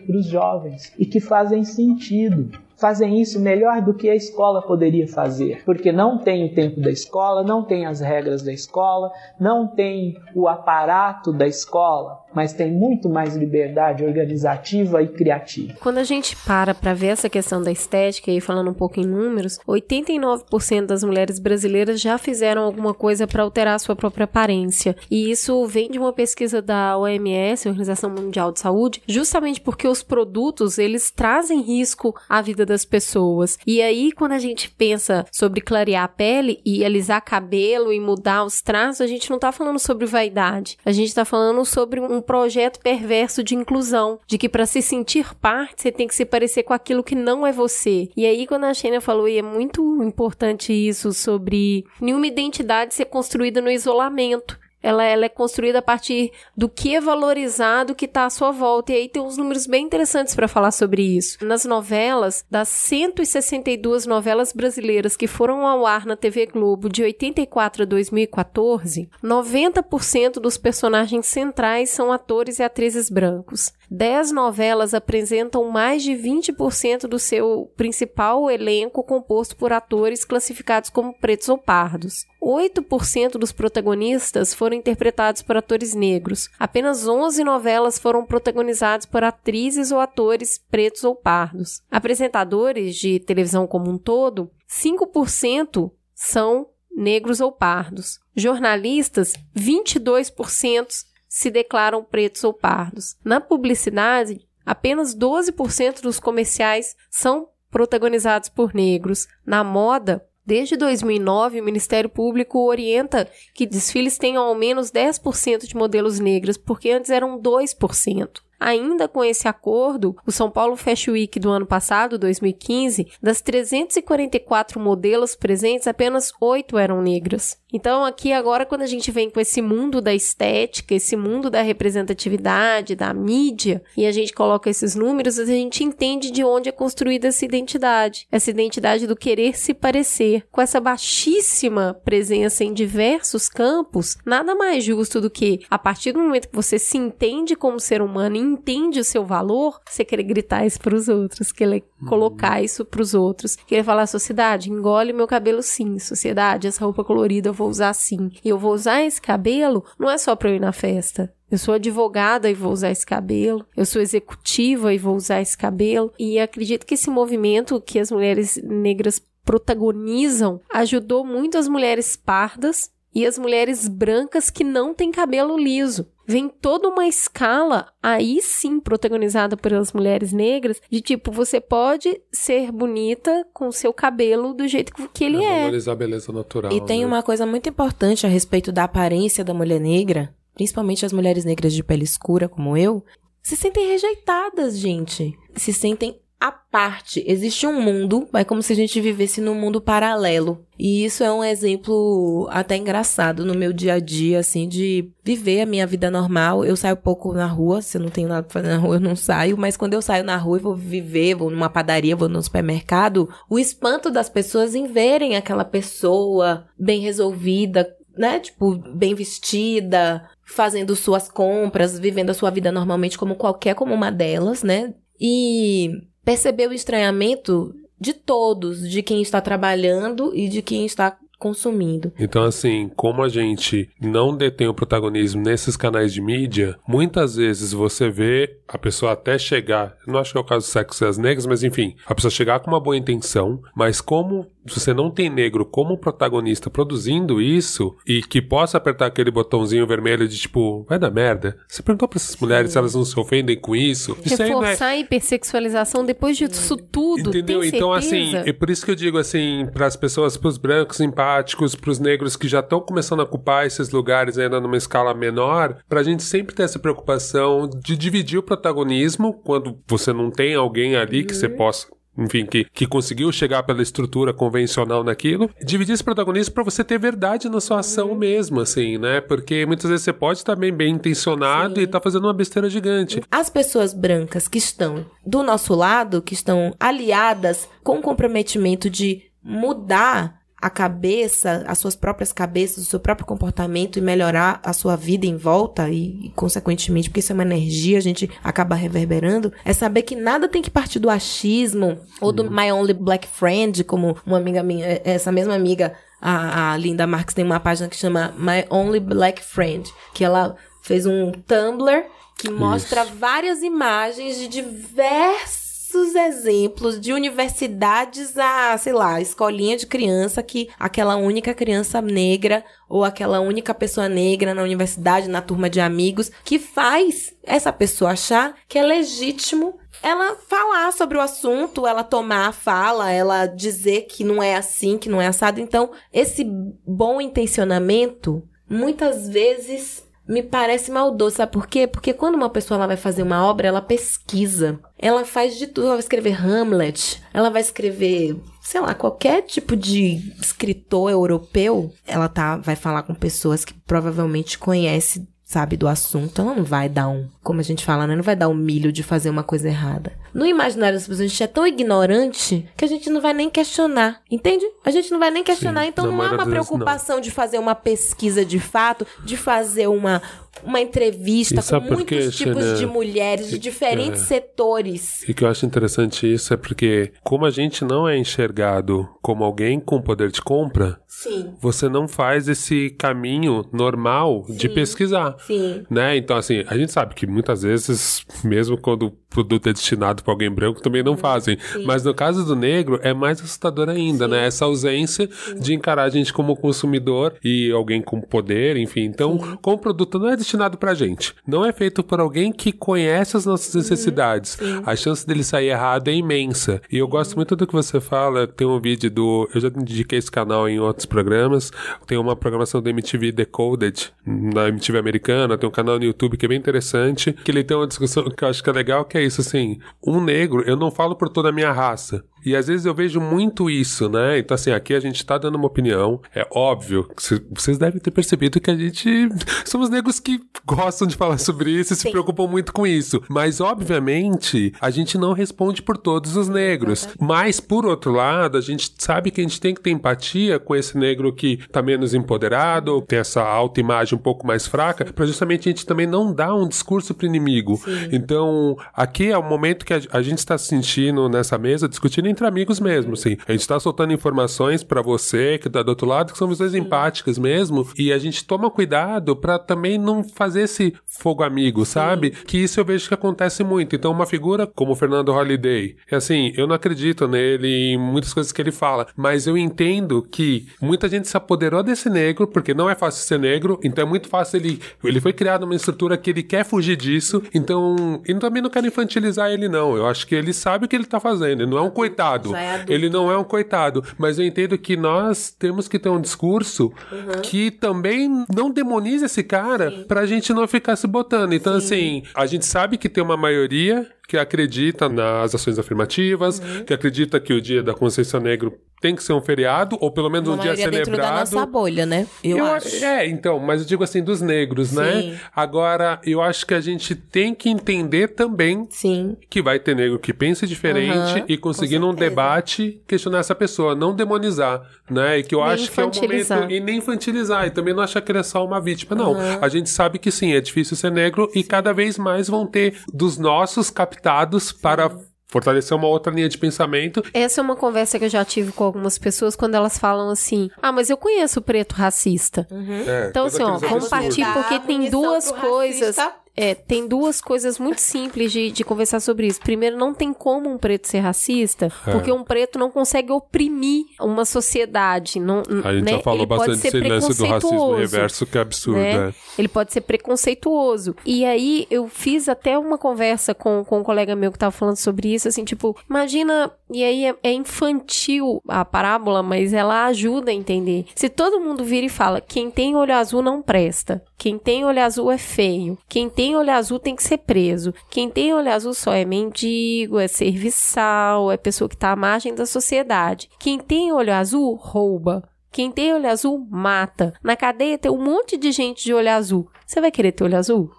para 0.00 0.16
os 0.16 0.24
jovens 0.24 0.90
e 0.98 1.04
que 1.04 1.20
fazem 1.20 1.62
sentido 1.62 2.48
fazem 2.80 3.20
isso 3.20 3.40
melhor 3.40 3.80
do 3.82 3.94
que 3.94 4.08
a 4.08 4.14
escola 4.14 4.62
poderia 4.62 5.06
fazer, 5.06 5.62
porque 5.64 5.92
não 5.92 6.18
tem 6.18 6.46
o 6.46 6.54
tempo 6.54 6.80
da 6.80 6.90
escola, 6.90 7.42
não 7.42 7.62
tem 7.62 7.86
as 7.86 8.00
regras 8.00 8.42
da 8.42 8.52
escola, 8.52 9.12
não 9.38 9.66
tem 9.66 10.16
o 10.34 10.48
aparato 10.48 11.32
da 11.32 11.46
escola, 11.46 12.20
mas 12.34 12.52
tem 12.52 12.70
muito 12.70 13.08
mais 13.08 13.36
liberdade 13.36 14.04
organizativa 14.04 15.02
e 15.02 15.08
criativa. 15.08 15.74
Quando 15.80 15.98
a 15.98 16.04
gente 16.04 16.36
para 16.36 16.74
para 16.74 16.94
ver 16.94 17.08
essa 17.08 17.28
questão 17.28 17.62
da 17.62 17.70
estética 17.70 18.30
e 18.30 18.40
falando 18.40 18.70
um 18.70 18.74
pouco 18.74 19.00
em 19.00 19.06
números, 19.06 19.58
89% 19.66 20.86
das 20.86 21.04
mulheres 21.04 21.38
brasileiras 21.38 22.00
já 22.00 22.18
fizeram 22.18 22.62
alguma 22.62 22.94
coisa 22.94 23.26
para 23.26 23.42
alterar 23.42 23.74
a 23.74 23.78
sua 23.78 23.96
própria 23.96 24.24
aparência. 24.24 24.96
E 25.10 25.30
isso 25.30 25.66
vem 25.66 25.90
de 25.90 25.98
uma 25.98 26.12
pesquisa 26.12 26.62
da 26.62 26.96
OMS, 26.96 27.68
Organização 27.68 28.10
Mundial 28.10 28.52
de 28.52 28.60
Saúde, 28.60 29.02
justamente 29.06 29.60
porque 29.60 29.86
os 29.86 30.02
produtos, 30.02 30.78
eles 30.78 31.10
trazem 31.10 31.60
risco 31.60 32.14
à 32.28 32.40
vida 32.40 32.64
das 32.70 32.84
pessoas. 32.84 33.58
E 33.66 33.82
aí 33.82 34.12
quando 34.12 34.32
a 34.32 34.38
gente 34.38 34.70
pensa 34.70 35.26
sobre 35.30 35.60
clarear 35.60 36.04
a 36.04 36.08
pele 36.08 36.60
e 36.64 36.84
alisar 36.84 37.20
cabelo 37.22 37.92
e 37.92 38.00
mudar 38.00 38.44
os 38.44 38.62
traços, 38.62 39.00
a 39.00 39.06
gente 39.06 39.30
não 39.30 39.38
tá 39.38 39.52
falando 39.52 39.78
sobre 39.78 40.06
vaidade. 40.06 40.78
A 40.84 40.92
gente 40.92 41.14
tá 41.14 41.24
falando 41.24 41.64
sobre 41.64 42.00
um 42.00 42.20
projeto 42.20 42.80
perverso 42.80 43.42
de 43.42 43.54
inclusão, 43.54 44.18
de 44.26 44.38
que 44.38 44.48
para 44.48 44.66
se 44.66 44.80
sentir 44.80 45.34
parte, 45.34 45.82
você 45.82 45.92
tem 45.92 46.06
que 46.06 46.14
se 46.14 46.24
parecer 46.24 46.62
com 46.62 46.72
aquilo 46.72 47.02
que 47.02 47.14
não 47.14 47.46
é 47.46 47.52
você. 47.52 48.08
E 48.16 48.26
aí, 48.26 48.46
quando 48.46 48.64
a 48.64 48.74
Xenia 48.74 49.00
falou, 49.00 49.28
e 49.28 49.38
é 49.38 49.42
muito 49.42 50.02
importante 50.02 50.72
isso, 50.72 51.12
sobre 51.12 51.84
nenhuma 52.00 52.26
identidade 52.26 52.94
ser 52.94 53.06
construída 53.06 53.60
no 53.60 53.70
isolamento. 53.70 54.59
Ela, 54.82 55.04
ela, 55.04 55.26
é 55.26 55.28
construída 55.28 55.80
a 55.80 55.82
partir 55.82 56.32
do 56.56 56.68
que 56.68 56.94
é 56.94 57.00
valorizado 57.00 57.94
que 57.94 58.06
está 58.06 58.24
à 58.24 58.30
sua 58.30 58.50
volta. 58.50 58.92
E 58.92 58.96
aí 58.96 59.08
tem 59.08 59.22
uns 59.22 59.36
números 59.36 59.66
bem 59.66 59.84
interessantes 59.84 60.34
para 60.34 60.48
falar 60.48 60.70
sobre 60.70 61.02
isso. 61.02 61.38
Nas 61.44 61.64
novelas, 61.64 62.44
das 62.50 62.68
162 62.68 64.06
novelas 64.06 64.52
brasileiras 64.52 65.16
que 65.16 65.26
foram 65.26 65.66
ao 65.66 65.86
ar 65.86 66.06
na 66.06 66.16
TV 66.16 66.46
Globo 66.46 66.88
de 66.88 67.02
84 67.02 67.82
a 67.82 67.86
2014, 67.86 69.10
90% 69.22 70.34
dos 70.34 70.56
personagens 70.56 71.26
centrais 71.26 71.90
são 71.90 72.12
atores 72.12 72.58
e 72.58 72.62
atrizes 72.62 73.10
brancos. 73.10 73.72
10 73.90 74.30
novelas 74.30 74.94
apresentam 74.94 75.68
mais 75.68 76.02
de 76.02 76.12
20% 76.12 77.08
do 77.08 77.18
seu 77.18 77.70
principal 77.76 78.48
elenco 78.48 79.02
composto 79.02 79.56
por 79.56 79.72
atores 79.72 80.24
classificados 80.24 80.90
como 80.90 81.12
pretos 81.12 81.48
ou 81.48 81.58
pardos. 81.58 82.24
8% 82.40 83.32
dos 83.32 83.52
protagonistas 83.52 84.54
foram 84.54 84.76
interpretados 84.76 85.42
por 85.42 85.56
atores 85.56 85.94
negros. 85.94 86.48
Apenas 86.58 87.06
11 87.06 87.44
novelas 87.44 87.98
foram 87.98 88.24
protagonizadas 88.24 89.06
por 89.06 89.22
atrizes 89.22 89.92
ou 89.92 90.00
atores 90.00 90.58
pretos 90.58 91.04
ou 91.04 91.14
pardos. 91.14 91.82
Apresentadores 91.90 92.96
de 92.96 93.20
televisão 93.20 93.66
como 93.66 93.90
um 93.90 93.98
todo, 93.98 94.50
5% 94.68 95.92
são 96.14 96.68
negros 96.90 97.40
ou 97.40 97.52
pardos. 97.52 98.18
Jornalistas, 98.34 99.34
22% 99.56 101.04
se 101.28 101.50
declaram 101.50 102.02
pretos 102.02 102.42
ou 102.42 102.52
pardos. 102.52 103.16
Na 103.24 103.40
publicidade, 103.40 104.40
apenas 104.66 105.14
12% 105.14 106.00
dos 106.00 106.18
comerciais 106.18 106.96
são 107.10 107.48
protagonizados 107.70 108.48
por 108.48 108.74
negros. 108.74 109.28
Na 109.46 109.62
moda, 109.62 110.26
Desde 110.44 110.76
2009, 110.76 111.60
o 111.60 111.64
Ministério 111.64 112.10
Público 112.10 112.66
orienta 112.66 113.30
que 113.54 113.66
desfiles 113.66 114.18
tenham 114.18 114.42
ao 114.42 114.54
menos 114.54 114.90
10% 114.90 115.66
de 115.66 115.76
modelos 115.76 116.18
negros, 116.18 116.56
porque 116.56 116.90
antes 116.90 117.10
eram 117.10 117.40
2%. 117.40 118.40
Ainda 118.60 119.08
com 119.08 119.24
esse 119.24 119.48
acordo, 119.48 120.14
o 120.26 120.30
São 120.30 120.50
Paulo 120.50 120.76
Fashion 120.76 121.12
Week 121.12 121.40
do 121.40 121.48
ano 121.48 121.64
passado, 121.64 122.18
2015, 122.18 123.08
das 123.22 123.40
344 123.40 124.78
modelos 124.78 125.34
presentes, 125.34 125.88
apenas 125.88 126.30
8 126.38 126.76
eram 126.76 127.00
negras. 127.00 127.58
Então, 127.72 128.04
aqui 128.04 128.32
agora, 128.32 128.66
quando 128.66 128.82
a 128.82 128.86
gente 128.86 129.10
vem 129.10 129.30
com 129.30 129.40
esse 129.40 129.62
mundo 129.62 130.00
da 130.00 130.12
estética, 130.12 130.94
esse 130.94 131.16
mundo 131.16 131.48
da 131.48 131.62
representatividade, 131.62 132.96
da 132.96 133.14
mídia, 133.14 133.82
e 133.96 134.06
a 134.06 134.12
gente 134.12 134.32
coloca 134.32 134.68
esses 134.68 134.94
números, 134.94 135.38
a 135.38 135.46
gente 135.46 135.84
entende 135.84 136.30
de 136.30 136.42
onde 136.42 136.68
é 136.68 136.72
construída 136.72 137.28
essa 137.28 137.44
identidade. 137.44 138.26
Essa 138.30 138.50
identidade 138.50 139.06
do 139.06 139.16
querer 139.16 139.56
se 139.56 139.72
parecer. 139.72 140.44
Com 140.50 140.60
essa 140.60 140.80
baixíssima 140.80 141.98
presença 142.04 142.64
em 142.64 142.74
diversos 142.74 143.48
campos, 143.48 144.16
nada 144.26 144.54
mais 144.54 144.84
justo 144.84 145.20
do 145.20 145.30
que, 145.30 145.60
a 145.70 145.78
partir 145.78 146.12
do 146.12 146.18
momento 146.18 146.48
que 146.48 146.56
você 146.56 146.78
se 146.78 146.98
entende 146.98 147.54
como 147.54 147.78
ser 147.78 148.02
humano 148.02 148.36
entende 148.50 149.00
o 149.00 149.04
seu 149.04 149.24
valor, 149.24 149.80
você 149.88 150.04
querer 150.04 150.24
gritar 150.24 150.66
isso 150.66 150.80
para 150.80 150.94
os 150.94 151.08
outros, 151.08 151.52
querer 151.52 151.84
uhum. 152.00 152.08
colocar 152.08 152.62
isso 152.62 152.84
para 152.84 153.02
os 153.02 153.14
outros, 153.14 153.56
querer 153.56 153.84
falar, 153.84 154.06
sociedade, 154.06 154.70
engole 154.70 155.12
meu 155.12 155.26
cabelo 155.26 155.62
sim, 155.62 155.98
sociedade, 155.98 156.66
essa 156.66 156.84
roupa 156.84 157.04
colorida 157.04 157.48
eu 157.48 157.54
vou 157.54 157.68
usar 157.68 157.92
sim. 157.92 158.30
E 158.44 158.48
eu 158.48 158.58
vou 158.58 158.72
usar 158.72 159.02
esse 159.02 159.20
cabelo 159.20 159.84
não 159.98 160.10
é 160.10 160.18
só 160.18 160.34
para 160.34 160.50
eu 160.50 160.56
ir 160.56 160.60
na 160.60 160.72
festa. 160.72 161.32
Eu 161.50 161.58
sou 161.58 161.74
advogada 161.74 162.48
e 162.48 162.54
vou 162.54 162.72
usar 162.72 162.90
esse 162.90 163.04
cabelo. 163.04 163.66
Eu 163.76 163.84
sou 163.84 164.00
executiva 164.00 164.94
e 164.94 164.98
vou 164.98 165.16
usar 165.16 165.40
esse 165.40 165.58
cabelo. 165.58 166.12
E 166.16 166.38
acredito 166.38 166.86
que 166.86 166.94
esse 166.94 167.10
movimento 167.10 167.80
que 167.80 167.98
as 167.98 168.10
mulheres 168.10 168.60
negras 168.62 169.20
protagonizam 169.44 170.60
ajudou 170.72 171.26
muito 171.26 171.58
as 171.58 171.66
mulheres 171.66 172.14
pardas 172.14 172.90
e 173.12 173.26
as 173.26 173.36
mulheres 173.36 173.88
brancas 173.88 174.48
que 174.48 174.62
não 174.62 174.94
têm 174.94 175.10
cabelo 175.10 175.58
liso 175.58 176.06
vem 176.30 176.48
toda 176.48 176.88
uma 176.88 177.06
escala, 177.06 177.92
aí 178.02 178.40
sim 178.40 178.78
protagonizada 178.78 179.56
pelas 179.56 179.92
mulheres 179.92 180.32
negras, 180.32 180.80
de 180.88 181.00
tipo, 181.00 181.32
você 181.32 181.60
pode 181.60 182.20
ser 182.32 182.70
bonita 182.70 183.44
com 183.52 183.72
seu 183.72 183.92
cabelo 183.92 184.54
do 184.54 184.68
jeito 184.68 184.92
que 185.12 185.24
ele 185.24 185.44
é. 185.44 185.62
Valorizar 185.62 185.92
a 185.92 185.96
beleza 185.96 186.32
natural. 186.32 186.72
E 186.72 186.80
tem 186.82 187.00
né? 187.00 187.06
uma 187.06 187.22
coisa 187.22 187.44
muito 187.44 187.68
importante 187.68 188.26
a 188.26 188.28
respeito 188.28 188.70
da 188.70 188.84
aparência 188.84 189.44
da 189.44 189.52
mulher 189.52 189.80
negra, 189.80 190.32
principalmente 190.54 191.04
as 191.04 191.12
mulheres 191.12 191.44
negras 191.44 191.72
de 191.72 191.82
pele 191.82 192.04
escura, 192.04 192.48
como 192.48 192.76
eu, 192.76 193.04
se 193.42 193.56
sentem 193.56 193.88
rejeitadas, 193.88 194.78
gente. 194.78 195.36
Se 195.56 195.72
sentem 195.72 196.20
à 196.40 196.50
parte. 196.50 197.22
Existe 197.26 197.66
um 197.66 197.80
mundo, 197.80 198.26
é 198.32 198.42
como 198.42 198.62
se 198.62 198.72
a 198.72 198.76
gente 198.76 198.98
vivesse 198.98 199.42
num 199.42 199.54
mundo 199.54 199.78
paralelo. 199.78 200.64
E 200.78 201.04
isso 201.04 201.22
é 201.22 201.30
um 201.30 201.44
exemplo 201.44 202.48
até 202.50 202.76
engraçado 202.76 203.44
no 203.44 203.54
meu 203.54 203.70
dia 203.70 203.94
a 203.94 203.98
dia, 204.00 204.38
assim, 204.38 204.66
de 204.66 205.12
viver 205.22 205.60
a 205.60 205.66
minha 205.66 205.86
vida 205.86 206.10
normal. 206.10 206.64
Eu 206.64 206.74
saio 206.76 206.96
pouco 206.96 207.34
na 207.34 207.46
rua, 207.46 207.82
se 207.82 207.98
eu 207.98 208.00
não 208.00 208.08
tenho 208.08 208.28
nada 208.28 208.42
pra 208.42 208.62
fazer 208.62 208.74
na 208.74 208.78
rua, 208.78 208.96
eu 208.96 209.00
não 209.00 209.14
saio. 209.14 209.58
Mas 209.58 209.76
quando 209.76 209.92
eu 209.92 210.00
saio 210.00 210.24
na 210.24 210.38
rua 210.38 210.56
e 210.56 210.62
vou 210.62 210.74
viver, 210.74 211.34
vou 211.34 211.50
numa 211.50 211.68
padaria, 211.68 212.16
vou 212.16 212.28
no 212.28 212.42
supermercado, 212.42 213.28
o 213.48 213.58
espanto 213.58 214.10
das 214.10 214.30
pessoas 214.30 214.74
em 214.74 214.86
verem 214.86 215.36
aquela 215.36 215.64
pessoa 215.64 216.66
bem 216.78 217.00
resolvida, 217.02 217.94
né, 218.16 218.40
tipo, 218.40 218.76
bem 218.94 219.14
vestida, 219.14 220.28
fazendo 220.44 220.96
suas 220.96 221.28
compras, 221.28 221.98
vivendo 221.98 222.30
a 222.30 222.34
sua 222.34 222.50
vida 222.50 222.72
normalmente 222.72 223.18
como 223.18 223.36
qualquer 223.36 223.74
como 223.74 223.94
uma 223.94 224.10
delas, 224.10 224.62
né? 224.62 224.94
E 225.20 225.90
perceber 226.24 226.68
o 226.68 226.72
estranhamento 226.72 227.74
de 228.00 228.14
todos, 228.14 228.88
de 228.88 229.02
quem 229.02 229.20
está 229.20 229.40
trabalhando 229.40 230.34
e 230.34 230.48
de 230.48 230.62
quem 230.62 230.86
está 230.86 231.18
consumindo. 231.40 232.12
Então, 232.18 232.44
assim, 232.44 232.90
como 232.94 233.22
a 233.22 233.28
gente 233.28 233.88
não 234.00 234.36
detém 234.36 234.68
o 234.68 234.74
protagonismo 234.74 235.42
nesses 235.42 235.76
canais 235.76 236.12
de 236.12 236.20
mídia, 236.20 236.78
muitas 236.86 237.36
vezes 237.36 237.72
você 237.72 238.10
vê 238.10 238.58
a 238.68 238.78
pessoa 238.78 239.12
até 239.12 239.38
chegar, 239.38 239.96
não 240.06 240.20
acho 240.20 240.32
que 240.32 240.38
é 240.38 240.40
o 240.40 240.44
caso 240.44 240.66
do 240.66 240.70
sexo 240.70 241.02
e 241.02 241.08
as 241.08 241.18
negras, 241.18 241.46
mas 241.46 241.64
enfim, 241.64 241.96
a 242.06 242.14
pessoa 242.14 242.30
chegar 242.30 242.60
com 242.60 242.70
uma 242.70 242.78
boa 242.78 242.96
intenção, 242.96 243.60
mas 243.74 244.00
como 244.00 244.46
você 244.64 244.92
não 244.92 245.10
tem 245.10 245.30
negro 245.30 245.64
como 245.64 245.96
protagonista 245.96 246.70
produzindo 246.70 247.40
isso 247.40 247.96
e 248.06 248.22
que 248.22 248.42
possa 248.42 248.76
apertar 248.76 249.06
aquele 249.06 249.30
botãozinho 249.30 249.86
vermelho 249.86 250.28
de 250.28 250.38
tipo, 250.38 250.84
vai 250.88 250.98
dar 250.98 251.10
merda. 251.10 251.56
Você 251.66 251.82
perguntou 251.82 252.08
pra 252.08 252.18
essas 252.18 252.36
mulheres 252.36 252.70
Sim. 252.70 252.72
se 252.72 252.78
elas 252.78 252.94
não 252.94 253.04
se 253.04 253.18
ofendem 253.18 253.58
com 253.58 253.74
isso? 253.74 254.16
isso 254.24 254.42
Reforçar 254.42 254.90
é... 254.90 254.92
a 254.92 254.98
hipersexualização 254.98 256.04
depois 256.04 256.36
disso 256.36 256.76
tudo. 256.76 257.30
Entendeu? 257.30 257.64
Então, 257.64 257.92
assim, 257.92 258.36
é 258.36 258.52
por 258.52 258.70
isso 258.70 258.84
que 258.84 258.90
eu 258.90 258.96
digo 258.96 259.18
assim, 259.18 259.66
para 259.72 259.86
as 259.86 259.96
pessoas, 259.96 260.36
pros 260.36 260.58
brancos 260.58 261.00
simpáticos, 261.30 261.74
pros 261.74 261.98
negros 261.98 262.36
que 262.36 262.48
já 262.48 262.60
estão 262.60 262.80
começando 262.80 263.20
a 263.20 263.24
ocupar 263.24 263.66
esses 263.66 263.90
lugares 263.90 264.38
ainda 264.38 264.60
numa 264.60 264.76
escala 264.76 265.14
menor, 265.14 265.76
pra 265.88 266.02
gente 266.02 266.22
sempre 266.22 266.54
ter 266.54 266.64
essa 266.64 266.78
preocupação 266.78 267.68
de 267.68 267.96
dividir 267.96 268.38
o 268.38 268.42
protagonismo 268.42 269.34
quando 269.44 269.78
você 269.86 270.12
não 270.12 270.30
tem 270.30 270.54
alguém 270.54 270.96
ali 270.96 271.24
que 271.24 271.34
você 271.34 271.46
uhum. 271.46 271.56
possa 271.56 271.86
enfim, 272.18 272.44
que, 272.44 272.66
que 272.74 272.86
conseguiu 272.86 273.32
chegar 273.32 273.62
pela 273.62 273.80
estrutura 273.80 274.34
convencional 274.34 275.02
naquilo, 275.02 275.48
dividir 275.64 275.94
esse 275.94 276.04
protagonismo 276.04 276.52
para 276.52 276.64
você 276.64 276.84
ter 276.84 276.98
verdade 276.98 277.48
na 277.48 277.60
sua 277.60 277.78
ação 277.78 278.10
uhum. 278.10 278.16
mesmo, 278.16 278.60
assim, 278.60 278.98
né? 278.98 279.22
Porque 279.22 279.64
muitas 279.64 279.88
vezes 279.88 280.04
você 280.04 280.12
pode 280.12 280.40
estar 280.40 280.56
bem, 280.56 280.72
bem 280.72 280.94
intencionado 280.94 281.76
Sim. 281.76 281.82
e 281.82 281.86
tá 281.86 281.98
fazendo 281.98 282.24
uma 282.24 282.34
besteira 282.34 282.68
gigante. 282.68 283.22
As 283.30 283.48
pessoas 283.48 283.94
brancas 283.94 284.48
que 284.48 284.58
estão 284.58 285.06
do 285.24 285.42
nosso 285.42 285.74
lado, 285.74 286.20
que 286.20 286.34
estão 286.34 286.74
aliadas 286.78 287.66
com 287.82 287.98
o 287.98 288.02
comprometimento 288.02 288.90
de 288.90 289.22
mudar 289.42 290.39
a 290.60 290.68
cabeça, 290.68 291.64
as 291.66 291.78
suas 291.78 291.96
próprias 291.96 292.32
cabeças, 292.32 292.84
o 292.84 292.86
seu 292.86 293.00
próprio 293.00 293.26
comportamento 293.26 293.98
e 293.98 294.02
melhorar 294.02 294.60
a 294.62 294.72
sua 294.72 294.94
vida 294.94 295.26
em 295.26 295.36
volta 295.36 295.88
e, 295.88 296.26
e, 296.26 296.32
consequentemente, 296.36 297.08
porque 297.08 297.20
isso 297.20 297.32
é 297.32 297.34
uma 297.34 297.42
energia, 297.42 297.96
a 297.96 298.02
gente 298.02 298.30
acaba 298.44 298.74
reverberando, 298.74 299.52
é 299.64 299.72
saber 299.72 300.02
que 300.02 300.14
nada 300.14 300.48
tem 300.48 300.60
que 300.60 300.70
partir 300.70 300.98
do 300.98 301.08
achismo 301.08 301.98
ou 302.20 302.30
do 302.30 302.50
My 302.50 302.70
Only 302.70 302.92
Black 302.92 303.26
Friend, 303.26 303.82
como 303.84 304.16
uma 304.26 304.36
amiga 304.36 304.62
minha, 304.62 304.86
é, 304.86 305.02
essa 305.04 305.32
mesma 305.32 305.54
amiga, 305.54 305.94
a, 306.20 306.72
a 306.72 306.76
Linda 306.76 307.06
Marques 307.06 307.34
tem 307.34 307.44
uma 307.44 307.60
página 307.60 307.88
que 307.88 307.96
chama 307.96 308.34
My 308.36 308.66
Only 308.68 309.00
Black 309.00 309.42
Friend, 309.42 309.90
que 310.12 310.22
ela 310.22 310.56
fez 310.82 311.06
um 311.06 311.32
Tumblr 311.32 312.04
que 312.36 312.50
mostra 312.50 313.04
isso. 313.04 313.14
várias 313.16 313.62
imagens 313.62 314.38
de 314.38 314.48
diversos 314.48 315.69
diversos 315.90 316.14
exemplos 316.14 317.00
de 317.00 317.12
universidades 317.12 318.36
a, 318.38 318.78
sei 318.78 318.92
lá, 318.92 319.20
escolinha 319.20 319.76
de 319.76 319.86
criança 319.86 320.42
que 320.42 320.68
aquela 320.78 321.16
única 321.16 321.52
criança 321.52 322.00
negra 322.00 322.64
ou 322.88 323.04
aquela 323.04 323.40
única 323.40 323.74
pessoa 323.74 324.08
negra 324.08 324.54
na 324.54 324.62
universidade, 324.62 325.28
na 325.28 325.42
turma 325.42 325.68
de 325.68 325.80
amigos, 325.80 326.30
que 326.44 326.58
faz 326.58 327.34
essa 327.42 327.72
pessoa 327.72 328.12
achar 328.12 328.54
que 328.68 328.78
é 328.78 328.82
legítimo 328.82 329.78
ela 330.02 330.36
falar 330.36 330.92
sobre 330.92 331.18
o 331.18 331.20
assunto, 331.20 331.86
ela 331.86 332.04
tomar 332.04 332.48
a 332.48 332.52
fala, 332.52 333.10
ela 333.10 333.46
dizer 333.46 334.02
que 334.02 334.24
não 334.24 334.42
é 334.42 334.56
assim, 334.56 334.96
que 334.96 335.08
não 335.08 335.20
é 335.20 335.26
assado. 335.26 335.60
Então, 335.60 335.90
esse 336.12 336.44
bom 336.86 337.20
intencionamento 337.20 338.42
muitas 338.68 339.28
vezes 339.28 340.08
me 340.30 340.44
parece 340.44 340.92
maldoso, 340.92 341.36
sabe 341.36 341.50
por 341.50 341.66
quê? 341.66 341.88
Porque 341.88 342.14
quando 342.14 342.36
uma 342.36 342.48
pessoa 342.48 342.78
ela 342.78 342.86
vai 342.86 342.96
fazer 342.96 343.24
uma 343.24 343.44
obra, 343.44 343.66
ela 343.66 343.82
pesquisa. 343.82 344.78
Ela 344.96 345.24
faz 345.24 345.58
de 345.58 345.66
tudo. 345.66 345.86
Ela 345.86 345.96
vai 345.96 346.00
escrever 346.00 346.40
Hamlet, 346.40 347.20
ela 347.34 347.50
vai 347.50 347.60
escrever, 347.60 348.40
sei 348.62 348.80
lá, 348.80 348.94
qualquer 348.94 349.42
tipo 349.42 349.74
de 349.74 350.32
escritor 350.40 351.10
europeu. 351.10 351.92
Ela 352.06 352.28
tá, 352.28 352.56
vai 352.58 352.76
falar 352.76 353.02
com 353.02 353.12
pessoas 353.12 353.64
que 353.64 353.74
provavelmente 353.74 354.56
conhece 354.56 355.28
sabe, 355.50 355.76
do 355.76 355.88
assunto, 355.88 356.40
ela 356.40 356.54
não 356.54 356.62
vai 356.62 356.88
dar 356.88 357.08
um, 357.08 357.26
como 357.42 357.58
a 357.58 357.62
gente 357.64 357.84
fala, 357.84 358.06
né? 358.06 358.14
Não 358.14 358.22
vai 358.22 358.36
dar 358.36 358.48
um 358.48 358.54
milho 358.54 358.92
de 358.92 359.02
fazer 359.02 359.28
uma 359.28 359.42
coisa 359.42 359.66
errada. 359.66 360.12
No 360.32 360.46
imaginário 360.46 360.94
das 360.94 361.02
pessoas, 361.02 361.18
a 361.18 361.26
gente 361.26 361.42
é 361.42 361.46
tão 361.48 361.66
ignorante 361.66 362.68
que 362.76 362.84
a 362.84 362.88
gente 362.88 363.10
não 363.10 363.20
vai 363.20 363.34
nem 363.34 363.50
questionar, 363.50 364.20
entende? 364.30 364.64
A 364.84 364.92
gente 364.92 365.10
não 365.10 365.18
vai 365.18 365.28
nem 365.28 365.42
questionar, 365.42 365.82
Sim, 365.82 365.88
então 365.88 366.06
não 366.06 366.22
há 366.22 366.30
uma 366.30 366.46
preocupação 366.46 367.16
não. 367.16 367.20
de 367.20 367.32
fazer 367.32 367.58
uma 367.58 367.74
pesquisa 367.74 368.44
de 368.44 368.60
fato, 368.60 369.04
de 369.24 369.36
fazer 369.36 369.88
uma, 369.88 370.22
uma 370.64 370.80
entrevista 370.80 371.62
com 371.62 371.94
muitos 371.94 372.36
tipos 372.36 372.78
de 372.78 372.86
mulheres 372.86 373.50
de 373.50 373.58
diferentes 373.58 374.22
é. 374.22 374.24
setores. 374.24 375.28
E 375.28 375.34
que 375.34 375.44
eu 375.44 375.48
acho 375.48 375.64
interessante 375.64 376.30
isso 376.30 376.52
é 376.52 376.56
porque, 376.56 377.12
como 377.22 377.46
a 377.46 377.50
gente 377.50 377.84
não 377.84 378.08
é 378.08 378.18
enxergado 378.18 379.08
como 379.22 379.44
alguém 379.44 379.80
com 379.80 380.00
poder 380.00 380.30
de 380.30 380.42
compra, 380.42 381.00
Sim. 381.06 381.54
você 381.60 381.88
não 381.88 382.06
faz 382.06 382.48
esse 382.48 382.90
caminho 382.90 383.64
normal 383.72 384.44
Sim. 384.46 384.56
de 384.56 384.68
pesquisar. 384.68 385.36
Sim. 385.40 385.84
Né? 385.90 386.16
Então, 386.16 386.36
assim, 386.36 386.64
a 386.66 386.76
gente 386.76 386.92
sabe 386.92 387.14
que 387.14 387.26
muitas 387.26 387.62
vezes, 387.62 388.24
mesmo 388.44 388.78
quando 388.78 389.06
o 389.06 389.10
produto 389.10 389.68
é 389.68 389.72
destinado 389.72 390.22
para 390.22 390.32
alguém 390.32 390.50
branco, 390.50 390.82
também 390.82 391.02
não 391.02 391.16
fazem. 391.16 391.58
Sim. 391.72 391.84
Mas 391.84 392.04
no 392.04 392.12
caso 392.12 392.44
do 392.44 392.56
negro, 392.56 392.98
é 393.02 393.14
mais 393.14 393.38
assustador 393.40 393.88
ainda, 393.88 394.26
né? 394.26 394.46
Essa 394.46 394.64
ausência 394.64 395.28
de 395.58 395.74
encarar 395.74 396.04
a 396.04 396.10
gente 396.10 396.32
como 396.32 396.56
consumidor 396.56 397.34
e 397.42 397.70
alguém 397.70 398.02
com 398.02 398.20
poder, 398.20 398.76
enfim. 398.76 399.04
Então, 399.04 399.38
como 399.62 399.76
o 399.76 399.80
produto 399.80 400.18
não 400.18 400.28
é 400.28 400.36
destinado 400.40 400.76
pra 400.76 400.94
gente. 400.94 401.34
Não 401.46 401.64
é 401.64 401.72
feito 401.72 402.02
por 402.02 402.20
alguém 402.20 402.52
que 402.52 402.72
conhece 402.72 403.36
as 403.36 403.46
nossas 403.46 403.74
uhum, 403.74 403.80
necessidades. 403.80 404.58
Uhum, 404.60 404.82
a 404.84 404.96
chance 404.96 405.26
dele 405.26 405.44
sair 405.44 405.68
errado 405.68 406.08
é 406.08 406.14
imensa. 406.14 406.80
E 406.90 406.98
eu 406.98 407.08
gosto 407.08 407.36
muito 407.36 407.54
do 407.54 407.66
que 407.66 407.72
você 407.72 408.00
fala. 408.00 408.46
Tem 408.46 408.66
um 408.66 408.80
vídeo 408.80 409.10
do. 409.10 409.48
Eu 409.54 409.60
já 409.60 409.68
indiquei 409.68 410.18
esse 410.18 410.30
canal 410.30 410.68
em 410.68 410.78
outros 410.80 411.06
programas. 411.06 411.70
Tem 412.06 412.18
uma 412.18 412.34
programação 412.34 412.82
da 412.82 412.90
MTV 412.90 413.32
Decoded, 413.32 414.12
na 414.26 414.68
MTV 414.68 414.98
americana. 414.98 415.56
Tem 415.56 415.68
um 415.68 415.72
canal 415.72 415.98
no 415.98 416.04
YouTube 416.04 416.36
que 416.36 416.46
é 416.46 416.48
bem 416.48 416.58
interessante. 416.58 417.32
Que 417.32 417.50
ele 417.50 417.64
tem 417.64 417.76
uma 417.76 417.86
discussão 417.86 418.24
que 418.30 418.44
eu 418.44 418.48
acho 418.48 418.62
que 418.62 418.70
é 418.70 418.72
legal, 418.72 419.04
que 419.04 419.18
é 419.18 419.22
isso 419.22 419.40
assim. 419.40 419.78
Um 420.04 420.20
negro, 420.20 420.62
eu 420.66 420.76
não 420.76 420.90
falo 420.90 421.14
por 421.14 421.28
toda 421.28 421.50
a 421.50 421.52
minha 421.52 421.72
raça. 421.72 422.24
E 422.44 422.56
às 422.56 422.66
vezes 422.66 422.86
eu 422.86 422.94
vejo 422.94 423.20
muito 423.20 423.68
isso, 423.68 424.08
né? 424.08 424.38
Então, 424.38 424.54
assim, 424.54 424.70
aqui 424.70 424.94
a 424.94 425.00
gente 425.00 425.24
tá 425.24 425.38
dando 425.38 425.56
uma 425.56 425.66
opinião. 425.66 426.20
É 426.34 426.46
óbvio 426.50 427.08
vocês 427.50 427.78
devem 427.78 428.00
ter 428.00 428.10
percebido 428.10 428.60
que 428.60 428.70
a 428.70 428.76
gente 428.76 429.28
somos 429.64 429.90
negros 429.90 430.18
que 430.18 430.40
gostam 430.64 431.06
de 431.06 431.16
falar 431.16 431.38
sobre 431.38 431.70
isso 431.70 431.92
e 431.92 431.96
Sim. 431.96 432.02
se 432.02 432.10
preocupam 432.10 432.46
muito 432.46 432.72
com 432.72 432.86
isso. 432.86 433.22
Mas, 433.28 433.60
obviamente, 433.60 434.72
a 434.80 434.90
gente 434.90 435.18
não 435.18 435.32
responde 435.32 435.82
por 435.82 435.96
todos 435.96 436.36
os 436.36 436.48
negros. 436.48 437.08
Mas, 437.18 437.60
por 437.60 437.84
outro 437.84 438.12
lado, 438.12 438.56
a 438.56 438.60
gente 438.60 438.92
sabe 438.98 439.30
que 439.30 439.40
a 439.40 439.44
gente 439.44 439.60
tem 439.60 439.74
que 439.74 439.80
ter 439.80 439.90
empatia 439.90 440.58
com 440.58 440.74
esse 440.74 440.96
negro 440.96 441.32
que 441.32 441.58
tá 441.70 441.82
menos 441.82 442.14
empoderado, 442.14 443.02
tem 443.02 443.18
essa 443.18 443.42
autoimagem 443.42 444.18
um 444.18 444.22
pouco 444.22 444.46
mais 444.46 444.66
fraca, 444.66 445.04
para 445.04 445.26
justamente 445.26 445.68
a 445.68 445.72
gente 445.72 445.86
também 445.86 446.06
não 446.06 446.32
dar 446.32 446.54
um 446.54 446.66
discurso 446.66 447.14
pro 447.14 447.26
inimigo. 447.26 447.76
Sim. 447.76 448.08
Então, 448.12 448.76
aqui 448.94 449.30
é 449.30 449.38
o 449.38 449.42
momento 449.42 449.84
que 449.84 449.92
a 449.92 450.22
gente 450.22 450.38
está 450.38 450.56
se 450.56 450.68
sentindo 450.68 451.28
nessa 451.28 451.58
mesa 451.58 451.88
discutindo 451.88 452.28
entre 452.30 452.46
amigos 452.46 452.80
mesmo, 452.80 453.14
assim. 453.14 453.36
A 453.46 453.52
gente 453.52 453.66
tá 453.66 453.78
soltando 453.78 454.12
informações 454.12 454.82
para 454.82 455.02
você 455.02 455.58
que 455.58 455.68
tá 455.68 455.82
do 455.82 455.88
outro 455.90 456.06
lado, 456.06 456.32
que 456.32 456.38
são 456.38 456.48
visões 456.48 456.74
empáticas 456.74 457.38
mesmo, 457.38 457.88
e 457.98 458.12
a 458.12 458.18
gente 458.18 458.44
toma 458.44 458.70
cuidado 458.70 459.36
para 459.36 459.58
também 459.58 459.98
não 459.98 460.22
fazer 460.22 460.62
esse 460.62 460.94
fogo 461.06 461.42
amigo, 461.42 461.84
sabe? 461.84 462.30
Que 462.30 462.58
isso 462.58 462.80
eu 462.80 462.84
vejo 462.84 463.08
que 463.08 463.14
acontece 463.14 463.62
muito. 463.62 463.94
Então, 463.94 464.12
uma 464.12 464.26
figura 464.26 464.66
como 464.66 464.92
o 464.92 464.96
Fernando 464.96 465.32
Holliday, 465.32 465.96
é 466.10 466.16
assim, 466.16 466.52
eu 466.56 466.66
não 466.66 466.74
acredito 466.74 467.26
nele 467.26 467.92
em 467.92 467.98
muitas 467.98 468.32
coisas 468.32 468.52
que 468.52 468.60
ele 468.60 468.72
fala, 468.72 469.06
mas 469.16 469.46
eu 469.46 469.56
entendo 469.56 470.22
que 470.22 470.66
muita 470.80 471.08
gente 471.08 471.28
se 471.28 471.36
apoderou 471.36 471.82
desse 471.82 472.08
negro, 472.08 472.46
porque 472.46 472.74
não 472.74 472.88
é 472.88 472.94
fácil 472.94 473.24
ser 473.24 473.38
negro, 473.38 473.78
então 473.82 474.04
é 474.04 474.08
muito 474.08 474.28
fácil 474.28 474.58
ele. 474.58 474.80
Ele 475.02 475.20
foi 475.20 475.32
criado 475.32 475.62
numa 475.62 475.74
estrutura 475.74 476.16
que 476.16 476.30
ele 476.30 476.42
quer 476.42 476.64
fugir 476.64 476.96
disso, 476.96 477.42
então. 477.54 478.20
E 478.26 478.34
também 478.34 478.62
não 478.62 478.70
quero 478.70 478.86
infantilizar 478.86 479.50
ele, 479.50 479.68
não. 479.68 479.96
Eu 479.96 480.06
acho 480.06 480.26
que 480.26 480.34
ele 480.34 480.52
sabe 480.52 480.86
o 480.86 480.88
que 480.88 480.96
ele 480.96 481.04
tá 481.04 481.20
fazendo, 481.20 481.62
ele 481.62 481.70
não 481.70 481.78
é 481.78 481.82
um 481.82 481.90
coitado 481.90 482.19
coitado. 482.20 482.56
É 482.56 482.84
ele 482.88 483.08
não 483.08 483.30
é 483.30 483.36
um 483.36 483.44
coitado. 483.44 484.04
Mas 484.18 484.38
eu 484.38 484.44
entendo 484.44 484.76
que 484.76 484.96
nós 484.96 485.50
temos 485.50 485.88
que 485.88 485.98
ter 485.98 486.08
um 486.08 486.20
discurso 486.20 486.92
uhum. 487.10 487.42
que 487.42 487.70
também 487.70 488.44
não 488.54 488.70
demonize 488.70 489.24
esse 489.24 489.42
cara 489.42 489.90
Sim. 489.90 490.04
pra 490.04 490.26
gente 490.26 490.52
não 490.52 490.66
ficar 490.68 490.96
se 490.96 491.06
botando. 491.06 491.52
Então, 491.52 491.80
Sim. 491.80 491.86
assim, 491.86 492.22
a 492.34 492.46
gente 492.46 492.66
sabe 492.66 492.98
que 492.98 493.08
tem 493.08 493.22
uma 493.22 493.36
maioria 493.36 494.06
que 494.30 494.38
acredita 494.38 495.08
nas 495.08 495.52
ações 495.56 495.76
afirmativas, 495.76 496.60
Uhum. 496.60 496.84
que 496.84 496.94
acredita 496.94 497.40
que 497.40 497.52
o 497.52 497.60
dia 497.60 497.82
da 497.82 497.92
consciência 497.92 498.38
negro 498.38 498.72
tem 499.00 499.16
que 499.16 499.22
ser 499.24 499.32
um 499.32 499.40
feriado, 499.40 499.96
ou 499.98 500.12
pelo 500.12 500.28
menos 500.28 500.46
Uma 500.46 500.56
um 500.58 500.60
dia 500.60 500.72
maioria 500.74 500.90
dentro 500.98 501.16
da 501.16 501.22
celebrado. 501.22 501.52
nossa 501.54 501.66
bolha, 501.66 502.04
né? 502.04 502.26
Eu, 502.44 502.62
a- 502.66 502.76
acho. 502.76 503.02
É, 503.02 503.26
então, 503.26 503.58
mas 503.58 503.80
eu 503.80 503.86
digo 503.86 504.04
assim, 504.04 504.22
dos 504.22 504.42
negros, 504.42 504.92
né? 504.92 505.22
Sim. 505.22 505.34
Agora, 505.56 506.20
eu 506.22 506.40
acho 506.42 506.66
que 506.66 506.74
a 506.74 506.80
gente 506.82 507.14
tem 507.14 507.54
que 507.54 507.70
entender 507.70 508.28
também 508.28 508.86
Sim. 508.90 509.38
que 509.48 509.62
vai 509.62 509.78
ter 509.80 509.96
negro 509.96 510.18
que 510.18 510.34
pense 510.34 510.66
diferente 510.66 511.16
Aham, 511.16 511.44
e 511.48 511.56
conseguir 511.56 511.98
num 511.98 512.12
debate 512.14 513.00
questionar 513.08 513.38
essa 513.38 513.54
pessoa, 513.54 513.94
não 513.94 514.14
demonizar, 514.14 514.82
né? 515.10 515.38
E 515.38 515.42
que 515.44 515.54
eu 515.54 515.60
Nem 515.64 515.68
acho 515.72 515.90
que 515.90 515.98
é 515.98 516.04
o 516.04 516.10
momento 516.14 516.70
e 516.70 516.78
nem 516.78 516.98
infantilizar 516.98 517.66
e 517.66 517.70
também 517.70 517.94
não 517.94 518.02
achar 518.02 518.20
que 518.20 518.30
ele 518.30 518.40
é 518.40 518.42
só 518.42 518.62
uma 518.66 518.80
vítima, 518.82 519.16
não. 519.16 519.32
Aham. 519.34 519.58
A 519.62 519.68
gente 519.70 519.88
sabe 519.88 520.18
que 520.18 520.30
sim, 520.30 520.52
é 520.52 520.60
difícil 520.60 520.94
ser 520.94 521.10
negro 521.10 521.50
e 521.54 521.64
cada 521.64 521.92
vez 521.94 522.18
mais 522.18 522.48
vão 522.48 522.66
ter 522.66 522.98
dos 523.14 523.38
nossos 523.38 523.88
captados 524.20 524.72
para 524.72 525.10
fortalecer 525.48 525.96
uma 525.96 526.06
outra 526.06 526.32
linha 526.32 526.48
de 526.48 526.56
pensamento. 526.56 527.22
Essa 527.34 527.60
é 527.60 527.62
uma 527.62 527.74
conversa 527.74 528.18
que 528.18 528.24
eu 528.24 528.28
já 528.28 528.44
tive 528.44 528.70
com 528.70 528.84
algumas 528.84 529.18
pessoas 529.18 529.56
quando 529.56 529.74
elas 529.74 529.98
falam 529.98 530.30
assim: 530.30 530.70
Ah, 530.80 530.92
mas 530.92 531.10
eu 531.10 531.16
conheço 531.16 531.58
o 531.58 531.62
preto 531.62 531.94
racista. 531.94 532.68
É, 532.70 533.28
Então, 533.28 533.46
assim, 533.46 533.62
ó, 533.62 533.78
partir 534.08 534.44
porque 534.52 534.78
tem 534.80 535.10
duas 535.10 535.50
coisas. 535.50 536.16
racista. 536.16 536.39
É, 536.60 536.74
tem 536.74 537.06
duas 537.06 537.40
coisas 537.40 537.78
muito 537.78 538.00
simples 538.00 538.52
de, 538.52 538.70
de 538.70 538.84
conversar 538.84 539.20
sobre 539.20 539.46
isso. 539.46 539.60
Primeiro, 539.60 539.96
não 539.96 540.12
tem 540.12 540.32
como 540.32 540.68
um 540.68 540.76
preto 540.78 541.08
ser 541.08 541.20
racista, 541.20 541.90
É. 542.06 542.12
porque 542.12 542.30
um 542.30 542.44
preto 542.44 542.78
não 542.78 542.90
consegue 542.90 543.32
oprimir 543.32 544.04
uma 544.20 544.44
sociedade. 544.44 545.40
Não, 545.40 545.62
A 545.84 545.92
gente 545.92 546.04
né? 546.04 546.12
já 546.12 546.18
falou 546.20 546.40
Ele 546.40 546.46
bastante 546.46 546.82
desse 546.82 547.00
lance 547.00 547.36
do 547.36 547.46
racismo 547.46 547.94
reverso, 547.94 548.46
que 548.46 548.58
é 548.58 548.60
absurdo, 548.60 548.98
né? 549.00 549.26
né? 549.26 549.34
Ele 549.58 549.68
pode 549.68 549.92
ser 549.92 550.02
preconceituoso. 550.02 551.14
E 551.24 551.44
aí 551.44 551.86
eu 551.90 552.08
fiz 552.08 552.48
até 552.48 552.78
uma 552.78 552.98
conversa 552.98 553.54
com, 553.54 553.84
com 553.84 554.00
um 554.00 554.02
colega 554.02 554.34
meu 554.36 554.52
que 554.52 554.58
tava 554.58 554.72
falando 554.72 554.96
sobre 554.96 555.32
isso, 555.32 555.48
assim, 555.48 555.64
tipo, 555.64 555.96
imagina, 556.08 556.70
e 556.90 557.02
aí 557.04 557.24
é, 557.26 557.34
é 557.42 557.52
infantil 557.52 558.62
a 558.68 558.84
parábola, 558.84 559.42
mas 559.42 559.72
ela 559.72 560.06
ajuda 560.06 560.50
a 560.50 560.54
entender. 560.54 561.06
Se 561.14 561.28
todo 561.28 561.60
mundo 561.60 561.84
vira 561.84 562.06
e 562.06 562.10
fala, 562.10 562.40
quem 562.40 562.70
tem 562.70 562.96
olho 562.96 563.14
azul 563.14 563.42
não 563.42 563.62
presta, 563.62 564.22
quem 564.36 564.58
tem 564.58 564.84
olho 564.84 565.02
azul 565.02 565.30
é 565.30 565.38
feio, 565.38 565.98
quem 566.08 566.28
tem 566.28 566.49
olho 566.56 566.72
azul 566.72 566.98
tem 566.98 567.16
que 567.16 567.22
ser 567.22 567.38
preso, 567.38 567.92
quem 568.08 568.28
tem 568.28 568.52
olho 568.54 568.72
azul 568.72 568.94
só 568.94 569.12
é 569.12 569.24
mendigo, 569.24 570.18
é 570.18 570.28
serviçal, 570.28 571.50
é 571.50 571.56
pessoa 571.56 571.88
que 571.88 571.96
tá 571.96 572.12
à 572.12 572.16
margem 572.16 572.54
da 572.54 572.66
sociedade. 572.66 573.48
Quem 573.58 573.78
tem 573.78 574.12
olho 574.12 574.32
azul 574.32 574.74
rouba. 574.74 575.48
Quem 575.72 575.90
tem 575.90 576.12
olho 576.12 576.28
azul 576.28 576.66
mata. 576.68 577.32
Na 577.42 577.56
cadeia 577.56 577.96
tem 577.96 578.10
um 578.10 578.22
monte 578.22 578.56
de 578.56 578.72
gente 578.72 579.04
de 579.04 579.14
olho 579.14 579.30
azul. 579.30 579.68
Você 579.86 580.00
vai 580.00 580.10
querer 580.10 580.32
ter 580.32 580.44
olho 580.44 580.56
azul? 580.56 580.90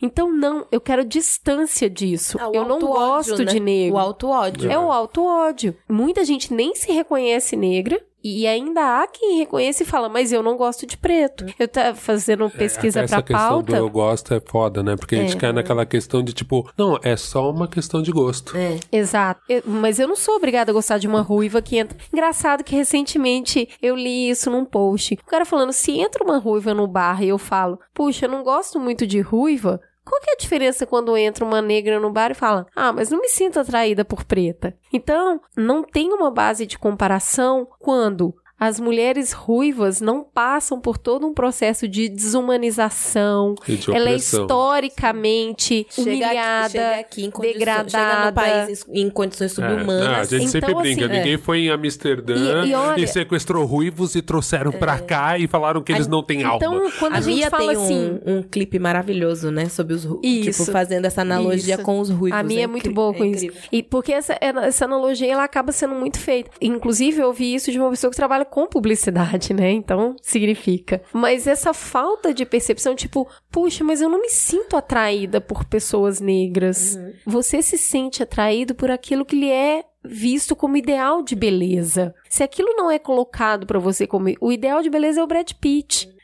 Então, 0.00 0.30
não, 0.30 0.66
eu 0.70 0.80
quero 0.80 1.04
distância 1.04 1.88
disso. 1.88 2.38
Ah, 2.40 2.50
eu 2.52 2.66
não 2.66 2.78
gosto 2.78 3.38
né? 3.38 3.44
de 3.44 3.60
negro. 3.60 3.96
O 3.96 3.98
auto-ódio. 3.98 4.70
É 4.70 4.78
o 4.78 4.92
auto-ódio. 4.92 5.74
Muita 5.88 6.24
gente 6.24 6.52
nem 6.52 6.74
se 6.74 6.92
reconhece 6.92 7.56
negra. 7.56 8.00
E 8.28 8.46
ainda 8.46 8.80
há 9.02 9.06
quem 9.06 9.38
reconhece 9.38 9.82
e 9.82 9.86
fala, 9.86 10.08
mas 10.08 10.32
eu 10.32 10.42
não 10.42 10.56
gosto 10.56 10.84
de 10.86 10.96
preto. 10.96 11.46
Eu 11.58 11.68
tava 11.68 11.94
fazendo 11.96 12.50
pesquisa 12.50 13.00
É, 13.00 13.04
Essa 13.04 13.16
pra 13.16 13.22
questão 13.22 13.58
do 13.62 13.66
pauta. 13.66 13.76
eu 13.76 13.88
gosto 13.88 14.34
é 14.34 14.40
foda, 14.40 14.82
né? 14.82 14.96
Porque 14.96 15.14
a 15.14 15.18
gente 15.18 15.36
É. 15.36 15.40
cai 15.40 15.52
naquela 15.52 15.86
questão 15.86 16.22
de 16.22 16.32
tipo, 16.32 16.68
não, 16.76 16.98
é 17.02 17.16
só 17.16 17.48
uma 17.50 17.68
questão 17.68 18.02
de 18.02 18.10
gosto. 18.10 18.56
É. 18.56 18.78
Exato. 18.90 19.40
Eu- 19.48 19.62
mas 19.66 19.98
eu 19.98 20.08
não 20.08 20.16
sou 20.16 20.34
obrigada 20.36 20.70
a 20.70 20.74
gostar 20.74 20.98
de 20.98 21.06
uma 21.06 21.20
ruiva 21.20 21.62
que 21.62 21.76
entra. 21.78 21.96
Engraçado 22.12 22.64
que 22.64 22.74
recentemente 22.74 23.68
eu 23.80 23.94
li 23.94 24.28
isso 24.30 24.50
num 24.50 24.64
post. 24.64 25.14
O 25.14 25.26
cara 25.30 25.44
falando: 25.44 25.72
se 25.72 25.92
entra 25.98 26.24
uma 26.24 26.38
ruiva 26.38 26.74
no 26.74 26.86
bar 26.86 27.22
e 27.22 27.28
eu 27.28 27.38
falo, 27.38 27.78
puxa, 27.94 28.26
eu 28.26 28.30
não 28.30 28.42
gosto 28.42 28.80
muito 28.80 29.06
de 29.06 29.20
ruiva. 29.20 29.80
Qual 30.06 30.20
que 30.20 30.30
é 30.30 30.34
a 30.34 30.36
diferença 30.36 30.86
quando 30.86 31.16
entra 31.16 31.44
uma 31.44 31.60
negra 31.60 31.98
no 31.98 32.12
bar 32.12 32.30
e 32.30 32.34
fala, 32.34 32.64
ah, 32.76 32.92
mas 32.92 33.10
não 33.10 33.20
me 33.20 33.28
sinto 33.28 33.58
atraída 33.58 34.04
por 34.04 34.24
preta? 34.24 34.72
Então, 34.92 35.40
não 35.56 35.82
tem 35.82 36.12
uma 36.12 36.30
base 36.30 36.64
de 36.64 36.78
comparação 36.78 37.66
quando 37.80 38.32
as 38.58 38.80
mulheres 38.80 39.32
ruivas 39.32 40.00
não 40.00 40.22
passam 40.24 40.80
por 40.80 40.96
todo 40.96 41.26
um 41.26 41.34
processo 41.34 41.86
de 41.86 42.08
desumanização. 42.08 43.54
E 43.68 43.76
de 43.76 43.90
Ela 43.94 44.10
é 44.10 44.16
historicamente 44.16 45.86
Chega 45.90 46.00
aqui- 46.00 46.10
humilhada, 46.10 46.68
chega 46.70 47.00
aqui 47.00 47.24
em 47.26 47.30
degradada. 47.40 47.88
chega 47.90 48.26
no 48.26 48.32
país 48.32 48.86
em, 48.88 49.00
em 49.02 49.10
condições 49.10 49.52
É, 49.52 49.54
subhumanas. 49.54 50.04
não, 50.08 50.14
a 50.14 50.24
gente 50.24 50.48
sempre 50.48 50.70
Então, 50.70 50.82
brinca. 50.82 51.04
assim, 51.06 51.14
Ninguém 51.16 51.38
foi 51.38 51.58
em 51.60 51.70
Amsterdã 51.70 52.34
E- 52.34 52.66
e, 52.68 52.70
e 52.70 52.74
olha- 52.74 53.06
sequestrou 53.06 53.64
ruivos 53.64 54.14
e 54.14 54.22
trouxeram 54.22 54.72
pra 54.72 54.98
cá 54.98 55.38
e 55.38 55.46
falaram 55.46 55.82
que 55.82 55.92
eles 55.92 56.06
não 56.06 56.22
têm 56.22 56.40
Então, 56.42 56.74
alma. 56.74 56.90
quando 56.98 57.14
a, 57.14 57.18
A 57.18 57.20
gente 57.20 57.36
Mia 57.36 57.50
fala 57.50 57.68
tem 57.68 57.76
um, 57.76 57.84
assim, 57.84 58.20
um 58.26 58.42
clipe 58.42 58.78
maravilhoso, 58.78 59.50
né? 59.50 59.68
Sobre 59.68 59.94
os 59.94 60.04
ruivos. 60.04 60.24
Isso. 60.24 60.62
Tipo, 60.64 60.72
fazendo 60.72 61.04
essa 61.04 61.20
analogia 61.22 61.74
Isso. 61.74 61.82
com 61.84 62.00
os 62.00 62.08
ruivos. 62.10 62.38
A 62.38 62.42
minha 62.42 62.64
é, 62.64 62.66
muito 62.66 62.84
incri- 62.84 62.94
boa 62.94 63.12
com 63.12 63.24
é 63.24 63.28
isso. 63.28 63.44
incrível. 63.44 63.68
E 63.70 63.82
porque 63.82 64.12
essa, 64.12 64.36
essa 64.40 64.84
analogia 64.86 65.30
ela 65.32 65.44
acaba 65.44 65.72
sendo 65.72 65.94
muito 65.94 66.18
feita. 66.18 66.50
Inclusive, 66.60 67.20
eu 67.20 67.26
ouvi 67.28 67.54
isso 67.54 67.70
de 67.70 67.78
uma 67.78 67.90
pessoa 67.90 68.10
que 68.10 68.16
trabalha 68.16 68.45
com 68.46 68.66
publicidade, 68.66 69.52
né? 69.52 69.70
Então, 69.70 70.16
significa. 70.22 71.02
Mas 71.12 71.46
essa 71.46 71.74
falta 71.74 72.32
de 72.32 72.46
percepção, 72.46 72.94
tipo, 72.94 73.28
puxa, 73.50 73.84
mas 73.84 74.00
eu 74.00 74.08
não 74.08 74.20
me 74.20 74.30
sinto 74.30 74.76
atraída 74.76 75.40
por 75.40 75.64
pessoas 75.64 76.20
negras. 76.20 76.98
Você 77.26 77.60
se 77.60 77.76
sente 77.76 78.22
atraído 78.22 78.74
por 78.74 78.90
aquilo 78.90 79.24
que 79.24 79.36
lhe 79.36 79.50
é 79.50 79.84
visto 80.04 80.54
como 80.54 80.76
ideal 80.76 81.22
de 81.22 81.34
beleza. 81.34 82.14
Se 82.30 82.42
aquilo 82.42 82.74
não 82.76 82.90
é 82.90 82.98
colocado 82.98 83.66
pra 83.66 83.78
você 83.78 84.06
como 84.06 84.32
o 84.40 84.52
ideal 84.52 84.80
de 84.80 84.88
beleza 84.88 85.20
é 85.20 85.24
o 85.24 85.26
Brad 85.26 85.50
Pitt 85.60 86.16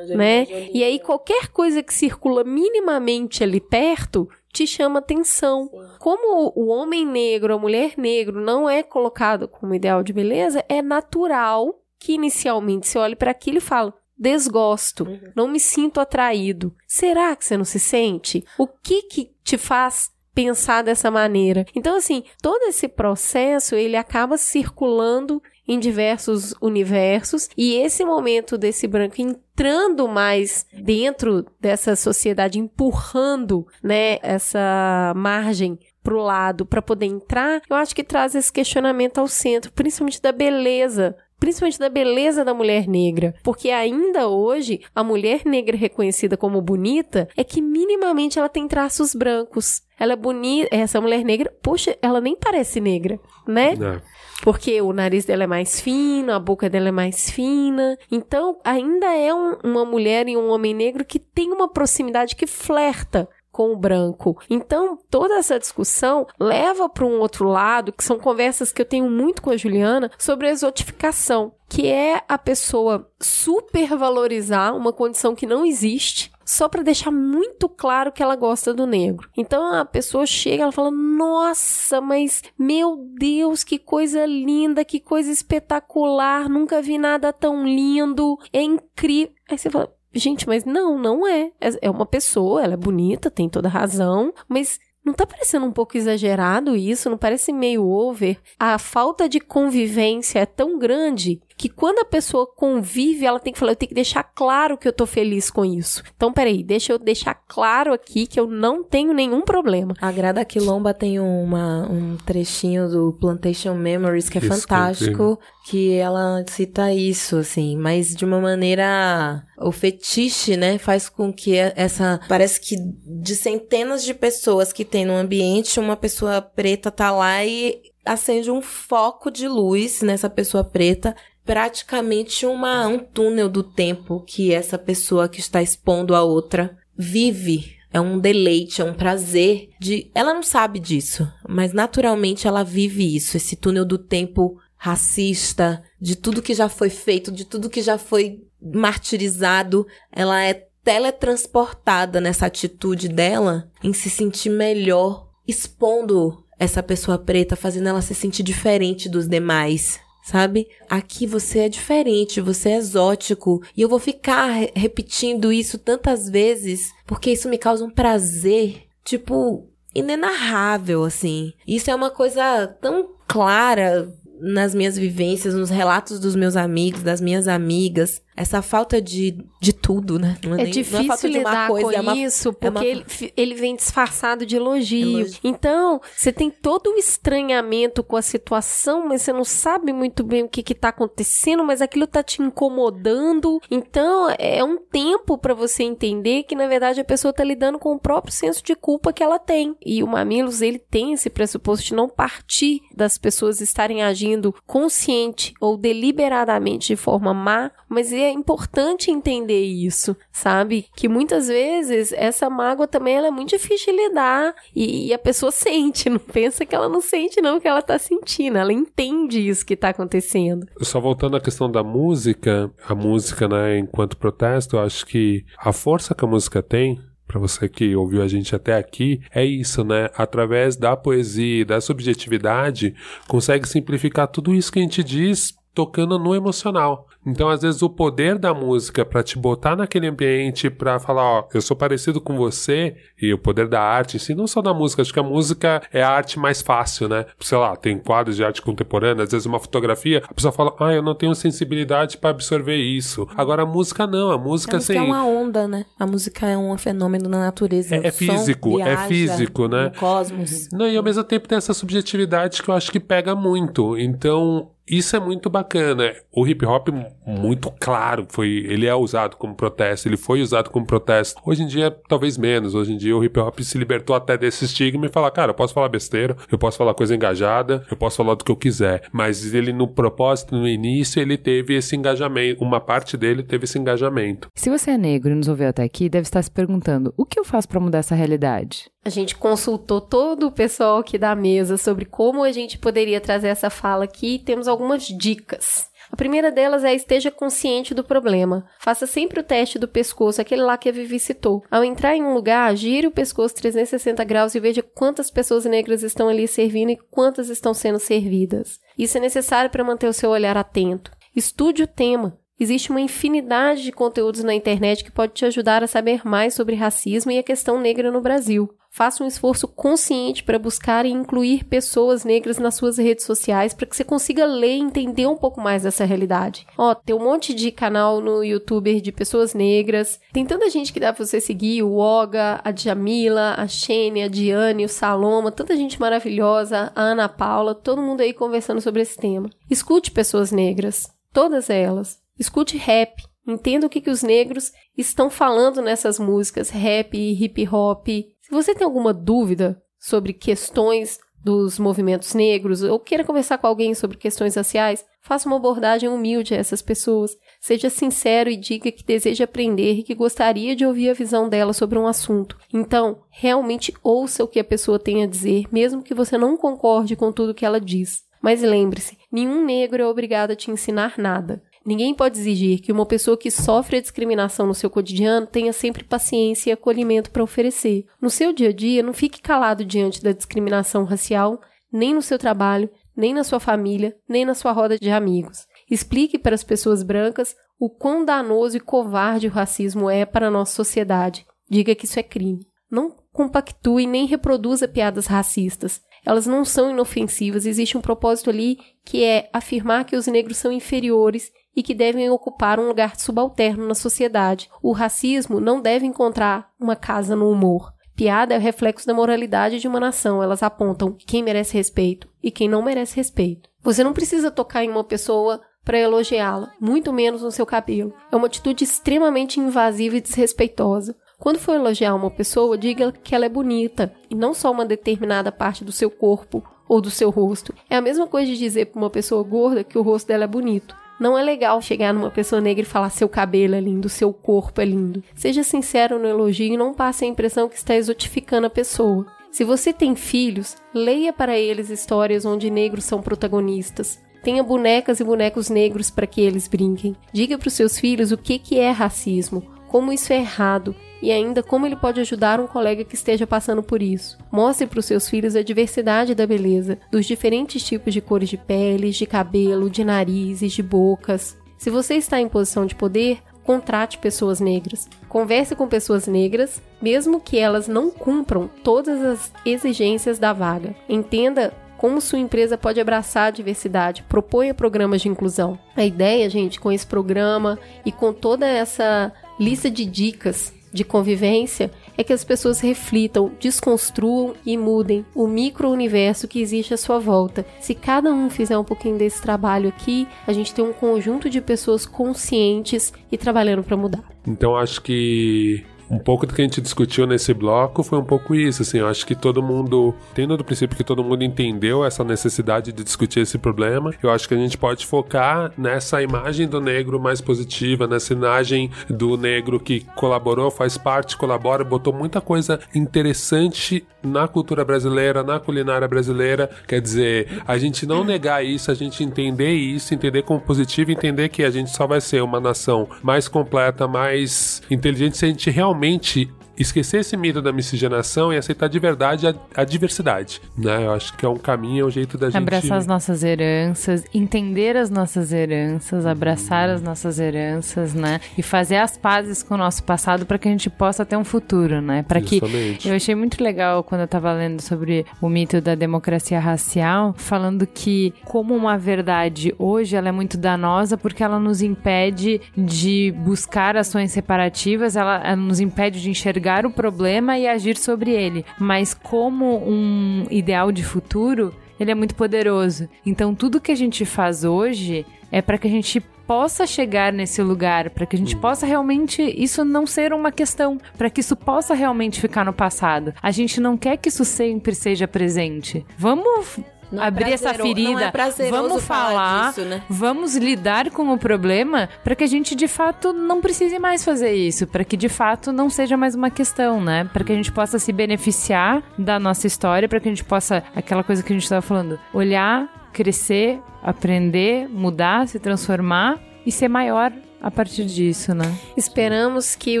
né? 0.14 0.46
E 0.72 0.84
aí 0.84 0.98
qualquer 0.98 1.48
coisa 1.48 1.82
que 1.82 1.92
circula 1.92 2.44
minimamente 2.44 3.42
ali 3.42 3.60
perto 3.60 4.28
te 4.52 4.66
chama 4.66 4.98
atenção. 4.98 5.70
Como 5.98 6.52
o 6.54 6.68
homem 6.68 7.06
negro, 7.06 7.54
a 7.54 7.58
mulher 7.58 7.94
negro 7.96 8.40
não 8.40 8.68
é 8.68 8.82
colocado 8.82 9.48
como 9.48 9.74
ideal 9.74 10.02
de 10.02 10.12
beleza, 10.12 10.64
é 10.68 10.82
natural 10.82 11.81
que 12.02 12.14
inicialmente 12.14 12.88
você 12.88 12.98
olhe 12.98 13.14
para 13.14 13.30
aquilo 13.30 13.58
e 13.58 13.60
fala: 13.60 13.94
desgosto, 14.18 15.06
não 15.36 15.46
me 15.46 15.60
sinto 15.60 16.00
atraído. 16.00 16.74
Será 16.86 17.34
que 17.36 17.44
você 17.44 17.56
não 17.56 17.64
se 17.64 17.78
sente? 17.78 18.44
O 18.58 18.66
que 18.66 19.02
que 19.02 19.30
te 19.44 19.56
faz 19.56 20.10
pensar 20.34 20.82
dessa 20.82 21.10
maneira? 21.10 21.64
Então 21.76 21.96
assim, 21.96 22.24
todo 22.42 22.64
esse 22.64 22.88
processo 22.88 23.76
ele 23.76 23.96
acaba 23.96 24.36
circulando 24.36 25.40
em 25.66 25.78
diversos 25.78 26.52
universos 26.60 27.48
e 27.56 27.74
esse 27.76 28.04
momento 28.04 28.58
desse 28.58 28.88
branco 28.88 29.22
entrando 29.22 30.08
mais 30.08 30.66
dentro 30.72 31.46
dessa 31.60 31.94
sociedade, 31.94 32.58
empurrando, 32.58 33.64
né, 33.80 34.18
essa 34.22 35.12
margem 35.14 35.78
pro 36.02 36.20
lado 36.20 36.66
para 36.66 36.82
poder 36.82 37.06
entrar, 37.06 37.62
eu 37.70 37.76
acho 37.76 37.94
que 37.94 38.02
traz 38.02 38.34
esse 38.34 38.52
questionamento 38.52 39.18
ao 39.18 39.28
centro, 39.28 39.70
principalmente 39.70 40.20
da 40.20 40.32
beleza 40.32 41.16
principalmente 41.42 41.76
da 41.80 41.88
beleza 41.88 42.44
da 42.44 42.54
mulher 42.54 42.86
negra, 42.86 43.34
porque 43.42 43.70
ainda 43.70 44.28
hoje 44.28 44.80
a 44.94 45.02
mulher 45.02 45.42
negra 45.44 45.76
reconhecida 45.76 46.36
como 46.36 46.62
bonita 46.62 47.26
é 47.36 47.42
que 47.42 47.60
minimamente 47.60 48.38
ela 48.38 48.48
tem 48.48 48.68
traços 48.68 49.12
brancos. 49.12 49.82
Ela 49.98 50.12
é 50.12 50.16
bonita, 50.16 50.68
essa 50.70 51.00
mulher 51.00 51.24
negra, 51.24 51.52
poxa, 51.60 51.98
ela 52.00 52.20
nem 52.20 52.36
parece 52.36 52.80
negra, 52.80 53.18
né? 53.46 53.72
É. 53.72 54.00
Porque 54.44 54.80
o 54.80 54.92
nariz 54.92 55.24
dela 55.24 55.42
é 55.42 55.46
mais 55.48 55.80
fino, 55.80 56.32
a 56.32 56.38
boca 56.38 56.70
dela 56.70 56.88
é 56.88 56.92
mais 56.92 57.28
fina. 57.28 57.96
Então, 58.10 58.58
ainda 58.64 59.06
é 59.12 59.34
um- 59.34 59.56
uma 59.64 59.84
mulher 59.84 60.28
e 60.28 60.36
um 60.36 60.48
homem 60.48 60.72
negro 60.74 61.04
que 61.04 61.18
tem 61.18 61.52
uma 61.52 61.68
proximidade 61.68 62.36
que 62.36 62.46
flerta 62.46 63.28
com 63.52 63.72
o 63.72 63.76
branco. 63.76 64.38
Então, 64.48 64.98
toda 65.10 65.34
essa 65.34 65.58
discussão 65.58 66.26
leva 66.40 66.88
para 66.88 67.04
um 67.04 67.20
outro 67.20 67.46
lado, 67.46 67.92
que 67.92 68.02
são 68.02 68.18
conversas 68.18 68.72
que 68.72 68.80
eu 68.80 68.86
tenho 68.86 69.08
muito 69.10 69.42
com 69.42 69.50
a 69.50 69.56
Juliana, 69.56 70.10
sobre 70.18 70.48
a 70.48 70.50
exotificação, 70.50 71.52
que 71.68 71.86
é 71.86 72.22
a 72.26 72.38
pessoa 72.38 73.08
supervalorizar 73.20 74.74
uma 74.74 74.92
condição 74.92 75.34
que 75.34 75.46
não 75.46 75.64
existe 75.66 76.32
só 76.44 76.68
para 76.68 76.82
deixar 76.82 77.10
muito 77.10 77.68
claro 77.68 78.12
que 78.12 78.22
ela 78.22 78.36
gosta 78.36 78.74
do 78.74 78.86
negro. 78.86 79.30
Então 79.36 79.72
a 79.72 79.84
pessoa 79.84 80.26
chega, 80.26 80.64
ela 80.64 80.72
fala: 80.72 80.90
"Nossa, 80.90 82.00
mas 82.00 82.42
meu 82.58 82.96
Deus, 83.18 83.64
que 83.64 83.78
coisa 83.78 84.26
linda, 84.26 84.84
que 84.84 85.00
coisa 85.00 85.30
espetacular, 85.30 86.48
nunca 86.48 86.82
vi 86.82 86.98
nada 86.98 87.32
tão 87.32 87.64
lindo, 87.64 88.38
é 88.52 88.60
incrível". 88.60 89.32
Aí 89.48 89.56
você 89.56 89.70
fala: 89.70 89.94
"Gente, 90.14 90.46
mas 90.46 90.64
não, 90.64 90.98
não 90.98 91.26
é. 91.26 91.50
É 91.60 91.70
é 91.82 91.90
uma 91.90 92.06
pessoa, 92.06 92.62
ela 92.62 92.74
é 92.74 92.76
bonita, 92.76 93.30
tem 93.30 93.48
toda 93.48 93.68
razão, 93.68 94.32
mas 94.48 94.78
não 95.04 95.12
tá 95.12 95.26
parecendo 95.26 95.66
um 95.66 95.72
pouco 95.72 95.96
exagerado 95.96 96.76
isso? 96.76 97.10
Não 97.10 97.18
parece 97.18 97.52
meio 97.52 97.84
over? 97.84 98.38
A 98.58 98.78
falta 98.78 99.28
de 99.28 99.40
convivência 99.40 100.38
é 100.38 100.46
tão 100.46 100.78
grande 100.78 101.40
que 101.62 101.68
quando 101.68 102.00
a 102.00 102.04
pessoa 102.04 102.44
convive, 102.44 103.24
ela 103.24 103.38
tem 103.38 103.52
que 103.52 103.58
falar, 103.60 103.70
eu 103.70 103.76
tenho 103.76 103.90
que 103.90 103.94
deixar 103.94 104.24
claro 104.24 104.76
que 104.76 104.88
eu 104.88 104.92
tô 104.92 105.06
feliz 105.06 105.48
com 105.48 105.64
isso. 105.64 106.02
Então, 106.16 106.32
peraí, 106.32 106.60
deixa 106.60 106.92
eu 106.92 106.98
deixar 106.98 107.36
claro 107.36 107.92
aqui 107.92 108.26
que 108.26 108.40
eu 108.40 108.48
não 108.48 108.82
tenho 108.82 109.12
nenhum 109.12 109.42
problema. 109.42 109.94
A 110.00 110.10
Grada 110.10 110.44
Quilomba 110.44 110.92
tem 110.92 111.20
uma, 111.20 111.88
um 111.88 112.16
trechinho 112.16 112.88
do 112.88 113.12
Plantation 113.12 113.74
Memories 113.76 114.28
que 114.28 114.38
é 114.38 114.40
Isso, 114.40 114.50
fantástico, 114.52 115.38
que 115.70 115.92
ela 115.92 116.44
cita 116.48 116.92
isso, 116.92 117.36
assim, 117.36 117.76
mas 117.76 118.12
de 118.12 118.24
uma 118.24 118.40
maneira. 118.40 119.46
O 119.56 119.70
fetiche, 119.70 120.56
né, 120.56 120.78
faz 120.78 121.08
com 121.08 121.32
que 121.32 121.56
essa. 121.56 122.20
Parece 122.28 122.60
que 122.60 122.74
de 122.76 123.36
centenas 123.36 124.02
de 124.02 124.14
pessoas 124.14 124.72
que 124.72 124.84
tem 124.84 125.04
no 125.04 125.14
ambiente, 125.14 125.78
uma 125.78 125.96
pessoa 125.96 126.42
preta 126.42 126.90
tá 126.90 127.12
lá 127.12 127.44
e 127.44 127.80
acende 128.04 128.50
um 128.50 128.60
foco 128.60 129.30
de 129.30 129.46
luz 129.46 130.02
nessa 130.02 130.28
pessoa 130.28 130.64
preta 130.64 131.14
praticamente 131.44 132.46
uma, 132.46 132.86
um 132.86 132.98
túnel 132.98 133.48
do 133.48 133.62
tempo 133.62 134.20
que 134.26 134.52
essa 134.52 134.78
pessoa 134.78 135.28
que 135.28 135.40
está 135.40 135.62
expondo 135.62 136.14
a 136.14 136.22
outra 136.22 136.76
vive. 136.96 137.76
É 137.92 138.00
um 138.00 138.18
deleite, 138.18 138.80
é 138.80 138.84
um 138.84 138.94
prazer 138.94 139.68
de. 139.78 140.10
Ela 140.14 140.32
não 140.32 140.42
sabe 140.42 140.78
disso, 140.78 141.30
mas 141.46 141.74
naturalmente 141.74 142.48
ela 142.48 142.62
vive 142.62 143.14
isso, 143.14 143.36
esse 143.36 143.54
túnel 143.54 143.84
do 143.84 143.98
tempo 143.98 144.58
racista, 144.78 145.82
de 146.00 146.16
tudo 146.16 146.40
que 146.40 146.54
já 146.54 146.70
foi 146.70 146.88
feito, 146.88 147.30
de 147.30 147.44
tudo 147.44 147.68
que 147.68 147.82
já 147.82 147.98
foi 147.98 148.42
martirizado. 148.60 149.86
Ela 150.10 150.42
é 150.42 150.68
teletransportada 150.82 152.18
nessa 152.18 152.46
atitude 152.46 153.08
dela 153.08 153.70
em 153.84 153.92
se 153.92 154.08
sentir 154.08 154.48
melhor, 154.48 155.28
expondo 155.46 156.42
essa 156.58 156.82
pessoa 156.82 157.18
preta, 157.18 157.56
fazendo 157.56 157.88
ela 157.88 158.00
se 158.00 158.14
sentir 158.14 158.42
diferente 158.42 159.06
dos 159.06 159.28
demais 159.28 160.00
sabe? 160.22 160.68
Aqui 160.88 161.26
você 161.26 161.60
é 161.60 161.68
diferente, 161.68 162.40
você 162.40 162.70
é 162.70 162.76
exótico. 162.76 163.62
E 163.76 163.82
eu 163.82 163.88
vou 163.88 163.98
ficar 163.98 164.46
re 164.46 164.72
repetindo 164.74 165.52
isso 165.52 165.78
tantas 165.78 166.28
vezes 166.28 166.92
porque 167.06 167.32
isso 167.32 167.48
me 167.48 167.58
causa 167.58 167.84
um 167.84 167.90
prazer, 167.90 168.82
tipo, 169.04 169.66
inenarrável, 169.94 171.04
assim. 171.04 171.52
Isso 171.66 171.90
é 171.90 171.94
uma 171.94 172.10
coisa 172.10 172.66
tão 172.80 173.08
clara 173.26 174.12
nas 174.40 174.74
minhas 174.74 174.96
vivências, 174.96 175.54
nos 175.54 175.70
relatos 175.70 176.18
dos 176.18 176.34
meus 176.34 176.56
amigos, 176.56 177.02
das 177.02 177.20
minhas 177.20 177.46
amigas, 177.46 178.20
essa 178.34 178.62
falta 178.62 179.00
de, 179.00 179.44
de 179.60 179.72
tudo, 179.72 180.18
né? 180.18 180.38
Não 180.44 180.56
é, 180.56 180.62
é 180.62 180.64
nem, 180.64 180.72
difícil 180.72 181.06
não 181.06 181.14
é 181.14 181.26
lidar 181.26 181.68
coisa, 181.68 181.86
com 181.86 181.92
é 181.92 182.00
uma, 182.00 182.16
isso, 182.16 182.52
porque 182.52 182.66
é 182.66 182.70
uma... 182.70 182.84
ele, 182.84 183.04
ele 183.36 183.54
vem 183.54 183.76
disfarçado 183.76 184.46
de 184.46 184.56
elogio. 184.56 185.20
elogio. 185.20 185.40
Então, 185.44 186.00
você 186.16 186.32
tem 186.32 186.50
todo 186.50 186.88
o 186.90 186.98
estranhamento 186.98 188.02
com 188.02 188.16
a 188.16 188.22
situação, 188.22 189.06
mas 189.06 189.22
você 189.22 189.32
não 189.32 189.44
sabe 189.44 189.92
muito 189.92 190.24
bem 190.24 190.44
o 190.44 190.48
que 190.48 190.62
que 190.62 190.74
tá 190.74 190.88
acontecendo, 190.88 191.62
mas 191.62 191.82
aquilo 191.82 192.06
tá 192.06 192.22
te 192.22 192.40
incomodando. 192.40 193.60
Então, 193.70 194.34
é 194.38 194.64
um 194.64 194.78
tempo 194.78 195.36
para 195.36 195.54
você 195.54 195.82
entender 195.82 196.44
que, 196.44 196.54
na 196.54 196.66
verdade, 196.66 197.00
a 197.00 197.04
pessoa 197.04 197.32
tá 197.32 197.44
lidando 197.44 197.78
com 197.78 197.94
o 197.94 198.00
próprio 198.00 198.32
senso 198.32 198.62
de 198.64 198.74
culpa 198.74 199.12
que 199.12 199.22
ela 199.22 199.38
tem. 199.38 199.76
E 199.84 200.02
o 200.02 200.06
Mamilos, 200.06 200.62
ele 200.62 200.78
tem 200.78 201.12
esse 201.12 201.28
pressuposto 201.28 201.86
de 201.86 201.94
não 201.94 202.08
partir 202.08 202.80
das 202.94 203.18
pessoas 203.18 203.60
estarem 203.60 204.02
agindo 204.02 204.54
consciente 204.66 205.52
ou 205.60 205.76
deliberadamente 205.76 206.88
de 206.88 206.96
forma 206.96 207.34
má, 207.34 207.70
mas 207.88 208.12
é 208.22 208.30
importante 208.30 209.10
entender 209.10 209.64
isso, 209.64 210.16
sabe? 210.32 210.86
Que 210.96 211.08
muitas 211.08 211.48
vezes 211.48 212.12
essa 212.12 212.48
mágoa 212.48 212.86
também 212.86 213.16
é 213.16 213.30
muito 213.30 213.50
difícil 213.50 213.92
de 213.92 214.02
lidar 214.02 214.54
e, 214.74 215.08
e, 215.08 215.14
a 215.14 215.18
pessoa 215.18 215.50
sente, 215.52 216.08
não 216.08 216.18
pensa 216.18 216.64
que 216.64 216.74
ela 216.74 216.88
não 216.88 217.00
sente 217.00 217.40
não 217.40 217.60
que 217.60 217.68
ela 217.68 217.82
tá 217.82 217.98
sentindo, 217.98 218.58
ela 218.58 218.72
entende 218.72 219.46
isso 219.46 219.66
que 219.66 219.76
tá 219.76 219.90
acontecendo. 219.90 220.66
Só 220.80 221.00
voltando 221.00 221.36
à 221.36 221.40
questão 221.40 221.70
da 221.70 221.82
música, 221.82 222.70
a 222.86 222.94
música, 222.94 223.48
né, 223.48 223.78
enquanto 223.78 224.16
protesto, 224.16 224.76
eu 224.76 224.80
acho 224.80 225.06
que 225.06 225.44
a 225.58 225.72
força 225.72 226.14
que 226.14 226.24
a 226.24 226.28
música 226.28 226.62
tem 226.62 227.00
para 227.32 227.40
você 227.40 227.66
que 227.66 227.96
ouviu 227.96 228.22
a 228.22 228.28
gente 228.28 228.54
até 228.54 228.76
aqui, 228.76 229.22
é 229.34 229.42
isso, 229.42 229.82
né? 229.82 230.10
Através 230.14 230.76
da 230.76 230.94
poesia 230.94 231.62
e 231.62 231.64
da 231.64 231.80
subjetividade, 231.80 232.94
consegue 233.26 233.66
simplificar 233.66 234.28
tudo 234.28 234.54
isso 234.54 234.70
que 234.70 234.78
a 234.78 234.82
gente 234.82 235.02
diz 235.02 235.54
tocando 235.74 236.18
no 236.18 236.34
emocional. 236.34 237.06
Então, 237.26 237.48
às 237.48 237.62
vezes, 237.62 237.82
o 237.82 237.90
poder 237.90 238.38
da 238.38 238.52
música 238.52 239.04
para 239.04 239.22
te 239.22 239.38
botar 239.38 239.76
naquele 239.76 240.08
ambiente, 240.08 240.68
para 240.68 240.98
falar, 240.98 241.22
ó, 241.22 241.48
eu 241.54 241.62
sou 241.62 241.76
parecido 241.76 242.20
com 242.20 242.36
você, 242.36 242.96
e 243.20 243.32
o 243.32 243.38
poder 243.38 243.68
da 243.68 243.80
arte, 243.80 244.16
assim, 244.16 244.34
não 244.34 244.46
só 244.46 244.60
da 244.60 244.74
música, 244.74 245.02
acho 245.02 245.12
que 245.12 245.20
a 245.20 245.22
música 245.22 245.82
é 245.92 246.02
a 246.02 246.10
arte 246.10 246.38
mais 246.38 246.60
fácil, 246.60 247.08
né? 247.08 247.26
Sei 247.40 247.56
lá, 247.56 247.76
tem 247.76 247.98
quadros 247.98 248.36
de 248.36 248.44
arte 248.44 248.60
contemporânea, 248.60 249.24
às 249.24 249.30
vezes 249.30 249.46
uma 249.46 249.60
fotografia, 249.60 250.22
a 250.28 250.34
pessoa 250.34 250.52
fala, 250.52 250.74
ah, 250.80 250.92
eu 250.92 251.02
não 251.02 251.14
tenho 251.14 251.34
sensibilidade 251.34 252.18
para 252.18 252.30
absorver 252.30 252.76
isso. 252.76 253.28
Agora, 253.36 253.62
a 253.62 253.66
música 253.66 254.06
não, 254.06 254.30
a 254.30 254.38
música, 254.38 254.76
a 254.76 254.78
assim. 254.78 254.96
é 254.96 255.02
uma 255.02 255.24
onda, 255.24 255.68
né? 255.68 255.86
A 255.98 256.06
música 256.06 256.46
é 256.46 256.58
um 256.58 256.76
fenômeno 256.76 257.28
da 257.28 257.38
natureza. 257.38 257.96
É, 257.96 258.08
é 258.08 258.10
físico, 258.10 258.80
é 258.80 258.96
físico, 259.06 259.68
né? 259.68 259.84
No 259.84 259.94
cosmos. 259.94 260.68
Não, 260.72 260.88
e 260.88 260.96
ao 260.96 261.02
mesmo 261.02 261.22
tempo 261.22 261.46
tem 261.46 261.56
essa 261.56 261.72
subjetividade 261.72 262.62
que 262.62 262.68
eu 262.68 262.74
acho 262.74 262.90
que 262.90 263.00
pega 263.00 263.34
muito. 263.34 263.96
Então, 263.96 264.70
isso 264.88 265.16
é 265.16 265.20
muito 265.20 265.48
bacana. 265.48 266.12
O 266.30 266.46
hip 266.46 266.64
hop, 266.66 266.88
muito 267.26 267.72
claro, 267.78 268.26
foi, 268.28 268.48
ele 268.68 268.86
é 268.86 268.94
usado 268.94 269.36
como 269.36 269.54
protesto, 269.54 270.08
ele 270.08 270.16
foi 270.16 270.42
usado 270.42 270.70
como 270.70 270.86
protesto. 270.86 271.40
Hoje 271.44 271.62
em 271.62 271.66
dia, 271.66 271.90
talvez 272.08 272.36
menos. 272.36 272.74
Hoje 272.74 272.92
em 272.92 272.96
dia, 272.96 273.16
o 273.16 273.24
hip 273.24 273.38
hop 273.38 273.60
se 273.60 273.78
libertou 273.78 274.14
até 274.14 274.36
desse 274.36 274.64
estigma 274.64 275.06
e 275.06 275.08
fala, 275.08 275.30
cara, 275.30 275.50
eu 275.50 275.54
posso 275.54 275.72
falar 275.72 275.88
besteira, 275.88 276.36
eu 276.50 276.58
posso 276.58 276.76
falar 276.78 276.94
coisa 276.94 277.14
engajada, 277.14 277.86
eu 277.90 277.96
posso 277.96 278.16
falar 278.16 278.34
do 278.34 278.44
que 278.44 278.50
eu 278.50 278.56
quiser. 278.56 279.02
Mas 279.12 279.54
ele, 279.54 279.72
no 279.72 279.86
propósito, 279.86 280.56
no 280.56 280.68
início, 280.68 281.20
ele 281.20 281.36
teve 281.36 281.74
esse 281.74 281.94
engajamento. 281.96 282.62
Uma 282.62 282.80
parte 282.80 283.16
dele 283.16 283.42
teve 283.42 283.64
esse 283.64 283.78
engajamento. 283.78 284.48
Se 284.54 284.70
você 284.70 284.92
é 284.92 284.98
negro 284.98 285.30
e 285.30 285.34
nos 285.34 285.48
ouviu 285.48 285.68
até 285.68 285.82
aqui, 285.82 286.08
deve 286.08 286.22
estar 286.22 286.42
se 286.42 286.50
perguntando: 286.50 287.12
o 287.16 287.24
que 287.24 287.38
eu 287.38 287.44
faço 287.44 287.68
para 287.68 287.80
mudar 287.80 287.98
essa 287.98 288.14
realidade? 288.14 288.90
A 289.04 289.10
gente 289.10 289.36
consultou 289.36 290.00
todo 290.00 290.46
o 290.46 290.52
pessoal 290.52 290.98
aqui 290.98 291.18
da 291.18 291.34
mesa 291.34 291.76
sobre 291.76 292.04
como 292.04 292.44
a 292.44 292.52
gente 292.52 292.78
poderia 292.78 293.20
trazer 293.20 293.48
essa 293.48 293.68
fala 293.68 294.04
aqui 294.04 294.36
e 294.36 294.38
temos 294.38 294.68
algumas 294.68 295.04
dicas. 295.04 295.90
A 296.12 296.16
primeira 296.16 296.52
delas 296.52 296.84
é 296.84 296.94
esteja 296.94 297.30
consciente 297.30 297.94
do 297.94 298.04
problema. 298.04 298.64
Faça 298.78 299.06
sempre 299.06 299.40
o 299.40 299.42
teste 299.42 299.78
do 299.78 299.88
pescoço, 299.88 300.40
aquele 300.40 300.62
lá 300.62 300.76
que 300.76 300.88
a 300.88 300.92
Vivi 300.92 301.18
citou. 301.18 301.64
Ao 301.68 301.82
entrar 301.82 302.14
em 302.14 302.22
um 302.22 302.34
lugar, 302.34 302.76
gire 302.76 303.06
o 303.06 303.10
pescoço 303.10 303.54
360 303.56 304.22
graus 304.22 304.54
e 304.54 304.60
veja 304.60 304.82
quantas 304.82 305.30
pessoas 305.30 305.64
negras 305.64 306.02
estão 306.02 306.28
ali 306.28 306.46
servindo 306.46 306.90
e 306.90 306.98
quantas 307.10 307.48
estão 307.48 307.72
sendo 307.74 307.98
servidas. 307.98 308.78
Isso 308.96 309.16
é 309.16 309.20
necessário 309.20 309.70
para 309.70 309.82
manter 309.82 310.06
o 310.06 310.12
seu 310.12 310.30
olhar 310.30 310.56
atento. 310.56 311.10
Estude 311.34 311.82
o 311.82 311.88
tema. 311.88 312.38
Existe 312.60 312.90
uma 312.90 313.00
infinidade 313.00 313.82
de 313.82 313.90
conteúdos 313.90 314.44
na 314.44 314.54
internet 314.54 315.02
que 315.02 315.10
pode 315.10 315.32
te 315.32 315.44
ajudar 315.44 315.82
a 315.82 315.88
saber 315.88 316.24
mais 316.24 316.54
sobre 316.54 316.76
racismo 316.76 317.32
e 317.32 317.38
a 317.38 317.42
questão 317.42 317.80
negra 317.80 318.12
no 318.12 318.20
Brasil. 318.20 318.68
Faça 318.94 319.24
um 319.24 319.26
esforço 319.26 319.66
consciente 319.66 320.44
para 320.44 320.58
buscar 320.58 321.06
e 321.06 321.10
incluir 321.10 321.64
pessoas 321.64 322.24
negras 322.24 322.58
nas 322.58 322.74
suas 322.74 322.98
redes 322.98 323.24
sociais 323.24 323.72
para 323.72 323.86
que 323.86 323.96
você 323.96 324.04
consiga 324.04 324.44
ler 324.44 324.76
e 324.76 324.80
entender 324.80 325.26
um 325.26 325.36
pouco 325.36 325.62
mais 325.62 325.84
dessa 325.84 326.04
realidade. 326.04 326.66
Ó, 326.76 326.94
tem 326.94 327.16
um 327.16 327.24
monte 327.24 327.54
de 327.54 327.72
canal 327.72 328.20
no 328.20 328.44
YouTube 328.44 329.00
de 329.00 329.10
pessoas 329.10 329.54
negras. 329.54 330.20
Tem 330.30 330.44
tanta 330.44 330.68
gente 330.68 330.92
que 330.92 331.00
dá 331.00 331.10
para 331.10 331.24
você 331.24 331.40
seguir, 331.40 331.82
o 331.82 331.96
Oga, 331.96 332.60
a 332.62 332.70
Djamila, 332.70 333.54
a 333.56 333.66
Shane, 333.66 334.24
a 334.24 334.28
Diane, 334.28 334.84
o 334.84 334.88
Saloma, 334.90 335.50
tanta 335.50 335.74
gente 335.74 335.98
maravilhosa, 335.98 336.92
a 336.94 337.00
Ana 337.00 337.30
Paula, 337.30 337.74
todo 337.74 338.02
mundo 338.02 338.20
aí 338.20 338.34
conversando 338.34 338.82
sobre 338.82 339.00
esse 339.00 339.16
tema. 339.16 339.48
Escute 339.70 340.10
pessoas 340.10 340.52
negras, 340.52 341.10
todas 341.32 341.70
elas. 341.70 342.20
Escute 342.38 342.76
rap, 342.76 343.24
entenda 343.48 343.86
o 343.86 343.90
que, 343.90 344.02
que 344.02 344.10
os 344.10 344.22
negros 344.22 344.70
estão 344.98 345.30
falando 345.30 345.80
nessas 345.80 346.18
músicas, 346.18 346.68
rap 346.68 347.16
hip 347.16 347.66
hop, 347.68 348.06
você 348.52 348.74
tem 348.74 348.84
alguma 348.84 349.14
dúvida 349.14 349.82
sobre 349.98 350.32
questões 350.32 351.18
dos 351.42 351.78
movimentos 351.78 352.34
negros 352.34 352.82
ou 352.82 353.00
queira 353.00 353.24
conversar 353.24 353.58
com 353.58 353.66
alguém 353.66 353.94
sobre 353.94 354.16
questões 354.16 354.54
raciais, 354.54 355.04
faça 355.22 355.48
uma 355.48 355.56
abordagem 355.56 356.08
humilde 356.08 356.54
a 356.54 356.58
essas 356.58 356.82
pessoas. 356.82 357.36
Seja 357.60 357.90
sincero 357.90 358.50
e 358.50 358.56
diga 358.56 358.92
que 358.92 359.04
deseja 359.04 359.44
aprender 359.44 359.94
e 359.94 360.02
que 360.02 360.14
gostaria 360.14 360.76
de 360.76 360.84
ouvir 360.84 361.10
a 361.10 361.14
visão 361.14 361.48
dela 361.48 361.72
sobre 361.72 361.98
um 361.98 362.06
assunto. 362.06 362.56
Então, 362.72 363.22
realmente 363.30 363.94
ouça 364.02 364.44
o 364.44 364.48
que 364.48 364.60
a 364.60 364.64
pessoa 364.64 364.98
tem 364.98 365.22
a 365.22 365.26
dizer, 365.26 365.64
mesmo 365.72 366.02
que 366.02 366.14
você 366.14 366.36
não 366.36 366.56
concorde 366.56 367.16
com 367.16 367.32
tudo 367.32 367.54
que 367.54 367.64
ela 367.64 367.80
diz. 367.80 368.22
Mas 368.40 368.60
lembre-se, 368.60 369.16
nenhum 369.30 369.64
negro 369.64 370.02
é 370.02 370.06
obrigado 370.06 370.50
a 370.50 370.56
te 370.56 370.70
ensinar 370.70 371.14
nada. 371.16 371.62
Ninguém 371.84 372.14
pode 372.14 372.38
exigir 372.38 372.80
que 372.80 372.92
uma 372.92 373.04
pessoa 373.04 373.36
que 373.36 373.50
sofre 373.50 373.96
a 373.96 374.00
discriminação 374.00 374.66
no 374.66 374.74
seu 374.74 374.88
cotidiano 374.88 375.46
tenha 375.46 375.72
sempre 375.72 376.04
paciência 376.04 376.70
e 376.70 376.72
acolhimento 376.72 377.30
para 377.30 377.42
oferecer. 377.42 378.06
No 378.20 378.30
seu 378.30 378.52
dia 378.52 378.68
a 378.68 378.72
dia, 378.72 379.02
não 379.02 379.12
fique 379.12 379.42
calado 379.42 379.84
diante 379.84 380.22
da 380.22 380.32
discriminação 380.32 381.04
racial, 381.04 381.60
nem 381.92 382.14
no 382.14 382.22
seu 382.22 382.38
trabalho, 382.38 382.88
nem 383.16 383.34
na 383.34 383.44
sua 383.44 383.60
família, 383.60 384.16
nem 384.28 384.44
na 384.44 384.54
sua 384.54 384.72
roda 384.72 384.98
de 384.98 385.10
amigos. 385.10 385.66
Explique 385.90 386.38
para 386.38 386.54
as 386.54 386.62
pessoas 386.62 387.02
brancas 387.02 387.54
o 387.78 387.90
quão 387.90 388.24
danoso 388.24 388.76
e 388.76 388.80
covarde 388.80 389.48
o 389.48 389.50
racismo 389.50 390.08
é 390.08 390.24
para 390.24 390.46
a 390.46 390.50
nossa 390.50 390.72
sociedade. 390.72 391.44
Diga 391.68 391.94
que 391.94 392.04
isso 392.04 392.18
é 392.18 392.22
crime. 392.22 392.64
Não 392.90 393.16
compactue 393.32 394.06
nem 394.06 394.26
reproduza 394.26 394.86
piadas 394.86 395.26
racistas. 395.26 396.00
elas 396.24 396.46
não 396.46 396.64
são 396.64 396.90
inofensivas, 396.90 397.66
existe 397.66 397.98
um 397.98 398.00
propósito 398.00 398.48
ali 398.48 398.78
que 399.04 399.24
é 399.24 399.50
afirmar 399.52 400.04
que 400.04 400.14
os 400.14 400.28
negros 400.28 400.56
são 400.56 400.70
inferiores 400.70 401.50
e 401.74 401.82
que 401.82 401.94
devem 401.94 402.28
ocupar 402.30 402.78
um 402.78 402.88
lugar 402.88 403.16
subalterno 403.16 403.86
na 403.86 403.94
sociedade. 403.94 404.68
O 404.82 404.92
racismo 404.92 405.60
não 405.60 405.80
deve 405.80 406.06
encontrar 406.06 406.70
uma 406.78 406.96
casa 406.96 407.34
no 407.34 407.50
humor. 407.50 407.92
Piada 408.14 408.54
é 408.54 408.58
o 408.58 408.60
reflexo 408.60 409.06
da 409.06 409.14
moralidade 409.14 409.80
de 409.80 409.88
uma 409.88 409.98
nação. 409.98 410.42
Elas 410.42 410.62
apontam 410.62 411.16
quem 411.26 411.42
merece 411.42 411.74
respeito 411.74 412.28
e 412.42 412.50
quem 412.50 412.68
não 412.68 412.82
merece 412.82 413.16
respeito. 413.16 413.70
Você 413.82 414.04
não 414.04 414.12
precisa 414.12 414.50
tocar 414.50 414.84
em 414.84 414.90
uma 414.90 415.02
pessoa 415.02 415.60
para 415.84 415.98
elogiá-la, 415.98 416.72
muito 416.80 417.12
menos 417.12 417.42
no 417.42 417.50
seu 417.50 417.66
cabelo. 417.66 418.14
É 418.30 418.36
uma 418.36 418.46
atitude 418.46 418.84
extremamente 418.84 419.58
invasiva 419.58 420.16
e 420.16 420.20
desrespeitosa. 420.20 421.16
Quando 421.38 421.58
for 421.58 421.74
elogiar 421.74 422.14
uma 422.14 422.30
pessoa, 422.30 422.78
diga 422.78 423.10
que 423.10 423.34
ela 423.34 423.46
é 423.46 423.48
bonita 423.48 424.14
e 424.30 424.34
não 424.34 424.54
só 424.54 424.70
uma 424.70 424.86
determinada 424.86 425.50
parte 425.50 425.84
do 425.84 425.90
seu 425.90 426.08
corpo 426.08 426.62
ou 426.88 427.00
do 427.00 427.10
seu 427.10 427.30
rosto. 427.30 427.74
É 427.90 427.96
a 427.96 428.00
mesma 428.00 428.28
coisa 428.28 428.52
de 428.52 428.56
dizer 428.56 428.86
para 428.86 429.00
uma 429.00 429.10
pessoa 429.10 429.42
gorda 429.42 429.82
que 429.82 429.98
o 429.98 430.02
rosto 430.02 430.28
dela 430.28 430.44
é 430.44 430.46
bonito. 430.46 430.94
Não 431.22 431.38
é 431.38 431.42
legal 431.44 431.80
chegar 431.80 432.12
numa 432.12 432.32
pessoa 432.32 432.60
negra 432.60 432.82
e 432.82 432.84
falar 432.84 433.08
seu 433.08 433.28
cabelo 433.28 433.76
é 433.76 433.80
lindo, 433.80 434.08
seu 434.08 434.32
corpo 434.32 434.80
é 434.80 434.84
lindo. 434.84 435.22
Seja 435.36 435.62
sincero 435.62 436.18
no 436.18 436.26
elogio 436.26 436.74
e 436.74 436.76
não 436.76 436.92
passe 436.92 437.24
a 437.24 437.28
impressão 437.28 437.68
que 437.68 437.76
está 437.76 437.94
exotificando 437.94 438.66
a 438.66 438.70
pessoa. 438.70 439.24
Se 439.48 439.62
você 439.62 439.92
tem 439.92 440.16
filhos, 440.16 440.76
leia 440.92 441.32
para 441.32 441.56
eles 441.56 441.90
histórias 441.90 442.44
onde 442.44 442.68
negros 442.68 443.04
são 443.04 443.22
protagonistas. 443.22 444.20
Tenha 444.42 444.64
bonecas 444.64 445.20
e 445.20 445.24
bonecos 445.24 445.70
negros 445.70 446.10
para 446.10 446.26
que 446.26 446.40
eles 446.40 446.66
brinquem. 446.66 447.14
Diga 447.32 447.56
para 447.56 447.68
os 447.68 447.74
seus 447.74 448.00
filhos 448.00 448.32
o 448.32 448.36
que, 448.36 448.58
que 448.58 448.80
é 448.80 448.90
racismo, 448.90 449.62
como 449.92 450.10
isso 450.10 450.32
é 450.32 450.36
errado 450.36 450.96
e 451.20 451.30
ainda 451.30 451.62
como 451.62 451.84
ele 451.84 451.96
pode 451.96 452.18
ajudar 452.18 452.58
um 452.58 452.66
colega 452.66 453.04
que 453.04 453.14
esteja 453.14 453.46
passando 453.46 453.82
por 453.82 454.02
isso. 454.02 454.38
Mostre 454.50 454.86
para 454.86 454.98
os 454.98 455.04
seus 455.04 455.28
filhos 455.28 455.54
a 455.54 455.62
diversidade 455.62 456.34
da 456.34 456.46
beleza, 456.46 456.98
dos 457.10 457.26
diferentes 457.26 457.84
tipos 457.84 458.14
de 458.14 458.22
cores 458.22 458.48
de 458.48 458.56
peles, 458.56 459.16
de 459.16 459.26
cabelo, 459.26 459.90
de 459.90 460.02
narizes, 460.02 460.72
de 460.72 460.82
bocas. 460.82 461.58
Se 461.76 461.90
você 461.90 462.14
está 462.14 462.40
em 462.40 462.48
posição 462.48 462.86
de 462.86 462.94
poder, 462.94 463.42
contrate 463.64 464.16
pessoas 464.16 464.60
negras. 464.60 465.06
Converse 465.28 465.76
com 465.76 465.86
pessoas 465.86 466.26
negras, 466.26 466.80
mesmo 467.00 467.38
que 467.38 467.58
elas 467.58 467.86
não 467.86 468.10
cumpram 468.10 468.70
todas 468.82 469.22
as 469.22 469.52
exigências 469.66 470.38
da 470.38 470.54
vaga. 470.54 470.96
Entenda 471.06 471.74
como 472.02 472.20
sua 472.20 472.40
empresa 472.40 472.76
pode 472.76 473.00
abraçar 473.00 473.46
a 473.46 473.50
diversidade, 473.52 474.24
proponha 474.24 474.74
programas 474.74 475.22
de 475.22 475.28
inclusão. 475.28 475.78
A 475.94 476.04
ideia, 476.04 476.50
gente, 476.50 476.80
com 476.80 476.90
esse 476.90 477.06
programa 477.06 477.78
e 478.04 478.10
com 478.10 478.32
toda 478.32 478.66
essa 478.66 479.32
lista 479.58 479.90
de 479.90 480.04
dicas 480.04 480.72
de 480.92 481.04
convivência 481.04 481.90
é 482.16 482.22
que 482.22 482.32
as 482.32 482.44
pessoas 482.44 482.80
reflitam, 482.80 483.50
desconstruam 483.58 484.54
e 484.64 484.76
mudem 484.76 485.24
o 485.34 485.46
micro-universo 485.46 486.46
que 486.46 486.60
existe 486.60 486.92
à 486.92 486.96
sua 486.96 487.18
volta. 487.18 487.64
Se 487.80 487.94
cada 487.94 488.30
um 488.30 488.50
fizer 488.50 488.76
um 488.76 488.84
pouquinho 488.84 489.16
desse 489.16 489.40
trabalho 489.40 489.88
aqui, 489.88 490.28
a 490.46 490.52
gente 490.52 490.74
tem 490.74 490.84
um 490.84 490.92
conjunto 490.92 491.48
de 491.48 491.60
pessoas 491.60 492.04
conscientes 492.04 493.12
e 493.30 493.38
trabalhando 493.38 493.82
para 493.82 493.96
mudar. 493.96 494.22
Então 494.46 494.76
acho 494.76 495.00
que 495.00 495.84
um 496.12 496.18
pouco 496.18 496.46
do 496.46 496.52
que 496.52 496.60
a 496.60 496.64
gente 496.64 496.80
discutiu 496.82 497.26
nesse 497.26 497.54
bloco 497.54 498.02
foi 498.02 498.18
um 498.18 498.24
pouco 498.24 498.54
isso, 498.54 498.82
assim, 498.82 498.98
eu 498.98 499.08
acho 499.08 499.24
que 499.24 499.34
todo 499.34 499.62
mundo, 499.62 500.14
tendo 500.34 500.58
do 500.58 500.62
princípio 500.62 500.94
que 500.94 501.02
todo 501.02 501.24
mundo 501.24 501.42
entendeu 501.42 502.04
essa 502.04 502.22
necessidade 502.22 502.92
de 502.92 503.02
discutir 503.02 503.40
esse 503.40 503.56
problema, 503.56 504.12
eu 504.22 504.30
acho 504.30 504.46
que 504.46 504.52
a 504.52 504.58
gente 504.58 504.76
pode 504.76 505.06
focar 505.06 505.72
nessa 505.76 506.22
imagem 506.22 506.68
do 506.68 506.82
negro 506.82 507.18
mais 507.18 507.40
positiva, 507.40 508.06
nessa 508.06 508.34
imagem 508.34 508.90
do 509.08 509.38
negro 509.38 509.80
que 509.80 510.00
colaborou, 510.14 510.70
faz 510.70 510.98
parte, 510.98 511.34
colabora, 511.34 511.82
botou 511.82 512.12
muita 512.12 512.42
coisa 512.42 512.78
interessante 512.94 514.06
na 514.22 514.46
cultura 514.46 514.84
brasileira, 514.84 515.42
na 515.42 515.58
culinária 515.58 516.06
brasileira, 516.06 516.68
quer 516.86 517.00
dizer, 517.00 517.62
a 517.66 517.78
gente 517.78 518.04
não 518.04 518.22
negar 518.22 518.62
isso, 518.62 518.90
a 518.90 518.94
gente 518.94 519.24
entender 519.24 519.72
isso, 519.72 520.12
entender 520.12 520.42
como 520.42 520.60
positivo, 520.60 521.10
entender 521.10 521.48
que 521.48 521.64
a 521.64 521.70
gente 521.70 521.90
só 521.90 522.06
vai 522.06 522.20
ser 522.20 522.42
uma 522.42 522.60
nação 522.60 523.08
mais 523.22 523.48
completa, 523.48 524.06
mais 524.06 524.82
inteligente 524.90 525.38
se 525.38 525.46
a 525.46 525.48
gente 525.48 525.70
realmente 525.70 526.01
realmente 526.02 526.48
esquecer 526.76 527.20
esse 527.20 527.36
mito 527.36 527.60
da 527.60 527.72
miscigenação 527.72 528.52
e 528.52 528.56
aceitar 528.56 528.88
de 528.88 528.98
verdade 528.98 529.46
a, 529.46 529.54
a, 529.74 529.84
diversidade, 529.84 530.60
né? 530.76 531.04
Eu 531.06 531.12
acho 531.12 531.36
que 531.36 531.44
é 531.44 531.48
um 531.48 531.56
caminho, 531.56 532.04
é 532.04 532.06
um 532.06 532.10
jeito 532.10 532.38
da 532.38 532.46
gente... 532.46 532.56
Abraçar 532.56 532.98
as 532.98 533.06
nossas 533.06 533.42
heranças, 533.42 534.24
entender 534.32 534.96
as 534.96 535.10
nossas 535.10 535.52
heranças, 535.52 536.26
abraçar 536.26 536.88
as 536.88 537.02
nossas 537.02 537.38
heranças, 537.38 538.14
né? 538.14 538.40
E 538.56 538.62
fazer 538.62 538.96
as 538.96 539.16
pazes 539.16 539.62
com 539.62 539.74
o 539.74 539.78
nosso 539.78 540.02
passado 540.02 540.46
para 540.46 540.58
que 540.58 540.68
a 540.68 540.70
gente 540.70 540.88
possa 540.88 541.24
ter 541.24 541.36
um 541.36 541.44
futuro, 541.44 542.00
né? 542.00 542.22
Para 542.22 542.40
que... 542.40 542.60
Eu 543.04 543.14
achei 543.14 543.34
muito 543.34 543.62
legal 543.62 544.02
quando 544.02 544.22
eu 544.22 544.28
tava 544.28 544.52
lendo 544.52 544.80
sobre 544.80 545.26
o 545.40 545.48
mito 545.48 545.80
da 545.80 545.94
democracia 545.94 546.58
racial, 546.58 547.34
falando 547.36 547.86
que 547.86 548.32
como 548.44 548.74
uma 548.74 548.96
verdade 548.96 549.74
hoje, 549.78 550.16
ela 550.16 550.28
é 550.28 550.32
muito 550.32 550.56
danosa 550.56 551.16
porque 551.16 551.42
ela 551.42 551.58
nos 551.58 551.82
impede 551.82 552.60
de 552.76 553.32
buscar 553.38 553.96
ações 553.96 554.32
separativas, 554.32 555.16
ela, 555.16 555.42
ela 555.44 555.56
nos 555.56 555.80
impede 555.80 556.20
de 556.20 556.30
enxergar 556.30 556.62
enxergar 556.72 556.86
o 556.86 556.90
problema 556.90 557.58
e 557.58 557.68
agir 557.68 557.96
sobre 557.96 558.30
ele, 558.30 558.64
mas 558.78 559.12
como 559.12 559.76
um 559.86 560.46
ideal 560.50 560.90
de 560.90 561.04
futuro, 561.04 561.74
ele 562.00 562.10
é 562.10 562.14
muito 562.14 562.34
poderoso. 562.34 563.08
Então 563.24 563.54
tudo 563.54 563.80
que 563.80 563.92
a 563.92 563.94
gente 563.94 564.24
faz 564.24 564.64
hoje 564.64 565.26
é 565.50 565.60
para 565.60 565.76
que 565.76 565.86
a 565.86 565.90
gente 565.90 566.20
possa 566.46 566.86
chegar 566.86 567.32
nesse 567.32 567.62
lugar, 567.62 568.10
para 568.10 568.26
que 568.26 568.36
a 568.36 568.38
gente 568.38 568.56
possa 568.56 568.86
realmente 568.86 569.42
isso 569.42 569.84
não 569.84 570.06
ser 570.06 570.32
uma 570.32 570.50
questão, 570.50 570.98
para 571.16 571.30
que 571.30 571.40
isso 571.40 571.54
possa 571.54 571.94
realmente 571.94 572.40
ficar 572.40 572.64
no 572.64 572.72
passado. 572.72 573.32
A 573.42 573.50
gente 573.50 573.80
não 573.80 573.96
quer 573.96 574.16
que 574.16 574.28
isso 574.28 574.44
sempre 574.44 574.94
seja 574.94 575.28
presente. 575.28 576.04
Vamos 576.16 576.80
não 577.12 577.22
é 577.22 577.26
abrir 577.26 577.44
é 577.44 577.52
essa 577.52 577.74
ferida. 577.74 578.32
É 578.58 578.70
vamos 578.70 579.04
falar, 579.04 579.68
disso, 579.68 579.82
né? 579.82 580.02
vamos 580.08 580.56
lidar 580.56 581.10
com 581.10 581.32
o 581.32 581.38
problema 581.38 582.08
para 582.24 582.34
que 582.34 582.44
a 582.44 582.46
gente 582.46 582.74
de 582.74 582.88
fato 582.88 583.32
não 583.32 583.60
precise 583.60 583.98
mais 583.98 584.24
fazer 584.24 584.52
isso, 584.52 584.86
para 584.86 585.04
que 585.04 585.16
de 585.16 585.28
fato 585.28 585.72
não 585.72 585.90
seja 585.90 586.16
mais 586.16 586.34
uma 586.34 586.50
questão, 586.50 587.00
né? 587.00 587.28
Para 587.32 587.44
que 587.44 587.52
a 587.52 587.54
gente 587.54 587.70
possa 587.70 587.98
se 587.98 588.12
beneficiar 588.12 589.02
da 589.18 589.38
nossa 589.38 589.66
história, 589.66 590.08
para 590.08 590.18
que 590.18 590.28
a 590.28 590.32
gente 590.32 590.44
possa 590.44 590.82
aquela 590.94 591.22
coisa 591.22 591.42
que 591.42 591.52
a 591.52 591.54
gente 591.54 591.64
estava 591.64 591.82
falando, 591.82 592.18
olhar, 592.32 593.10
crescer, 593.12 593.80
aprender, 594.02 594.88
mudar, 594.88 595.46
se 595.46 595.58
transformar 595.58 596.40
e 596.64 596.72
ser 596.72 596.88
maior 596.88 597.32
a 597.62 597.70
partir 597.70 598.04
disso, 598.04 598.52
né? 598.52 598.76
Esperamos 598.96 599.76
que 599.76 600.00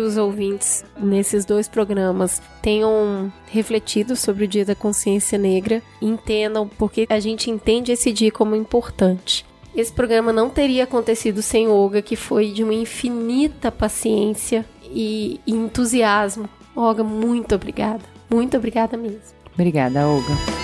os 0.00 0.16
ouvintes 0.16 0.84
nesses 1.00 1.44
dois 1.44 1.68
programas 1.68 2.42
tenham 2.60 3.32
refletido 3.46 4.16
sobre 4.16 4.44
o 4.44 4.48
Dia 4.48 4.64
da 4.64 4.74
Consciência 4.74 5.38
Negra 5.38 5.80
entendam 6.00 6.68
porque 6.68 7.06
a 7.08 7.20
gente 7.20 7.50
entende 7.50 7.92
esse 7.92 8.12
dia 8.12 8.32
como 8.32 8.56
importante. 8.56 9.46
Esse 9.74 9.92
programa 9.92 10.32
não 10.32 10.50
teria 10.50 10.84
acontecido 10.84 11.40
sem 11.40 11.68
Olga, 11.68 12.02
que 12.02 12.16
foi 12.16 12.50
de 12.50 12.62
uma 12.62 12.74
infinita 12.74 13.70
paciência 13.70 14.66
e 14.82 15.40
entusiasmo. 15.46 16.48
Olga, 16.76 17.04
muito 17.04 17.54
obrigada. 17.54 18.02
Muito 18.28 18.56
obrigada 18.56 18.96
mesmo. 18.96 19.20
Obrigada, 19.54 20.06
Olga. 20.06 20.61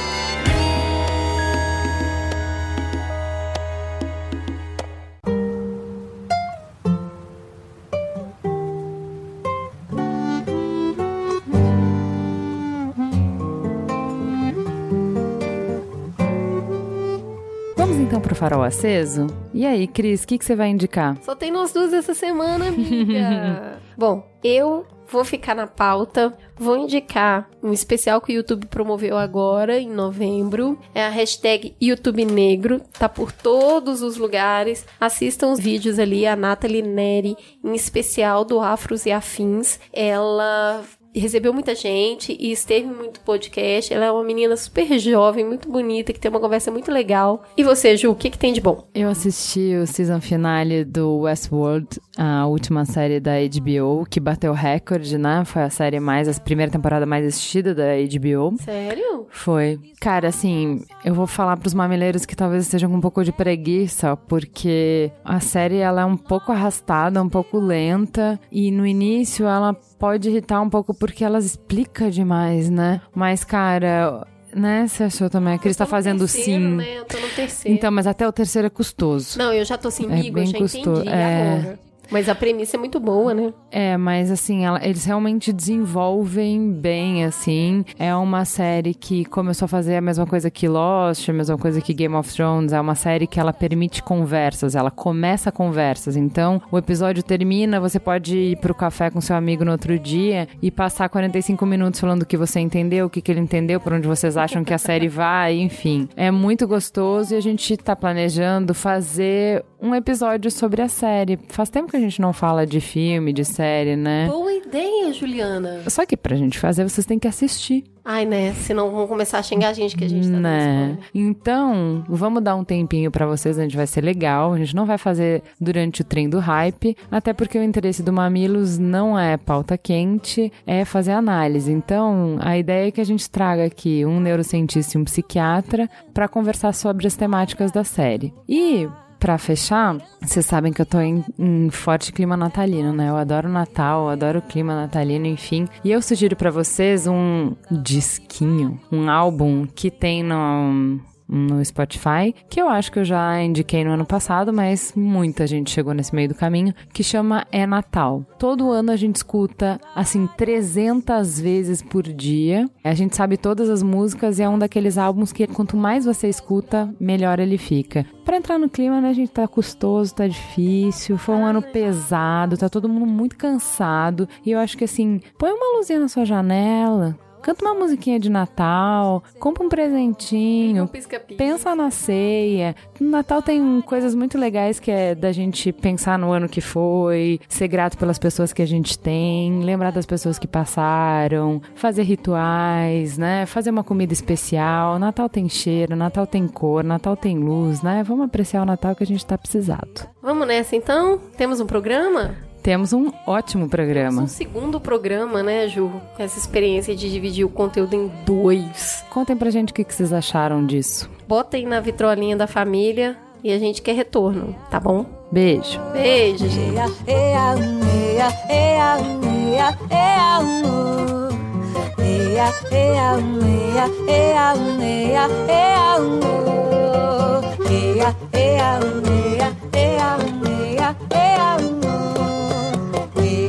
Farol 18.39 18.63
aceso? 18.63 19.27
E 19.53 19.67
aí, 19.67 19.89
Cris, 19.89 20.23
o 20.23 20.27
que, 20.29 20.39
que 20.39 20.45
você 20.45 20.55
vai 20.55 20.69
indicar? 20.69 21.19
Só 21.23 21.35
tem 21.35 21.51
nós 21.51 21.73
duas 21.73 21.93
essa 21.93 22.15
semana, 22.15 22.69
amiga. 22.69 23.81
Bom, 23.99 24.25
eu 24.45 24.87
vou 25.11 25.25
ficar 25.25 25.57
na 25.57 25.67
pauta. 25.67 26.33
Vou 26.57 26.77
indicar 26.77 27.51
um 27.61 27.73
especial 27.73 28.21
que 28.21 28.33
o 28.33 28.37
YouTube 28.37 28.67
promoveu 28.67 29.19
agora, 29.19 29.81
em 29.81 29.91
novembro. 29.91 30.79
É 30.95 31.05
a 31.05 31.09
hashtag 31.09 31.75
YouTube 31.83 32.25
Negro. 32.25 32.81
Tá 32.97 33.09
por 33.09 33.33
todos 33.33 34.03
os 34.03 34.17
lugares. 34.17 34.87
Assistam 35.01 35.49
os 35.49 35.59
vídeos 35.59 35.99
ali. 35.99 36.25
A 36.25 36.37
Nathalie 36.37 36.83
Neri, 36.83 37.37
em 37.65 37.75
especial 37.75 38.45
do 38.45 38.61
Afros 38.61 39.05
e 39.05 39.11
Afins. 39.11 39.81
Ela 39.93 40.85
recebeu 41.19 41.53
muita 41.53 41.75
gente 41.75 42.37
e 42.39 42.53
esteve 42.53 42.87
muito 42.87 43.21
podcast. 43.21 43.93
Ela 43.93 44.07
é 44.07 44.13
uma 44.13 44.25
menina 44.25 44.57
super 44.57 44.99
jovem, 44.99 45.45
muito 45.45 45.69
bonita, 45.69 46.13
que 46.13 46.21
tem 46.21 46.31
uma 46.31 46.41
conversa 46.41 46.71
muito 46.71 46.91
legal. 46.91 47.43
E 47.57 47.65
você, 47.65 47.97
Ju, 47.97 48.11
o 48.11 48.15
que, 48.15 48.31
que 48.31 48.39
tem 48.39 48.53
de 48.53 48.61
bom? 48.61 48.89
Eu 48.95 49.09
assisti 49.09 49.75
o 49.77 49.87
season 49.87 50.21
finale 50.21 50.85
do 50.85 51.21
Westworld, 51.21 51.89
a 52.17 52.47
última 52.47 52.85
série 52.85 53.21
da 53.21 53.33
HBO, 53.33 54.07
que 54.09 54.21
bateu 54.21 54.53
recorde, 54.53 55.17
né? 55.19 55.45
Foi 55.45 55.63
a 55.63 55.71
série 55.71 56.01
mais, 56.01 56.29
a 56.29 56.41
primeira 56.41 56.71
temporada 56.71 57.07
mais 57.07 57.27
assistida 57.27 57.75
da 57.75 57.85
HBO. 57.97 58.57
Sério? 58.63 59.27
Foi. 59.31 59.79
Cara, 60.01 60.29
assim, 60.29 60.83
eu 61.05 61.15
vou 61.15 61.27
falar 61.27 61.57
pros 61.57 61.75
mamileiros 61.75 62.25
que 62.25 62.37
talvez 62.37 62.65
estejam 62.65 62.91
com 62.91 62.97
um 62.97 63.01
pouco 63.01 63.25
de 63.25 63.33
preguiça, 63.33 64.17
porque 64.17 65.11
a 65.25 65.41
série 65.41 65.79
ela 65.79 66.03
é 66.03 66.05
um 66.05 66.17
pouco 66.17 66.53
arrastada, 66.53 67.23
um 67.23 67.29
pouco 67.29 67.59
lenta, 67.59 68.39
e 68.51 68.71
no 68.71 68.87
início 68.87 69.47
ela 69.47 69.75
pode 69.99 70.29
irritar 70.29 70.61
um 70.61 70.71
pouco 70.71 70.95
porque 70.95 71.25
ela 71.25 71.39
explica 71.39 72.11
demais, 72.11 72.71
né? 72.71 73.01
Mas, 73.15 73.45
cara, 73.45 74.27
né? 74.55 74.87
Você 74.87 75.05
achou 75.05 75.29
também? 75.29 75.55
A 75.55 75.59
Cris 75.59 75.77
tá 75.77 75.87
fazendo 75.87 76.21
terceiro, 76.21 76.63
sim. 76.63 76.77
Né? 76.77 76.99
Eu 76.99 77.05
tô 77.05 77.19
no 77.19 77.29
terceiro. 77.29 77.77
Então, 77.77 77.91
mas 77.91 78.07
até 78.07 78.27
o 78.27 78.33
terceiro 78.33 78.67
é 78.67 78.71
custoso. 78.71 79.39
Não, 79.39 79.53
eu 79.53 79.65
já 79.65 79.77
tô 79.77 79.89
assim, 79.89 80.05
É 80.05 80.15
amigo, 80.15 80.39
eu 80.39 80.45
bem 80.45 80.47
já 80.47 80.59
custoso, 80.59 81.01
entendi 81.03 81.09
é. 81.09 81.53
agora. 81.59 81.88
Mas 82.11 82.29
a 82.29 82.35
premissa 82.35 82.77
é 82.77 82.79
muito 82.79 82.99
boa, 82.99 83.35
né? 83.35 83.53
É, 83.71 83.97
mas 83.97 84.31
assim, 84.31 84.65
ela- 84.65 84.81
eles 84.85 85.05
realmente 85.05 85.53
desenvolvem 85.53 86.73
bem, 86.73 87.25
assim. 87.25 87.85
É 87.99 88.15
uma 88.15 88.45
série 88.45 88.95
que 88.95 89.25
começou 89.25 89.67
a 89.67 89.69
fazer 89.69 89.97
a 89.97 90.01
mesma 90.01 90.27
coisa 90.27 90.51
que 90.51 90.69
Lost, 90.69 91.29
a 91.29 91.33
mesma 91.33 91.59
coisa 91.59 91.81
que 91.81 91.93
Game 91.93 92.15
of 92.15 92.33
Thrones. 92.33 92.73
É 92.73 92.81
uma 92.81 92.95
série 92.95 93.27
que 93.27 93.39
ela 93.41 93.53
permite 93.53 94.03
conversas, 94.03 94.75
ela 94.75 94.91
começa 94.91 95.51
conversas. 95.53 96.17
Então, 96.17 96.61
o 96.71 96.79
episódio 96.79 97.23
termina, 97.23 97.81
você 97.81 97.99
pode 97.99 98.37
ir 98.37 98.57
pro 98.59 98.75
café 98.75 99.11
com 99.11 99.21
seu 99.21 99.37
amigo 99.37 99.65
no 99.65 99.73
outro 99.73 99.99
dia 99.99 100.49
e 100.63 100.71
passar 100.71 101.09
45 101.09 101.65
minutos 101.67 102.01
falando 102.01 102.23
o 102.23 102.27
que 102.27 102.37
você 102.37 102.61
entendeu, 102.61 103.07
o 103.07 103.11
que, 103.11 103.21
que 103.21 103.31
ele 103.33 103.41
entendeu, 103.41 103.81
por 103.81 103.93
onde 103.93 104.07
vocês 104.07 104.37
acham 104.37 104.63
que 104.65 104.73
a 104.75 104.79
série 104.79 105.09
vai, 105.09 105.59
enfim. 105.59 106.09
É 106.17 106.31
muito 106.31 106.67
gostoso 106.67 107.35
e 107.35 107.37
a 107.37 107.41
gente 107.41 107.77
tá 107.77 107.97
planejando 107.97 108.73
fazer 108.75 109.65
um 109.81 109.95
episódio 109.95 110.51
sobre 110.51 110.83
a 110.83 110.89
série. 110.89 111.39
Faz 111.49 111.71
tempo 111.71 111.91
que 111.91 111.97
a 111.97 112.01
gente 112.01 112.21
não 112.21 112.33
fala 112.33 112.67
de 112.67 112.81
filme, 112.81 113.33
de 113.33 113.45
série, 113.45 113.97
né? 113.97 114.27
Boa 114.27 114.53
ideia, 114.53 115.13
Juliana. 115.13 115.83
Só 115.89 116.05
que 116.05 116.17
pra 116.17 116.37
gente 116.37 116.59
fazer, 116.59 116.89
vocês 116.89 117.07
têm 117.07 117.19
que 117.19 117.29
assistir, 117.29 117.85
Ai, 118.11 118.25
né? 118.25 118.55
Senão 118.55 118.91
vão 118.91 119.07
começar 119.07 119.39
a 119.39 119.43
xingar 119.43 119.69
a 119.69 119.73
gente 119.75 119.95
que 119.95 120.03
a 120.03 120.09
gente 120.09 120.31
tá 120.31 120.39
né? 120.39 120.97
Então, 121.15 122.03
vamos 122.09 122.43
dar 122.43 122.57
um 122.57 122.65
tempinho 122.65 123.11
pra 123.11 123.27
vocês, 123.27 123.59
a 123.59 123.63
gente 123.63 123.77
vai 123.77 123.87
ser 123.87 124.01
legal. 124.01 124.55
A 124.55 124.59
gente 124.59 124.75
não 124.75 124.87
vai 124.87 124.97
fazer 124.97 125.43
durante 125.61 126.01
o 126.01 126.05
trem 126.05 126.27
do 126.27 126.39
hype, 126.39 126.97
até 127.11 127.35
porque 127.35 127.59
o 127.59 127.63
interesse 127.63 128.03
do 128.03 128.11
Mamilos 128.11 128.79
não 128.79 129.19
é 129.19 129.37
pauta 129.37 129.77
quente, 129.77 130.51
é 130.67 130.87
fazer 130.87 131.13
análise. 131.13 131.71
Então, 131.71 132.39
a 132.41 132.57
ideia 132.57 132.89
é 132.89 132.91
que 132.91 133.03
a 133.03 133.05
gente 133.05 133.29
traga 133.29 133.67
aqui 133.67 134.07
um 134.07 134.21
neurocientista 134.21 134.97
e 134.97 135.01
um 135.03 135.05
psiquiatra 135.05 135.87
pra 136.15 136.29
conversar 136.29 136.73
sobre 136.73 137.07
as 137.07 137.15
temáticas 137.15 137.71
da 137.71 137.85
série. 137.85 138.33
E 138.49 138.89
Pra 139.19 139.37
fechar, 139.37 139.97
vocês 140.23 140.47
sabem 140.47 140.73
que 140.73 140.81
eu 140.81 140.87
tô 140.87 141.01
em, 141.01 141.25
em 141.37 141.71
forte 141.71 142.13
clima 142.13 142.37
natalino, 142.37 142.93
né? 142.93 143.09
Eu 143.09 143.17
adoro 143.17 143.49
Natal, 143.49 144.05
eu 144.05 144.09
adoro 144.11 144.39
o 144.39 144.43
clima 144.43 144.77
natalino, 144.77 145.27
enfim. 145.27 145.67
E 145.83 145.91
eu 145.91 146.01
sugiro 146.01 146.37
pra 146.37 146.53
vocês 146.53 147.07
um 147.07 147.53
disquinho, 147.69 148.81
um 148.93 149.11
álbum 149.11 149.67
que 149.67 149.91
tem 149.91 150.23
no 150.23 151.01
no 151.29 151.63
Spotify, 151.65 152.35
que 152.49 152.61
eu 152.61 152.69
acho 152.69 152.91
que 152.91 152.99
eu 152.99 153.05
já 153.05 153.43
indiquei 153.43 153.85
no 153.85 153.93
ano 153.93 154.07
passado, 154.07 154.53
mas 154.53 154.93
muita 154.97 155.47
gente 155.47 155.71
chegou 155.71 155.93
nesse 155.93 156.15
meio 156.15 156.29
do 156.29 156.35
caminho, 156.35 156.75
que 156.93 157.05
chama 157.05 157.47
É 157.53 157.67
Natal. 157.67 158.25
Todo 158.39 158.71
ano 158.71 158.91
a 158.91 158.97
gente 158.97 159.17
escuta, 159.17 159.81
assim, 159.95 160.27
300 160.37 161.39
vezes 161.39 161.83
por 161.83 162.03
dia. 162.03 162.69
A 162.83 162.95
gente 162.95 163.15
sabe 163.15 163.37
todas 163.37 163.69
as 163.69 163.83
músicas 163.83 164.39
e 164.39 164.43
é 164.43 164.49
um 164.49 164.59
daqueles 164.59 164.97
álbuns 164.97 165.33
que 165.33 165.47
quanto 165.47 165.77
mais 165.77 166.05
você 166.05 166.29
escuta, 166.29 166.93
melhor 166.99 167.39
ele 167.39 167.59
fica. 167.59 168.07
Pra 168.25 168.37
entrar 168.37 168.59
no 168.59 168.69
clima, 168.69 169.01
né, 169.01 169.11
a 169.11 169.15
gente 169.15 169.31
tá 169.31 169.47
custoso, 169.49 170.15
tá 170.15 170.27
difícil, 170.27 171.19
foi 171.19 171.35
um 171.35 171.45
ano 171.45 171.63
pesado, 171.63 172.57
tá 172.57 172.69
todo 172.69 172.89
mundo 172.89 173.07
muito 173.07 173.37
cansado. 173.37 174.29
E 174.45 174.51
eu 174.51 174.59
acho 174.59 174.77
que 174.77 174.85
assim, 174.85 175.21
põe 175.39 175.51
uma 175.51 175.77
luzinha 175.77 176.01
na 176.01 176.09
sua 176.09 176.25
janela, 176.25 177.19
Canta 177.43 177.65
uma 177.65 177.75
musiquinha 177.75 178.19
de 178.19 178.29
Natal, 178.29 179.23
compra 179.39 179.65
um 179.65 179.69
presentinho, 179.69 180.89
pensa 181.37 181.75
na 181.75 181.91
ceia. 181.91 182.75
No 183.01 183.11
Natal 183.11 183.43
tem 183.43 183.81
coisas 183.83 184.15
muito 184.15 184.39
legais 184.39 184.79
que 184.81 184.91
é 184.91 185.15
da 185.15 185.33
gente 185.33 185.73
pensar 185.73 186.19
no 186.19 186.33
ano 186.33 186.49
que 186.49 186.61
foi, 186.61 187.41
ser 187.49 187.69
grato 187.69 187.97
pelas 187.97 188.19
pessoas 188.19 188.53
que 188.53 188.63
a 188.63 188.67
gente 188.67 188.99
tem, 188.99 189.63
lembrar 189.63 189.93
das 189.93 190.07
pessoas 190.07 190.39
que 190.39 190.47
passaram, 190.47 191.61
fazer 191.75 192.03
rituais, 192.03 193.17
né? 193.17 193.47
Fazer 193.47 193.71
uma 193.71 193.85
comida 193.85 194.13
especial. 194.13 194.99
Natal 194.99 195.29
tem 195.29 195.49
cheiro, 195.49 195.97
Natal 195.97 196.27
tem 196.27 196.47
cor, 196.47 196.83
Natal 196.83 197.17
tem 197.17 197.39
luz, 197.39 197.83
né? 197.83 198.03
Vamos 198.03 198.27
apreciar 198.27 198.63
o 198.63 198.67
Natal 198.67 198.95
que 198.95 199.05
a 199.05 199.07
gente 199.07 199.25
tá 199.25 199.39
precisado. 199.39 200.09
Vamos 200.23 200.47
nessa 200.47 200.77
então? 200.77 201.19
Temos 201.37 201.61
um 201.61 201.67
programa? 201.67 202.48
Temos 202.69 202.93
um 202.93 203.11
ótimo 203.27 203.67
programa. 203.67 204.25
Um 204.25 204.27
segundo 204.27 204.79
programa, 204.79 205.43
né, 205.43 205.69
Ju? 205.69 205.91
Essa 206.19 206.39
experiência 206.39 206.95
de 206.95 207.11
dividir 207.11 207.43
o 207.43 207.49
conteúdo 207.49 207.97
em 207.97 208.13
dois. 208.27 209.03
Contem 209.09 209.35
pra 209.35 209.49
gente 209.49 209.71
o 209.71 209.75
que 209.75 209.83
que 209.83 209.95
vocês 209.95 210.13
acharam 210.13 210.67
disso. 210.67 211.09
Botem 211.27 211.65
na 211.65 211.81
vitrolinha 211.81 212.37
da 212.37 212.47
família 212.47 213.17
e 213.43 213.51
a 213.51 213.59
gente 213.59 213.81
quer 213.81 213.95
retorno, 213.95 214.55
tá 214.71 214.79
bom? 214.79 215.07
Beijo. 215.33 215.81
Beijo, 215.95 216.47
gente. 216.47 216.77
Ea, 217.07 217.55
ea, 217.87 218.29
ea, 218.51 218.99
ea, 219.01 219.19
ea, 219.49 219.79
ea, 219.91 220.89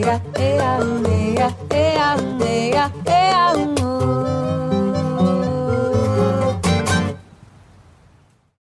nega, 0.09 0.21
é 0.33 0.59
a 0.59 0.83
nega, 0.83 1.55
é 1.69 1.97
a 1.99 2.15
é 3.05 3.31
a. 3.33 3.78